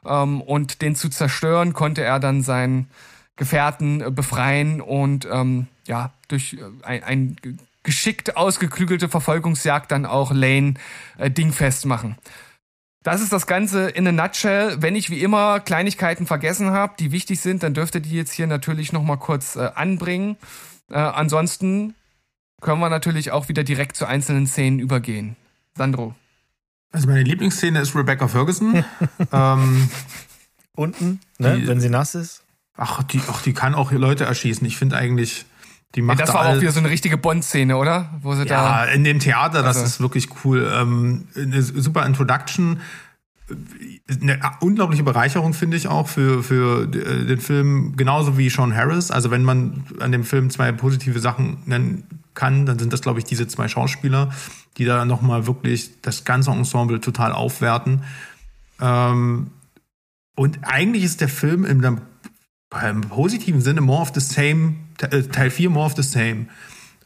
ähm, 0.06 0.40
und 0.40 0.80
den 0.80 0.94
zu 0.94 1.08
zerstören, 1.08 1.72
konnte 1.72 2.02
er 2.02 2.20
dann 2.20 2.42
sein 2.42 2.88
Gefährten 3.36 4.00
äh, 4.00 4.10
befreien 4.10 4.80
und 4.80 5.26
ähm, 5.30 5.66
ja, 5.86 6.12
durch 6.28 6.54
äh, 6.54 6.84
ein, 6.84 7.02
ein 7.02 7.36
geschickt 7.82 8.36
ausgeklügelte 8.36 9.08
Verfolgungsjagd 9.08 9.92
dann 9.92 10.06
auch 10.06 10.32
Lane 10.32 10.74
äh, 11.18 11.30
dingfest 11.30 11.86
machen. 11.86 12.16
Das 13.02 13.20
ist 13.20 13.32
das 13.32 13.46
Ganze 13.46 13.90
in 13.90 14.06
a 14.06 14.12
nutshell. 14.12 14.80
Wenn 14.80 14.96
ich 14.96 15.10
wie 15.10 15.20
immer 15.20 15.60
Kleinigkeiten 15.60 16.26
vergessen 16.26 16.70
habe, 16.70 16.94
die 16.98 17.12
wichtig 17.12 17.40
sind, 17.40 17.62
dann 17.62 17.74
dürft 17.74 17.94
ihr 17.94 18.00
die 18.00 18.16
jetzt 18.16 18.32
hier 18.32 18.46
natürlich 18.46 18.92
nochmal 18.92 19.18
kurz 19.18 19.56
äh, 19.56 19.70
anbringen. 19.74 20.36
Äh, 20.90 20.94
ansonsten 20.96 21.94
können 22.62 22.80
wir 22.80 22.88
natürlich 22.88 23.30
auch 23.30 23.48
wieder 23.48 23.62
direkt 23.62 23.96
zu 23.96 24.06
einzelnen 24.06 24.46
Szenen 24.46 24.78
übergehen. 24.78 25.36
Sandro. 25.76 26.14
Also 26.92 27.08
meine 27.08 27.24
Lieblingsszene 27.24 27.80
ist 27.80 27.94
Rebecca 27.94 28.26
Ferguson. 28.26 28.84
ähm, 29.32 29.90
Unten, 30.76 31.20
ne, 31.38 31.58
die, 31.58 31.68
wenn 31.68 31.80
sie 31.80 31.90
nass 31.90 32.14
ist. 32.14 32.43
Ach, 32.76 33.02
die, 33.04 33.20
ach, 33.28 33.42
die 33.42 33.52
kann 33.52 33.74
auch 33.74 33.92
Leute 33.92 34.24
erschießen. 34.24 34.66
Ich 34.66 34.76
finde 34.76 34.96
eigentlich, 34.96 35.46
die 35.94 36.02
macht 36.02 36.18
ja, 36.18 36.26
Das 36.26 36.34
war 36.34 36.44
da 36.44 36.56
auch 36.56 36.60
wieder 36.60 36.72
so 36.72 36.80
eine 36.80 36.90
richtige 36.90 37.16
Bond-Szene, 37.16 37.76
oder? 37.76 38.10
Wo 38.20 38.34
sie 38.34 38.42
ja, 38.42 38.46
da 38.46 38.84
in 38.84 39.04
dem 39.04 39.20
Theater, 39.20 39.62
das 39.62 39.76
also. 39.76 39.86
ist 39.86 40.00
wirklich 40.00 40.28
cool. 40.44 40.70
Ähm, 40.74 41.28
eine 41.36 41.62
super 41.62 42.04
Introduction. 42.04 42.80
Eine 44.08 44.40
unglaubliche 44.60 45.02
Bereicherung 45.02 45.52
finde 45.52 45.76
ich 45.76 45.86
auch 45.86 46.08
für, 46.08 46.42
für 46.42 46.86
den 46.86 47.38
Film, 47.40 47.94
genauso 47.96 48.38
wie 48.38 48.48
Sean 48.48 48.74
Harris. 48.74 49.10
Also 49.10 49.30
wenn 49.30 49.44
man 49.44 49.84
an 50.00 50.10
dem 50.12 50.24
Film 50.24 50.50
zwei 50.50 50.72
positive 50.72 51.20
Sachen 51.20 51.58
nennen 51.66 52.24
kann, 52.32 52.66
dann 52.66 52.78
sind 52.78 52.92
das, 52.92 53.02
glaube 53.02 53.20
ich, 53.20 53.24
diese 53.24 53.46
zwei 53.46 53.68
Schauspieler, 53.68 54.30
die 54.78 54.84
da 54.84 55.04
nochmal 55.04 55.46
wirklich 55.46 56.00
das 56.02 56.24
ganze 56.24 56.50
Ensemble 56.50 57.00
total 57.00 57.32
aufwerten. 57.32 58.02
Ähm, 58.80 59.50
und 60.34 60.58
eigentlich 60.62 61.04
ist 61.04 61.20
der 61.20 61.28
Film 61.28 61.64
in 61.64 61.80
der 61.80 61.98
im 62.82 63.02
positiven 63.02 63.60
Sinne 63.60 63.80
more 63.80 64.02
of 64.02 64.12
the 64.14 64.20
same, 64.20 64.74
äh, 65.00 65.22
Teil 65.22 65.50
4 65.50 65.70
more 65.70 65.86
of 65.86 65.94
the 65.96 66.02
same. 66.02 66.46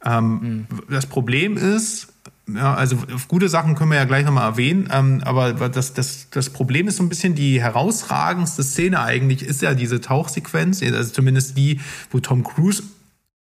Ähm, 0.05 0.31
mhm. 0.41 0.67
Das 0.89 1.07
Problem 1.07 1.57
ist, 1.57 2.09
ja, 2.47 2.75
also 2.75 2.97
gute 3.29 3.49
Sachen 3.49 3.75
können 3.75 3.91
wir 3.91 3.99
ja 3.99 4.05
gleich 4.05 4.25
nochmal 4.25 4.49
erwähnen, 4.49 4.89
ähm, 4.93 5.21
aber 5.25 5.53
das, 5.69 5.93
das, 5.93 6.29
das 6.31 6.51
Problem 6.51 6.89
ist 6.89 6.97
so 6.97 7.03
ein 7.03 7.09
bisschen 7.09 7.35
die 7.35 7.61
herausragendste 7.61 8.63
Szene 8.63 9.01
eigentlich, 9.01 9.43
ist 9.43 9.61
ja 9.61 9.75
diese 9.75 10.01
Tauchsequenz, 10.01 10.83
also 10.83 11.13
zumindest 11.13 11.59
die, 11.59 11.81
wo 12.11 12.21
Tom 12.21 12.45
Cruise 12.45 12.83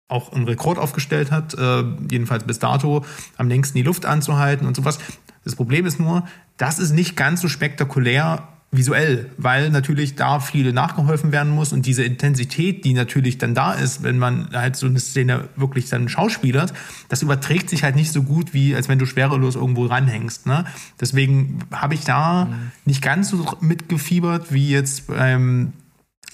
auch 0.09 0.33
einen 0.33 0.45
Rekord 0.45 0.79
aufgestellt 0.79 1.31
hat, 1.31 1.55
äh, 1.55 1.85
jedenfalls 2.11 2.45
bis 2.45 2.59
dato, 2.59 3.05
am 3.37 3.49
längsten 3.49 3.77
die 3.77 3.83
Luft 3.83 4.07
anzuhalten 4.07 4.67
und 4.67 4.77
sowas. 4.77 4.99
Das 5.45 5.57
Problem 5.57 5.87
ist 5.87 6.01
nur, 6.01 6.27
das 6.57 6.79
ist 6.79 6.93
nicht 6.93 7.17
ganz 7.17 7.41
so 7.41 7.49
spektakulär 7.49 8.49
visuell, 8.73 9.31
weil 9.39 9.71
natürlich 9.71 10.17
da 10.17 10.41
viel 10.41 10.73
nachgeholfen 10.73 11.33
werden 11.33 11.53
muss 11.53 11.73
und 11.73 11.87
diese 11.87 12.05
Intensität, 12.05 12.85
die 12.85 12.95
natürlich 12.95 13.39
dann 13.39 13.55
da 13.55 13.73
ist, 13.73 14.03
wenn 14.03 14.19
man 14.19 14.51
halt 14.53 14.77
so 14.77 14.87
eine 14.87 14.99
Szene 14.99 15.49
wirklich 15.57 15.89
dann 15.89 16.09
schauspielert, 16.09 16.75
das 17.09 17.23
überträgt 17.23 17.71
sich 17.71 17.85
halt 17.85 17.97
nicht 17.97 18.13
so 18.13 18.23
gut, 18.23 18.53
wie 18.55 18.75
als 18.75 18.89
wenn 18.89 18.99
du 18.99 19.07
schwerelos 19.07 19.55
irgendwo 19.55 19.87
ranhängst. 19.87 20.47
Ne? 20.47 20.65
Deswegen 21.01 21.61
habe 21.73 21.95
ich 21.95 22.05
da 22.05 22.47
mhm. 22.47 22.73
nicht 22.85 23.03
ganz 23.03 23.31
so 23.31 23.57
mitgefiebert 23.61 24.53
wie 24.53 24.71
jetzt 24.71 25.07
beim, 25.07 25.73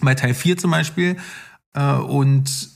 bei 0.00 0.14
Teil 0.14 0.34
4 0.34 0.56
zum 0.56 0.70
Beispiel. 0.70 1.16
Äh, 1.74 1.94
und 1.94 2.70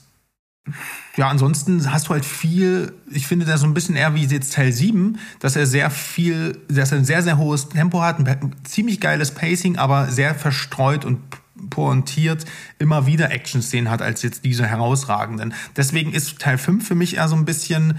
ja, 1.17 1.29
ansonsten 1.29 1.91
hast 1.91 2.07
du 2.07 2.11
halt 2.11 2.25
viel, 2.25 2.93
ich 3.09 3.25
finde 3.25 3.47
das 3.47 3.61
so 3.61 3.65
ein 3.65 3.73
bisschen 3.73 3.95
eher 3.95 4.13
wie 4.13 4.25
jetzt 4.25 4.53
Teil 4.53 4.71
7, 4.71 5.17
dass 5.39 5.55
er 5.55 5.65
sehr 5.65 5.89
viel, 5.89 6.59
dass 6.69 6.91
er 6.91 6.99
ein 6.99 7.05
sehr, 7.05 7.23
sehr 7.23 7.39
hohes 7.39 7.69
Tempo 7.69 8.01
hat, 8.01 8.19
ein 8.19 8.55
ziemlich 8.63 9.01
geiles 9.01 9.31
Pacing, 9.31 9.77
aber 9.77 10.11
sehr 10.11 10.35
verstreut 10.35 11.05
und 11.05 11.19
pointiert 11.71 12.45
immer 12.77 13.07
wieder 13.07 13.31
Action-Szenen 13.31 13.89
hat, 13.89 14.03
als 14.03 14.21
jetzt 14.21 14.45
diese 14.45 14.67
herausragenden. 14.67 15.55
Deswegen 15.75 16.13
ist 16.13 16.37
Teil 16.37 16.59
5 16.59 16.87
für 16.87 16.93
mich 16.93 17.17
eher 17.17 17.27
so 17.27 17.35
ein 17.35 17.45
bisschen, 17.45 17.97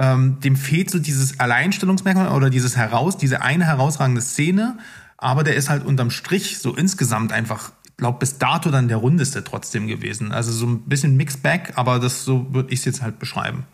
ähm, 0.00 0.40
dem 0.40 0.56
fehlt 0.56 0.90
so 0.90 0.98
dieses 0.98 1.38
Alleinstellungsmerkmal 1.38 2.32
oder 2.32 2.50
dieses 2.50 2.76
heraus, 2.76 3.16
diese 3.16 3.42
eine 3.42 3.66
herausragende 3.66 4.20
Szene, 4.20 4.78
aber 5.16 5.44
der 5.44 5.54
ist 5.54 5.70
halt 5.70 5.84
unterm 5.84 6.10
Strich 6.10 6.58
so 6.58 6.74
insgesamt 6.74 7.32
einfach, 7.32 7.70
glaube, 8.02 8.18
bis 8.18 8.38
dato 8.38 8.70
dann 8.70 8.88
der 8.88 8.96
rundeste 8.96 9.44
trotzdem 9.44 9.86
gewesen. 9.86 10.32
Also 10.32 10.50
so 10.50 10.66
ein 10.66 10.80
bisschen 10.80 11.16
Mixed 11.16 11.40
Bag, 11.40 11.72
aber 11.76 12.00
das 12.00 12.24
so 12.24 12.52
würde 12.52 12.72
ich 12.72 12.80
es 12.80 12.84
jetzt 12.84 13.00
halt 13.00 13.20
beschreiben. 13.20 13.64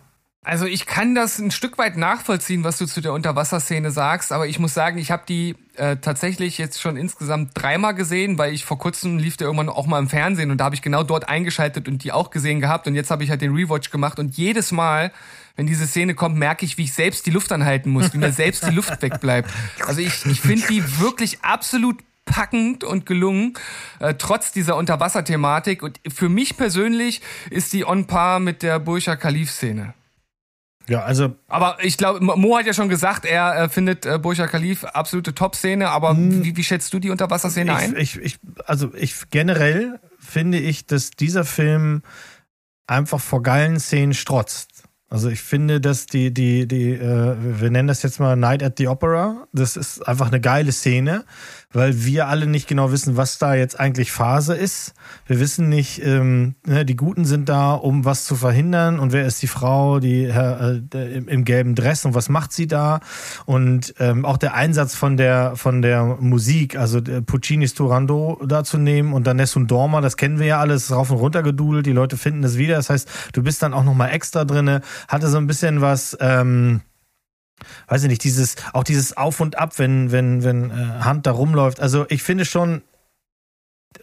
Also 0.45 0.67
ich 0.67 0.85
kann 0.85 1.15
das 1.15 1.39
ein 1.39 1.51
Stück 1.51 1.79
weit 1.79 1.97
nachvollziehen, 1.97 2.63
was 2.63 2.77
du 2.77 2.87
zu 2.87 3.01
der 3.01 3.15
Unterwasserszene 3.15 3.91
sagst, 3.91 4.31
aber 4.31 4.47
ich 4.47 4.59
muss 4.59 4.75
sagen, 4.75 4.99
ich 4.99 5.11
habe 5.11 5.23
die 5.27 5.57
äh, 5.77 5.97
tatsächlich 5.97 6.59
jetzt 6.59 6.81
schon 6.81 6.97
insgesamt 6.97 7.53
dreimal 7.55 7.95
gesehen, 7.95 8.37
weil 8.37 8.53
ich 8.53 8.67
vor 8.67 8.79
kurzem 8.79 9.19
lief 9.19 9.39
der 9.39 9.47
irgendwann 9.47 9.71
auch 9.71 9.87
mal 9.87 9.99
im 9.99 10.09
Fernsehen 10.09 10.51
und 10.51 10.59
da 10.59 10.65
habe 10.65 10.75
ich 10.75 10.83
genau 10.83 11.03
dort 11.03 11.29
eingeschaltet 11.29 11.89
und 11.89 12.05
die 12.05 12.13
auch 12.13 12.31
gesehen 12.31 12.61
gehabt 12.61 12.87
und 12.87 12.95
jetzt 12.95 13.11
habe 13.11 13.25
ich 13.25 13.31
halt 13.31 13.41
den 13.41 13.55
Rewatch 13.55 13.91
gemacht 13.91 14.19
und 14.19 14.37
jedes 14.37 14.73
Mal, 14.73 15.11
wenn 15.57 15.67
diese 15.67 15.87
Szene 15.87 16.15
kommt, 16.15 16.37
merke 16.37 16.67
ich, 16.67 16.79
wie 16.79 16.85
ich 16.85 16.93
selbst 16.93 17.27
die 17.27 17.31
Luft 17.31 17.51
anhalten 17.51 17.91
muss, 17.91 18.13
wie 18.13 18.19
mir 18.19 18.33
selbst 18.33 18.67
die 18.67 18.75
Luft 18.75 19.03
wegbleibt. 19.03 19.51
Also 19.87 20.01
ich, 20.01 20.25
ich 20.27 20.41
finde 20.41 20.67
die 20.69 21.01
wirklich 21.01 21.43
absolut 21.43 21.97
packend 22.29 22.85
und 22.85 23.07
gelungen, 23.07 23.55
äh, 23.99 24.15
trotz 24.15 24.53
dieser 24.53 24.77
Unterwasserthematik. 24.77 25.83
Und 25.83 26.01
für 26.09 26.29
mich 26.29 26.57
persönlich 26.57 27.21
ist 27.51 27.73
die 27.73 27.85
on 27.85 28.07
par 28.07 28.41
mit 28.41 28.63
der 28.63 28.79
Burj 28.79 29.05
Khalif-Szene. 29.17 29.95
Ja, 30.89 31.03
also. 31.03 31.35
Aber 31.49 31.77
ich 31.83 31.99
glaube, 31.99 32.21
Mo 32.21 32.57
hat 32.57 32.67
ja 32.67 32.73
schon 32.73 32.89
gesagt, 32.89 33.27
er 33.27 33.65
äh, 33.65 33.69
findet 33.69 34.07
äh, 34.07 34.19
Burj 34.19 34.39
Khalif 34.47 34.85
absolute 34.85 35.35
Top-Szene, 35.35 35.91
aber 35.91 36.11
Hm. 36.11 36.45
wie, 36.45 36.57
wie 36.57 36.65
schätzt 36.65 36.93
du 36.95 36.99
die 36.99 37.11
Unterwasserszene 37.11 37.75
ein? 37.75 37.95
Ich, 37.97 38.17
ich, 38.17 38.23
ich, 38.23 38.39
also 38.67 38.93
ich 38.95 39.29
generell 39.31 40.01
finde 40.19 40.59
ich, 40.59 40.87
dass 40.87 41.11
dieser 41.11 41.45
Film 41.45 42.03
einfach 42.87 43.21
vor 43.21 43.43
geilen 43.43 43.79
Szenen 43.79 44.15
strotzt. 44.15 44.85
Also 45.11 45.31
ich 45.31 45.41
finde, 45.41 45.81
dass 45.81 46.05
die, 46.05 46.33
die, 46.35 46.69
die, 46.69 46.93
äh, 46.93 47.37
wir 47.39 47.71
nennen 47.71 47.89
das 47.89 48.03
jetzt 48.03 48.21
mal 48.21 48.37
Night 48.37 48.63
at 48.63 48.77
the 48.77 48.89
Opera. 48.89 49.47
Das 49.53 49.77
ist 49.77 50.07
einfach 50.07 50.29
eine 50.29 50.41
geile 50.41 50.71
Szene, 50.71 51.25
weil 51.73 52.05
wir 52.05 52.29
alle 52.29 52.47
nicht 52.47 52.67
genau 52.67 52.93
wissen, 52.93 53.17
was 53.17 53.39
da 53.39 53.55
jetzt 53.55 53.79
eigentlich 53.79 54.11
Phase 54.11 54.55
ist. 54.55 54.95
Wir 55.27 55.39
wissen 55.39 55.69
nicht, 55.69 56.03
ähm, 56.03 56.55
ne, 56.67 56.87
die 56.87 56.97
Guten 56.97 57.27
sind 57.27 57.49
da, 57.49 57.75
um 57.75 58.07
was 58.07 58.25
zu 58.25 58.37
verhindern 58.37 58.99
und 58.99 59.13
wer 59.13 59.27
ist 59.27 59.43
die 59.43 59.49
Frau, 59.49 60.01
die 60.01 60.25
äh, 60.25 60.81
äh, 60.95 61.15
im, 61.15 61.29
im 61.29 61.45
gelben 61.45 61.75
Dress 61.75 62.07
und 62.07 62.15
was 62.15 62.31
macht 62.31 62.53
sie 62.53 62.67
da? 62.67 63.01
Und 63.45 63.95
ähm, 63.99 64.25
auch 64.25 64.39
der 64.39 64.55
Einsatz 64.55 64.95
von 64.95 65.19
der 65.19 65.57
von 65.57 65.83
der 65.83 66.05
Musik, 66.21 66.77
also 66.77 67.01
der 67.01 67.21
Puccinis 67.21 67.75
Turando 67.75 68.41
da 68.47 68.65
zu 68.65 68.79
nehmen 68.79 69.13
und 69.13 69.27
dann 69.27 69.37
Nessun 69.37 69.67
Dorma, 69.67 70.01
das 70.01 70.17
kennen 70.17 70.39
wir 70.39 70.47
ja 70.47 70.61
alles, 70.61 70.91
rauf 70.91 71.11
und 71.11 71.19
runter 71.19 71.43
gedudelt, 71.43 71.85
die 71.85 71.93
Leute 71.93 72.17
finden 72.17 72.45
es 72.45 72.57
wieder. 72.57 72.77
Das 72.77 72.89
heißt, 72.89 73.09
du 73.35 73.43
bist 73.43 73.63
dann 73.63 73.75
auch 73.75 73.85
noch 73.85 73.95
mal 73.95 74.09
extra 74.09 74.47
drinne, 74.47 74.81
hatte 75.07 75.29
so 75.29 75.37
ein 75.37 75.47
bisschen 75.47 75.83
was. 75.83 76.17
Ähm, 76.21 76.81
weiß 77.89 78.03
ich 78.03 78.09
nicht, 78.09 78.25
dieses, 78.25 78.57
auch 78.73 78.85
dieses 78.85 79.17
Auf 79.17 79.41
und 79.41 79.59
Ab, 79.59 79.79
wenn, 79.79 80.13
wenn, 80.13 80.45
wenn 80.45 80.71
äh, 80.71 80.75
Hand 80.75 81.27
da 81.27 81.33
rumläuft. 81.33 81.81
Also 81.81 82.07
ich 82.09 82.23
finde 82.23 82.45
schon, 82.45 82.83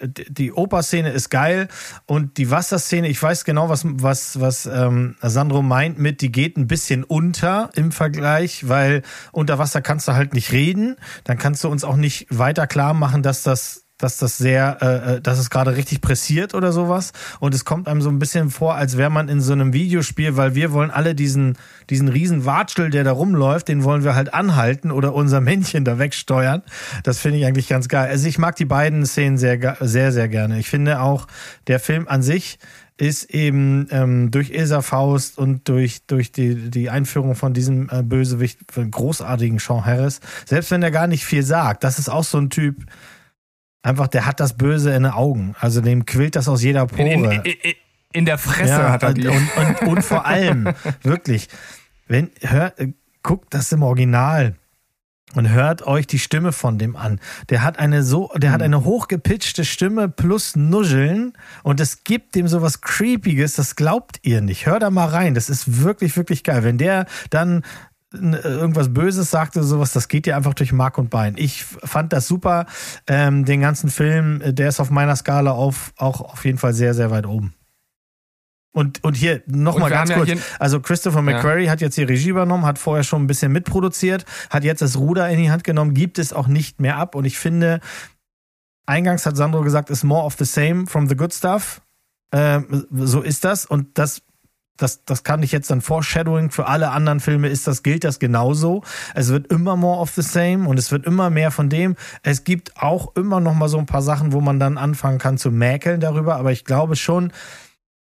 die 0.01 0.51
Operszene 0.51 1.11
ist 1.11 1.29
geil 1.29 1.67
und 2.05 2.37
die 2.37 2.49
Wasserszene, 2.51 3.07
ich 3.07 3.21
weiß 3.21 3.45
genau, 3.45 3.69
was, 3.69 3.85
was, 3.85 4.39
was 4.39 4.65
ähm, 4.65 5.15
Sandro 5.21 5.61
meint 5.61 5.99
mit, 5.99 6.21
die 6.21 6.31
geht 6.31 6.57
ein 6.57 6.67
bisschen 6.67 7.03
unter 7.03 7.69
im 7.75 7.91
Vergleich, 7.91 8.67
weil 8.67 9.03
unter 9.31 9.59
Wasser 9.59 9.81
kannst 9.81 10.07
du 10.07 10.13
halt 10.13 10.33
nicht 10.33 10.51
reden, 10.51 10.97
dann 11.23 11.37
kannst 11.37 11.63
du 11.63 11.69
uns 11.69 11.83
auch 11.83 11.95
nicht 11.95 12.27
weiter 12.29 12.67
klar 12.67 12.93
machen, 12.93 13.23
dass 13.23 13.43
das 13.43 13.84
dass 13.97 14.17
das 14.17 14.37
sehr, 14.37 14.77
äh, 14.81 15.15
äh, 15.15 15.21
dass 15.21 15.39
es 15.39 15.49
gerade 15.49 15.75
richtig 15.75 16.01
pressiert 16.01 16.53
oder 16.53 16.71
sowas. 16.71 17.13
Und 17.39 17.53
es 17.53 17.63
kommt 17.63 17.87
einem 17.87 18.01
so 18.01 18.09
ein 18.09 18.19
bisschen 18.19 18.49
vor, 18.49 18.75
als 18.75 18.97
wäre 18.97 19.09
man 19.09 19.29
in 19.29 19.41
so 19.41 19.53
einem 19.53 19.73
Videospiel, 19.73 20.35
weil 20.35 20.55
wir 20.55 20.73
wollen 20.73 20.91
alle 20.91 21.15
diesen, 21.15 21.57
diesen 21.89 22.09
riesen 22.09 22.45
Watschel, 22.45 22.89
der 22.89 23.03
da 23.03 23.13
rumläuft, 23.13 23.67
den 23.67 23.83
wollen 23.83 24.03
wir 24.03 24.15
halt 24.15 24.33
anhalten 24.33 24.91
oder 24.91 25.13
unser 25.13 25.39
Männchen 25.39 25.85
da 25.85 25.97
wegsteuern. 25.97 26.61
Das 27.03 27.19
finde 27.19 27.39
ich 27.39 27.45
eigentlich 27.45 27.69
ganz 27.69 27.87
geil. 27.87 28.09
Also 28.09 28.27
ich 28.27 28.37
mag 28.37 28.55
die 28.57 28.65
beiden 28.65 29.05
Szenen 29.05 29.37
sehr, 29.37 29.77
sehr, 29.79 30.11
sehr 30.11 30.27
gerne. 30.27 30.59
Ich 30.59 30.69
finde 30.69 30.99
auch, 30.99 31.27
der 31.67 31.79
Film 31.79 32.07
an 32.07 32.21
sich 32.21 32.59
ist 32.97 33.25
eben 33.25 33.87
ähm, 33.91 34.31
durch 34.31 34.51
Ilsa 34.51 34.81
Faust 34.81 35.37
und 35.37 35.67
durch, 35.67 36.05
durch 36.07 36.31
die, 36.31 36.69
die 36.69 36.89
Einführung 36.89 37.35
von 37.35 37.53
diesem 37.53 37.89
äh, 37.89 38.03
Bösewicht, 38.03 38.59
großartigen 38.73 39.59
Sean 39.59 39.85
Harris, 39.85 40.21
selbst 40.45 40.71
wenn 40.71 40.81
er 40.81 40.91
gar 40.91 41.07
nicht 41.07 41.25
viel 41.25 41.43
sagt, 41.43 41.83
das 41.83 41.99
ist 41.99 42.07
auch 42.07 42.23
so 42.23 42.37
ein 42.37 42.49
Typ, 42.49 42.85
einfach, 43.85 44.07
der 44.07 44.25
hat 44.25 44.39
das 44.39 44.57
Böse 44.57 44.93
in 44.93 45.03
den 45.03 45.11
Augen. 45.11 45.55
Also 45.59 45.81
dem 45.81 46.05
quillt 46.05 46.35
das 46.35 46.47
aus 46.47 46.63
jeder 46.63 46.87
Pore. 46.87 47.09
In, 47.09 47.23
in, 47.23 47.41
in, 47.41 47.73
in 48.11 48.25
der 48.25 48.37
Fresse 48.37 48.89
hat 48.89 49.03
er 49.03 49.13
die. 49.13 49.27
Und, 49.27 49.49
und, 49.57 49.87
und 49.87 50.01
vor 50.03 50.25
allem, 50.25 50.69
wirklich, 51.03 51.47
wenn, 52.07 52.31
hört, 52.41 52.79
äh, 52.79 52.93
guckt 53.23 53.53
das 53.53 53.71
im 53.71 53.83
Original 53.83 54.55
und 55.35 55.49
hört 55.49 55.85
euch 55.85 56.07
die 56.07 56.19
Stimme 56.19 56.51
von 56.51 56.77
dem 56.77 56.95
an. 56.95 57.19
Der 57.49 57.63
hat 57.63 57.79
eine 57.79 58.03
so, 58.03 58.31
der 58.35 58.51
hat 58.51 58.61
eine 58.61 58.85
hochgepitchte 58.85 59.65
Stimme 59.65 60.07
plus 60.07 60.55
Nuscheln 60.55 61.33
und 61.63 61.79
es 61.79 62.03
gibt 62.03 62.35
dem 62.35 62.47
sowas 62.47 62.81
Creepiges, 62.81 63.55
das 63.55 63.75
glaubt 63.75 64.19
ihr 64.21 64.41
nicht. 64.41 64.65
Hört 64.65 64.83
da 64.83 64.89
mal 64.89 65.09
rein, 65.09 65.33
das 65.33 65.49
ist 65.49 65.81
wirklich, 65.81 66.15
wirklich 66.15 66.43
geil. 66.43 66.63
Wenn 66.63 66.77
der 66.77 67.05
dann 67.29 67.63
irgendwas 68.15 68.93
Böses 68.93 69.29
sagte, 69.31 69.63
sowas, 69.63 69.91
das 69.93 70.07
geht 70.07 70.25
dir 70.25 70.35
einfach 70.35 70.53
durch 70.53 70.71
Mark 70.73 70.97
und 70.97 71.09
Bein. 71.09 71.35
Ich 71.37 71.63
fand 71.63 72.13
das 72.13 72.27
super. 72.27 72.65
Ähm, 73.07 73.45
den 73.45 73.61
ganzen 73.61 73.89
Film, 73.89 74.41
äh, 74.41 74.53
der 74.53 74.69
ist 74.69 74.79
auf 74.79 74.89
meiner 74.89 75.15
Skala 75.15 75.51
auf, 75.51 75.93
auch 75.97 76.21
auf 76.21 76.45
jeden 76.45 76.57
Fall 76.57 76.73
sehr, 76.73 76.93
sehr 76.93 77.11
weit 77.11 77.25
oben. 77.25 77.53
Und, 78.73 79.03
und 79.05 79.13
hier 79.15 79.41
nochmal 79.47 79.89
ganz 79.89 80.09
ja 80.09 80.17
kurz. 80.17 80.27
hier- 80.29 80.39
also 80.59 80.81
Christopher 80.81 81.21
McQuarrie 81.21 81.69
hat 81.69 81.79
jetzt 81.79 81.95
die 81.95 82.03
Regie 82.03 82.29
übernommen, 82.29 82.65
hat 82.65 82.77
vorher 82.77 83.05
schon 83.05 83.23
ein 83.23 83.27
bisschen 83.27 83.53
mitproduziert, 83.53 84.25
hat 84.49 84.65
jetzt 84.65 84.81
das 84.81 84.97
Ruder 84.97 85.29
in 85.29 85.37
die 85.39 85.49
Hand 85.49 85.63
genommen, 85.63 85.93
gibt 85.93 86.19
es 86.19 86.33
auch 86.33 86.47
nicht 86.47 86.81
mehr 86.81 86.97
ab. 86.97 87.15
Und 87.15 87.23
ich 87.23 87.37
finde, 87.37 87.79
eingangs 88.85 89.25
hat 89.25 89.37
Sandro 89.37 89.61
gesagt, 89.61 89.89
ist 89.89 90.03
more 90.03 90.25
of 90.25 90.35
the 90.37 90.43
same 90.45 90.87
from 90.87 91.07
the 91.07 91.15
good 91.15 91.33
stuff. 91.33 91.81
Ähm, 92.33 92.85
so 92.91 93.21
ist 93.21 93.45
das. 93.45 93.65
Und 93.65 93.97
das 93.97 94.21
das, 94.77 95.05
das 95.05 95.23
kann 95.23 95.41
ich 95.43 95.51
jetzt 95.51 95.69
dann 95.69 95.81
Foreshadowing 95.81 96.51
für 96.51 96.67
alle 96.67 96.91
anderen 96.91 97.19
Filme 97.19 97.47
ist 97.47 97.67
das, 97.67 97.83
gilt 97.83 98.03
das 98.03 98.19
genauso. 98.19 98.83
Es 99.13 99.29
wird 99.29 99.47
immer 99.47 99.75
more 99.75 99.99
of 100.01 100.11
the 100.11 100.21
same 100.21 100.67
und 100.67 100.77
es 100.77 100.91
wird 100.91 101.05
immer 101.05 101.29
mehr 101.29 101.51
von 101.51 101.69
dem. 101.69 101.95
Es 102.23 102.43
gibt 102.43 102.81
auch 102.81 103.15
immer 103.15 103.39
noch 103.39 103.53
mal 103.53 103.69
so 103.69 103.77
ein 103.77 103.85
paar 103.85 104.01
Sachen, 104.01 104.33
wo 104.33 104.41
man 104.41 104.59
dann 104.59 104.77
anfangen 104.77 105.17
kann 105.17 105.37
zu 105.37 105.51
mäkeln 105.51 105.99
darüber, 105.99 106.35
aber 106.35 106.51
ich 106.51 106.65
glaube 106.65 106.95
schon, 106.95 107.31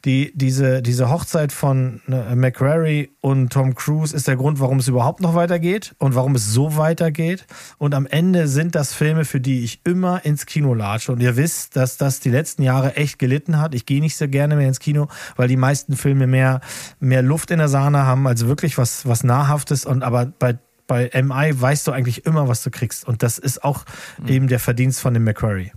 die, 0.05 0.33
diese, 0.35 0.83
diese 0.83 1.11
Hochzeit 1.11 1.53
von 1.53 2.01
äh, 2.09 2.35
McQuarrie 2.35 3.11
und 3.21 3.53
Tom 3.53 3.75
Cruise 3.75 4.15
ist 4.15 4.27
der 4.27 4.37
Grund, 4.37 4.59
warum 4.59 4.79
es 4.79 4.89
überhaupt 4.89 5.21
noch 5.21 5.35
weitergeht 5.35 5.95
und 5.99 6.15
warum 6.15 6.35
es 6.35 6.53
so 6.53 6.77
weitergeht. 6.77 7.47
Und 7.79 7.95
am 7.95 8.07
Ende 8.07 8.49
sind 8.49 8.75
das 8.75 8.93
Filme, 8.93 9.25
für 9.25 9.41
die 9.41 9.63
ich 9.63 9.81
immer 9.85 10.25
ins 10.25 10.47
Kino 10.47 10.75
latsche. 10.75 11.13
Und 11.13 11.21
ihr 11.21 11.37
wisst, 11.37 11.77
dass 11.77 11.99
das 11.99 12.21
die 12.21 12.31
letzten 12.31 12.63
Jahre 12.63 12.97
echt 12.97 13.19
gelitten 13.19 13.59
hat. 13.59 13.75
Ich 13.75 13.87
gehe 13.87 14.01
nicht 14.01 14.17
so 14.17 14.27
gerne 14.29 14.57
mehr 14.57 14.69
ins 14.69 14.81
Kino, 14.81 15.07
weil 15.37 15.49
die 15.49 15.57
meisten 15.57 15.97
Filme 15.97 16.27
mehr, 16.27 16.61
mehr 16.99 17.23
Luft 17.23 17.51
in 17.51 17.59
der 17.59 17.69
Sahne 17.69 18.05
haben, 18.05 18.27
als 18.27 18.47
wirklich 18.47 18.79
was, 18.79 19.07
was 19.07 19.23
Nahrhaftes. 19.23 19.85
Und 19.87 20.03
aber 20.03 20.27
bei 20.27 20.59
bei 20.89 21.11
MI 21.15 21.53
weißt 21.59 21.87
du 21.87 21.93
eigentlich 21.93 22.27
immer, 22.27 22.49
was 22.49 22.63
du 22.63 22.71
kriegst. 22.71 23.07
Und 23.07 23.23
das 23.23 23.39
ist 23.39 23.65
auch 23.65 23.85
eben 24.27 24.49
der 24.49 24.59
Verdienst 24.59 25.01
von 25.01 25.15
dem 25.15 25.25
McQuarrie. 25.25 25.73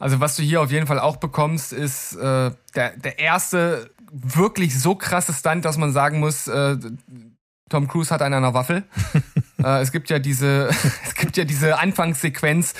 Also 0.00 0.18
was 0.18 0.34
du 0.34 0.42
hier 0.42 0.62
auf 0.62 0.72
jeden 0.72 0.86
Fall 0.86 0.98
auch 0.98 1.16
bekommst, 1.16 1.72
ist 1.72 2.16
äh, 2.16 2.50
der, 2.74 2.96
der 2.96 3.18
erste 3.18 3.90
wirklich 4.10 4.78
so 4.78 4.94
krasse 4.96 5.32
Stunt, 5.32 5.64
dass 5.64 5.76
man 5.76 5.92
sagen 5.92 6.18
muss, 6.18 6.48
äh, 6.48 6.76
Tom 7.68 7.86
Cruise 7.86 8.12
hat 8.12 8.22
einen 8.22 8.34
an 8.34 8.44
einer 8.44 8.54
Waffel. 8.54 8.82
äh, 9.62 9.80
es 9.80 9.92
gibt 9.92 10.10
ja 10.10 10.18
diese, 10.18 10.68
es 11.04 11.14
gibt 11.14 11.36
ja 11.36 11.44
diese 11.44 11.78
Anfangssequenz, 11.78 12.74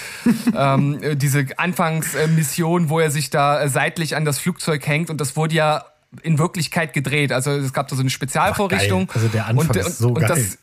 ähm, 0.56 1.02
äh, 1.02 1.14
diese 1.14 1.46
Anfangsmission, 1.56 2.88
wo 2.88 2.98
er 2.98 3.10
sich 3.10 3.30
da 3.30 3.62
äh, 3.62 3.68
seitlich 3.68 4.16
an 4.16 4.24
das 4.24 4.38
Flugzeug 4.38 4.86
hängt 4.86 5.10
und 5.10 5.20
das 5.20 5.36
wurde 5.36 5.54
ja 5.54 5.84
in 6.22 6.38
Wirklichkeit 6.38 6.92
gedreht. 6.92 7.32
Also 7.32 7.52
es 7.52 7.72
gab 7.72 7.86
da 7.88 7.94
so 7.94 8.02
eine 8.02 8.10
Spezialvorrichtung. 8.10 9.06
Geil. 9.06 9.14
Also 9.14 9.28
der 9.28 9.46
Anfang 9.46 9.68
und, 9.68 9.76
ist 9.76 9.98
so 9.98 10.14
geil. 10.14 10.26
das 10.26 10.58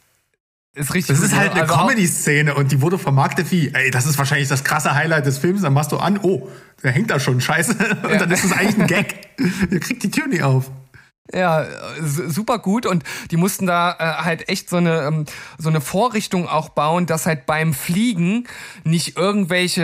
ist 0.78 0.94
richtig. 0.94 1.16
Das 1.18 1.26
ist 1.26 1.36
halt 1.36 1.52
eine 1.52 1.64
Also 1.64 1.76
Comedy-Szene 1.76 2.54
und 2.56 2.72
die 2.72 2.82
wurde 2.82 2.98
vermarktet 2.98 3.52
wie, 3.52 3.74
ey, 3.74 3.92
das 3.92 4.06
ist 4.06 4.18
wahrscheinlich 4.18 4.48
das 4.48 4.64
krasse 4.64 4.94
Highlight 4.96 5.26
des 5.26 5.38
Films. 5.38 5.62
Dann 5.62 5.74
machst 5.74 5.92
du 5.92 5.98
an, 5.98 6.20
oh, 6.22 6.48
der 6.84 6.92
hängt 6.92 7.10
da 7.12 7.20
schon, 7.20 7.42
scheiße. 7.42 7.74
Und 8.04 8.12
Ja. 8.12 8.18
dann 8.18 8.32
ist 8.32 8.44
es 8.44 8.52
eigentlich 8.54 8.80
ein 8.80 8.88
Gag. 8.88 9.38
Der 9.72 9.80
kriegt 9.80 10.04
die 10.04 10.12
Tür 10.12 10.28
nicht 10.28 10.44
auf. 10.44 10.72
Ja, 11.34 11.66
super 12.00 12.58
gut 12.58 12.86
und 12.86 13.04
die 13.32 13.36
mussten 13.36 13.66
da 13.68 13.92
äh, 14.00 14.24
halt 14.24 14.48
echt 14.48 14.70
so 14.70 14.78
eine 14.78 15.02
ähm, 15.02 15.26
so 15.58 15.68
eine 15.68 15.82
Vorrichtung 15.82 16.48
auch 16.48 16.70
bauen, 16.70 17.06
dass 17.06 17.26
halt 17.26 17.46
beim 17.46 17.74
Fliegen 17.74 18.48
nicht 18.86 19.18
irgendwelche 19.18 19.84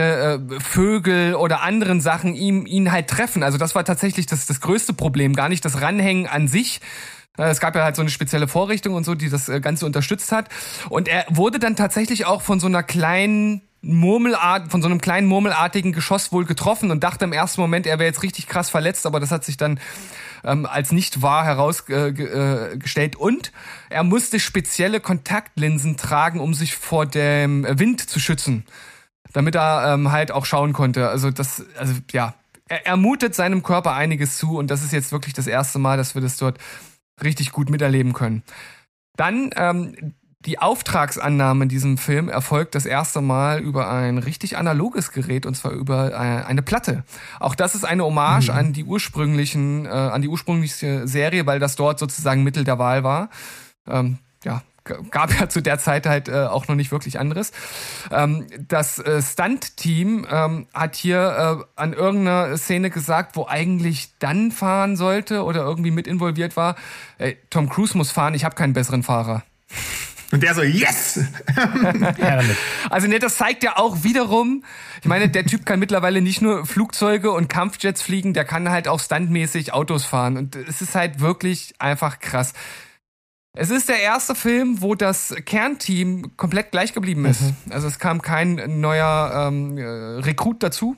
äh, 0.50 0.60
Vögel 0.62 1.36
oder 1.36 1.62
anderen 1.62 2.00
Sachen 2.00 2.34
ihm 2.34 2.66
ihn 2.66 2.94
halt 2.94 3.10
treffen. 3.10 3.44
Also 3.44 3.58
das 3.58 3.76
war 3.76 3.84
tatsächlich 3.84 4.26
das 4.26 4.46
das 4.46 4.62
größte 4.62 4.94
Problem, 4.94 5.34
gar 5.36 5.50
nicht 5.50 5.66
das 5.66 5.82
Ranhängen 5.82 6.28
an 6.28 6.48
sich. 6.48 6.80
Äh, 7.38 7.50
Es 7.50 7.60
gab 7.60 7.76
ja 7.76 7.84
halt 7.84 7.96
so 7.96 8.02
eine 8.02 8.12
spezielle 8.12 8.48
Vorrichtung 8.48 8.94
und 8.94 9.04
so, 9.06 9.16
die 9.16 9.30
das 9.30 9.50
äh, 9.50 9.60
Ganze 9.60 9.86
unterstützt 9.86 10.32
hat. 10.32 10.50
Und 10.90 11.08
er 11.08 11.26
wurde 11.30 11.60
dann 11.60 11.76
tatsächlich 11.76 12.26
auch 12.26 12.42
von 12.42 12.60
so 12.60 12.68
einer 12.68 12.84
kleinen 12.84 13.62
Murmelart, 13.82 14.72
von 14.72 14.82
so 14.82 14.88
einem 14.88 15.02
kleinen 15.02 15.28
murmelartigen 15.28 15.92
Geschoss 15.92 16.32
wohl 16.32 16.46
getroffen 16.46 16.90
und 16.90 17.04
dachte 17.04 17.26
im 17.26 17.34
ersten 17.34 17.60
Moment, 17.60 17.86
er 17.86 18.00
wäre 18.00 18.08
jetzt 18.08 18.24
richtig 18.24 18.48
krass 18.48 18.70
verletzt, 18.70 19.06
aber 19.06 19.20
das 19.20 19.30
hat 19.30 19.44
sich 19.44 19.58
dann 19.58 19.78
ähm, 20.46 20.66
als 20.66 20.94
nicht 20.94 21.22
wahr 21.22 21.44
herausgestellt. 21.44 22.74
Äh, 22.74 22.78
gestellt. 22.78 23.16
und 23.18 23.52
er 23.90 24.04
musste 24.04 24.40
spezielle 24.40 25.02
Kontaktlinsen 25.02 25.98
tragen, 25.98 26.40
um 26.40 26.54
sich 26.54 26.76
vor 26.78 27.06
dem 27.06 27.68
Wind 27.78 28.10
zu 28.10 28.20
schützen. 28.22 28.64
damit 29.34 29.56
er 29.56 29.94
ähm, 29.96 30.12
halt 30.12 30.32
auch 30.32 30.46
schauen 30.46 30.74
konnte. 30.74 31.10
Also 31.10 31.32
das, 31.32 31.66
also 31.78 31.94
ja, 32.12 32.36
er, 32.70 32.86
er 32.86 32.98
mutet 32.98 33.36
seinem 33.36 33.64
Körper 33.64 33.94
einiges 33.94 34.38
zu 34.38 34.58
und 34.58 34.72
das 34.72 34.84
ist 34.84 34.94
jetzt 34.94 35.12
wirklich 35.12 35.34
das 35.34 35.48
erste 35.48 35.80
Mal, 35.80 35.98
dass 35.98 36.16
wir 36.16 36.22
das 36.22 36.38
dort 36.38 36.58
richtig 37.22 37.52
gut 37.52 37.70
miterleben 37.70 38.14
können. 38.14 38.44
Dann 39.16 39.52
ähm, 39.56 40.16
die 40.46 40.60
Auftragsannahme 40.60 41.64
in 41.64 41.70
diesem 41.70 41.98
Film 41.98 42.28
erfolgt 42.28 42.76
das 42.76 42.86
erste 42.86 43.22
Mal 43.22 43.60
über 43.62 43.90
ein 43.90 44.18
richtig 44.18 44.58
analoges 44.58 45.12
Gerät 45.12 45.46
und 45.46 45.56
zwar 45.56 45.72
über 45.72 46.12
äh, 46.12 46.16
eine 46.16 46.62
Platte. 46.62 47.04
Auch 47.40 47.56
das 47.56 47.76
ist 47.76 47.86
eine 47.86 48.04
Hommage 48.04 48.50
mhm. 48.50 48.58
an 48.58 48.74
die 48.74 48.84
ursprünglichen, 48.84 49.86
äh, 49.86 49.90
an 49.90 50.22
die 50.22 50.28
ursprüngliche 50.28 51.08
Serie, 51.08 51.46
weil 51.46 51.60
das 51.60 51.76
dort 51.76 52.00
sozusagen 52.00 52.44
Mittel 52.44 52.64
der 52.64 52.80
Wahl 52.80 53.04
war. 53.04 53.30
Ähm, 53.88 54.18
gab 54.84 55.40
ja 55.40 55.50
zu 55.50 55.62
der 55.62 55.80
Zeit 55.80 56.06
halt 56.06 56.28
äh, 56.28 56.46
auch 56.46 56.68
noch 56.68 56.76
nicht 56.76 56.92
wirklich 56.92 57.20
anderes. 57.20 57.52
Ähm, 58.12 58.48
das 58.68 59.00
äh, 59.00 59.22
Stunt-Team 59.22 60.28
ähm, 60.30 60.68
hat 60.74 60.96
hier 60.96 61.66
äh, 61.78 61.82
an 61.82 61.94
irgendeiner 61.94 62.58
Szene 62.58 62.90
gesagt, 62.90 63.36
wo 63.36 63.48
eigentlich 63.48 64.12
dann 64.20 64.52
fahren 64.52 64.96
sollte 64.96 65.44
oder 65.44 65.62
irgendwie 65.62 65.92
mit 65.92 66.08
involviert 66.08 66.58
war, 66.58 66.76
ey, 67.18 67.38
Tom 67.50 67.70
Cruise 67.70 67.98
muss 67.98 68.12
fahren, 68.12 68.34
ich 68.34 68.44
habe 68.44 68.56
keinen 68.56 68.74
besseren 68.74 69.04
Fahrer. 69.04 69.44
Und 70.34 70.42
der 70.42 70.56
so, 70.56 70.64
yes! 70.64 71.20
also 72.90 73.08
ne, 73.08 73.20
das 73.20 73.38
zeigt 73.38 73.64
ja 73.64 73.78
auch 73.78 74.04
wiederum, 74.04 74.64
ich 75.00 75.08
meine, 75.08 75.30
der 75.30 75.46
Typ 75.46 75.64
kann 75.64 75.80
mittlerweile 75.80 76.22
nicht 76.22 76.42
nur 76.42 76.66
Flugzeuge 76.66 77.30
und 77.32 77.50
Kampfjets 77.50 78.02
fliegen, 78.02 78.34
der 78.34 78.44
kann 78.44 78.68
halt 78.68 78.88
auch 78.88 79.00
stuntmäßig 79.00 79.74
Autos 79.74 80.06
fahren. 80.06 80.38
Und 80.38 80.56
es 80.56 80.82
ist 80.82 80.96
halt 80.96 81.20
wirklich 81.20 81.76
einfach 81.78 82.20
krass. 82.20 82.54
Es 83.56 83.70
ist 83.70 83.88
der 83.88 84.02
erste 84.02 84.34
Film, 84.34 84.82
wo 84.82 84.96
das 84.96 85.36
Kernteam 85.46 86.36
komplett 86.38 86.72
gleich 86.72 86.94
geblieben 86.94 87.26
ist. 87.26 87.42
Mhm. 87.42 87.56
Also 87.70 87.88
es 87.88 88.00
kam 88.00 88.24
kein 88.24 88.82
neuer 88.82 89.48
ähm, 89.48 89.78
äh, 89.78 89.84
Rekrut 89.84 90.64
dazu. 90.64 90.98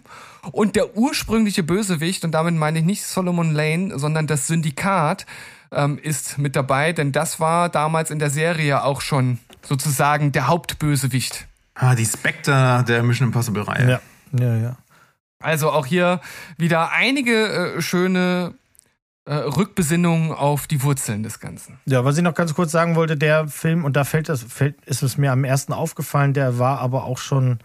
Und 0.51 0.77
der 0.77 0.95
ursprüngliche 0.95 1.63
Bösewicht, 1.63 2.23
und 2.23 2.31
damit 2.31 2.55
meine 2.55 2.79
ich 2.79 2.85
nicht 2.85 3.03
Solomon 3.03 3.51
Lane, 3.51 3.99
sondern 3.99 4.25
das 4.25 4.47
Syndikat, 4.47 5.25
ähm, 5.71 5.99
ist 6.01 6.37
mit 6.37 6.55
dabei, 6.55 6.93
denn 6.93 7.11
das 7.11 7.41
war 7.41 7.67
damals 7.67 8.09
in 8.09 8.19
der 8.19 8.29
Serie 8.29 8.83
auch 8.83 9.01
schon 9.01 9.39
sozusagen 9.61 10.31
der 10.31 10.47
Hauptbösewicht. 10.47 11.47
Ah, 11.73 11.93
die 11.93 12.05
Spectre 12.05 12.85
der 12.87 13.03
Mission 13.03 13.29
Impossible-Reihe. 13.29 13.89
Ja, 13.89 13.99
ja, 14.39 14.55
ja. 14.55 14.77
Also 15.39 15.71
auch 15.71 15.85
hier 15.85 16.21
wieder 16.57 16.91
einige 16.91 17.75
äh, 17.75 17.81
schöne 17.81 18.53
äh, 19.25 19.33
Rückbesinnungen 19.33 20.31
auf 20.31 20.67
die 20.67 20.83
Wurzeln 20.83 21.23
des 21.23 21.39
Ganzen. 21.39 21.79
Ja, 21.85 22.05
was 22.05 22.17
ich 22.17 22.23
noch 22.23 22.35
ganz 22.35 22.53
kurz 22.53 22.71
sagen 22.71 22.95
wollte, 22.95 23.17
der 23.17 23.47
Film, 23.47 23.83
und 23.83 23.95
da 23.95 24.03
fällt 24.03 24.29
das, 24.29 24.43
fällt, 24.43 24.83
ist 24.85 25.03
es 25.03 25.17
mir 25.17 25.31
am 25.31 25.43
ersten 25.43 25.73
aufgefallen, 25.73 26.33
der 26.33 26.59
war 26.59 26.79
aber 26.79 27.05
auch 27.05 27.17
schon 27.17 27.59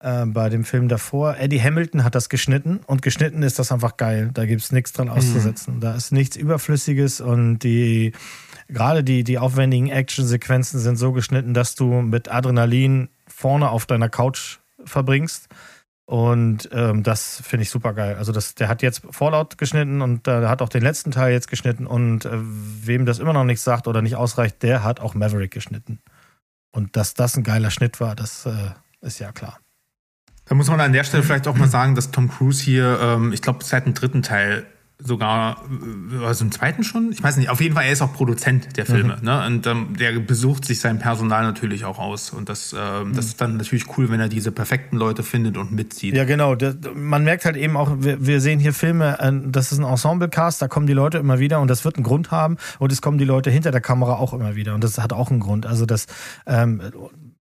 äh, 0.00 0.26
bei 0.26 0.48
dem 0.48 0.64
Film 0.64 0.88
davor. 0.88 1.36
Eddie 1.38 1.62
Hamilton 1.62 2.04
hat 2.04 2.14
das 2.14 2.28
geschnitten 2.28 2.80
und 2.86 3.02
geschnitten 3.02 3.42
ist 3.42 3.58
das 3.58 3.72
einfach 3.72 3.96
geil. 3.96 4.30
Da 4.32 4.46
gibt 4.46 4.62
es 4.62 4.70
nichts 4.70 4.92
dran 4.92 5.08
auszusetzen. 5.08 5.76
Mhm. 5.76 5.80
Da 5.80 5.94
ist 5.94 6.12
nichts 6.12 6.36
Überflüssiges 6.36 7.20
und 7.20 7.60
die 7.60 8.12
gerade 8.68 9.02
die, 9.02 9.24
die 9.24 9.38
aufwendigen 9.38 9.88
Actionsequenzen 9.88 10.78
sind 10.78 10.96
so 10.96 11.12
geschnitten, 11.12 11.54
dass 11.54 11.74
du 11.74 12.02
mit 12.02 12.30
Adrenalin 12.30 13.08
vorne 13.26 13.70
auf 13.70 13.86
deiner 13.86 14.08
Couch 14.08 14.58
verbringst. 14.84 15.48
Und 16.08 16.70
ähm, 16.72 17.02
das 17.02 17.42
finde 17.44 17.64
ich 17.64 17.70
super 17.70 17.92
geil. 17.92 18.16
Also 18.16 18.32
das, 18.32 18.54
der 18.54 18.68
hat 18.68 18.80
jetzt 18.80 19.02
Fallout 19.10 19.58
geschnitten 19.58 20.00
und 20.00 20.26
äh, 20.26 20.40
der 20.40 20.48
hat 20.48 20.62
auch 20.62 20.70
den 20.70 20.80
letzten 20.80 21.10
Teil 21.10 21.34
jetzt 21.34 21.48
geschnitten. 21.48 21.86
Und 21.86 22.24
äh, 22.24 22.30
wem 22.32 23.04
das 23.04 23.18
immer 23.18 23.34
noch 23.34 23.44
nicht 23.44 23.60
sagt 23.60 23.86
oder 23.86 24.00
nicht 24.00 24.16
ausreicht, 24.16 24.62
der 24.62 24.82
hat 24.82 25.00
auch 25.00 25.12
Maverick 25.12 25.50
geschnitten. 25.50 26.00
Und 26.70 26.96
dass 26.96 27.12
das 27.12 27.36
ein 27.36 27.42
geiler 27.42 27.70
Schnitt 27.70 28.00
war, 28.00 28.16
das 28.16 28.46
äh, 28.46 28.70
ist 29.02 29.18
ja 29.18 29.32
klar. 29.32 29.58
Da 30.46 30.54
muss 30.54 30.70
man 30.70 30.80
an 30.80 30.94
der 30.94 31.04
Stelle 31.04 31.22
vielleicht 31.22 31.46
auch 31.46 31.56
mal 31.56 31.68
sagen, 31.68 31.94
dass 31.94 32.10
Tom 32.10 32.30
Cruise 32.30 32.64
hier, 32.64 32.98
ähm, 33.02 33.34
ich 33.34 33.42
glaube, 33.42 33.62
seit 33.62 33.84
dem 33.84 33.92
dritten 33.92 34.22
Teil 34.22 34.64
sogar, 35.00 35.62
also 36.24 36.44
im 36.44 36.50
zweiten 36.50 36.82
schon? 36.82 37.12
Ich 37.12 37.22
weiß 37.22 37.36
nicht, 37.36 37.50
auf 37.50 37.60
jeden 37.60 37.74
Fall, 37.74 37.84
er 37.84 37.92
ist 37.92 38.02
auch 38.02 38.12
Produzent 38.12 38.76
der 38.76 38.84
Filme. 38.84 39.16
Mhm. 39.18 39.24
Ne? 39.24 39.46
Und 39.46 39.66
ähm, 39.66 39.96
der 39.98 40.18
besucht 40.18 40.64
sich 40.64 40.80
sein 40.80 40.98
Personal 40.98 41.42
natürlich 41.44 41.84
auch 41.84 41.98
aus. 41.98 42.30
Und 42.30 42.48
das, 42.48 42.74
ähm, 42.76 43.14
das 43.14 43.26
ist 43.26 43.40
dann 43.40 43.56
natürlich 43.56 43.96
cool, 43.96 44.10
wenn 44.10 44.18
er 44.18 44.28
diese 44.28 44.50
perfekten 44.50 44.96
Leute 44.96 45.22
findet 45.22 45.56
und 45.56 45.70
mitzieht. 45.70 46.14
Ja, 46.14 46.24
genau. 46.24 46.56
Das, 46.56 46.76
man 46.94 47.22
merkt 47.22 47.44
halt 47.44 47.56
eben 47.56 47.76
auch, 47.76 47.92
wir, 48.00 48.26
wir 48.26 48.40
sehen 48.40 48.58
hier 48.58 48.72
Filme, 48.72 49.18
äh, 49.20 49.32
das 49.46 49.70
ist 49.70 49.78
ein 49.78 49.84
Ensemble-Cast, 49.84 50.60
da 50.60 50.68
kommen 50.68 50.88
die 50.88 50.94
Leute 50.94 51.18
immer 51.18 51.38
wieder 51.38 51.60
und 51.60 51.68
das 51.68 51.84
wird 51.84 51.96
einen 51.96 52.04
Grund 52.04 52.32
haben. 52.32 52.56
Und 52.80 52.90
es 52.90 53.00
kommen 53.00 53.18
die 53.18 53.24
Leute 53.24 53.50
hinter 53.50 53.70
der 53.70 53.80
Kamera 53.80 54.14
auch 54.14 54.34
immer 54.34 54.56
wieder. 54.56 54.74
Und 54.74 54.82
das 54.82 54.98
hat 54.98 55.12
auch 55.12 55.30
einen 55.30 55.40
Grund. 55.40 55.64
Also 55.64 55.86
das 55.86 56.06
ähm, 56.46 56.82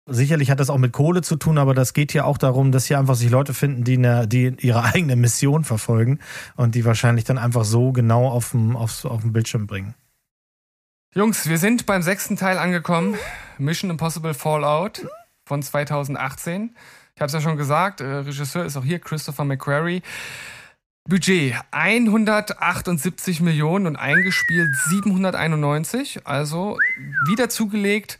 Sicherlich 0.08 0.50
hat 0.50 0.60
das 0.60 0.72
auch 0.72 0.80
mit 0.80 0.94
Kohle 0.94 1.22
zu 1.22 1.36
tun, 1.36 1.60
aber 1.60 1.76
das 1.76 1.94
geht 1.94 2.12
hier 2.12 2.26
auch 2.26 2.40
darum, 2.40 2.72
dass 2.72 2.86
hier 2.86 2.98
einfach 2.98 3.16
sich 3.16 3.30
Leute 3.30 3.54
finden, 3.54 3.84
die, 3.84 3.98
eine, 3.98 4.28
die 4.28 4.56
ihre 4.60 4.84
eigene 4.94 5.16
Mission 5.16 5.64
verfolgen 5.64 6.20
und 6.56 6.76
die 6.76 6.86
wahrscheinlich 6.86 7.24
dann 7.24 7.38
einfach 7.38 7.66
so 7.66 7.92
genau 7.92 8.28
auf 8.28 8.52
dem, 8.52 8.76
auf, 8.76 9.06
auf 9.06 9.22
dem 9.22 9.32
Bildschirm 9.32 9.68
bringen. 9.68 9.94
Jungs, 11.14 11.48
wir 11.48 11.58
sind 11.58 11.86
beim 11.86 12.02
sechsten 12.02 12.38
Teil 12.38 12.58
angekommen. 12.58 13.16
Mission 13.58 13.90
Impossible 13.90 14.34
Fallout 14.34 15.06
von 15.46 15.62
2018. 15.62 16.76
Ich 17.16 17.22
habe 17.22 17.28
es 17.28 17.34
ja 17.34 17.42
schon 17.42 17.58
gesagt, 17.58 18.02
äh, 18.02 18.06
Regisseur 18.06 18.66
ist 18.66 18.78
auch 18.78 18.86
hier 18.86 19.00
Christopher 19.00 19.44
McQuarrie. 19.44 20.02
Budget 21.08 21.56
178 21.72 23.42
Millionen 23.42 23.88
und 23.88 23.96
eingespielt 23.98 24.70
791, 24.90 26.26
also 26.26 26.78
wieder 27.28 27.50
zugelegt 27.50 28.18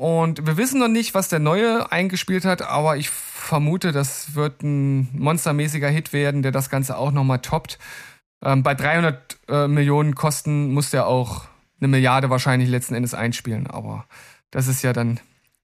und 0.00 0.46
wir 0.46 0.56
wissen 0.56 0.80
noch 0.80 0.88
nicht, 0.88 1.12
was 1.12 1.28
der 1.28 1.40
neue 1.40 1.92
eingespielt 1.92 2.46
hat, 2.46 2.62
aber 2.62 2.96
ich 2.96 3.10
vermute, 3.10 3.92
das 3.92 4.34
wird 4.34 4.62
ein 4.62 5.10
monstermäßiger 5.12 5.90
Hit 5.90 6.14
werden, 6.14 6.40
der 6.40 6.52
das 6.52 6.70
Ganze 6.70 6.96
auch 6.96 7.12
nochmal 7.12 7.40
toppt. 7.40 7.78
Ähm, 8.42 8.62
bei 8.62 8.74
300 8.74 9.38
äh, 9.48 9.68
Millionen 9.68 10.14
Kosten 10.14 10.72
muss 10.72 10.88
der 10.88 11.06
auch 11.06 11.44
eine 11.80 11.88
Milliarde 11.88 12.30
wahrscheinlich 12.30 12.70
letzten 12.70 12.94
Endes 12.94 13.12
einspielen, 13.12 13.66
aber 13.66 14.06
das 14.50 14.68
ist 14.68 14.80
ja 14.80 14.94
dann, 14.94 15.20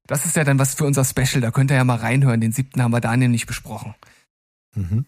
das 0.07 0.27
ist 0.27 0.37
ja 0.37 0.45
dann 0.45 0.59
was 0.59 0.75
für 0.75 0.85
unser 0.85 1.07
Special, 1.07 1.41
da 1.41 1.51
könnt 1.51 1.71
ihr 1.71 1.79
ja 1.79 1.85
mal 1.85 1.97
reinhören. 1.97 2.43
Den 2.43 2.53
siebten 2.53 2.83
haben 2.83 2.93
wir 2.93 3.01
da 3.01 3.17
nämlich 3.17 3.47
besprochen. 3.47 3.95
Mhm. 4.75 5.07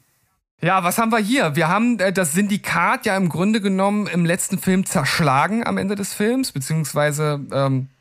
Ja, 0.62 0.84
was 0.84 0.96
haben 0.96 1.12
wir 1.12 1.18
hier? 1.18 1.54
Wir 1.54 1.68
haben 1.68 1.98
äh, 1.98 2.14
das 2.14 2.32
Syndikat 2.32 3.04
ja 3.04 3.14
im 3.14 3.28
Grunde 3.28 3.60
genommen 3.60 4.06
im 4.06 4.24
letzten 4.24 4.56
Film 4.56 4.86
zerschlagen 4.86 5.66
am 5.66 5.76
Ende 5.76 5.96
des 5.96 6.14
Films, 6.14 6.52
beziehungsweise 6.52 7.44
ähm, 7.52 7.88
äh, 7.90 7.97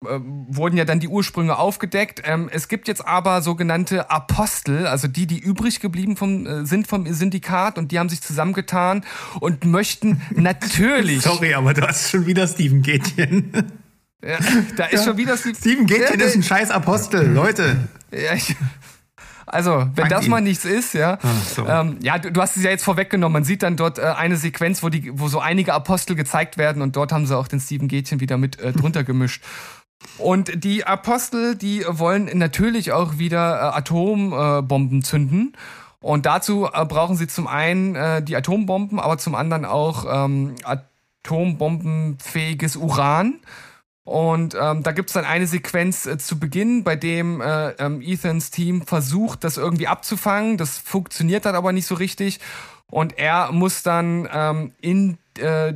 wurden 0.00 0.78
ja 0.78 0.84
dann 0.84 0.98
die 0.98 1.08
Ursprünge 1.08 1.58
aufgedeckt. 1.58 2.22
Ähm, 2.24 2.48
es 2.50 2.68
gibt 2.68 2.88
jetzt 2.88 3.06
aber 3.06 3.42
sogenannte 3.42 4.10
Apostel, 4.10 4.86
also 4.86 5.08
die, 5.08 5.26
die 5.26 5.38
übrig 5.38 5.80
geblieben 5.80 6.16
vom, 6.16 6.46
äh, 6.46 6.64
sind 6.64 6.86
vom 6.86 7.12
Syndikat 7.12 7.76
und 7.76 7.92
die 7.92 7.98
haben 7.98 8.08
sich 8.08 8.22
zusammengetan 8.22 9.04
und 9.40 9.64
möchten 9.66 10.22
natürlich. 10.30 11.22
Sorry, 11.22 11.54
aber 11.54 11.74
du 11.74 11.86
hast 11.86 12.10
schon 12.10 12.26
wieder 12.26 12.46
Steven 12.48 12.82
Gätchen. 12.82 13.52
Ja, 14.22 14.38
da 14.76 14.84
ist 14.86 15.00
ja. 15.00 15.04
schon 15.04 15.16
wieder 15.18 15.36
Steven. 15.36 15.54
Steven 15.54 15.86
Gätchen 15.86 16.20
ja, 16.20 16.26
ist 16.26 16.36
ein 16.36 16.42
scheiß 16.42 16.70
Apostel, 16.70 17.30
Leute. 17.30 17.88
Ja, 18.10 18.34
ich, 18.34 18.56
also, 19.52 19.78
wenn 19.94 20.08
Dank 20.08 20.10
das 20.10 20.28
mal 20.28 20.40
nichts 20.40 20.64
ist, 20.64 20.94
ja. 20.94 21.18
Ah, 21.22 21.80
ähm, 21.80 21.98
ja, 22.02 22.18
du, 22.18 22.30
du, 22.30 22.40
hast 22.40 22.56
es 22.56 22.62
ja 22.62 22.70
jetzt 22.70 22.84
vorweggenommen. 22.84 23.32
Man 23.32 23.44
sieht 23.44 23.64
dann 23.64 23.76
dort 23.76 23.98
äh, 23.98 24.02
eine 24.02 24.36
Sequenz, 24.36 24.82
wo, 24.82 24.90
die, 24.90 25.10
wo 25.18 25.26
so 25.26 25.40
einige 25.40 25.74
Apostel 25.74 26.14
gezeigt 26.14 26.56
werden 26.56 26.82
und 26.82 26.94
dort 26.94 27.10
haben 27.10 27.26
sie 27.26 27.36
auch 27.36 27.48
den 27.48 27.58
Steven 27.58 27.88
Gätchen 27.88 28.20
wieder 28.20 28.38
mit 28.38 28.60
äh, 28.60 28.72
drunter 28.72 29.02
gemischt. 29.02 29.42
Und 30.18 30.64
die 30.64 30.84
Apostel, 30.84 31.56
die 31.56 31.84
wollen 31.88 32.30
natürlich 32.38 32.92
auch 32.92 33.18
wieder 33.18 33.56
äh, 33.56 33.78
Atombomben 33.78 35.02
zünden. 35.02 35.54
Und 36.00 36.26
dazu 36.26 36.68
äh, 36.72 36.84
brauchen 36.84 37.16
sie 37.16 37.26
zum 37.26 37.46
einen 37.46 37.94
äh, 37.94 38.22
die 38.22 38.36
Atombomben, 38.36 38.98
aber 38.98 39.18
zum 39.18 39.34
anderen 39.34 39.64
auch 39.64 40.06
ähm, 40.08 40.54
atombombenfähiges 40.64 42.76
Uran. 42.76 43.40
Und 44.04 44.56
ähm, 44.60 44.82
da 44.82 44.92
gibt's 44.92 45.12
dann 45.12 45.24
eine 45.24 45.46
Sequenz 45.46 46.06
äh, 46.06 46.18
zu 46.18 46.40
Beginn, 46.40 46.84
bei 46.84 46.96
dem 46.96 47.40
äh, 47.40 47.70
ähm, 47.72 48.02
Ethans 48.02 48.50
Team 48.50 48.82
versucht, 48.82 49.44
das 49.44 49.56
irgendwie 49.56 49.86
abzufangen. 49.86 50.56
Das 50.56 50.78
funktioniert 50.78 51.44
dann 51.44 51.54
aber 51.54 51.72
nicht 51.72 51.86
so 51.86 51.94
richtig. 51.94 52.40
Und 52.90 53.18
er 53.18 53.52
muss 53.52 53.82
dann 53.82 54.28
ähm, 54.32 54.72
in 54.80 55.18
äh, 55.38 55.74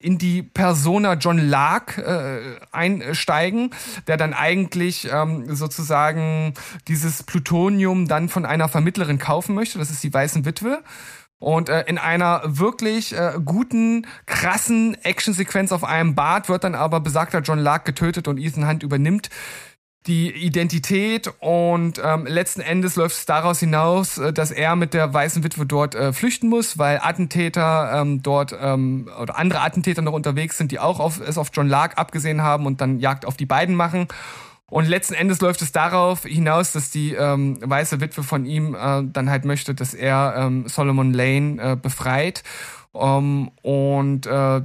in 0.00 0.16
die 0.16 0.42
Persona 0.42 1.14
John 1.14 1.38
Lark 1.38 1.98
äh, 1.98 2.56
einsteigen, 2.72 3.70
der 4.06 4.16
dann 4.16 4.32
eigentlich 4.32 5.08
ähm, 5.12 5.54
sozusagen 5.54 6.54
dieses 6.88 7.22
Plutonium 7.22 8.08
dann 8.08 8.30
von 8.30 8.46
einer 8.46 8.68
Vermittlerin 8.68 9.18
kaufen 9.18 9.54
möchte. 9.54 9.78
Das 9.78 9.90
ist 9.90 10.02
die 10.02 10.12
Weißen 10.12 10.46
Witwe. 10.46 10.82
Und 11.38 11.68
äh, 11.68 11.84
in 11.86 11.98
einer 11.98 12.42
wirklich 12.44 13.14
äh, 13.14 13.32
guten, 13.44 14.06
krassen 14.26 14.96
Actionsequenz 15.04 15.70
auf 15.70 15.84
einem 15.84 16.14
Bad 16.14 16.48
wird 16.48 16.64
dann 16.64 16.74
aber 16.74 17.00
besagter 17.00 17.40
John 17.40 17.58
Lark 17.58 17.84
getötet 17.84 18.26
und 18.26 18.38
Ethan 18.38 18.68
Hunt 18.68 18.82
übernimmt 18.82 19.30
die 20.06 20.30
Identität 20.30 21.30
und 21.40 22.00
ähm, 22.02 22.26
letzten 22.26 22.62
Endes 22.62 22.96
läuft 22.96 23.16
es 23.16 23.26
daraus 23.26 23.60
hinaus, 23.60 24.16
äh, 24.16 24.32
dass 24.32 24.50
er 24.50 24.74
mit 24.74 24.94
der 24.94 25.12
weißen 25.12 25.44
Witwe 25.44 25.66
dort 25.66 25.94
äh, 25.94 26.12
flüchten 26.12 26.48
muss, 26.48 26.78
weil 26.78 27.00
Attentäter 27.02 28.00
ähm, 28.00 28.22
dort 28.22 28.56
ähm, 28.58 29.10
oder 29.20 29.36
andere 29.36 29.60
Attentäter 29.60 30.00
noch 30.00 30.14
unterwegs 30.14 30.56
sind, 30.56 30.72
die 30.72 30.78
auch 30.78 31.00
auf, 31.00 31.20
es 31.20 31.36
auf 31.36 31.50
John 31.52 31.68
Lark 31.68 31.98
abgesehen 31.98 32.42
haben 32.42 32.64
und 32.64 32.80
dann 32.80 32.98
Jagd 32.98 33.26
auf 33.26 33.36
die 33.36 33.46
beiden 33.46 33.74
machen. 33.74 34.08
Und 34.70 34.88
letzten 34.88 35.14
Endes 35.14 35.40
läuft 35.40 35.62
es 35.62 35.72
darauf 35.72 36.22
hinaus, 36.22 36.72
dass 36.72 36.90
die 36.90 37.12
ähm, 37.12 37.58
weiße 37.60 38.00
Witwe 38.00 38.22
von 38.22 38.46
ihm 38.46 38.74
äh, 38.74 39.02
dann 39.04 39.28
halt 39.28 39.44
möchte, 39.44 39.74
dass 39.74 39.94
er 39.94 40.34
ähm, 40.36 40.68
Solomon 40.68 41.12
Lane 41.12 41.60
äh, 41.60 41.76
befreit. 41.76 42.42
Um, 42.92 43.52
und 43.62 44.26
äh, 44.26 44.62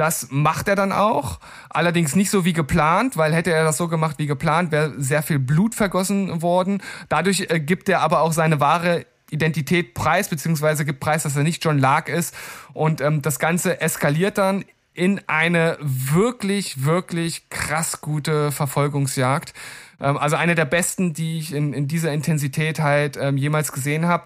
das 0.00 0.28
macht 0.30 0.66
er 0.66 0.76
dann 0.76 0.92
auch, 0.92 1.40
allerdings 1.68 2.16
nicht 2.16 2.30
so 2.30 2.46
wie 2.46 2.54
geplant, 2.54 3.18
weil 3.18 3.34
hätte 3.34 3.52
er 3.52 3.64
das 3.64 3.76
so 3.76 3.86
gemacht 3.86 4.16
wie 4.18 4.26
geplant, 4.26 4.72
wäre 4.72 4.94
sehr 4.96 5.22
viel 5.22 5.38
Blut 5.38 5.74
vergossen 5.74 6.40
worden. 6.40 6.82
Dadurch 7.10 7.48
äh, 7.50 7.60
gibt 7.60 7.86
er 7.90 8.00
aber 8.00 8.22
auch 8.22 8.32
seine 8.32 8.60
wahre 8.60 9.04
Identität 9.30 9.92
preis, 9.92 10.30
beziehungsweise 10.30 10.86
gibt 10.86 11.00
preis, 11.00 11.24
dass 11.24 11.36
er 11.36 11.42
nicht 11.42 11.62
John 11.62 11.78
Lark 11.78 12.08
ist. 12.08 12.34
Und 12.72 13.02
ähm, 13.02 13.20
das 13.20 13.38
Ganze 13.38 13.82
eskaliert 13.82 14.38
dann 14.38 14.64
in 14.94 15.20
eine 15.28 15.76
wirklich, 15.80 16.86
wirklich 16.86 17.50
krass 17.50 18.00
gute 18.00 18.52
Verfolgungsjagd. 18.52 19.52
Ähm, 20.00 20.16
also 20.16 20.36
eine 20.36 20.54
der 20.54 20.64
besten, 20.64 21.12
die 21.12 21.38
ich 21.38 21.52
in, 21.52 21.74
in 21.74 21.88
dieser 21.88 22.12
Intensität 22.12 22.80
halt 22.80 23.18
ähm, 23.20 23.36
jemals 23.36 23.72
gesehen 23.72 24.06
habe. 24.06 24.24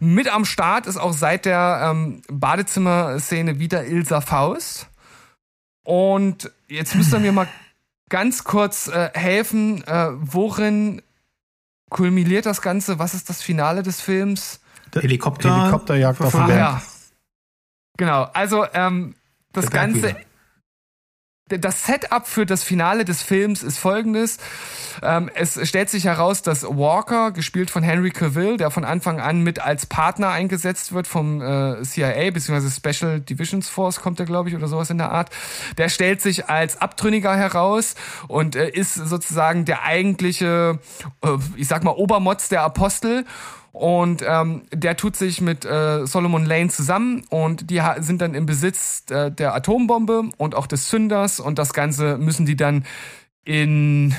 Mit 0.00 0.32
am 0.32 0.46
Start 0.46 0.86
ist 0.86 0.96
auch 0.96 1.12
seit 1.12 1.44
der 1.44 1.90
ähm, 1.90 2.22
Badezimmer-Szene 2.28 3.58
wieder 3.58 3.84
Ilsa 3.84 4.22
Faust. 4.22 4.89
Und 5.84 6.50
jetzt 6.68 6.94
müsst 6.94 7.12
ihr 7.12 7.18
mir 7.20 7.32
mal 7.32 7.48
ganz 8.08 8.44
kurz 8.44 8.88
äh, 8.88 9.10
helfen, 9.14 9.82
äh, 9.86 10.08
worin 10.12 11.02
kulminiert 11.90 12.46
das 12.46 12.62
Ganze? 12.62 12.98
Was 12.98 13.14
ist 13.14 13.28
das 13.28 13.42
Finale 13.42 13.82
des 13.82 14.00
Films? 14.00 14.60
Helikopter 14.94 15.56
Helikopterjagd 15.56 16.20
auf 16.20 16.32
den 16.32 16.40
Ach 16.40 16.46
Berg. 16.46 16.58
ja. 16.58 16.82
Genau, 17.96 18.22
also 18.32 18.66
ähm, 18.72 19.14
das 19.52 19.66
Der 19.66 19.70
Berg 19.70 19.82
Ganze, 19.92 20.08
wieder. 20.08 20.20
Das 21.58 21.86
Setup 21.86 22.26
für 22.26 22.46
das 22.46 22.62
Finale 22.62 23.04
des 23.04 23.22
Films 23.22 23.62
ist 23.62 23.78
folgendes. 23.78 24.38
Ähm, 25.02 25.30
es 25.34 25.58
stellt 25.68 25.90
sich 25.90 26.04
heraus, 26.04 26.42
dass 26.42 26.62
Walker, 26.64 27.30
gespielt 27.32 27.70
von 27.70 27.82
Henry 27.82 28.10
Cavill, 28.10 28.56
der 28.56 28.70
von 28.70 28.84
Anfang 28.84 29.20
an 29.20 29.42
mit 29.42 29.60
als 29.60 29.86
Partner 29.86 30.30
eingesetzt 30.30 30.92
wird 30.92 31.06
vom 31.06 31.40
äh, 31.40 31.82
CIA, 31.82 32.30
beziehungsweise 32.30 32.70
Special 32.70 33.20
Divisions 33.20 33.68
Force 33.68 34.00
kommt 34.00 34.20
er, 34.20 34.26
glaube 34.26 34.48
ich, 34.48 34.54
oder 34.54 34.68
sowas 34.68 34.90
in 34.90 34.98
der 34.98 35.10
Art, 35.10 35.30
der 35.78 35.88
stellt 35.88 36.22
sich 36.22 36.48
als 36.48 36.80
Abtrünniger 36.80 37.36
heraus 37.36 37.94
und 38.28 38.56
äh, 38.56 38.68
ist 38.68 38.94
sozusagen 38.94 39.64
der 39.64 39.84
eigentliche, 39.84 40.78
äh, 41.22 41.28
ich 41.56 41.68
sag 41.68 41.84
mal, 41.84 41.92
Obermotz 41.92 42.48
der 42.48 42.62
Apostel. 42.62 43.24
Und 43.72 44.24
ähm, 44.26 44.62
der 44.72 44.96
tut 44.96 45.16
sich 45.16 45.40
mit 45.40 45.64
äh, 45.64 46.06
Solomon 46.06 46.44
Lane 46.44 46.70
zusammen 46.70 47.24
und 47.30 47.70
die 47.70 47.80
sind 47.98 48.20
dann 48.20 48.34
im 48.34 48.46
Besitz 48.46 49.04
äh, 49.10 49.30
der 49.30 49.54
Atombombe 49.54 50.24
und 50.38 50.54
auch 50.56 50.66
des 50.66 50.88
Zünders 50.88 51.38
und 51.38 51.58
das 51.58 51.72
Ganze 51.72 52.18
müssen 52.18 52.46
die 52.46 52.56
dann 52.56 52.84
in 53.44 54.14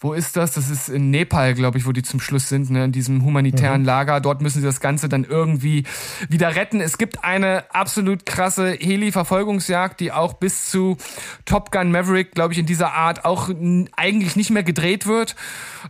wo 0.00 0.14
ist 0.14 0.36
das? 0.36 0.52
Das 0.52 0.70
ist 0.70 0.88
in 0.88 1.10
Nepal, 1.10 1.52
glaube 1.54 1.76
ich, 1.76 1.86
wo 1.86 1.92
die 1.92 2.02
zum 2.02 2.20
Schluss 2.20 2.48
sind, 2.48 2.70
ne? 2.70 2.84
in 2.84 2.92
diesem 2.92 3.22
humanitären 3.22 3.84
Lager. 3.84 4.20
Dort 4.20 4.40
müssen 4.40 4.60
sie 4.60 4.66
das 4.66 4.80
Ganze 4.80 5.10
dann 5.10 5.24
irgendwie 5.24 5.84
wieder 6.30 6.56
retten. 6.56 6.80
Es 6.80 6.96
gibt 6.96 7.22
eine 7.22 7.64
absolut 7.74 8.24
krasse 8.24 8.72
Heli-Verfolgungsjagd, 8.72 10.00
die 10.00 10.10
auch 10.10 10.32
bis 10.32 10.70
zu 10.70 10.96
Top 11.44 11.70
Gun 11.70 11.92
Maverick, 11.92 12.32
glaube 12.32 12.54
ich, 12.54 12.58
in 12.58 12.64
dieser 12.66 12.94
Art 12.94 13.26
auch 13.26 13.50
eigentlich 13.96 14.36
nicht 14.36 14.50
mehr 14.50 14.62
gedreht 14.62 15.06
wird. 15.06 15.36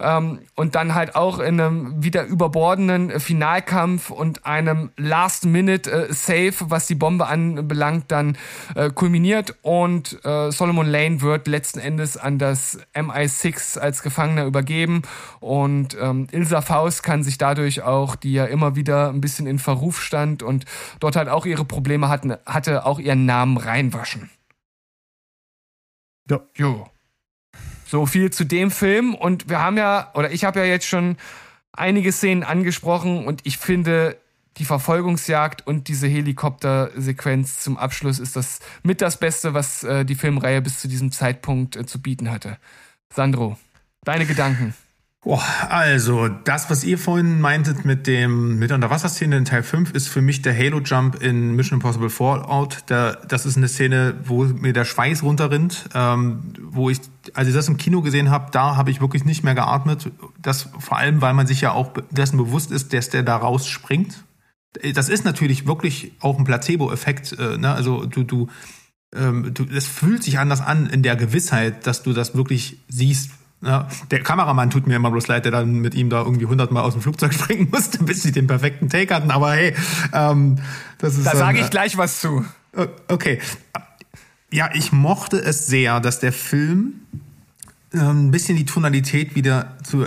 Ähm, 0.01 0.41
und 0.57 0.75
dann 0.75 0.95
halt 0.95 1.15
auch 1.15 1.39
in 1.39 1.61
einem 1.61 2.03
wieder 2.03 2.25
überbordenden 2.25 3.11
äh, 3.11 3.21
Finalkampf 3.21 4.11
und 4.11 4.45
einem 4.45 4.91
Last-Minute-Save, 4.97 6.55
was 6.61 6.87
die 6.87 6.95
Bombe 6.95 7.27
anbelangt, 7.27 8.07
dann 8.09 8.37
äh, 8.75 8.91
kulminiert. 8.91 9.55
Und 9.63 10.25
äh, 10.25 10.51
Solomon 10.51 10.87
Lane 10.87 11.21
wird 11.21 11.47
letzten 11.47 11.79
Endes 11.79 12.17
an 12.17 12.39
das 12.39 12.79
MI6 12.95 13.79
als 13.79 14.00
Gefangener 14.03 14.45
übergeben. 14.45 15.03
Und 15.41 15.97
ähm, 16.01 16.27
Ilsa 16.31 16.63
Faust 16.63 17.03
kann 17.03 17.23
sich 17.23 17.39
dadurch 17.39 17.83
auch, 17.83 18.17
die 18.17 18.33
ja 18.33 18.45
immer 18.45 18.77
wieder 18.77 19.09
ein 19.11 19.21
bisschen 19.21 19.47
in 19.47 19.59
Verruf 19.59 20.03
stand 20.03 20.43
und 20.43 20.65
dort 21.01 21.17
halt 21.17 21.29
auch 21.29 21.47
ihre 21.47 21.65
Probleme 21.65 22.09
hatten, 22.09 22.35
hatte, 22.47 22.87
auch 22.87 22.99
ihren 22.99 23.27
Namen 23.27 23.57
reinwaschen. 23.57 24.31
Ja. 26.29 26.41
Jo. 26.57 26.89
So 27.87 28.07
viel 28.07 28.31
zu 28.31 28.45
dem 28.45 28.71
Film. 28.71 29.15
Und 29.15 29.49
wir 29.49 29.61
haben 29.61 29.77
ja, 29.77 30.11
oder 30.15 30.31
ich 30.31 30.45
habe 30.45 30.61
ja 30.61 30.65
jetzt 30.65 30.87
schon 30.87 31.17
einige 31.73 32.13
Szenen 32.13 32.45
angesprochen 32.45 33.27
und 33.27 33.41
ich 33.45 33.59
finde, 33.59 34.17
die 34.57 34.65
Verfolgungsjagd 34.65 35.67
und 35.67 35.89
diese 35.89 36.07
Helikoptersequenz 36.07 37.61
zum 37.61 37.77
Abschluss 37.77 38.19
ist 38.19 38.37
das 38.37 38.61
mit 38.83 39.01
das 39.01 39.19
Beste, 39.19 39.55
was 39.55 39.85
äh, 39.85 40.05
die 40.05 40.15
Filmreihe 40.15 40.61
bis 40.61 40.81
zu 40.81 40.89
diesem 40.89 41.13
Zeitpunkt 41.13 41.77
äh, 41.77 41.87
zu 41.87 42.03
bieten 42.03 42.31
hatte. 42.31 42.59
Sandro, 43.13 43.59
deine 44.05 44.27
Gedanken. 44.27 44.75
Boah, 45.23 45.45
also, 45.69 46.29
das, 46.29 46.71
was 46.71 46.83
ihr 46.83 46.97
vorhin 46.97 47.43
meintet 47.43 47.85
mit 47.85 48.07
dem 48.07 48.59
mit 48.59 48.71
der 48.71 48.77
Unterwasserszene 48.77 49.37
in 49.37 49.45
Teil 49.45 49.63
5, 49.63 49.93
ist 49.93 50.09
für 50.09 50.23
mich 50.23 50.41
der 50.41 50.57
Halo-Jump 50.57 51.23
in 51.23 51.55
Mission 51.57 51.77
Impossible 51.77 52.09
Fallout. 52.09 52.79
Da, 52.87 53.17
das 53.29 53.45
ist 53.45 53.59
eine 53.59 53.69
Szene, 53.69 54.15
wo 54.25 54.45
mir 54.45 54.73
der 54.73 54.87
Schweiß 54.87 55.23
runterrinnt, 55.23 55.91
ähm, 55.95 56.55
wo 56.63 56.89
ich, 56.89 57.01
als 57.35 57.49
ich 57.49 57.55
das 57.55 57.69
im 57.69 57.77
Kino 57.77 58.01
gesehen 58.01 58.31
habe, 58.31 58.51
da 58.51 58.77
habe 58.77 58.91
ich 58.91 59.03
wirklich 59.03 59.27
nicht 59.27 59.45
mehr 59.45 59.55
geatmet. 59.55 60.11
Das 60.41 60.71
vor 60.79 60.97
allem, 60.97 61.21
weil 61.21 61.35
man 61.35 61.47
sich 61.47 61.61
ja 61.61 61.73
auch 61.73 61.93
dessen 62.11 62.39
bewusst 62.39 62.71
ist, 62.71 62.95
dass 62.95 63.11
der 63.11 63.23
da 63.23 63.37
rausspringt. 63.37 64.25
Das 64.95 65.11
ist 65.11 65.27
natürlich 65.27 65.67
wirklich 65.67 66.13
auch 66.21 66.39
ein 66.39 66.45
Placebo-Effekt. 66.45 67.39
Äh, 67.39 67.59
ne? 67.59 67.75
Also 67.75 68.07
du, 68.07 68.23
du, 68.23 68.49
ähm, 69.15 69.53
du, 69.53 69.65
es 69.65 69.87
fühlt 69.87 70.23
sich 70.23 70.39
anders 70.39 70.63
an 70.63 70.87
in 70.87 71.03
der 71.03 71.17
Gewissheit, 71.17 71.87
dass 71.87 72.03
du 72.03 72.15
das 72.15 72.35
wirklich 72.35 72.79
siehst. 72.89 73.33
Ja, 73.63 73.89
der 74.11 74.23
Kameramann 74.23 74.71
tut 74.71 74.87
mir 74.87 74.97
immer 74.97 75.11
bloß 75.11 75.29
leid, 75.29 75.45
der 75.45 75.53
dann 75.53 75.75
mit 75.81 75.95
ihm 75.95 76.09
da 76.09 76.23
irgendwie 76.23 76.47
hundertmal 76.47 76.83
aus 76.83 76.95
dem 76.95 77.03
Flugzeug 77.03 77.35
springen 77.35 77.69
musste, 77.71 78.03
bis 78.03 78.23
sie 78.23 78.33
den 78.33 78.47
perfekten 78.47 78.89
Take 78.89 79.15
hatten. 79.15 79.31
Aber 79.31 79.53
hey, 79.53 79.75
ähm, 80.13 80.57
das 80.99 81.17
ist 81.17 81.27
Da 81.27 81.37
sage 81.37 81.61
ich 81.61 81.71
gleich 81.71 81.97
was 81.99 82.21
zu. 82.21 82.45
äh, 82.77 82.87
Okay. 83.09 83.39
Ja, 84.53 84.71
ich 84.75 84.91
mochte 84.91 85.39
es 85.39 85.67
sehr, 85.67 86.01
dass 86.01 86.19
der 86.19 86.33
Film 86.33 86.95
ähm, 87.93 88.27
ein 88.29 88.31
bisschen 88.31 88.57
die 88.57 88.65
Tonalität 88.65 89.37
wieder 89.37 89.77
zu 89.85 90.07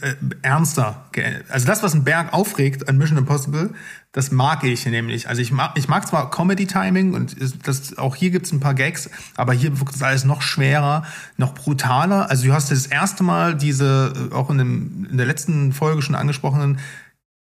äh, 0.00 0.14
ernster. 0.42 1.06
Also 1.48 1.66
das, 1.66 1.82
was 1.82 1.94
ein 1.94 2.04
Berg 2.04 2.32
aufregt 2.32 2.88
an 2.88 2.98
Mission 2.98 3.18
Impossible, 3.18 3.70
das 4.12 4.30
mag 4.30 4.64
ich 4.64 4.86
nämlich. 4.86 5.28
Also 5.28 5.42
ich 5.42 5.52
mag, 5.52 5.72
ich 5.76 5.88
mag 5.88 6.06
zwar 6.06 6.30
Comedy-Timing 6.30 7.14
und 7.14 7.36
das, 7.66 7.98
auch 7.98 8.16
hier 8.16 8.30
gibt's 8.30 8.52
ein 8.52 8.60
paar 8.60 8.74
Gags, 8.74 9.10
aber 9.36 9.52
hier 9.52 9.78
wirkt 9.78 9.94
es 9.94 10.02
alles 10.02 10.24
noch 10.24 10.42
schwerer, 10.42 11.04
noch 11.36 11.54
brutaler. 11.54 12.30
Also 12.30 12.46
du 12.46 12.52
hast 12.52 12.70
das 12.70 12.86
erste 12.86 13.22
Mal 13.22 13.54
diese, 13.54 14.12
äh, 14.30 14.34
auch 14.34 14.50
in, 14.50 14.58
dem, 14.58 15.06
in 15.10 15.16
der 15.16 15.26
letzten 15.26 15.72
Folge 15.72 16.02
schon 16.02 16.14
angesprochenen 16.14 16.78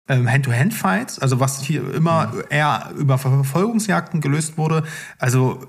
ähm, 0.08 0.30
Hand-to-Hand-Fights, 0.30 1.18
also 1.18 1.40
was 1.40 1.62
hier 1.62 1.92
immer 1.94 2.32
eher 2.50 2.90
über 2.96 3.18
Verfolgungsjagden 3.18 4.20
gelöst 4.20 4.58
wurde. 4.58 4.84
Also 5.18 5.66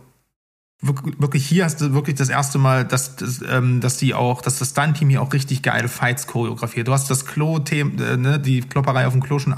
wirklich 0.83 1.45
hier 1.45 1.63
hast 1.63 1.79
du 1.79 1.93
wirklich 1.93 2.15
das 2.15 2.29
erste 2.29 2.57
Mal, 2.57 2.83
dass, 2.83 3.15
dass, 3.15 3.41
ähm, 3.49 3.79
dass 3.79 3.97
die 3.97 4.13
auch, 4.13 4.41
dass 4.41 4.59
das 4.59 4.71
Stunt-Team 4.71 5.09
hier 5.09 5.21
auch 5.21 5.31
richtig 5.31 5.61
geile 5.61 5.87
Fights 5.87 6.27
choreografiert. 6.27 6.87
Du 6.87 6.91
hast 6.91 7.09
das 7.09 7.25
Klo-Thema, 7.25 8.03
äh, 8.03 8.17
ne, 8.17 8.39
die 8.39 8.61
Klopperei 8.61 9.07
auf 9.07 9.13
dem 9.13 9.23
Klo 9.23 9.39
schon 9.39 9.55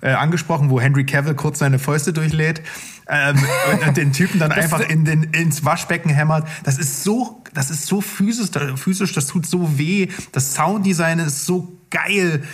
äh, 0.00 0.10
angesprochen, 0.10 0.70
wo 0.70 0.80
Henry 0.80 1.04
Cavill 1.04 1.34
kurz 1.34 1.58
seine 1.58 1.78
Fäuste 1.78 2.12
durchlädt 2.12 2.62
ähm, 3.08 3.36
und, 3.72 3.82
und 3.88 3.96
den 3.96 4.12
Typen 4.12 4.38
dann 4.38 4.52
einfach 4.52 4.80
in 4.80 5.04
den, 5.04 5.24
ins 5.24 5.64
Waschbecken 5.64 6.10
hämmert. 6.10 6.46
Das 6.62 6.78
ist 6.78 7.02
so, 7.02 7.42
das 7.54 7.70
ist 7.70 7.86
so 7.86 8.00
physisch, 8.00 8.50
physisch, 8.76 9.12
das 9.12 9.26
tut 9.26 9.46
so 9.46 9.78
weh. 9.78 10.08
Das 10.32 10.54
Sounddesign 10.54 11.18
ist 11.18 11.44
so 11.44 11.76
geil. 11.90 12.44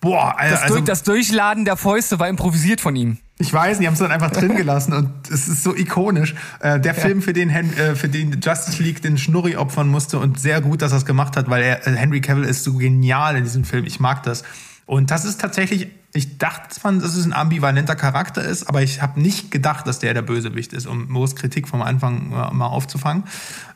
Boah, 0.00 0.36
Das, 0.38 0.62
also, 0.62 0.74
durch, 0.74 0.84
das 0.84 1.02
Durchladen 1.02 1.64
der 1.64 1.76
Fäuste 1.76 2.18
war 2.18 2.28
improvisiert 2.28 2.80
von 2.80 2.94
ihm. 2.96 3.18
ich 3.38 3.52
weiß, 3.52 3.78
die 3.78 3.86
haben 3.86 3.94
es 3.94 4.00
dann 4.00 4.12
einfach 4.12 4.30
drin 4.30 4.54
gelassen 4.56 4.92
und 4.92 5.30
es 5.30 5.48
ist 5.48 5.62
so 5.62 5.74
ikonisch. 5.74 6.34
Äh, 6.60 6.80
der 6.80 6.94
Film, 6.94 7.22
für 7.22 7.32
den, 7.32 7.48
Hen 7.48 7.76
äh, 7.76 7.94
für 7.94 8.08
den 8.08 8.40
Justice 8.40 8.82
League 8.82 9.00
den 9.02 9.18
Schnurri 9.18 9.56
opfern 9.56 9.88
musste 9.88 10.18
und 10.18 10.38
sehr 10.38 10.60
gut, 10.60 10.82
dass 10.82 10.92
er 10.92 10.98
es 10.98 11.06
gemacht 11.06 11.36
hat, 11.36 11.48
weil 11.48 11.62
er, 11.62 11.86
äh, 11.86 11.92
Henry 11.96 12.20
Cavill 12.20 12.44
ist 12.44 12.62
so 12.64 12.74
genial 12.74 13.36
in 13.36 13.44
diesem 13.44 13.64
Film. 13.64 13.84
Ich 13.84 14.00
mag 14.00 14.22
das. 14.22 14.44
Und 14.84 15.10
das 15.10 15.24
ist 15.24 15.40
tatsächlich, 15.40 15.88
ich 16.12 16.38
dachte 16.38 16.68
zwar, 16.68 16.92
dass 16.92 17.16
es 17.16 17.24
ein 17.24 17.32
ambivalenter 17.32 17.96
Charakter 17.96 18.42
ist, 18.44 18.68
aber 18.68 18.82
ich 18.82 19.02
habe 19.02 19.20
nicht 19.20 19.50
gedacht, 19.50 19.86
dass 19.86 19.98
der 19.98 20.14
der 20.14 20.22
Bösewicht 20.22 20.72
ist, 20.72 20.86
um 20.86 21.08
Moos 21.08 21.34
Kritik 21.34 21.66
vom 21.66 21.82
Anfang 21.82 22.28
mal 22.30 22.66
aufzufangen. 22.66 23.24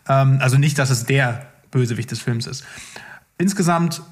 Ähm, 0.09 0.39
also 0.41 0.57
nicht, 0.57 0.79
dass 0.79 0.91
es 0.91 1.07
der 1.07 1.47
Bösewicht 1.73 2.11
des 2.11 2.21
Films 2.21 2.47
ist. 2.47 2.65
Insgesamt 3.39 4.03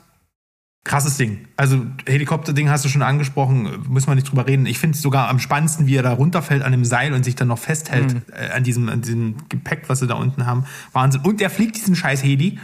krasses 0.84 1.16
Ding. 1.16 1.48
Also 1.56 1.84
Helikopter-Ding 2.06 2.70
hast 2.70 2.84
du 2.84 2.88
schon 2.88 3.02
angesprochen, 3.02 3.84
müssen 3.88 4.08
wir 4.08 4.14
nicht 4.14 4.30
drüber 4.30 4.46
reden. 4.46 4.66
Ich 4.66 4.78
finde 4.78 4.96
es 4.96 5.02
sogar 5.02 5.28
am 5.28 5.38
spannendsten, 5.38 5.86
wie 5.86 5.96
er 5.96 6.02
da 6.02 6.12
runterfällt 6.12 6.62
an 6.62 6.72
dem 6.72 6.84
Seil 6.84 7.12
und 7.12 7.24
sich 7.24 7.34
dann 7.34 7.48
noch 7.48 7.58
festhält 7.58 8.16
äh, 8.32 8.50
an, 8.50 8.64
diesem, 8.64 8.88
an 8.88 9.02
diesem 9.02 9.36
Gepäck, 9.48 9.88
was 9.88 10.00
sie 10.00 10.06
da 10.06 10.14
unten 10.14 10.46
haben. 10.46 10.64
Wahnsinn. 10.92 11.20
Und 11.22 11.40
er 11.42 11.50
fliegt 11.50 11.76
diesen 11.76 11.94
scheiß 11.94 12.24
Heli. 12.24 12.58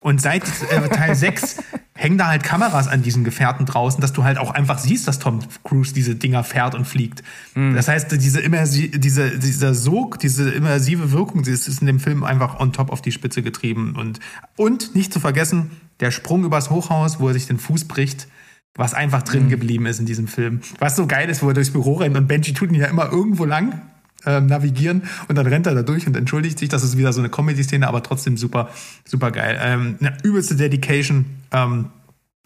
Und 0.00 0.20
seit 0.20 0.44
äh, 0.70 0.88
Teil 0.88 1.14
6 1.16 1.56
hängen 1.94 2.18
da 2.18 2.28
halt 2.28 2.42
Kameras 2.42 2.88
an 2.88 3.02
diesen 3.02 3.24
Gefährten 3.24 3.66
draußen, 3.66 4.00
dass 4.00 4.12
du 4.12 4.22
halt 4.22 4.38
auch 4.38 4.50
einfach 4.50 4.78
siehst, 4.78 5.08
dass 5.08 5.18
Tom 5.18 5.40
Cruise 5.64 5.94
diese 5.94 6.14
Dinger 6.14 6.44
fährt 6.44 6.74
und 6.74 6.84
fliegt. 6.84 7.22
Mhm. 7.54 7.74
Das 7.74 7.88
heißt, 7.88 8.12
diese, 8.12 8.40
immersi 8.40 8.90
diese, 8.90 9.38
dieser 9.38 9.74
Sog, 9.74 10.18
diese 10.18 10.50
immersive 10.50 11.10
Wirkung, 11.12 11.42
das 11.42 11.66
ist 11.66 11.80
in 11.80 11.86
dem 11.86 12.00
Film 12.00 12.22
einfach 12.22 12.60
on 12.60 12.72
top 12.72 12.90
auf 12.90 13.00
die 13.00 13.12
Spitze 13.12 13.42
getrieben. 13.42 13.94
Und, 13.96 14.20
und 14.56 14.94
nicht 14.94 15.12
zu 15.12 15.20
vergessen, 15.20 15.70
der 16.00 16.10
Sprung 16.10 16.44
übers 16.44 16.70
Hochhaus, 16.70 17.18
wo 17.18 17.28
er 17.28 17.34
sich 17.34 17.46
den 17.46 17.58
Fuß 17.58 17.86
bricht, 17.86 18.28
was 18.74 18.92
einfach 18.92 19.22
drin 19.22 19.44
mhm. 19.44 19.50
geblieben 19.50 19.86
ist 19.86 19.98
in 19.98 20.06
diesem 20.06 20.28
Film. 20.28 20.60
Was 20.78 20.96
so 20.96 21.06
geil 21.06 21.30
ist, 21.30 21.42
wo 21.42 21.48
er 21.48 21.54
durchs 21.54 21.70
Büro 21.70 21.94
rennt 21.94 22.16
und 22.16 22.28
Benji 22.28 22.52
tut 22.52 22.68
ihn 22.68 22.74
ja 22.74 22.86
immer 22.86 23.10
irgendwo 23.10 23.46
lang 23.46 23.80
ähm, 24.26 24.46
navigieren 24.46 25.04
und 25.28 25.36
dann 25.36 25.46
rennt 25.46 25.66
er 25.66 25.74
da 25.74 25.82
durch 25.82 26.06
und 26.06 26.16
entschuldigt 26.16 26.58
sich. 26.58 26.68
Das 26.68 26.82
ist 26.82 26.96
wieder 26.96 27.12
so 27.12 27.20
eine 27.20 27.30
Comedy-Szene, 27.30 27.86
aber 27.86 28.02
trotzdem 28.02 28.36
super, 28.36 28.68
super 29.04 29.30
geil. 29.30 29.58
Ähm, 29.60 29.96
eine 30.00 30.16
übelste 30.22 30.56
Dedication. 30.56 31.24
Ähm, 31.52 31.90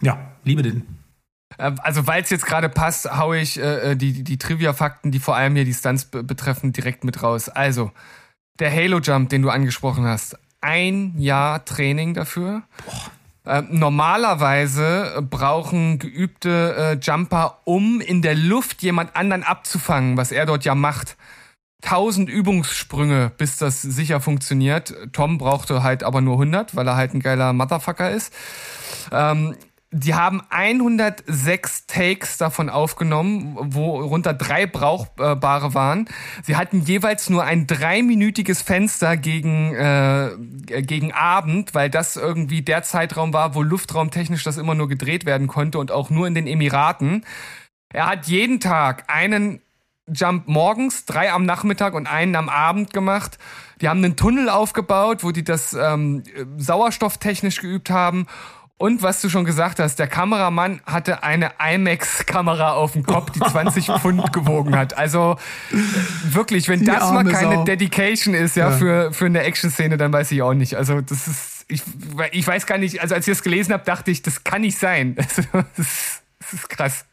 ja, 0.03 0.19
liebe 0.45 0.63
den. 0.63 0.83
Ähm, 1.59 1.77
also, 1.83 2.07
weil 2.07 2.23
es 2.23 2.31
jetzt 2.31 2.47
gerade 2.47 2.69
passt, 2.69 3.11
haue 3.11 3.39
ich 3.39 3.59
äh, 3.59 3.93
äh, 3.93 3.97
die, 3.97 4.23
die 4.23 4.39
Trivia-Fakten, 4.39 5.11
die 5.11 5.19
vor 5.19 5.37
allem 5.37 5.55
hier 5.57 5.65
die 5.65 5.75
Stunts 5.75 6.05
betreffen, 6.05 6.73
direkt 6.73 7.05
mit 7.05 7.23
raus. 7.23 7.49
Also, 7.49 7.91
der 8.59 8.73
Halo-Jump, 8.73 9.31
den 9.31 9.43
du 9.43 9.51
angesprochen 9.51 10.05
hast, 10.05 10.39
ein 10.61 11.15
Jahr 11.19 11.65
Training 11.65 12.15
dafür. 12.15 12.63
Boah. 12.85 13.11
Äh, 13.45 13.63
normalerweise 13.71 15.27
brauchen 15.29 15.99
geübte 15.99 16.77
äh, 16.77 16.99
Jumper, 17.01 17.59
um 17.65 18.01
in 18.01 18.21
der 18.23 18.35
Luft 18.35 18.83
jemand 18.83 19.17
anderen 19.17 19.43
abzufangen, 19.43 20.17
was 20.17 20.31
er 20.31 20.45
dort 20.45 20.65
ja 20.65 20.75
macht, 20.75 21.17
tausend 21.81 22.29
Übungssprünge, 22.29 23.33
bis 23.37 23.57
das 23.57 23.83
sicher 23.83 24.21
funktioniert. 24.21 24.95
Tom 25.13 25.39
brauchte 25.39 25.83
halt 25.83 26.03
aber 26.03 26.21
nur 26.21 26.35
100, 26.35 26.77
weil 26.77 26.87
er 26.87 26.97
halt 26.97 27.15
ein 27.15 27.21
geiler 27.21 27.53
Motherfucker 27.53 28.11
ist. 28.11 28.33
Ähm, 29.13 29.57
die 29.93 30.15
haben 30.15 30.41
106 30.51 31.87
Takes 31.87 32.39
davon 32.39 32.71
aufgenommen, 32.71 33.57
worunter 33.75 34.33
drei 34.33 34.67
brauchbare 34.67 35.75
waren. 35.75 36.09
Sie 36.45 36.55
hatten 36.55 36.83
jeweils 36.83 37.29
nur 37.29 37.43
ein 37.43 37.67
dreiminütiges 37.67 38.63
Fenster 38.63 39.17
gegen, 39.17 39.75
äh, 39.75 40.31
gegen 40.83 41.13
Abend, 41.13 41.75
weil 41.75 41.91
das 41.91 42.15
irgendwie 42.15 42.63
der 42.63 42.85
Zeitraum 42.85 43.33
war, 43.33 43.57
wo 43.57 43.63
luftraumtechnisch 43.63 44.45
das 44.45 44.59
immer 44.59 44.77
nur 44.77 44.87
gedreht 44.87 45.27
werden 45.27 45.49
konnte 45.49 45.81
und 45.81 45.91
auch 45.91 46.09
nur 46.09 46.29
in 46.29 46.35
den 46.35 46.47
Emiraten. 46.47 47.25
Er 47.93 48.07
hat 48.07 48.29
jeden 48.29 48.61
Tag 48.61 49.05
einen 49.09 49.61
Jump 50.13 50.49
morgens, 50.49 51.05
drei 51.05 51.33
am 51.33 51.45
Nachmittag 51.45 51.95
und 51.95 52.07
einen 52.07 52.37
am 52.37 52.49
Abend 52.49 52.93
gemacht. 52.93 53.39
Die 53.81 53.89
haben 53.89 54.05
einen 54.05 54.17
Tunnel 54.17 54.49
aufgebaut, 54.49 55.25
wo 55.25 55.31
die 55.31 55.45
das 55.45 55.73
ähm, 55.73 56.23
sauerstofftechnisch 56.59 57.61
geübt 57.61 57.91
haben. 57.91 58.27
Und 58.81 59.03
was 59.03 59.21
du 59.21 59.29
schon 59.29 59.45
gesagt 59.45 59.79
hast, 59.79 59.99
der 59.99 60.07
Kameramann 60.07 60.81
hatte 60.87 61.23
eine 61.23 61.51
IMAX-Kamera 61.63 62.73
auf 62.73 62.93
dem 62.93 63.05
Kopf, 63.05 63.31
die 63.31 63.41
20 63.41 63.87
Pfund 64.01 64.33
gewogen 64.33 64.75
hat. 64.75 64.97
Also 64.97 65.37
wirklich, 66.25 66.67
wenn 66.71 66.81
die 66.81 66.87
das 66.87 67.13
mal 67.13 67.25
keine 67.25 67.57
Sau. 67.57 67.65
Dedication 67.65 68.33
ist, 68.33 68.57
ja, 68.57 68.71
ja, 68.71 68.77
für 68.77 69.13
für 69.13 69.27
eine 69.27 69.43
Action-Szene, 69.43 69.99
dann 69.99 70.11
weiß 70.15 70.33
ich 70.33 70.41
auch 70.41 70.55
nicht. 70.55 70.77
Also 70.77 71.03
das 71.03 71.29
ist, 71.29 71.67
ich, 71.69 71.83
ich 72.33 72.47
weiß 72.47 72.65
gar 72.65 72.79
nicht. 72.79 73.03
Also 73.03 73.15
als 73.15 73.29
ich 73.29 73.33
das 73.33 73.43
gelesen 73.43 73.75
habe, 73.75 73.85
dachte 73.85 74.11
ich, 74.11 74.23
das 74.23 74.45
kann 74.45 74.63
nicht 74.63 74.79
sein. 74.79 75.15
Also, 75.29 75.43
das, 75.53 75.79
ist, 75.79 76.23
das 76.39 76.53
ist 76.55 76.69
krass. 76.71 77.05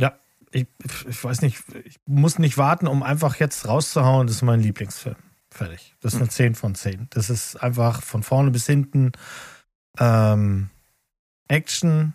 Ja, 0.00 0.14
ich, 0.52 0.66
ich 1.08 1.24
weiß 1.24 1.42
nicht, 1.42 1.62
ich 1.84 1.98
muss 2.06 2.38
nicht 2.38 2.58
warten, 2.58 2.86
um 2.86 3.02
einfach 3.02 3.36
jetzt 3.36 3.66
rauszuhauen. 3.66 4.26
Das 4.26 4.36
ist 4.36 4.42
mein 4.42 4.60
Lieblingsfilm. 4.60 5.16
Fertig. 5.50 5.94
Das 6.00 6.14
ist 6.14 6.20
eine 6.20 6.28
10 6.28 6.46
hm. 6.46 6.54
von 6.54 6.74
10. 6.74 7.06
Das 7.10 7.30
ist 7.30 7.56
einfach 7.56 8.02
von 8.02 8.22
vorne 8.22 8.50
bis 8.50 8.66
hinten 8.66 9.12
ähm, 9.98 10.70
Action. 11.48 12.14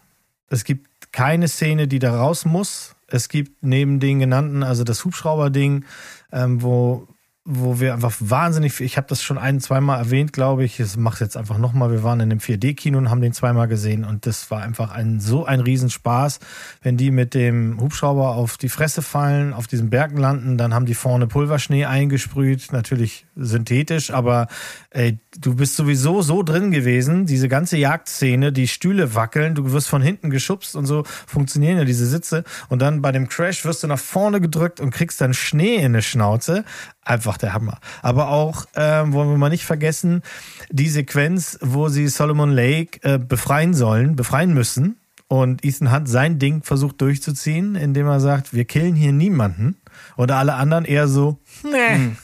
Es 0.49 0.63
gibt 0.63 1.11
keine 1.11 1.47
Szene, 1.47 1.87
die 1.87 1.99
da 1.99 2.17
raus 2.17 2.45
muss. 2.45 2.95
Es 3.07 3.29
gibt 3.29 3.63
neben 3.63 3.99
den 3.99 4.19
genannten, 4.19 4.63
also 4.63 4.83
das 4.83 5.05
Hubschrauber-Ding, 5.05 5.85
ähm, 6.31 6.61
wo 6.61 7.07
wo 7.49 7.79
wir 7.79 7.93
einfach 7.93 8.13
wahnsinnig, 8.19 8.81
ich 8.81 8.97
habe 8.97 9.07
das 9.07 9.23
schon 9.23 9.37
ein, 9.37 9.61
zweimal 9.61 9.99
erwähnt, 9.99 10.33
glaube 10.33 10.65
ich. 10.65 10.81
Es 10.81 10.97
macht 10.97 11.21
jetzt 11.21 11.37
einfach 11.37 11.57
nochmal. 11.57 11.91
Wir 11.91 12.03
waren 12.03 12.19
in 12.19 12.29
dem 12.29 12.39
4D-Kino 12.39 12.97
und 12.97 13.09
haben 13.09 13.21
den 13.21 13.31
zweimal 13.31 13.69
gesehen 13.69 14.03
und 14.03 14.25
das 14.25 14.51
war 14.51 14.61
einfach 14.61 14.91
ein 14.91 15.21
so 15.21 15.45
ein 15.45 15.61
Riesenspaß. 15.61 16.39
Wenn 16.81 16.97
die 16.97 17.09
mit 17.09 17.33
dem 17.33 17.79
Hubschrauber 17.79 18.35
auf 18.35 18.57
die 18.57 18.67
Fresse 18.67 19.01
fallen, 19.01 19.53
auf 19.53 19.65
diesem 19.65 19.89
Berg 19.89 20.17
landen, 20.17 20.57
dann 20.57 20.73
haben 20.73 20.85
die 20.85 20.93
vorne 20.93 21.25
Pulverschnee 21.27 21.85
eingesprüht, 21.85 22.73
natürlich 22.73 23.25
synthetisch, 23.37 24.11
aber 24.11 24.47
ey, 24.89 25.17
du 25.37 25.55
bist 25.55 25.77
sowieso 25.77 26.21
so 26.21 26.43
drin 26.43 26.71
gewesen, 26.71 27.27
diese 27.27 27.47
ganze 27.47 27.77
Jagdszene, 27.77 28.51
die 28.51 28.67
Stühle 28.67 29.15
wackeln, 29.15 29.55
du 29.55 29.71
wirst 29.71 29.87
von 29.87 30.01
hinten 30.01 30.31
geschubst 30.31 30.75
und 30.75 30.85
so 30.85 31.03
funktionieren 31.05 31.77
ja 31.77 31.85
diese 31.85 32.07
Sitze 32.07 32.43
und 32.67 32.81
dann 32.81 33.01
bei 33.01 33.13
dem 33.13 33.29
Crash 33.29 33.63
wirst 33.63 33.83
du 33.83 33.87
nach 33.87 33.99
vorne 33.99 34.41
gedrückt 34.41 34.81
und 34.81 34.89
kriegst 34.89 35.21
dann 35.21 35.33
Schnee 35.33 35.75
in 35.75 35.93
die 35.93 36.01
Schnauze 36.01 36.65
einfach 37.09 37.37
der 37.37 37.53
Hammer. 37.53 37.79
Aber 38.01 38.29
auch, 38.29 38.65
äh, 38.73 39.11
wollen 39.11 39.29
wir 39.29 39.37
mal 39.37 39.49
nicht 39.49 39.65
vergessen, 39.65 40.21
die 40.69 40.89
Sequenz, 40.89 41.57
wo 41.61 41.89
sie 41.89 42.07
Solomon 42.07 42.51
Lake 42.51 42.99
äh, 43.03 43.17
befreien 43.17 43.73
sollen, 43.73 44.15
befreien 44.15 44.53
müssen. 44.53 44.97
Und 45.29 45.65
Ethan 45.65 45.91
Hunt 45.91 46.07
sein 46.07 46.39
Ding 46.39 46.63
versucht 46.63 47.01
durchzuziehen, 47.01 47.75
indem 47.75 48.07
er 48.07 48.21
sagt, 48.21 48.53
wir 48.53 48.63
killen 48.63 48.95
hier 48.95 49.11
niemanden. 49.11 49.75
Und 50.17 50.31
alle 50.31 50.55
anderen 50.55 50.83
eher 50.83 51.07
so, 51.07 51.39
nee. 51.63 51.95
Hm. 51.95 52.17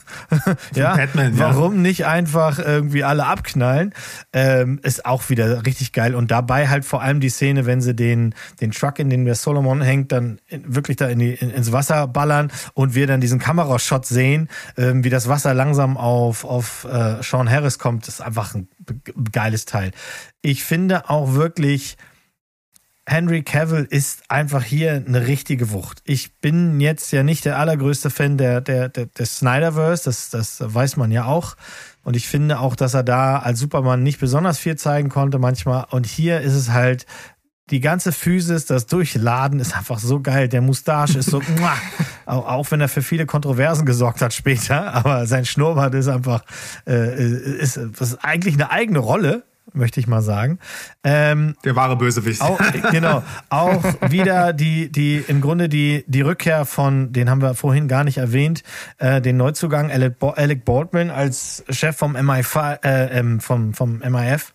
ja, 0.74 0.96
Batman, 0.96 1.38
warum 1.38 1.76
ja. 1.76 1.80
nicht 1.80 2.06
einfach 2.06 2.58
irgendwie 2.58 3.04
alle 3.04 3.24
abknallen? 3.24 3.94
Ähm, 4.32 4.80
ist 4.82 5.06
auch 5.06 5.30
wieder 5.30 5.64
richtig 5.64 5.92
geil. 5.92 6.14
Und 6.14 6.30
dabei 6.30 6.68
halt 6.68 6.84
vor 6.84 7.02
allem 7.02 7.20
die 7.20 7.28
Szene, 7.28 7.66
wenn 7.66 7.80
sie 7.80 7.94
den, 7.94 8.34
den 8.60 8.72
Truck, 8.72 8.98
in 8.98 9.10
den 9.10 9.24
der 9.24 9.36
Solomon 9.36 9.80
hängt, 9.80 10.10
dann 10.10 10.40
wirklich 10.50 10.96
da 10.96 11.06
in 11.06 11.20
die, 11.20 11.34
in, 11.34 11.50
ins 11.50 11.70
Wasser 11.70 12.08
ballern 12.08 12.50
und 12.74 12.94
wir 12.96 13.06
dann 13.06 13.20
diesen 13.20 13.38
Kamerashot 13.38 14.04
sehen, 14.04 14.48
ähm, 14.76 15.04
wie 15.04 15.10
das 15.10 15.28
Wasser 15.28 15.54
langsam 15.54 15.96
auf, 15.96 16.44
auf 16.44 16.84
äh, 16.90 17.22
Sean 17.22 17.48
Harris 17.48 17.78
kommt, 17.78 18.08
ist 18.08 18.20
einfach 18.20 18.54
ein 18.54 18.68
geiles 19.30 19.66
Teil. 19.66 19.92
Ich 20.42 20.64
finde 20.64 21.08
auch 21.08 21.34
wirklich, 21.34 21.96
Henry 23.06 23.42
Cavill 23.42 23.86
ist 23.88 24.30
einfach 24.30 24.62
hier 24.62 24.92
eine 24.94 25.26
richtige 25.26 25.70
Wucht. 25.70 26.00
Ich 26.04 26.40
bin 26.40 26.80
jetzt 26.80 27.12
ja 27.12 27.22
nicht 27.22 27.44
der 27.44 27.58
allergrößte 27.58 28.08
Fan 28.08 28.38
der, 28.38 28.62
der, 28.62 28.88
der, 28.88 29.06
der 29.06 29.26
Snyderverse, 29.26 30.04
das, 30.04 30.30
das 30.30 30.62
weiß 30.62 30.96
man 30.96 31.10
ja 31.10 31.26
auch. 31.26 31.56
Und 32.02 32.16
ich 32.16 32.28
finde 32.28 32.60
auch, 32.60 32.76
dass 32.76 32.94
er 32.94 33.02
da 33.02 33.38
als 33.38 33.58
Superman 33.58 34.02
nicht 34.02 34.20
besonders 34.20 34.58
viel 34.58 34.76
zeigen 34.76 35.10
konnte 35.10 35.38
manchmal. 35.38 35.86
Und 35.90 36.06
hier 36.06 36.40
ist 36.40 36.54
es 36.54 36.70
halt, 36.70 37.04
die 37.70 37.80
ganze 37.80 38.12
Physis, 38.12 38.66
das 38.66 38.86
Durchladen 38.86 39.58
ist 39.58 39.76
einfach 39.76 39.98
so 39.98 40.20
geil. 40.20 40.48
Der 40.48 40.60
Mustache 40.60 41.18
ist 41.18 41.30
so, 41.30 41.40
auch, 42.26 42.46
auch 42.46 42.70
wenn 42.70 42.80
er 42.80 42.88
für 42.88 43.02
viele 43.02 43.26
Kontroversen 43.26 43.86
gesorgt 43.86 44.22
hat 44.22 44.32
später, 44.32 44.92
aber 44.92 45.26
sein 45.26 45.44
Schnurrbart 45.44 45.94
ist 45.94 46.08
einfach, 46.08 46.44
äh, 46.86 47.14
ist, 47.22 47.76
ist 47.76 48.24
eigentlich 48.24 48.54
eine 48.54 48.70
eigene 48.70 48.98
Rolle 48.98 49.44
möchte 49.72 50.00
ich 50.00 50.06
mal 50.06 50.22
sagen. 50.22 50.58
Ähm, 51.02 51.56
Der 51.64 51.76
wahre 51.76 51.96
Bösewicht. 51.96 52.40
Auch, 52.40 52.60
genau. 52.90 53.22
Auch 53.48 53.82
wieder 54.08 54.52
die, 54.52 54.90
die, 54.90 55.16
im 55.26 55.40
Grunde 55.40 55.68
die, 55.68 56.04
die 56.06 56.20
Rückkehr 56.20 56.64
von, 56.64 57.12
den 57.12 57.30
haben 57.30 57.42
wir 57.42 57.54
vorhin 57.54 57.88
gar 57.88 58.04
nicht 58.04 58.18
erwähnt, 58.18 58.62
äh, 58.98 59.20
den 59.20 59.36
Neuzugang 59.36 59.90
Alec 59.90 60.64
Baldwin 60.64 61.10
als 61.10 61.64
Chef 61.68 61.96
vom 61.96 62.12
MIF, 62.12 62.56
äh, 62.56 63.18
ähm, 63.18 63.40
vom, 63.40 63.74
vom 63.74 63.98
MIF. 63.98 64.52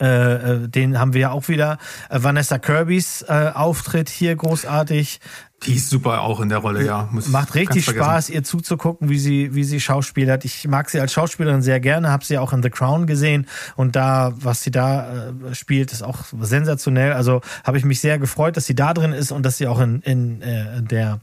Äh, 0.00 0.34
äh, 0.34 0.68
den 0.68 0.98
haben 0.98 1.14
wir 1.14 1.20
ja 1.22 1.30
auch 1.30 1.48
wieder. 1.48 1.78
Äh, 2.10 2.22
Vanessa 2.22 2.58
Kirbys 2.58 3.22
äh, 3.22 3.50
Auftritt 3.54 4.10
hier 4.10 4.36
großartig. 4.36 5.20
Die 5.62 5.74
ist 5.74 5.90
super 5.90 6.20
auch 6.20 6.40
in 6.40 6.48
der 6.48 6.58
Rolle, 6.58 6.84
ja. 6.84 7.08
Muss 7.10 7.28
Macht 7.28 7.54
richtig 7.54 7.86
Spaß, 7.86 8.28
ihr 8.30 8.44
zuzugucken, 8.44 9.08
wie 9.08 9.18
sie, 9.18 9.54
wie 9.54 9.64
sie 9.64 9.80
schauspielert. 9.80 10.44
Ich 10.44 10.68
mag 10.68 10.90
sie 10.90 11.00
als 11.00 11.12
Schauspielerin 11.12 11.62
sehr 11.62 11.80
gerne, 11.80 12.10
habe 12.10 12.24
sie 12.24 12.38
auch 12.38 12.52
in 12.52 12.62
The 12.62 12.70
Crown 12.70 13.06
gesehen 13.06 13.46
und 13.74 13.96
da, 13.96 14.34
was 14.36 14.62
sie 14.62 14.70
da 14.70 15.30
äh, 15.30 15.54
spielt, 15.54 15.92
ist 15.92 16.02
auch 16.02 16.24
sensationell. 16.40 17.14
Also 17.14 17.40
habe 17.64 17.78
ich 17.78 17.84
mich 17.84 18.00
sehr 18.00 18.18
gefreut, 18.18 18.56
dass 18.56 18.66
sie 18.66 18.74
da 18.74 18.92
drin 18.92 19.12
ist 19.12 19.32
und 19.32 19.44
dass 19.44 19.56
sie 19.56 19.66
auch 19.66 19.80
in, 19.80 20.00
in 20.02 20.42
äh, 20.42 20.82
der 20.82 21.20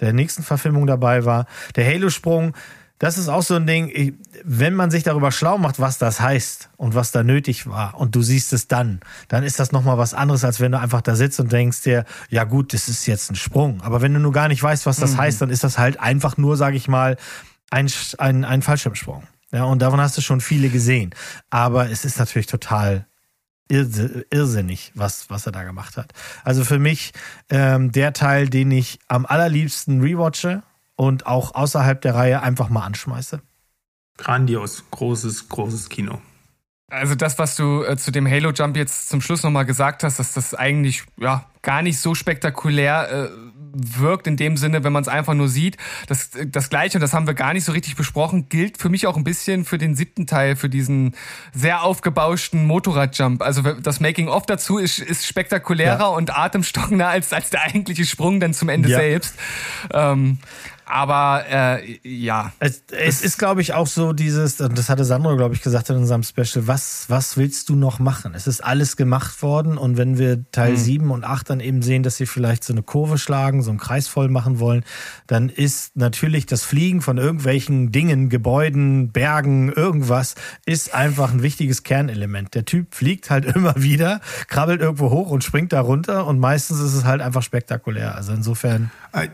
der 0.00 0.12
nächsten 0.12 0.42
Verfilmung 0.42 0.86
dabei 0.86 1.24
war. 1.24 1.46
Der 1.76 1.84
Halo-Sprung, 1.84 2.54
das 2.98 3.16
ist 3.16 3.28
auch 3.28 3.42
so 3.42 3.54
ein 3.54 3.66
Ding, 3.66 4.18
wenn 4.44 4.74
man 4.74 4.90
sich 4.90 5.04
darüber 5.04 5.30
schlau 5.30 5.58
macht, 5.58 5.78
was 5.78 5.98
das 5.98 6.20
heißt 6.20 6.70
und 6.76 6.94
was 6.94 7.12
da 7.12 7.22
nötig 7.22 7.68
war 7.68 7.94
und 7.94 8.14
du 8.14 8.22
siehst 8.22 8.52
es 8.52 8.66
dann, 8.66 9.00
dann 9.28 9.44
ist 9.44 9.60
das 9.60 9.70
nochmal 9.70 9.98
was 9.98 10.14
anderes, 10.14 10.44
als 10.44 10.58
wenn 10.60 10.72
du 10.72 10.80
einfach 10.80 11.00
da 11.00 11.14
sitzt 11.14 11.38
und 11.38 11.52
denkst 11.52 11.82
dir, 11.82 12.04
ja 12.28 12.44
gut, 12.44 12.72
das 12.72 12.88
ist 12.88 13.06
jetzt 13.06 13.30
ein 13.30 13.36
Sprung. 13.36 13.80
Aber 13.82 14.02
wenn 14.02 14.14
du 14.14 14.20
nur 14.20 14.32
gar 14.32 14.48
nicht 14.48 14.62
weißt, 14.62 14.86
was 14.86 14.96
das 14.96 15.12
mhm. 15.12 15.18
heißt, 15.18 15.40
dann 15.40 15.50
ist 15.50 15.64
das 15.64 15.78
halt 15.78 16.00
einfach 16.00 16.36
nur, 16.36 16.56
sag 16.56 16.74
ich 16.74 16.88
mal, 16.88 17.16
ein, 17.70 17.90
ein, 18.18 18.44
ein 18.44 18.62
Fallschirmsprung. 18.62 19.22
Ja, 19.52 19.64
und 19.64 19.80
davon 19.80 20.00
hast 20.00 20.16
du 20.16 20.20
schon 20.20 20.40
viele 20.40 20.68
gesehen. 20.68 21.14
Aber 21.50 21.90
es 21.90 22.04
ist 22.04 22.18
natürlich 22.18 22.46
total 22.46 23.06
irrsinnig, 23.70 24.92
was, 24.94 25.28
was 25.28 25.46
er 25.46 25.52
da 25.52 25.62
gemacht 25.62 25.96
hat. 25.98 26.12
Also 26.42 26.64
für 26.64 26.78
mich 26.78 27.12
ähm, 27.50 27.92
der 27.92 28.14
Teil, 28.14 28.48
den 28.48 28.70
ich 28.70 28.98
am 29.08 29.26
allerliebsten 29.26 30.00
rewatche 30.00 30.62
und 30.98 31.26
auch 31.26 31.54
außerhalb 31.54 32.02
der 32.02 32.14
Reihe 32.14 32.42
einfach 32.42 32.68
mal 32.68 32.84
anschmeiße. 32.84 33.40
Grandios, 34.18 34.84
großes, 34.90 35.48
großes 35.48 35.88
Kino. 35.88 36.20
Also 36.90 37.14
das, 37.14 37.38
was 37.38 37.54
du 37.54 37.84
äh, 37.84 37.96
zu 37.96 38.10
dem 38.10 38.26
Halo 38.26 38.50
Jump 38.50 38.76
jetzt 38.76 39.08
zum 39.08 39.20
Schluss 39.20 39.42
nochmal 39.42 39.64
gesagt 39.64 40.02
hast, 40.02 40.18
dass 40.18 40.32
das 40.32 40.54
eigentlich 40.54 41.04
ja 41.16 41.44
gar 41.62 41.82
nicht 41.82 42.00
so 42.00 42.14
spektakulär 42.14 43.10
äh, 43.10 43.28
wirkt 43.74 44.26
in 44.26 44.36
dem 44.36 44.56
Sinne, 44.56 44.82
wenn 44.82 44.92
man 44.92 45.02
es 45.02 45.08
einfach 45.08 45.34
nur 45.34 45.48
sieht. 45.48 45.76
Das, 46.06 46.30
das 46.46 46.70
Gleiche, 46.70 46.96
und 46.96 47.02
das 47.02 47.12
haben 47.12 47.26
wir 47.26 47.34
gar 47.34 47.52
nicht 47.52 47.64
so 47.64 47.72
richtig 47.72 47.94
besprochen, 47.94 48.48
gilt 48.48 48.78
für 48.78 48.88
mich 48.88 49.06
auch 49.06 49.16
ein 49.16 49.24
bisschen 49.24 49.66
für 49.66 49.78
den 49.78 49.94
siebten 49.94 50.26
Teil, 50.26 50.56
für 50.56 50.70
diesen 50.70 51.14
sehr 51.52 51.82
aufgebauschten 51.82 52.66
Motorradjump. 52.66 53.42
Also 53.42 53.62
das 53.62 54.00
Making-of 54.00 54.46
dazu 54.46 54.78
ist, 54.78 54.98
ist 54.98 55.26
spektakulärer 55.26 55.98
ja. 55.98 56.06
und 56.06 56.36
atemstockender 56.36 57.08
als, 57.08 57.32
als 57.32 57.50
der 57.50 57.62
eigentliche 57.62 58.06
Sprung 58.06 58.40
dann 58.40 58.54
zum 58.54 58.70
Ende 58.70 58.88
ja. 58.88 58.98
selbst. 58.98 59.34
Ähm, 59.92 60.38
aber 60.88 61.44
äh, 61.50 61.98
ja. 62.02 62.52
Es, 62.58 62.82
es 62.90 63.22
ist, 63.22 63.38
glaube 63.38 63.60
ich, 63.60 63.74
auch 63.74 63.86
so 63.86 64.12
dieses, 64.12 64.56
das 64.56 64.88
hatte 64.88 65.04
Sandro, 65.04 65.36
glaube 65.36 65.54
ich, 65.54 65.62
gesagt 65.62 65.90
in 65.90 65.96
unserem 65.96 66.22
Special, 66.22 66.66
was, 66.66 67.04
was 67.08 67.36
willst 67.36 67.68
du 67.68 67.76
noch 67.76 67.98
machen? 67.98 68.34
Es 68.34 68.46
ist 68.46 68.62
alles 68.64 68.96
gemacht 68.96 69.42
worden 69.42 69.78
und 69.78 69.96
wenn 69.96 70.18
wir 70.18 70.50
Teil 70.50 70.72
mhm. 70.72 70.76
7 70.76 71.10
und 71.10 71.24
8 71.24 71.50
dann 71.50 71.60
eben 71.60 71.82
sehen, 71.82 72.02
dass 72.02 72.16
sie 72.16 72.26
vielleicht 72.26 72.64
so 72.64 72.72
eine 72.72 72.82
Kurve 72.82 73.18
schlagen, 73.18 73.62
so 73.62 73.70
einen 73.70 73.78
Kreis 73.78 74.08
voll 74.08 74.28
machen 74.28 74.60
wollen, 74.60 74.84
dann 75.26 75.48
ist 75.48 75.96
natürlich 75.96 76.46
das 76.46 76.62
Fliegen 76.62 77.02
von 77.02 77.18
irgendwelchen 77.18 77.92
Dingen, 77.92 78.28
Gebäuden, 78.28 79.10
Bergen, 79.12 79.72
irgendwas, 79.72 80.34
ist 80.64 80.94
einfach 80.94 81.32
ein 81.32 81.42
wichtiges 81.42 81.82
Kernelement. 81.82 82.54
Der 82.54 82.64
Typ 82.64 82.94
fliegt 82.94 83.30
halt 83.30 83.44
immer 83.56 83.74
wieder, 83.76 84.20
krabbelt 84.48 84.80
irgendwo 84.80 85.10
hoch 85.10 85.30
und 85.30 85.44
springt 85.44 85.72
da 85.72 85.80
runter 85.80 86.26
und 86.26 86.38
meistens 86.38 86.80
ist 86.80 86.94
es 86.94 87.04
halt 87.04 87.20
einfach 87.20 87.42
spektakulär. 87.42 88.14
Also 88.14 88.32
insofern. 88.32 88.90
I 89.14 89.28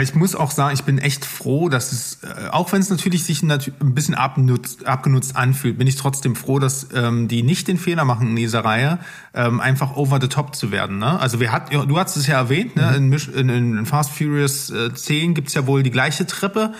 ich 0.00 0.14
muss 0.16 0.34
auch 0.34 0.50
sagen, 0.50 0.74
ich 0.74 0.82
bin 0.82 0.98
echt 0.98 1.24
froh, 1.24 1.68
dass 1.68 1.92
es, 1.92 2.18
äh, 2.24 2.48
auch 2.50 2.72
wenn 2.72 2.80
es 2.80 2.90
natürlich 2.90 3.24
sich 3.24 3.42
ein 3.44 3.94
bisschen 3.94 4.16
abgenutzt, 4.16 4.84
abgenutzt 4.84 5.36
anfühlt, 5.36 5.78
bin 5.78 5.86
ich 5.86 5.94
trotzdem 5.94 6.34
froh, 6.34 6.58
dass 6.58 6.88
ähm, 6.92 7.28
die 7.28 7.44
nicht 7.44 7.68
den 7.68 7.78
Fehler 7.78 8.04
machen 8.04 8.28
in 8.28 8.36
dieser 8.36 8.64
Reihe, 8.64 8.98
ähm, 9.32 9.60
einfach 9.60 9.96
over 9.96 10.20
the 10.20 10.26
top 10.26 10.56
zu 10.56 10.72
werden. 10.72 10.98
Ne? 10.98 11.20
Also 11.20 11.38
wir 11.38 11.52
hat, 11.52 11.72
du 11.72 11.98
hast 11.98 12.16
es 12.16 12.26
ja 12.26 12.36
erwähnt, 12.36 12.74
ne? 12.74 12.96
Mhm. 12.98 13.12
in, 13.12 13.48
in, 13.48 13.78
in 13.78 13.86
Fast 13.86 14.10
Furious 14.10 14.70
äh, 14.70 14.92
10 14.92 15.34
gibt's 15.34 15.54
ja 15.54 15.68
wohl 15.68 15.84
die 15.84 15.92
gleiche 15.92 16.26
Treppe. 16.26 16.72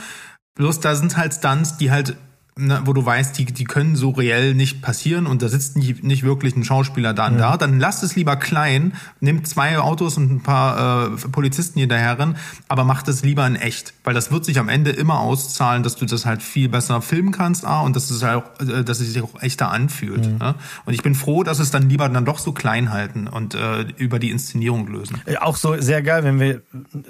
Bloß 0.57 0.81
da 0.81 0.97
sind 0.97 1.17
halt 1.17 1.33
Stunts, 1.33 1.77
die 1.77 1.93
halt 1.93 2.17
ne, 2.59 2.81
wo 2.85 2.93
du 2.93 3.05
weißt, 3.05 3.37
die, 3.39 3.45
die 3.45 3.65
können 3.65 3.97
so 3.97 4.11
reell 4.11 4.55
nicht 4.55 4.81
passieren 4.81 5.27
und 5.27 5.43
da 5.43 5.49
sitzt 5.49 5.77
nicht, 5.77 6.03
nicht 6.03 6.23
wirklich 6.23 6.57
ein 6.57 6.65
Schauspieler 6.65 7.13
dann 7.13 7.35
mhm. 7.35 7.39
da, 7.39 7.57
dann 7.57 7.79
lass 7.79 8.03
es 8.03 8.17
lieber 8.17 8.37
klein, 8.37 8.95
nimm 9.21 9.45
zwei 9.45 9.79
Autos 9.79 10.17
und 10.17 10.31
ein 10.31 10.43
paar 10.43 11.13
äh, 11.13 11.29
Polizisten 11.29 11.79
hinterherren, 11.79 12.37
aber 12.69 12.85
mach 12.85 13.03
das 13.03 13.23
lieber 13.23 13.47
in 13.47 13.57
echt, 13.57 13.93
weil 14.05 14.15
das 14.15 14.31
wird 14.33 14.45
sich 14.47 14.59
am 14.59 14.69
Ende 14.69 14.91
immer 14.91 15.21
auszahlen, 15.21 15.83
dass 15.83 15.97
du 15.97 16.07
das 16.07 16.25
halt 16.25 16.43
viel 16.43 16.69
besser 16.69 17.03
filmen 17.03 17.31
kannst, 17.31 17.67
ah, 17.67 17.83
und 17.83 17.95
dass 17.95 18.11
es 18.11 18.23
halt 18.23 18.43
auch, 18.43 18.61
äh, 18.67 18.83
dass 18.83 19.01
es 19.01 19.13
sich 19.13 19.23
auch 19.23 19.43
echter 19.43 19.71
anfühlt. 19.71 20.27
Mhm. 20.27 20.39
Ne? 20.39 20.55
Und 20.87 20.95
ich 20.95 21.03
bin 21.03 21.15
froh, 21.15 21.43
dass 21.43 21.59
es 21.59 21.71
dann 21.71 21.89
lieber 21.91 22.09
dann 22.09 22.25
doch 22.25 22.39
so 22.39 22.53
klein 22.53 22.91
halten 22.91 23.29
und 23.29 23.55
äh, 23.55 23.83
über 23.99 24.19
die 24.19 24.31
Inszenierung 24.31 24.87
lösen. 24.89 25.21
Auch 25.41 25.57
so 25.57 25.79
sehr 25.81 26.03
geil, 26.03 26.25
wenn 26.25 26.41
wir 26.41 26.63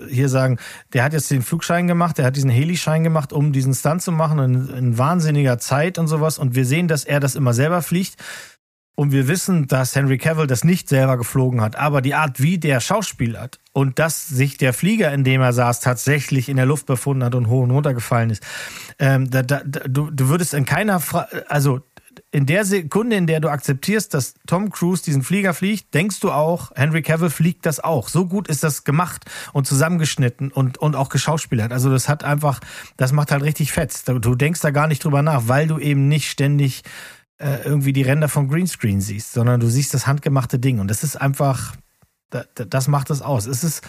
hier 0.09 0.28
sagen, 0.28 0.59
der 0.93 1.05
hat 1.05 1.12
jetzt 1.12 1.31
den 1.31 1.43
Flugschein 1.43 1.86
gemacht, 1.86 2.18
der 2.18 2.24
hat 2.24 2.35
diesen 2.35 2.51
Helischein 2.51 3.05
gemacht, 3.05 3.32
um 3.32 3.52
diesen 3.52 3.74
Stunt 3.74 4.02
zu 4.02 4.10
machen, 4.10 4.40
ein, 4.40 4.70
ein 4.74 4.98
Wahnsinn 4.98 5.35
weniger 5.36 5.58
Zeit 5.58 5.98
und 5.98 6.08
sowas. 6.08 6.38
Und 6.38 6.54
wir 6.54 6.64
sehen, 6.64 6.88
dass 6.88 7.04
er 7.04 7.20
das 7.20 7.34
immer 7.34 7.52
selber 7.52 7.82
fliegt. 7.82 8.16
Und 8.98 9.12
wir 9.12 9.28
wissen, 9.28 9.66
dass 9.66 9.94
Henry 9.94 10.16
Cavill 10.16 10.46
das 10.46 10.64
nicht 10.64 10.88
selber 10.88 11.18
geflogen 11.18 11.60
hat. 11.60 11.76
Aber 11.76 12.00
die 12.00 12.14
Art, 12.14 12.40
wie 12.40 12.56
der 12.56 12.80
Schauspiel 12.80 13.38
hat 13.38 13.58
und 13.74 13.98
dass 13.98 14.26
sich 14.26 14.56
der 14.56 14.72
Flieger, 14.72 15.12
in 15.12 15.22
dem 15.22 15.42
er 15.42 15.52
saß, 15.52 15.80
tatsächlich 15.80 16.48
in 16.48 16.56
der 16.56 16.64
Luft 16.64 16.86
befunden 16.86 17.22
hat 17.22 17.34
und 17.34 17.48
hoch 17.48 17.62
und 17.62 17.72
runter 17.72 17.92
gefallen 17.92 18.30
ist. 18.30 18.42
Ähm, 18.98 19.30
da, 19.30 19.42
da, 19.42 19.60
du, 19.64 20.10
du 20.10 20.28
würdest 20.30 20.54
in 20.54 20.64
keiner, 20.64 20.98
Fra 21.00 21.28
also 21.46 21.82
in 22.36 22.44
der 22.44 22.66
Sekunde, 22.66 23.16
in 23.16 23.26
der 23.26 23.40
du 23.40 23.48
akzeptierst, 23.48 24.12
dass 24.12 24.34
Tom 24.46 24.68
Cruise 24.68 25.02
diesen 25.02 25.22
Flieger 25.22 25.54
fliegt, 25.54 25.94
denkst 25.94 26.20
du 26.20 26.30
auch, 26.30 26.70
Henry 26.74 27.00
Cavill 27.00 27.30
fliegt 27.30 27.64
das 27.64 27.80
auch. 27.80 28.10
So 28.10 28.26
gut 28.26 28.48
ist 28.48 28.62
das 28.62 28.84
gemacht 28.84 29.24
und 29.54 29.66
zusammengeschnitten 29.66 30.52
und, 30.52 30.76
und 30.76 30.96
auch 30.96 31.08
geschauspielert. 31.08 31.72
Also 31.72 31.88
das 31.88 32.10
hat 32.10 32.24
einfach, 32.24 32.60
das 32.98 33.12
macht 33.12 33.32
halt 33.32 33.42
richtig 33.42 33.72
fett. 33.72 34.06
Du 34.06 34.34
denkst 34.34 34.60
da 34.60 34.70
gar 34.70 34.86
nicht 34.86 35.02
drüber 35.02 35.22
nach, 35.22 35.48
weil 35.48 35.66
du 35.66 35.78
eben 35.78 36.08
nicht 36.08 36.30
ständig 36.30 36.82
äh, 37.38 37.64
irgendwie 37.64 37.94
die 37.94 38.02
Ränder 38.02 38.28
vom 38.28 38.50
Greenscreen 38.50 39.00
siehst, 39.00 39.32
sondern 39.32 39.58
du 39.58 39.68
siehst 39.68 39.94
das 39.94 40.06
handgemachte 40.06 40.58
Ding. 40.58 40.78
Und 40.78 40.88
das 40.88 41.04
ist 41.04 41.16
einfach, 41.16 41.74
das 42.54 42.86
macht 42.86 43.08
es 43.08 43.22
aus. 43.22 43.46
Es 43.46 43.64
ist 43.64 43.80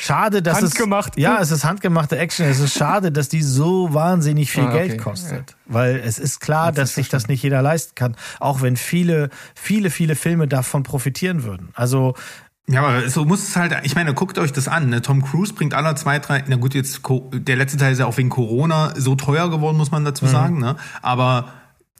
Schade, 0.00 0.42
dass 0.42 0.62
Handgemacht. 0.62 1.16
es 1.16 1.22
ja, 1.22 1.38
es 1.40 1.50
ist 1.50 1.64
handgemachte 1.64 2.16
Action. 2.16 2.46
Es 2.46 2.60
ist 2.60 2.78
schade, 2.78 3.10
dass 3.10 3.28
die 3.28 3.42
so 3.42 3.92
wahnsinnig 3.92 4.48
viel 4.48 4.62
ah, 4.62 4.68
okay. 4.68 4.88
Geld 4.90 5.02
kostet, 5.02 5.50
ja. 5.50 5.56
weil 5.66 5.96
es 5.96 6.20
ist 6.20 6.38
klar, 6.38 6.70
das 6.70 6.76
dass 6.90 6.94
sich 6.94 7.08
das 7.08 7.26
nicht 7.26 7.42
jeder 7.42 7.62
leisten 7.62 7.96
kann, 7.96 8.14
auch 8.38 8.62
wenn 8.62 8.76
viele, 8.76 9.28
viele, 9.56 9.90
viele 9.90 10.14
Filme 10.14 10.46
davon 10.46 10.84
profitieren 10.84 11.42
würden. 11.42 11.70
Also 11.74 12.14
ja, 12.68 12.82
aber 12.82 13.08
so 13.08 13.24
muss 13.24 13.42
es 13.42 13.56
halt, 13.56 13.74
ich 13.82 13.96
meine, 13.96 14.14
guckt 14.14 14.38
euch 14.38 14.52
das 14.52 14.68
an. 14.68 14.88
Ne? 14.88 15.02
Tom 15.02 15.24
Cruise 15.24 15.52
bringt 15.52 15.74
alle 15.74 15.92
zwei, 15.96 16.20
drei, 16.20 16.44
na 16.46 16.54
gut, 16.54 16.74
jetzt 16.74 17.00
der 17.32 17.56
letzte 17.56 17.76
Teil 17.76 17.90
ist 17.90 17.98
ja 17.98 18.06
auch 18.06 18.18
wegen 18.18 18.28
Corona 18.28 18.92
so 18.94 19.16
teuer 19.16 19.50
geworden, 19.50 19.76
muss 19.76 19.90
man 19.90 20.04
dazu 20.04 20.26
mhm. 20.26 20.30
sagen, 20.30 20.58
ne? 20.60 20.76
Aber 21.02 21.48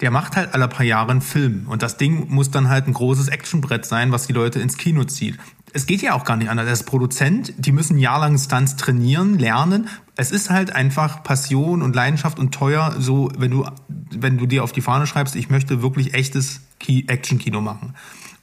der 0.00 0.12
macht 0.12 0.36
halt 0.36 0.54
alle 0.54 0.68
paar 0.68 0.86
Jahre 0.86 1.10
einen 1.10 1.22
Film. 1.22 1.66
Und 1.66 1.82
das 1.82 1.96
Ding 1.96 2.28
muss 2.28 2.52
dann 2.52 2.68
halt 2.68 2.86
ein 2.86 2.92
großes 2.92 3.26
Actionbrett 3.26 3.86
sein, 3.86 4.12
was 4.12 4.28
die 4.28 4.32
Leute 4.32 4.60
ins 4.60 4.76
Kino 4.76 5.02
zieht 5.02 5.36
es 5.72 5.86
geht 5.86 6.02
ja 6.02 6.14
auch 6.14 6.24
gar 6.24 6.36
nicht 6.36 6.50
anders. 6.50 6.66
Er 6.66 6.72
ist 6.72 6.84
Produzent, 6.84 7.52
die 7.56 7.72
müssen 7.72 7.98
jahrelang 7.98 8.38
Stunts 8.38 8.76
trainieren, 8.76 9.38
lernen. 9.38 9.88
Es 10.16 10.30
ist 10.30 10.50
halt 10.50 10.74
einfach 10.74 11.22
Passion 11.22 11.82
und 11.82 11.94
Leidenschaft 11.94 12.38
und 12.38 12.52
teuer, 12.52 12.96
so 12.98 13.30
wenn 13.38 13.50
du, 13.50 13.66
wenn 13.88 14.38
du 14.38 14.46
dir 14.46 14.64
auf 14.64 14.72
die 14.72 14.80
Fahne 14.80 15.06
schreibst, 15.06 15.36
ich 15.36 15.50
möchte 15.50 15.82
wirklich 15.82 16.14
echtes 16.14 16.60
Action-Kino 16.86 17.60
machen. 17.60 17.94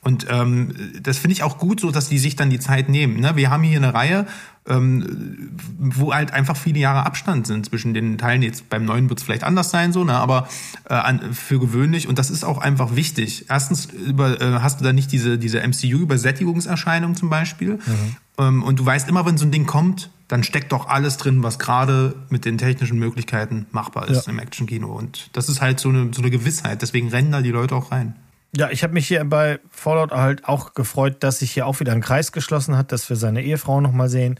Und 0.05 0.27
ähm, 0.29 0.75
das 1.01 1.17
finde 1.17 1.33
ich 1.33 1.41
auch 1.41 1.57
gut, 1.57 1.79
so 1.79 1.89
dass 1.89 2.09
die 2.09 2.19
sich 2.19 2.35
dann 2.35 2.51
die 2.51 2.59
Zeit 2.59 2.89
nehmen. 2.89 3.19
Ne? 3.19 3.35
Wir 3.35 3.49
haben 3.49 3.63
hier 3.63 3.77
eine 3.77 3.95
Reihe, 3.95 4.27
ähm, 4.67 5.49
wo 5.79 6.13
halt 6.13 6.31
einfach 6.31 6.55
viele 6.55 6.77
Jahre 6.77 7.07
Abstand 7.07 7.47
sind 7.47 7.65
zwischen 7.65 7.95
den 7.95 8.19
Teilen. 8.19 8.43
Jetzt 8.43 8.69
beim 8.69 8.85
neuen 8.85 9.09
wird 9.09 9.17
es 9.17 9.25
vielleicht 9.25 9.43
anders 9.43 9.71
sein, 9.71 9.93
so, 9.93 10.03
ne? 10.03 10.13
aber 10.13 10.47
äh, 10.87 10.93
an, 10.93 11.33
für 11.33 11.59
gewöhnlich. 11.59 12.07
Und 12.07 12.19
das 12.19 12.29
ist 12.29 12.45
auch 12.45 12.59
einfach 12.59 12.95
wichtig. 12.95 13.45
Erstens 13.49 13.85
über, 13.85 14.39
äh, 14.39 14.59
hast 14.59 14.79
du 14.79 14.83
da 14.83 14.93
nicht 14.93 15.11
diese, 15.11 15.39
diese 15.39 15.67
MCU-Übersättigungserscheinung 15.67 17.15
zum 17.15 17.31
Beispiel. 17.31 17.73
Mhm. 17.73 18.15
Ähm, 18.37 18.63
und 18.63 18.77
du 18.77 18.85
weißt 18.85 19.09
immer, 19.09 19.25
wenn 19.25 19.39
so 19.39 19.45
ein 19.47 19.51
Ding 19.51 19.65
kommt, 19.65 20.11
dann 20.27 20.43
steckt 20.43 20.71
doch 20.71 20.87
alles 20.87 21.17
drin, 21.17 21.41
was 21.41 21.57
gerade 21.57 22.13
mit 22.29 22.45
den 22.45 22.59
technischen 22.59 22.99
Möglichkeiten 22.99 23.65
machbar 23.71 24.07
ist 24.07 24.27
ja. 24.27 24.33
im 24.33 24.37
Action-Kino. 24.37 24.87
Und 24.87 25.31
das 25.33 25.49
ist 25.49 25.61
halt 25.61 25.79
so 25.79 25.89
eine, 25.89 26.11
so 26.13 26.21
eine 26.21 26.29
Gewissheit. 26.29 26.83
Deswegen 26.83 27.09
rennen 27.09 27.31
da 27.31 27.41
die 27.41 27.49
Leute 27.49 27.75
auch 27.75 27.91
rein. 27.91 28.13
Ja, 28.55 28.69
ich 28.69 28.83
habe 28.83 28.93
mich 28.93 29.07
hier 29.07 29.23
bei 29.25 29.59
Fallout 29.69 30.11
halt 30.11 30.45
auch 30.45 30.73
gefreut, 30.73 31.17
dass 31.23 31.39
sich 31.39 31.51
hier 31.51 31.67
auch 31.67 31.79
wieder 31.81 31.91
ein 31.91 32.01
Kreis 32.01 32.31
geschlossen 32.31 32.77
hat, 32.77 32.91
dass 32.91 33.09
wir 33.09 33.17
seine 33.17 33.43
Ehefrau 33.43 33.81
nochmal 33.81 34.07
sehen, 34.07 34.39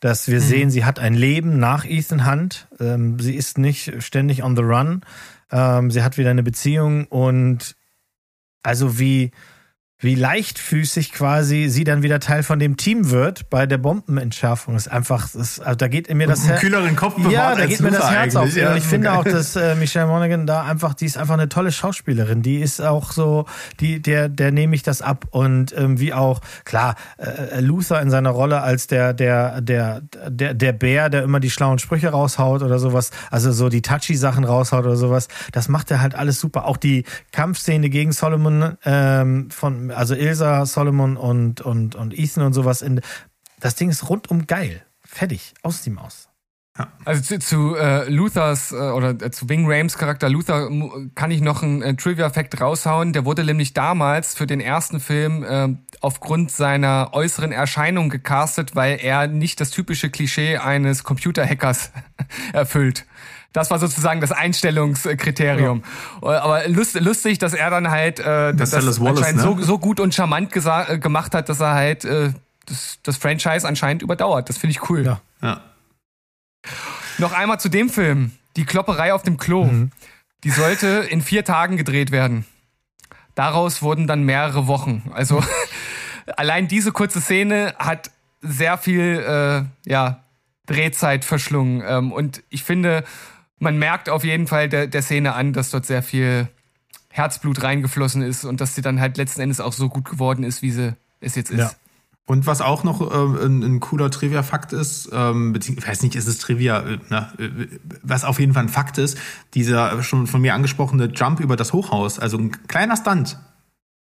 dass 0.00 0.28
wir 0.28 0.40
mhm. 0.40 0.44
sehen, 0.44 0.70
sie 0.70 0.84
hat 0.84 0.98
ein 0.98 1.12
Leben 1.12 1.58
nach 1.58 1.84
Ethan 1.84 2.26
Hunt. 2.26 2.68
Ähm, 2.80 3.18
sie 3.18 3.34
ist 3.34 3.58
nicht 3.58 4.02
ständig 4.02 4.42
on 4.42 4.56
the 4.56 4.62
run. 4.62 5.02
Ähm, 5.52 5.90
sie 5.90 6.02
hat 6.02 6.16
wieder 6.16 6.30
eine 6.30 6.42
Beziehung 6.42 7.06
und 7.06 7.76
also 8.62 8.98
wie 8.98 9.30
wie 10.00 10.14
leichtfüßig 10.14 11.12
quasi 11.12 11.68
sie 11.68 11.84
dann 11.84 12.02
wieder 12.02 12.20
Teil 12.20 12.42
von 12.42 12.58
dem 12.58 12.78
Team 12.78 13.10
wird 13.10 13.50
bei 13.50 13.66
der 13.66 13.76
Bombenentschärfung. 13.78 14.74
Ist 14.74 14.88
einfach, 14.88 15.28
das, 15.32 15.60
also 15.60 15.76
da 15.76 15.88
geht 15.88 16.12
mir 16.12 16.26
das 16.26 16.46
Herz. 16.46 16.60
kühleren 16.60 16.96
Kopf 16.96 17.18
Ja, 17.30 17.54
da 17.54 17.66
geht 17.66 17.80
mir 17.80 17.90
das 17.90 18.10
Herz 18.10 18.34
auf. 18.34 18.56
Ja, 18.56 18.72
und 18.72 18.78
ich 18.78 18.84
finde 18.84 19.12
auch, 19.12 19.24
dass 19.24 19.56
äh, 19.56 19.74
Michelle 19.74 20.06
Monaghan 20.06 20.46
da 20.46 20.62
einfach, 20.62 20.94
die 20.94 21.04
ist 21.04 21.18
einfach 21.18 21.34
eine 21.34 21.50
tolle 21.50 21.70
Schauspielerin. 21.70 22.40
Die 22.40 22.60
ist 22.60 22.80
auch 22.80 23.12
so, 23.12 23.44
die, 23.80 24.00
der, 24.00 24.30
der 24.30 24.52
nehme 24.52 24.74
ich 24.74 24.82
das 24.82 25.02
ab. 25.02 25.26
Und 25.30 25.76
ähm, 25.76 26.00
wie 26.00 26.14
auch, 26.14 26.40
klar, 26.64 26.96
äh, 27.18 27.60
Luther 27.60 28.00
in 28.00 28.10
seiner 28.10 28.30
Rolle 28.30 28.62
als 28.62 28.86
der, 28.86 29.12
der, 29.12 29.60
der, 29.60 30.00
der, 30.28 30.54
der 30.54 30.72
Bär, 30.72 31.10
der 31.10 31.24
immer 31.24 31.40
die 31.40 31.50
schlauen 31.50 31.78
Sprüche 31.78 32.08
raushaut 32.08 32.62
oder 32.62 32.78
sowas, 32.78 33.10
also 33.30 33.52
so 33.52 33.68
die 33.68 33.82
touchy 33.82 34.16
Sachen 34.16 34.44
raushaut 34.44 34.86
oder 34.86 34.96
sowas, 34.96 35.28
das 35.52 35.68
macht 35.68 35.90
er 35.90 36.00
halt 36.00 36.14
alles 36.14 36.40
super. 36.40 36.64
Auch 36.64 36.78
die 36.78 37.04
Kampfszene 37.32 37.90
gegen 37.90 38.12
Solomon 38.12 38.78
ähm, 38.86 39.50
von 39.50 39.89
also 39.92 40.14
Ilsa, 40.14 40.66
Solomon 40.66 41.16
und, 41.16 41.60
und, 41.60 41.94
und 41.94 42.18
Ethan 42.18 42.44
und 42.44 42.52
sowas. 42.52 42.82
In, 42.82 43.00
das 43.60 43.74
Ding 43.74 43.90
ist 43.90 44.08
rundum 44.08 44.46
geil. 44.46 44.82
Fertig. 45.04 45.54
Aus 45.62 45.82
die 45.82 45.90
Maus. 45.90 46.30
Also 47.04 47.22
zu, 47.22 47.38
zu 47.40 47.76
äh, 47.76 48.08
Luthers 48.08 48.72
äh, 48.72 48.76
oder 48.76 49.10
äh, 49.10 49.30
zu 49.30 49.48
Wing 49.48 49.64
Rames 49.66 49.98
Charakter 49.98 50.28
Luther 50.28 50.70
kann 51.14 51.30
ich 51.30 51.40
noch 51.40 51.62
einen 51.62 51.82
äh, 51.82 51.94
Trivia-Fact 51.94 52.60
raushauen. 52.60 53.12
Der 53.12 53.24
wurde 53.24 53.44
nämlich 53.44 53.74
damals 53.74 54.34
für 54.34 54.46
den 54.46 54.60
ersten 54.60 55.00
Film 55.00 55.42
äh, 55.42 55.76
aufgrund 56.00 56.50
seiner 56.50 57.10
äußeren 57.12 57.52
Erscheinung 57.52 58.08
gecastet, 58.08 58.76
weil 58.76 58.98
er 59.02 59.26
nicht 59.26 59.60
das 59.60 59.70
typische 59.70 60.10
Klischee 60.10 60.58
eines 60.58 61.04
Computerhackers 61.04 61.92
erfüllt. 62.52 63.04
Das 63.52 63.70
war 63.70 63.78
sozusagen 63.78 64.20
das 64.20 64.30
Einstellungskriterium. 64.30 65.82
Ja. 66.22 66.42
Aber 66.42 66.68
lust, 66.68 66.98
lustig, 67.00 67.38
dass 67.38 67.52
er 67.52 67.70
dann 67.70 67.90
halt 67.90 68.20
äh, 68.20 68.54
das, 68.54 68.70
das 68.70 69.00
Wallace, 69.00 69.18
anscheinend 69.18 69.42
ne? 69.42 69.42
so, 69.42 69.62
so 69.62 69.78
gut 69.78 69.98
und 69.98 70.14
charmant 70.14 70.54
äh, 70.54 70.98
gemacht 70.98 71.34
hat, 71.34 71.48
dass 71.48 71.60
er 71.60 71.74
halt 71.74 72.04
äh, 72.04 72.32
das, 72.66 72.98
das 73.02 73.16
Franchise 73.16 73.66
anscheinend 73.66 74.02
überdauert. 74.02 74.48
Das 74.48 74.58
finde 74.58 74.72
ich 74.72 74.88
cool. 74.88 75.04
Ja. 75.04 75.20
ja. 75.42 75.60
Noch 77.18 77.32
einmal 77.32 77.58
zu 77.58 77.68
dem 77.68 77.90
Film. 77.90 78.32
Die 78.56 78.64
Klopperei 78.64 79.12
auf 79.12 79.22
dem 79.22 79.36
Klo. 79.36 79.64
Mhm. 79.64 79.90
Die 80.44 80.50
sollte 80.50 80.86
in 81.10 81.20
vier 81.20 81.44
Tagen 81.44 81.76
gedreht 81.76 82.12
werden. 82.12 82.46
daraus 83.34 83.82
wurden 83.82 84.06
dann 84.06 84.22
mehrere 84.22 84.66
Wochen. 84.66 85.10
Also 85.12 85.42
allein 86.36 86.68
diese 86.68 86.92
kurze 86.92 87.20
Szene 87.20 87.74
hat 87.78 88.10
sehr 88.42 88.78
viel 88.78 89.66
äh, 89.86 89.90
ja, 89.90 90.24
Drehzeit 90.66 91.24
verschlungen. 91.24 91.82
Ähm, 91.86 92.12
und 92.12 92.42
ich 92.48 92.64
finde, 92.64 93.04
man 93.60 93.78
merkt 93.78 94.08
auf 94.08 94.24
jeden 94.24 94.48
Fall 94.48 94.68
der, 94.68 94.88
der 94.88 95.02
Szene 95.02 95.34
an, 95.34 95.52
dass 95.52 95.70
dort 95.70 95.86
sehr 95.86 96.02
viel 96.02 96.48
Herzblut 97.10 97.62
reingeflossen 97.62 98.22
ist 98.22 98.44
und 98.44 98.60
dass 98.60 98.74
sie 98.74 98.82
dann 98.82 99.00
halt 99.00 99.16
letzten 99.16 99.42
Endes 99.42 99.60
auch 99.60 99.72
so 99.72 99.88
gut 99.88 100.08
geworden 100.08 100.42
ist, 100.42 100.62
wie 100.62 100.70
sie 100.70 100.96
es 101.20 101.34
jetzt 101.36 101.50
ist. 101.50 101.58
Ja. 101.58 101.70
Und 102.26 102.46
was 102.46 102.60
auch 102.60 102.84
noch 102.84 103.00
äh, 103.00 103.44
ein, 103.44 103.62
ein, 103.62 103.80
cooler 103.80 104.08
Trivia-Fakt 104.08 104.72
ist, 104.72 105.10
ähm, 105.12 105.52
beziehungsweise, 105.52 105.84
ich 105.84 105.90
weiß 105.90 106.02
nicht, 106.04 106.14
ist 106.14 106.28
es 106.28 106.38
Trivia, 106.38 106.80
äh, 106.80 106.98
ne, 107.08 107.68
was 108.02 108.24
auf 108.24 108.38
jeden 108.38 108.54
Fall 108.54 108.62
ein 108.64 108.68
Fakt 108.68 108.98
ist, 108.98 109.18
dieser 109.54 110.02
schon 110.04 110.28
von 110.28 110.40
mir 110.40 110.54
angesprochene 110.54 111.06
Jump 111.06 111.40
über 111.40 111.56
das 111.56 111.72
Hochhaus, 111.72 112.20
also 112.20 112.38
ein 112.38 112.52
kleiner 112.68 112.96
Stunt, 112.96 113.36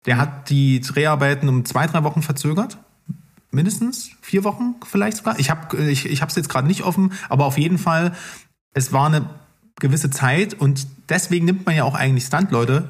der 0.06 0.16
mhm. 0.16 0.20
hat 0.20 0.50
die 0.52 0.82
Dreharbeiten 0.82 1.50
um 1.50 1.66
zwei, 1.66 1.88
drei 1.88 2.04
Wochen 2.04 2.22
verzögert. 2.22 2.78
Mindestens 3.50 4.12
vier 4.22 4.44
Wochen 4.44 4.76
vielleicht 4.86 5.18
sogar. 5.18 5.40
Ich 5.40 5.50
habe 5.50 5.76
ich, 5.90 6.06
ich 6.06 6.22
es 6.22 6.36
jetzt 6.36 6.48
gerade 6.48 6.68
nicht 6.68 6.84
offen, 6.84 7.14
aber 7.28 7.46
auf 7.46 7.58
jeden 7.58 7.80
Fall, 7.80 8.14
es 8.74 8.94
war 8.94 9.08
eine 9.08 9.28
gewisse 9.80 10.10
Zeit 10.10 10.54
und 10.54 10.88
deswegen 11.10 11.46
nimmt 11.46 11.66
man 11.66 11.76
ja 11.76 11.84
auch 11.84 11.96
eigentlich 11.96 12.26
Stunt-Leute, 12.26 12.88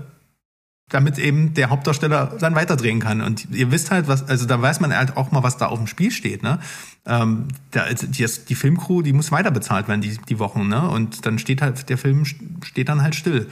damit 0.89 1.17
eben 1.17 1.53
der 1.53 1.69
Hauptdarsteller 1.69 2.37
dann 2.39 2.55
weiterdrehen 2.55 2.99
kann. 2.99 3.21
Und 3.21 3.49
ihr 3.51 3.71
wisst 3.71 3.91
halt, 3.91 4.07
was, 4.07 4.27
also 4.27 4.45
da 4.45 4.61
weiß 4.61 4.81
man 4.81 4.95
halt 4.95 5.15
auch 5.17 5.31
mal, 5.31 5.43
was 5.43 5.57
da 5.57 5.67
auf 5.67 5.77
dem 5.77 5.87
Spiel 5.87 6.11
steht. 6.11 6.43
Ne? 6.43 6.59
Ähm, 7.05 7.47
da, 7.71 7.85
die, 7.93 8.25
die 8.25 8.55
Filmcrew, 8.55 9.01
die 9.01 9.13
muss 9.13 9.31
weiter 9.31 9.51
bezahlt 9.51 9.87
werden, 9.87 10.01
die, 10.01 10.17
die 10.17 10.39
Wochen. 10.39 10.67
Ne? 10.67 10.89
Und 10.89 11.25
dann 11.25 11.39
steht 11.39 11.61
halt, 11.61 11.89
der 11.89 11.97
Film 11.97 12.25
steht 12.25 12.89
dann 12.89 13.01
halt 13.01 13.15
still. 13.15 13.47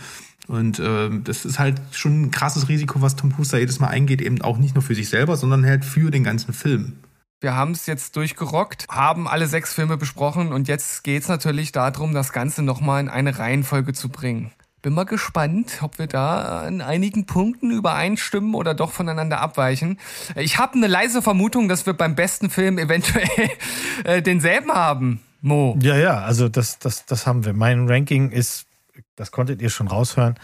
Und 0.47 0.80
äh, 0.80 1.10
das 1.23 1.45
ist 1.45 1.60
halt 1.60 1.80
schon 1.91 2.23
ein 2.23 2.31
krasses 2.31 2.69
Risiko, 2.69 3.01
was 3.01 3.15
Tom 3.15 3.34
Cruise 3.34 3.57
jedes 3.57 3.80
Mal 3.80 3.88
eingeht, 3.88 4.22
eben 4.22 4.41
auch 4.41 4.57
nicht 4.57 4.76
nur 4.76 4.81
für 4.81 4.95
sich 4.95 5.07
selber, 5.07 5.38
sondern 5.38 5.65
halt 5.65 5.85
für 5.85 6.11
den 6.11 6.23
ganzen 6.23 6.53
Film. 6.53 6.97
Wir 7.41 7.55
haben 7.55 7.71
es 7.71 7.85
jetzt 7.85 8.17
durchgerockt, 8.17 8.85
haben 8.89 9.25
alle 9.25 9.47
sechs 9.47 9.73
Filme 9.73 9.95
besprochen 9.95 10.51
und 10.51 10.67
jetzt 10.67 11.05
geht 11.05 11.21
es 11.21 11.29
natürlich 11.29 11.71
darum, 11.71 12.13
das 12.13 12.33
Ganze 12.33 12.63
nochmal 12.63 12.99
in 12.99 13.07
eine 13.07 13.39
Reihenfolge 13.39 13.93
zu 13.93 14.09
bringen. 14.09 14.51
Bin 14.81 14.93
mal 14.93 15.05
gespannt, 15.05 15.79
ob 15.81 15.99
wir 15.99 16.07
da 16.07 16.63
an 16.63 16.81
einigen 16.81 17.25
Punkten 17.25 17.71
übereinstimmen 17.71 18.55
oder 18.55 18.73
doch 18.73 18.91
voneinander 18.91 19.39
abweichen. 19.39 19.99
Ich 20.35 20.57
habe 20.57 20.73
eine 20.73 20.87
leise 20.87 21.21
Vermutung, 21.21 21.69
dass 21.69 21.85
wir 21.85 21.93
beim 21.93 22.15
besten 22.15 22.49
Film 22.49 22.77
eventuell 22.77 23.49
äh, 24.03 24.21
denselben 24.21 24.73
haben. 24.73 25.21
Mo. 25.41 25.77
Ja, 25.81 25.95
ja, 25.95 26.19
also 26.19 26.49
das, 26.49 26.79
das, 26.79 27.05
das 27.05 27.25
haben 27.25 27.45
wir. 27.45 27.53
Mein 27.53 27.89
Ranking 27.89 28.31
ist, 28.31 28.67
das 29.15 29.31
konntet 29.31 29.61
ihr 29.61 29.69
schon 29.69 29.87
raushören, 29.87 30.35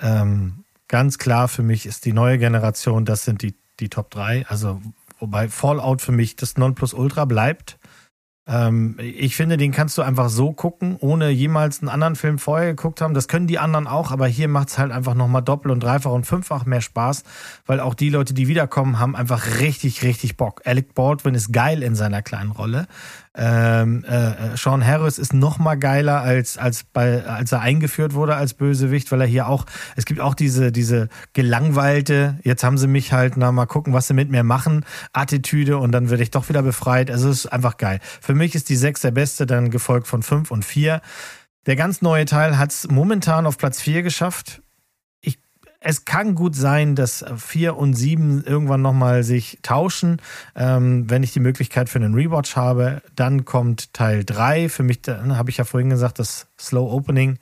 ähm, 0.00 0.64
ganz 0.86 1.18
klar 1.18 1.48
für 1.48 1.64
mich 1.64 1.86
ist 1.86 2.04
die 2.04 2.12
neue 2.12 2.38
Generation, 2.38 3.04
das 3.04 3.24
sind 3.24 3.42
die, 3.42 3.54
die 3.80 3.88
Top 3.88 4.10
3. 4.10 4.46
Also, 4.48 4.80
wobei 5.18 5.48
Fallout 5.48 6.02
für 6.02 6.12
mich 6.12 6.36
das 6.36 6.56
Nonplusultra 6.56 7.24
bleibt. 7.24 7.78
Ähm, 8.48 8.96
ich 8.98 9.36
finde, 9.36 9.58
den 9.58 9.72
kannst 9.72 9.98
du 9.98 10.02
einfach 10.02 10.30
so 10.30 10.52
gucken, 10.52 10.96
ohne 11.00 11.28
jemals 11.28 11.80
einen 11.80 11.90
anderen 11.90 12.16
Film 12.16 12.38
vorher 12.38 12.74
geguckt 12.74 13.02
haben. 13.02 13.12
Das 13.12 13.28
können 13.28 13.46
die 13.46 13.58
anderen 13.58 13.86
auch, 13.86 14.10
aber 14.10 14.26
hier 14.26 14.48
macht 14.48 14.68
es 14.68 14.78
halt 14.78 14.90
einfach 14.90 15.14
nochmal 15.14 15.42
doppelt 15.42 15.70
und 15.70 15.82
dreifach 15.82 16.12
und 16.12 16.24
fünffach 16.24 16.64
mehr 16.64 16.80
Spaß, 16.80 17.24
weil 17.66 17.78
auch 17.78 17.94
die 17.94 18.08
Leute, 18.08 18.32
die 18.32 18.48
wiederkommen, 18.48 18.98
haben 18.98 19.14
einfach 19.14 19.60
richtig, 19.60 20.02
richtig 20.02 20.38
Bock. 20.38 20.62
Alec 20.64 20.94
Baldwin 20.94 21.34
ist 21.34 21.52
geil 21.52 21.82
in 21.82 21.94
seiner 21.94 22.22
kleinen 22.22 22.50
Rolle. 22.50 22.86
Ähm, 23.34 24.04
äh, 24.04 24.56
Sean 24.56 24.84
Harris 24.84 25.18
ist 25.18 25.32
noch 25.32 25.58
mal 25.58 25.76
geiler 25.76 26.22
als 26.22 26.58
als 26.58 26.84
bei 26.84 27.24
als 27.24 27.52
er 27.52 27.60
eingeführt 27.60 28.14
wurde 28.14 28.36
als 28.36 28.54
Bösewicht, 28.54 29.12
weil 29.12 29.20
er 29.20 29.26
hier 29.26 29.48
auch 29.48 29.66
es 29.96 30.04
gibt 30.04 30.20
auch 30.20 30.34
diese 30.34 30.72
diese 30.72 31.08
gelangweilte 31.32 32.38
jetzt 32.42 32.64
haben 32.64 32.78
sie 32.78 32.88
mich 32.88 33.12
halt 33.12 33.36
na 33.36 33.52
mal 33.52 33.66
gucken 33.66 33.92
was 33.92 34.08
sie 34.08 34.14
mit 34.14 34.30
mir 34.30 34.42
machen 34.42 34.84
Attitüde 35.12 35.78
und 35.78 35.92
dann 35.92 36.10
werde 36.10 36.22
ich 36.22 36.30
doch 36.30 36.48
wieder 36.48 36.62
befreit. 36.62 37.10
Also 37.10 37.28
es 37.30 37.44
ist 37.44 37.52
einfach 37.52 37.76
geil. 37.76 38.00
Für 38.20 38.34
mich 38.34 38.54
ist 38.54 38.68
die 38.68 38.76
sechs 38.76 39.00
der 39.00 39.10
beste, 39.10 39.46
dann 39.46 39.70
gefolgt 39.70 40.06
von 40.06 40.22
fünf 40.22 40.50
und 40.50 40.64
vier. 40.64 41.00
Der 41.66 41.76
ganz 41.76 42.02
neue 42.02 42.24
Teil 42.24 42.58
hat 42.58 42.70
es 42.70 42.88
momentan 42.88 43.46
auf 43.46 43.58
Platz 43.58 43.80
vier 43.80 44.02
geschafft 44.02 44.62
es 45.80 46.04
kann 46.04 46.34
gut 46.34 46.56
sein, 46.56 46.96
dass 46.96 47.24
vier 47.36 47.76
und 47.76 47.94
sieben 47.94 48.42
irgendwann 48.42 48.82
nochmal 48.82 49.22
sich 49.22 49.60
tauschen. 49.62 50.20
Ähm, 50.56 51.08
wenn 51.08 51.22
ich 51.22 51.32
die 51.32 51.40
Möglichkeit 51.40 51.88
für 51.88 51.98
einen 51.98 52.14
Rewatch 52.14 52.56
habe, 52.56 53.00
dann 53.14 53.44
kommt 53.44 53.92
Teil 53.92 54.24
drei. 54.24 54.68
Für 54.68 54.82
mich, 54.82 55.02
habe 55.06 55.50
ich 55.50 55.58
ja 55.58 55.64
vorhin 55.64 55.90
gesagt, 55.90 56.18
das 56.18 56.48
Slow 56.58 56.92
Opening. 56.92 57.38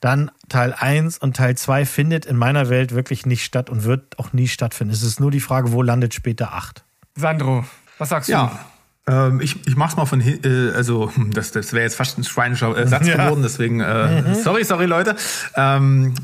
Dann 0.00 0.30
Teil 0.48 0.74
eins 0.78 1.18
und 1.18 1.36
Teil 1.36 1.56
zwei 1.56 1.84
findet 1.86 2.26
in 2.26 2.36
meiner 2.36 2.68
Welt 2.68 2.94
wirklich 2.94 3.26
nicht 3.26 3.44
statt 3.44 3.70
und 3.70 3.84
wird 3.84 4.18
auch 4.18 4.32
nie 4.32 4.48
stattfinden. 4.48 4.92
Es 4.92 5.02
ist 5.02 5.20
nur 5.20 5.30
die 5.30 5.40
Frage, 5.40 5.72
wo 5.72 5.82
landet 5.82 6.14
später 6.14 6.52
acht? 6.52 6.84
Sandro, 7.16 7.64
was 7.98 8.10
sagst 8.10 8.28
du? 8.28 8.32
Ja. 8.32 8.58
Ähm, 9.06 9.40
ich, 9.40 9.66
ich 9.66 9.76
mach's 9.76 9.96
mal 9.96 10.06
von 10.06 10.20
äh, 10.20 10.72
also 10.74 11.10
das, 11.32 11.52
das 11.52 11.72
wäre 11.72 11.82
jetzt 11.82 11.96
fast 11.96 12.18
ein 12.18 12.24
schweinischer 12.24 12.76
äh, 12.76 12.86
Satz 12.86 13.06
ja. 13.08 13.16
geworden, 13.16 13.42
deswegen 13.42 13.80
äh, 13.80 14.22
mhm. 14.22 14.34
sorry, 14.34 14.64
sorry 14.64 14.86
Leute. 14.86 15.16
Ähm, 15.56 16.14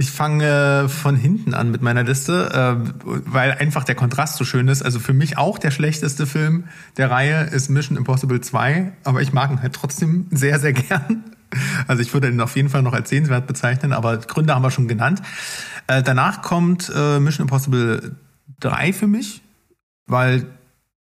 ich 0.00 0.10
fange 0.10 0.88
von 0.88 1.14
hinten 1.14 1.52
an 1.52 1.70
mit 1.70 1.82
meiner 1.82 2.02
Liste, 2.02 2.50
äh, 2.54 2.90
weil 3.04 3.52
einfach 3.52 3.84
der 3.84 3.94
Kontrast 3.94 4.38
so 4.38 4.44
schön 4.44 4.66
ist. 4.68 4.82
Also 4.82 4.98
für 4.98 5.12
mich 5.12 5.36
auch 5.36 5.58
der 5.58 5.70
schlechteste 5.70 6.26
Film 6.26 6.64
der 6.96 7.10
Reihe 7.10 7.44
ist 7.44 7.68
Mission 7.68 7.98
Impossible 7.98 8.40
2, 8.40 8.92
aber 9.04 9.20
ich 9.20 9.34
mag 9.34 9.50
ihn 9.50 9.60
halt 9.60 9.74
trotzdem 9.74 10.26
sehr, 10.30 10.58
sehr 10.58 10.72
gern. 10.74 11.24
Also 11.86 12.00
ich 12.00 12.14
würde 12.14 12.30
ihn 12.30 12.40
auf 12.40 12.56
jeden 12.56 12.70
Fall 12.70 12.82
noch 12.82 12.94
als 12.94 13.10
sehenswert 13.10 13.46
bezeichnen, 13.46 13.92
aber 13.92 14.16
Gründe 14.16 14.54
haben 14.54 14.62
wir 14.62 14.70
schon 14.70 14.88
genannt. 14.88 15.20
Äh, 15.86 16.02
danach 16.02 16.40
kommt 16.40 16.90
äh, 16.94 17.20
Mission 17.20 17.44
Impossible 17.44 18.16
3 18.60 18.94
für 18.94 19.06
mich, 19.06 19.42
weil 20.06 20.46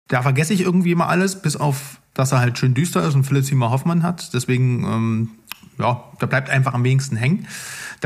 da 0.09 0.23
vergesse 0.23 0.55
ich 0.55 0.63
irgendwie 0.63 0.93
immer 0.93 1.11
alles, 1.11 1.43
bis 1.43 1.57
auf, 1.57 2.01
dass 2.15 2.33
er 2.33 2.41
halt 2.41 2.57
schön 2.57 2.73
düster 2.73 3.07
ist 3.07 3.15
und 3.15 3.25
Philipp 3.25 3.45
Seymour 3.45 3.73
Hoffmann 3.73 4.03
hat. 4.03 4.33
Deswegen, 4.33 4.85
ähm, 4.85 5.31
ja, 5.79 6.03
da 6.19 6.25
bleibt 6.25 6.49
einfach 6.49 6.73
am 6.73 6.83
wenigsten 6.83 7.17
hängen. 7.17 7.47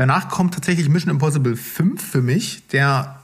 Danach 0.01 0.29
kommt 0.29 0.55
tatsächlich 0.55 0.89
Mission 0.89 1.11
Impossible 1.11 1.55
5 1.55 2.03
für 2.03 2.23
mich, 2.23 2.65
der 2.69 3.19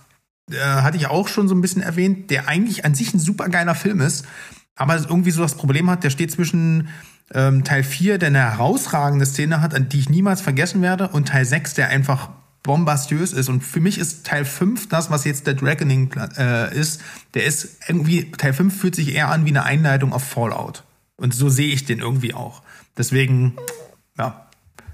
äh, 0.52 0.60
hatte 0.60 0.96
ich 0.96 1.08
auch 1.08 1.28
schon 1.28 1.48
so 1.48 1.56
ein 1.56 1.62
bisschen 1.62 1.82
erwähnt, 1.82 2.30
der 2.30 2.48
eigentlich 2.48 2.86
an 2.86 2.94
sich 2.94 3.16
ein 3.16 3.20
super 3.20 3.50
geiler 3.50 3.74
Film 3.74 4.00
ist, 4.00 4.28
aber 4.76 4.96
irgendwie 4.96 5.32
so 5.32 5.42
das 5.42 5.56
Problem 5.56 5.90
hat, 5.90 6.04
der 6.04 6.12
steht 6.12 6.32
zwischen 6.32 6.90
ähm, 7.34 7.64
Teil 7.64 7.82
4, 7.82 8.20
der 8.20 8.28
eine 8.28 8.42
herausragende 8.42 9.26
Szene 9.26 9.60
hat, 9.60 9.74
an 9.74 9.90
die 9.90 9.98
ich 9.98 10.10
niemals 10.10 10.42
vergessen 10.42 10.84
werde, 10.84 11.08
und 11.08 11.30
Teil 11.30 11.46
6, 11.46 11.74
der 11.74 11.90
einfach 11.90 12.30
bombastiös 12.62 13.34
ist. 13.34 13.50
Und 13.50 13.64
für 13.64 13.80
mich 13.80 13.98
ist 13.98 14.28
Teil 14.28 14.46
5 14.46 14.88
das, 14.88 15.10
was 15.10 15.26
jetzt 15.26 15.48
der 15.48 15.56
Dragoning 15.56 16.12
äh, 16.38 16.78
ist. 16.78 17.02
Der 17.34 17.46
ist 17.46 17.80
irgendwie, 17.88 18.30
Teil 18.34 18.54
5 18.54 18.80
fühlt 18.80 18.94
sich 18.94 19.16
eher 19.16 19.30
an 19.30 19.46
wie 19.46 19.50
eine 19.50 19.64
Einleitung 19.64 20.14
auf 20.14 20.24
Fallout. 20.24 20.84
Und 21.16 21.34
so 21.34 21.50
sehe 21.50 21.74
ich 21.74 21.86
den 21.86 21.98
irgendwie 21.98 22.36
auch. 22.36 22.62
Deswegen, 22.96 23.56
ja, 24.16 24.47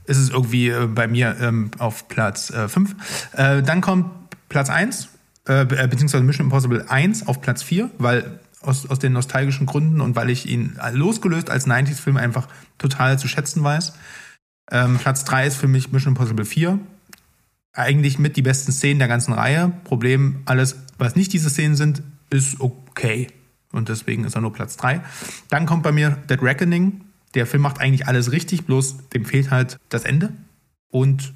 ist 0.05 0.17
es 0.17 0.29
irgendwie 0.29 0.69
äh, 0.69 0.87
bei 0.87 1.07
mir 1.07 1.37
ähm, 1.39 1.71
auf 1.77 2.07
Platz 2.07 2.51
5. 2.51 2.95
Äh, 3.35 3.59
äh, 3.59 3.63
dann 3.63 3.81
kommt 3.81 4.11
Platz 4.49 4.69
1, 4.69 5.09
äh, 5.45 5.65
beziehungsweise 5.65 6.23
Mission 6.23 6.47
Impossible 6.47 6.85
1 6.87 7.27
auf 7.27 7.41
Platz 7.41 7.63
4, 7.63 7.89
weil 7.97 8.39
aus, 8.61 8.89
aus 8.89 8.99
den 8.99 9.13
nostalgischen 9.13 9.65
Gründen 9.65 10.01
und 10.01 10.15
weil 10.15 10.29
ich 10.29 10.47
ihn 10.47 10.77
losgelöst 10.93 11.49
als 11.49 11.67
90s-Film 11.67 12.17
einfach 12.17 12.47
total 12.77 13.19
zu 13.19 13.27
schätzen 13.27 13.63
weiß. 13.63 13.93
Ähm, 14.71 14.97
Platz 14.97 15.25
3 15.25 15.47
ist 15.47 15.57
für 15.57 15.67
mich 15.67 15.91
Mission 15.91 16.13
Impossible 16.13 16.45
4. 16.45 16.79
Eigentlich 17.73 18.19
mit 18.19 18.37
die 18.37 18.41
besten 18.41 18.71
Szenen 18.71 18.99
der 18.99 19.07
ganzen 19.07 19.33
Reihe. 19.33 19.73
Problem, 19.83 20.41
alles, 20.45 20.77
was 20.97 21.15
nicht 21.15 21.33
diese 21.33 21.49
Szenen 21.49 21.75
sind, 21.75 22.03
ist 22.29 22.61
okay. 22.61 23.27
Und 23.71 23.89
deswegen 23.89 24.23
ist 24.23 24.35
er 24.35 24.41
nur 24.41 24.53
Platz 24.53 24.77
3. 24.77 25.01
Dann 25.49 25.65
kommt 25.65 25.83
bei 25.83 25.91
mir 25.91 26.11
Dead 26.29 26.41
Reckoning 26.41 27.01
der 27.33 27.47
Film 27.47 27.63
macht 27.63 27.79
eigentlich 27.79 28.07
alles 28.07 28.31
richtig, 28.31 28.65
bloß 28.65 29.09
dem 29.09 29.25
fehlt 29.25 29.51
halt 29.51 29.79
das 29.89 30.05
Ende. 30.05 30.33
Und 30.89 31.33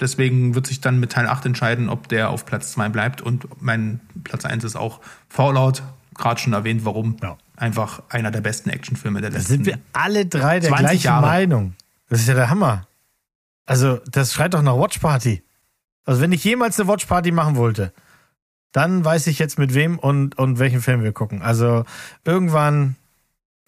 deswegen 0.00 0.54
wird 0.54 0.66
sich 0.66 0.80
dann 0.80 1.00
mit 1.00 1.12
Teil 1.12 1.26
8 1.26 1.46
entscheiden, 1.46 1.88
ob 1.88 2.08
der 2.08 2.30
auf 2.30 2.46
Platz 2.46 2.72
2 2.72 2.88
bleibt. 2.88 3.20
Und 3.20 3.60
mein 3.60 4.00
Platz 4.24 4.44
1 4.44 4.64
ist 4.64 4.76
auch 4.76 5.00
Fallout, 5.28 5.82
gerade 6.14 6.40
schon 6.40 6.52
erwähnt, 6.52 6.84
warum. 6.84 7.16
Ja. 7.22 7.36
Einfach 7.56 8.02
einer 8.08 8.30
der 8.30 8.40
besten 8.40 8.70
Actionfilme 8.70 9.20
der 9.20 9.30
letzten 9.30 9.44
Da 9.44 9.54
sind 9.54 9.66
wir 9.66 9.78
alle 9.92 10.26
drei 10.26 10.60
der 10.60 10.70
gleichen 10.72 11.04
Jahre. 11.04 11.26
Meinung. 11.26 11.74
Das 12.08 12.20
ist 12.20 12.28
ja 12.28 12.34
der 12.34 12.50
Hammer. 12.50 12.86
Also, 13.66 14.00
das 14.10 14.32
schreit 14.32 14.54
doch 14.54 14.62
nach 14.62 14.78
Watch 14.78 14.98
Party. 14.98 15.42
Also, 16.04 16.20
wenn 16.20 16.32
ich 16.32 16.44
jemals 16.44 16.78
eine 16.78 16.88
Watch 16.88 17.06
Party 17.06 17.32
machen 17.32 17.56
wollte, 17.56 17.92
dann 18.72 19.04
weiß 19.04 19.26
ich 19.26 19.38
jetzt 19.38 19.58
mit 19.58 19.74
wem 19.74 19.98
und, 19.98 20.38
und 20.38 20.58
welchen 20.58 20.80
Film 20.80 21.02
wir 21.02 21.12
gucken. 21.12 21.42
Also, 21.42 21.84
irgendwann 22.24 22.96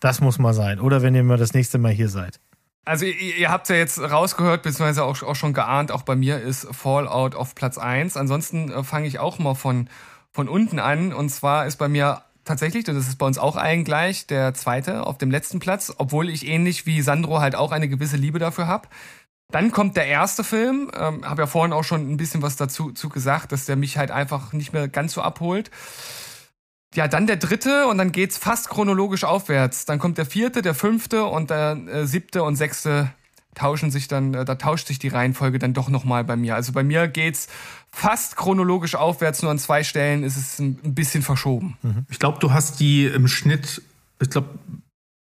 das 0.01 0.21
muss 0.21 0.39
mal 0.39 0.55
sein. 0.55 0.81
Oder 0.81 1.03
wenn 1.03 1.15
ihr 1.15 1.23
mal 1.23 1.37
das 1.37 1.55
nächste 1.55 1.79
Mal 1.79 1.93
hier 1.93 2.09
seid. 2.09 2.41
Also 2.85 3.05
ihr, 3.05 3.37
ihr 3.37 3.51
habt 3.51 3.69
ja 3.69 3.77
jetzt 3.77 4.01
rausgehört, 4.01 4.63
beziehungsweise 4.63 5.05
auch, 5.05 5.23
auch 5.23 5.37
schon 5.37 5.53
geahnt, 5.53 5.93
auch 5.93 6.03
bei 6.03 6.17
mir 6.17 6.41
ist 6.41 6.67
Fallout 6.75 7.35
auf 7.35 7.55
Platz 7.55 7.79
1. 7.79 8.17
Ansonsten 8.17 8.71
äh, 8.71 8.83
fange 8.83 9.07
ich 9.07 9.19
auch 9.19 9.39
mal 9.39 9.55
von, 9.55 9.89
von 10.33 10.49
unten 10.49 10.79
an. 10.79 11.13
Und 11.13 11.29
zwar 11.29 11.67
ist 11.67 11.77
bei 11.77 11.89
mir 11.89 12.23
tatsächlich, 12.45 12.85
das 12.85 12.97
ist 12.97 13.19
bei 13.19 13.27
uns 13.27 13.39
auch 13.39 13.57
allen 13.57 13.85
gleich, 13.85 14.27
der 14.27 14.55
zweite 14.55 15.07
auf 15.07 15.19
dem 15.19 15.31
letzten 15.31 15.61
Platz, 15.61 15.93
obwohl 15.99 16.29
ich 16.29 16.47
ähnlich 16.47 16.87
wie 16.87 17.03
Sandro 17.03 17.41
halt 17.41 17.55
auch 17.55 17.71
eine 17.71 17.89
gewisse 17.89 18.17
Liebe 18.17 18.39
dafür 18.39 18.67
habe. 18.67 18.89
Dann 19.53 19.73
kommt 19.73 19.97
der 19.97 20.07
erste 20.07 20.45
Film, 20.45 20.91
ähm, 20.97 21.29
habe 21.29 21.43
ja 21.43 21.47
vorhin 21.47 21.73
auch 21.73 21.83
schon 21.85 22.11
ein 22.11 22.17
bisschen 22.17 22.41
was 22.41 22.57
dazu 22.57 22.93
zu 22.93 23.09
gesagt, 23.09 23.53
dass 23.53 23.67
der 23.67 23.77
mich 23.77 23.99
halt 23.99 24.11
einfach 24.11 24.53
nicht 24.53 24.73
mehr 24.73 24.89
ganz 24.89 25.13
so 25.13 25.23
abholt. 25.23 25.71
Ja, 26.95 27.07
dann 27.07 27.27
der 27.27 27.37
dritte 27.37 27.87
und 27.87 27.99
dann 27.99 28.11
geht's 28.11 28.37
fast 28.37 28.69
chronologisch 28.69 29.25
aufwärts. 29.25 29.85
Dann 29.85 29.99
kommt 29.99 30.19
der 30.19 30.27
vierte, 30.27 30.61
der 30.61 30.75
fünfte 30.75 31.25
und 31.25 31.51
der 31.51 31.79
äh, 31.87 32.07
siebte 32.07 32.43
und 32.43 32.57
sechste 32.57 33.13
tauschen 33.55 33.91
sich 33.91 34.09
dann, 34.09 34.35
äh, 34.35 34.45
da 34.45 34.57
tauscht 34.57 34.89
sich 34.89 34.99
die 34.99 35.09
Reihenfolge 35.09 35.59
dann 35.59 35.73
doch 35.73 35.89
nochmal 35.89 36.25
bei 36.25 36.37
mir. 36.37 36.55
Also 36.57 36.73
bei 36.73 36.83
mir 36.83 37.07
geht's 37.09 37.49
fast 37.91 38.37
chronologisch 38.37 38.95
aufwärts, 38.95 39.43
nur 39.43 39.51
an 39.51 39.59
zwei 39.59 39.85
Stellen 39.85 40.25
ist 40.25 40.37
es 40.37 40.59
ein, 40.59 40.79
ein 40.85 40.95
bisschen 40.95 41.23
verschoben. 41.23 41.77
Ich 42.09 42.19
glaube, 42.19 42.39
du 42.41 42.53
hast 42.53 42.81
die 42.81 43.07
im 43.07 43.29
Schnitt, 43.29 43.83
ich 44.21 44.31
glaube, 44.31 44.49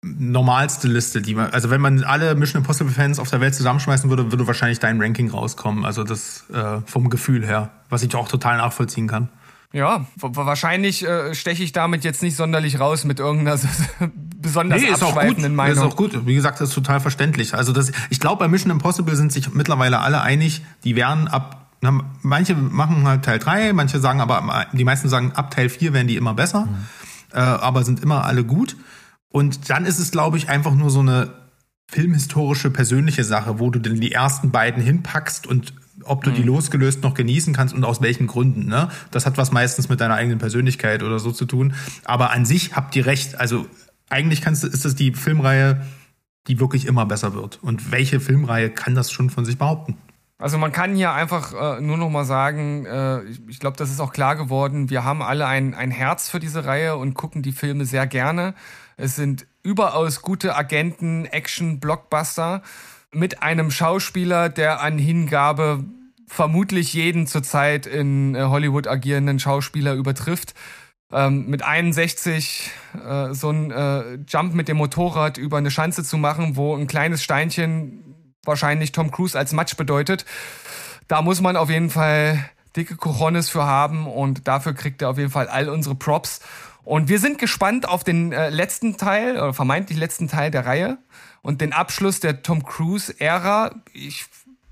normalste 0.04 0.88
Liste, 0.88 1.22
die 1.22 1.34
man, 1.34 1.50
also 1.50 1.70
wenn 1.70 1.80
man 1.80 2.02
alle 2.02 2.34
Mission 2.34 2.62
Impossible 2.62 2.92
Fans 2.92 3.20
auf 3.20 3.30
der 3.30 3.40
Welt 3.40 3.54
zusammenschmeißen 3.54 4.10
würde, 4.10 4.32
würde 4.32 4.46
wahrscheinlich 4.48 4.80
dein 4.80 5.00
Ranking 5.00 5.30
rauskommen. 5.30 5.84
Also 5.84 6.02
das 6.02 6.44
äh, 6.52 6.80
vom 6.86 7.08
Gefühl 7.08 7.46
her, 7.46 7.70
was 7.88 8.02
ich 8.02 8.14
auch 8.16 8.28
total 8.28 8.56
nachvollziehen 8.56 9.06
kann. 9.06 9.28
Ja, 9.72 10.06
wa- 10.16 10.30
wahrscheinlich 10.46 11.06
äh, 11.06 11.34
steche 11.34 11.62
ich 11.64 11.72
damit 11.72 12.04
jetzt 12.04 12.22
nicht 12.22 12.36
sonderlich 12.36 12.78
raus 12.78 13.04
mit 13.04 13.18
irgendeiner 13.20 13.58
besonders 14.36 14.82
ist 14.82 15.02
auch 15.02 15.18
gut. 15.18 15.38
Meinung. 15.54 15.76
Ist 15.76 15.82
auch 15.82 15.96
gut. 15.96 16.26
Wie 16.26 16.34
gesagt, 16.34 16.60
das 16.60 16.68
ist 16.70 16.74
total 16.74 17.00
verständlich. 17.00 17.54
Also 17.54 17.72
das, 17.72 17.90
ich 18.10 18.20
glaube, 18.20 18.40
bei 18.40 18.48
Mission 18.48 18.70
Impossible 18.70 19.16
sind 19.16 19.32
sich 19.32 19.52
mittlerweile 19.54 20.00
alle 20.00 20.20
einig, 20.20 20.62
die 20.84 20.94
werden 20.96 21.26
ab, 21.28 21.70
na, 21.80 22.00
manche 22.20 22.54
machen 22.54 23.06
halt 23.06 23.24
Teil 23.24 23.38
3, 23.38 23.72
manche 23.72 23.98
sagen 23.98 24.20
aber, 24.20 24.66
die 24.72 24.84
meisten 24.84 25.08
sagen, 25.08 25.32
ab 25.32 25.50
Teil 25.50 25.68
4 25.68 25.92
werden 25.94 26.06
die 26.08 26.16
immer 26.16 26.34
besser, 26.34 26.68
äh, 27.32 27.38
aber 27.38 27.84
sind 27.84 28.00
immer 28.00 28.24
alle 28.24 28.44
gut. 28.44 28.76
Und 29.30 29.70
dann 29.70 29.86
ist 29.86 29.98
es, 29.98 30.10
glaube 30.10 30.36
ich, 30.36 30.50
einfach 30.50 30.74
nur 30.74 30.90
so 30.90 31.00
eine 31.00 31.32
filmhistorische, 31.90 32.70
persönliche 32.70 33.24
Sache, 33.24 33.58
wo 33.58 33.70
du 33.70 33.78
denn 33.78 34.00
die 34.00 34.12
ersten 34.12 34.50
beiden 34.50 34.82
hinpackst 34.82 35.46
und 35.46 35.72
ob 36.04 36.24
du 36.24 36.30
die 36.30 36.42
losgelöst 36.42 37.02
noch 37.02 37.14
genießen 37.14 37.54
kannst 37.54 37.74
und 37.74 37.84
aus 37.84 38.00
welchen 38.00 38.26
Gründen. 38.26 38.66
Ne? 38.66 38.88
Das 39.10 39.26
hat 39.26 39.38
was 39.38 39.52
meistens 39.52 39.88
mit 39.88 40.00
deiner 40.00 40.14
eigenen 40.14 40.38
Persönlichkeit 40.38 41.02
oder 41.02 41.18
so 41.18 41.32
zu 41.32 41.44
tun. 41.44 41.74
Aber 42.04 42.30
an 42.30 42.44
sich 42.44 42.74
habt 42.74 42.94
ihr 42.96 43.06
recht. 43.06 43.38
Also 43.38 43.66
eigentlich 44.08 44.42
kannst 44.42 44.64
ist 44.64 44.84
das 44.84 44.94
die 44.94 45.12
Filmreihe, 45.12 45.84
die 46.46 46.60
wirklich 46.60 46.86
immer 46.86 47.06
besser 47.06 47.34
wird. 47.34 47.58
Und 47.62 47.92
welche 47.92 48.20
Filmreihe 48.20 48.70
kann 48.70 48.94
das 48.94 49.10
schon 49.10 49.30
von 49.30 49.44
sich 49.44 49.58
behaupten? 49.58 49.96
Also 50.38 50.58
man 50.58 50.72
kann 50.72 50.96
hier 50.96 51.12
einfach 51.12 51.52
äh, 51.54 51.80
nur 51.80 51.96
noch 51.96 52.10
mal 52.10 52.24
sagen, 52.24 52.84
äh, 52.84 53.22
ich, 53.22 53.40
ich 53.48 53.60
glaube, 53.60 53.76
das 53.76 53.90
ist 53.90 54.00
auch 54.00 54.12
klar 54.12 54.34
geworden, 54.34 54.90
wir 54.90 55.04
haben 55.04 55.22
alle 55.22 55.46
ein, 55.46 55.72
ein 55.72 55.92
Herz 55.92 56.28
für 56.28 56.40
diese 56.40 56.64
Reihe 56.64 56.96
und 56.96 57.14
gucken 57.14 57.42
die 57.42 57.52
Filme 57.52 57.84
sehr 57.84 58.08
gerne. 58.08 58.54
Es 58.96 59.14
sind 59.14 59.46
überaus 59.62 60.20
gute 60.20 60.56
Agenten, 60.56 61.26
Action, 61.26 61.78
Blockbuster 61.78 62.62
mit 63.12 63.42
einem 63.42 63.70
Schauspieler, 63.70 64.48
der 64.48 64.80
an 64.80 64.98
Hingabe 64.98 65.84
vermutlich 66.26 66.94
jeden 66.94 67.26
zurzeit 67.26 67.86
in 67.86 68.34
äh, 68.34 68.44
Hollywood 68.44 68.88
agierenden 68.88 69.38
Schauspieler 69.38 69.94
übertrifft. 69.94 70.54
Ähm, 71.12 71.46
mit 71.46 71.62
61 71.62 72.70
äh, 72.94 73.34
so 73.34 73.50
ein 73.50 73.70
äh, 73.70 74.18
Jump 74.26 74.54
mit 74.54 74.68
dem 74.68 74.78
Motorrad 74.78 75.36
über 75.36 75.58
eine 75.58 75.70
Schanze 75.70 76.04
zu 76.04 76.16
machen, 76.16 76.56
wo 76.56 76.74
ein 76.74 76.86
kleines 76.86 77.22
Steinchen 77.22 78.34
wahrscheinlich 78.44 78.92
Tom 78.92 79.10
Cruise 79.10 79.38
als 79.38 79.52
Match 79.52 79.76
bedeutet. 79.76 80.24
Da 81.08 81.20
muss 81.20 81.42
man 81.42 81.56
auf 81.56 81.68
jeden 81.68 81.90
Fall 81.90 82.48
dicke 82.74 82.96
Cojones 82.96 83.50
für 83.50 83.64
haben 83.64 84.06
und 84.06 84.48
dafür 84.48 84.72
kriegt 84.72 85.02
er 85.02 85.10
auf 85.10 85.18
jeden 85.18 85.30
Fall 85.30 85.48
all 85.48 85.68
unsere 85.68 85.94
Props. 85.94 86.40
Und 86.84 87.08
wir 87.08 87.20
sind 87.20 87.38
gespannt 87.38 87.88
auf 87.88 88.04
den 88.04 88.32
äh, 88.32 88.50
letzten 88.50 88.96
Teil, 88.96 89.36
oder 89.36 89.54
vermeintlich 89.54 89.98
letzten 89.98 90.28
Teil 90.28 90.50
der 90.50 90.66
Reihe 90.66 90.98
und 91.42 91.60
den 91.60 91.72
Abschluss 91.72 92.20
der 92.20 92.42
Tom 92.42 92.64
Cruise-Ära. 92.64 93.74
Ich 93.92 94.26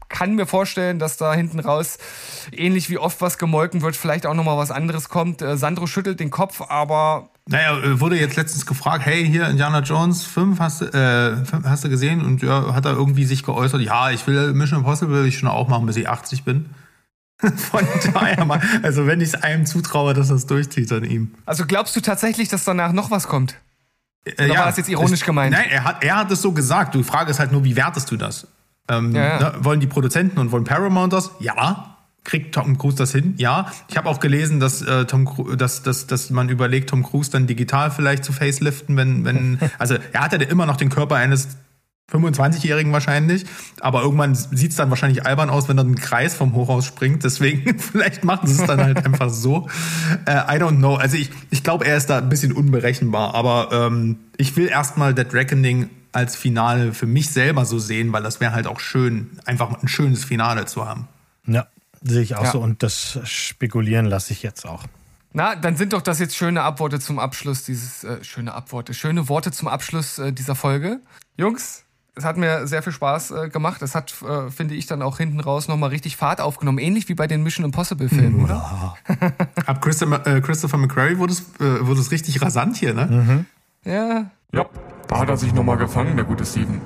kann 0.08 0.34
mir 0.34 0.46
vorstellen, 0.46 0.98
dass 0.98 1.16
da 1.16 1.32
hinten 1.32 1.60
raus 1.60 1.98
ähnlich 2.52 2.90
wie 2.90 2.98
oft 2.98 3.20
was 3.20 3.38
gemolken 3.38 3.80
wird, 3.80 3.96
vielleicht 3.96 4.26
auch 4.26 4.34
nochmal 4.34 4.58
was 4.58 4.70
anderes 4.72 5.08
kommt. 5.08 5.40
Äh, 5.40 5.56
Sandro 5.56 5.86
schüttelt 5.86 6.20
den 6.20 6.30
Kopf, 6.30 6.60
aber 6.68 7.30
Naja, 7.46 7.78
äh, 7.78 8.00
wurde 8.00 8.18
jetzt 8.18 8.36
letztens 8.36 8.66
gefragt, 8.66 9.06
hey, 9.06 9.24
hier 9.24 9.48
Indiana 9.48 9.80
Jones 9.80 10.24
5 10.24 10.58
hast, 10.58 10.80
du, 10.80 10.86
äh, 10.86 11.44
5 11.44 11.64
hast 11.64 11.84
du 11.84 11.88
gesehen? 11.88 12.24
Und 12.24 12.42
ja, 12.42 12.74
hat 12.74 12.84
er 12.86 12.92
irgendwie 12.92 13.24
sich 13.24 13.44
geäußert, 13.44 13.80
ja, 13.82 14.10
ich 14.10 14.26
will 14.26 14.52
Mission 14.52 14.80
Impossible 14.80 15.14
will 15.14 15.26
ich 15.26 15.38
schon 15.38 15.48
auch 15.48 15.68
machen, 15.68 15.86
bis 15.86 15.96
ich 15.96 16.08
80 16.08 16.44
bin. 16.44 16.70
Von 17.56 17.86
daher 18.12 18.44
mal, 18.44 18.60
also 18.82 19.06
wenn 19.06 19.20
ich 19.20 19.28
es 19.28 19.34
einem 19.42 19.66
zutraue, 19.66 20.14
dass 20.14 20.30
es 20.30 20.46
durchzieht 20.46 20.92
an 20.92 21.04
ihm. 21.04 21.34
also 21.46 21.64
glaubst 21.66 21.96
du 21.96 22.00
tatsächlich, 22.00 22.48
dass 22.48 22.64
danach 22.64 22.92
noch 22.92 23.10
was 23.10 23.28
kommt? 23.28 23.56
Äh, 24.24 24.44
Oder 24.46 24.58
war 24.58 24.66
das 24.66 24.76
jetzt 24.76 24.88
ironisch 24.90 25.20
es- 25.20 25.26
gemeint? 25.26 25.52
Nein, 25.52 25.66
er 25.70 25.84
hat, 25.84 26.04
er 26.04 26.16
hat 26.16 26.30
es 26.30 26.42
so 26.42 26.52
gesagt. 26.52 26.94
Die 26.94 27.02
Frage 27.02 27.30
ist 27.30 27.38
halt 27.38 27.52
nur, 27.52 27.64
wie 27.64 27.76
wertest 27.76 28.10
du 28.10 28.16
das? 28.16 28.46
Ähm, 28.88 29.14
Ja, 29.14 29.22
ja. 29.22 29.38
Ne, 29.52 29.64
wollen 29.64 29.80
die 29.80 29.86
Produzenten 29.86 30.38
und 30.38 30.52
wollen 30.52 30.64
Paramount 30.64 31.12
das? 31.12 31.30
Ja. 31.40 31.96
Kriegt 32.22 32.54
Tom 32.54 32.76
Cruise 32.76 32.98
das 32.98 33.12
hin? 33.12 33.32
Ja. 33.38 33.72
Ich 33.88 33.96
habe 33.96 34.06
auch 34.10 34.20
gelesen, 34.20 34.60
dass, 34.60 34.82
äh, 34.82 35.06
Tom 35.06 35.56
dass, 35.56 35.82
dass, 35.82 36.06
dass 36.06 36.28
man 36.28 36.50
überlegt, 36.50 36.90
Tom 36.90 37.02
Cruise 37.02 37.30
dann 37.30 37.46
digital 37.46 37.90
vielleicht 37.90 38.24
zu 38.24 38.34
faceliften, 38.34 38.94
wenn, 38.98 39.24
wenn, 39.24 39.58
also 39.78 39.96
er 40.12 40.20
hat 40.20 40.32
ja 40.34 40.40
immer 40.40 40.66
noch 40.66 40.76
den 40.76 40.90
Körper 40.90 41.14
eines 41.16 41.48
25-Jährigen 42.12 42.92
wahrscheinlich, 42.92 43.44
aber 43.80 44.02
irgendwann 44.02 44.34
sieht's 44.34 44.76
dann 44.76 44.90
wahrscheinlich 44.90 45.24
albern 45.26 45.50
aus, 45.50 45.68
wenn 45.68 45.78
er 45.78 45.84
einen 45.84 45.94
Kreis 45.94 46.34
vom 46.34 46.54
Hochhaus 46.54 46.84
springt. 46.86 47.24
Deswegen, 47.24 47.78
vielleicht 47.78 48.24
machen 48.24 48.46
sie 48.48 48.60
es 48.60 48.66
dann 48.66 48.80
halt 48.82 49.04
einfach 49.04 49.30
so. 49.30 49.68
Äh, 50.26 50.32
I 50.32 50.60
don't 50.60 50.76
know. 50.78 50.96
Also 50.96 51.16
ich, 51.16 51.30
ich 51.50 51.62
glaube, 51.62 51.86
er 51.86 51.96
ist 51.96 52.10
da 52.10 52.18
ein 52.18 52.28
bisschen 52.28 52.52
unberechenbar, 52.52 53.34
aber 53.34 53.68
ähm, 53.72 54.18
ich 54.36 54.56
will 54.56 54.68
erstmal 54.68 55.14
Dead 55.14 55.32
Reckoning 55.32 55.90
als 56.12 56.34
Finale 56.34 56.92
für 56.92 57.06
mich 57.06 57.30
selber 57.30 57.64
so 57.64 57.78
sehen, 57.78 58.12
weil 58.12 58.22
das 58.22 58.40
wäre 58.40 58.52
halt 58.52 58.66
auch 58.66 58.80
schön, 58.80 59.38
einfach 59.44 59.80
ein 59.82 59.86
schönes 59.88 60.24
Finale 60.24 60.64
zu 60.66 60.86
haben. 60.88 61.06
Ja, 61.46 61.66
sehe 62.02 62.22
ich 62.22 62.34
auch 62.34 62.44
Ja. 62.44 62.50
so. 62.50 62.60
Und 62.60 62.82
das 62.82 63.20
spekulieren 63.24 64.06
lasse 64.06 64.32
ich 64.32 64.42
jetzt 64.42 64.66
auch. 64.66 64.84
Na, 65.32 65.54
dann 65.54 65.76
sind 65.76 65.92
doch 65.92 66.02
das 66.02 66.18
jetzt 66.18 66.34
schöne 66.36 66.62
Abworte 66.62 66.98
zum 66.98 67.20
Abschluss 67.20 67.62
dieses, 67.62 68.02
äh, 68.02 68.24
schöne 68.24 68.52
Abworte, 68.52 68.94
schöne 68.94 69.28
Worte 69.28 69.52
zum 69.52 69.68
Abschluss 69.68 70.18
äh, 70.18 70.32
dieser 70.32 70.56
Folge. 70.56 70.98
Jungs, 71.36 71.84
es 72.14 72.24
hat 72.24 72.36
mir 72.36 72.66
sehr 72.66 72.82
viel 72.82 72.92
Spaß 72.92 73.30
äh, 73.30 73.48
gemacht. 73.48 73.82
Es 73.82 73.94
hat, 73.94 74.14
äh, 74.22 74.50
finde 74.50 74.74
ich, 74.74 74.86
dann 74.86 75.02
auch 75.02 75.18
hinten 75.18 75.40
raus 75.40 75.68
nochmal 75.68 75.90
richtig 75.90 76.16
Fahrt 76.16 76.40
aufgenommen. 76.40 76.78
Ähnlich 76.78 77.08
wie 77.08 77.14
bei 77.14 77.26
den 77.26 77.42
Mission 77.42 77.64
Impossible 77.64 78.08
Filmen, 78.08 78.44
oder? 78.44 78.96
Ab 79.66 79.80
Christopher, 79.80 80.26
äh, 80.26 80.40
Christopher 80.40 80.76
McQuarrie 80.76 81.18
wurde 81.18 81.32
es, 81.32 81.40
äh, 81.60 81.86
wurde 81.86 82.00
es 82.00 82.10
richtig 82.10 82.42
rasant 82.42 82.76
hier, 82.76 82.94
ne? 82.94 83.46
Ja. 83.84 84.30
Ja, 84.52 84.66
da 85.08 85.18
hat 85.18 85.28
er 85.28 85.36
sich 85.36 85.54
nochmal 85.54 85.76
gefangen, 85.76 86.16
der 86.16 86.24
gute 86.24 86.44
Steven. 86.44 86.80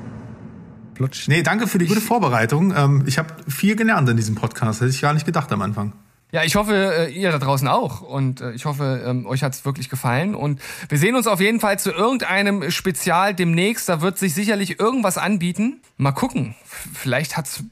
Plutsch. 0.94 1.28
Nee, 1.28 1.42
danke 1.42 1.66
für 1.66 1.78
die 1.78 1.86
gute 1.86 2.00
Vorbereitung. 2.00 2.72
Ähm, 2.76 3.02
ich 3.06 3.18
habe 3.18 3.28
viel 3.48 3.76
gelernt 3.76 4.08
in 4.08 4.16
diesem 4.16 4.34
Podcast. 4.34 4.80
Hätte 4.80 4.90
ich 4.90 5.00
gar 5.00 5.12
nicht 5.12 5.26
gedacht 5.26 5.50
am 5.52 5.62
Anfang. 5.62 5.92
Ja, 6.34 6.42
ich 6.42 6.56
hoffe, 6.56 6.74
äh, 6.74 7.12
ihr 7.12 7.30
da 7.30 7.38
draußen 7.38 7.68
auch. 7.68 8.00
Und 8.00 8.40
äh, 8.40 8.50
ich 8.54 8.64
hoffe, 8.64 9.04
ähm, 9.06 9.24
euch 9.24 9.44
hat's 9.44 9.64
wirklich 9.64 9.88
gefallen. 9.88 10.34
Und 10.34 10.60
wir 10.88 10.98
sehen 10.98 11.14
uns 11.14 11.28
auf 11.28 11.38
jeden 11.38 11.60
Fall 11.60 11.78
zu 11.78 11.92
irgendeinem 11.92 12.72
Spezial 12.72 13.34
demnächst. 13.34 13.88
Da 13.88 14.00
wird 14.00 14.18
sich 14.18 14.34
sicherlich 14.34 14.80
irgendwas 14.80 15.16
anbieten. 15.16 15.80
Mal 15.96 16.10
gucken. 16.10 16.56
Vielleicht 16.92 17.36
hat's 17.36 17.62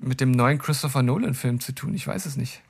mit 0.00 0.20
dem 0.20 0.32
neuen 0.32 0.58
Christopher 0.58 1.04
Nolan-Film 1.04 1.60
zu 1.60 1.70
tun. 1.76 1.94
Ich 1.94 2.04
weiß 2.04 2.26
es 2.26 2.36
nicht. 2.36 2.60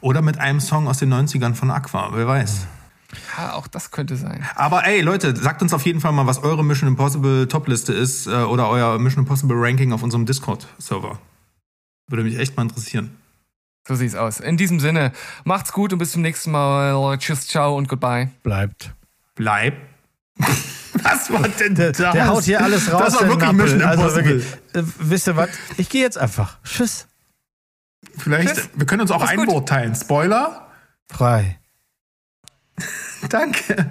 Oder 0.00 0.22
mit 0.22 0.38
einem 0.38 0.60
Song 0.60 0.86
aus 0.86 0.98
den 0.98 1.12
90ern 1.12 1.54
von 1.54 1.72
Aqua, 1.72 2.10
wer 2.12 2.28
weiß. 2.28 2.68
Ja, 3.36 3.54
auch 3.54 3.66
das 3.66 3.90
könnte 3.90 4.16
sein. 4.16 4.46
Aber 4.54 4.86
ey, 4.86 5.00
Leute, 5.00 5.34
sagt 5.34 5.62
uns 5.62 5.74
auf 5.74 5.84
jeden 5.84 6.00
Fall 6.00 6.12
mal, 6.12 6.28
was 6.28 6.44
eure 6.44 6.64
Mission 6.64 6.90
Impossible 6.90 7.48
Topliste 7.48 7.92
ist 7.92 8.28
äh, 8.28 8.44
oder 8.44 8.68
euer 8.68 9.00
Mission 9.00 9.24
Impossible 9.24 9.56
Ranking 9.58 9.92
auf 9.92 10.04
unserem 10.04 10.26
Discord-Server. 10.26 11.18
Würde 12.08 12.24
mich 12.24 12.38
echt 12.38 12.56
mal 12.56 12.62
interessieren. 12.64 13.16
So 13.86 13.94
sieht's 13.94 14.14
aus. 14.14 14.40
In 14.40 14.56
diesem 14.56 14.80
Sinne, 14.80 15.12
macht's 15.44 15.72
gut 15.72 15.92
und 15.92 15.98
bis 15.98 16.12
zum 16.12 16.22
nächsten 16.22 16.50
Mal. 16.50 17.16
Tschüss, 17.18 17.46
ciao 17.46 17.76
und 17.76 17.88
goodbye. 17.88 18.30
Bleibt. 18.42 18.92
Bleib. 19.34 19.74
Was 21.02 21.32
war 21.32 21.46
denn 21.48 21.74
Der, 21.74 21.92
das? 21.92 22.12
der 22.12 22.26
haut 22.28 22.44
hier 22.44 22.60
alles 22.62 22.92
raus. 22.92 23.02
Das 23.04 23.14
war 23.14 23.20
der 23.20 23.28
wirklich 23.30 23.52
Nappel. 23.52 23.64
Mission 23.74 23.82
Also 23.82 24.02
Impossible. 24.02 24.44
wirklich, 24.74 24.74
äh, 24.74 24.92
wisst 24.98 25.28
ihr 25.28 25.36
was? 25.36 25.48
Ich 25.76 25.88
gehe 25.88 26.02
jetzt 26.02 26.18
einfach. 26.18 26.58
Tschüss. 26.64 27.06
Vielleicht, 28.16 28.54
Tschüss. 28.56 28.68
wir 28.74 28.84
können 28.86 29.02
uns 29.02 29.10
auch 29.12 29.20
Mach's 29.20 29.30
ein 29.30 29.38
gut. 29.38 29.48
Wort 29.48 29.68
teilen. 29.68 29.94
Spoiler? 29.94 30.66
Frei. 31.08 31.58
Danke. 33.28 33.88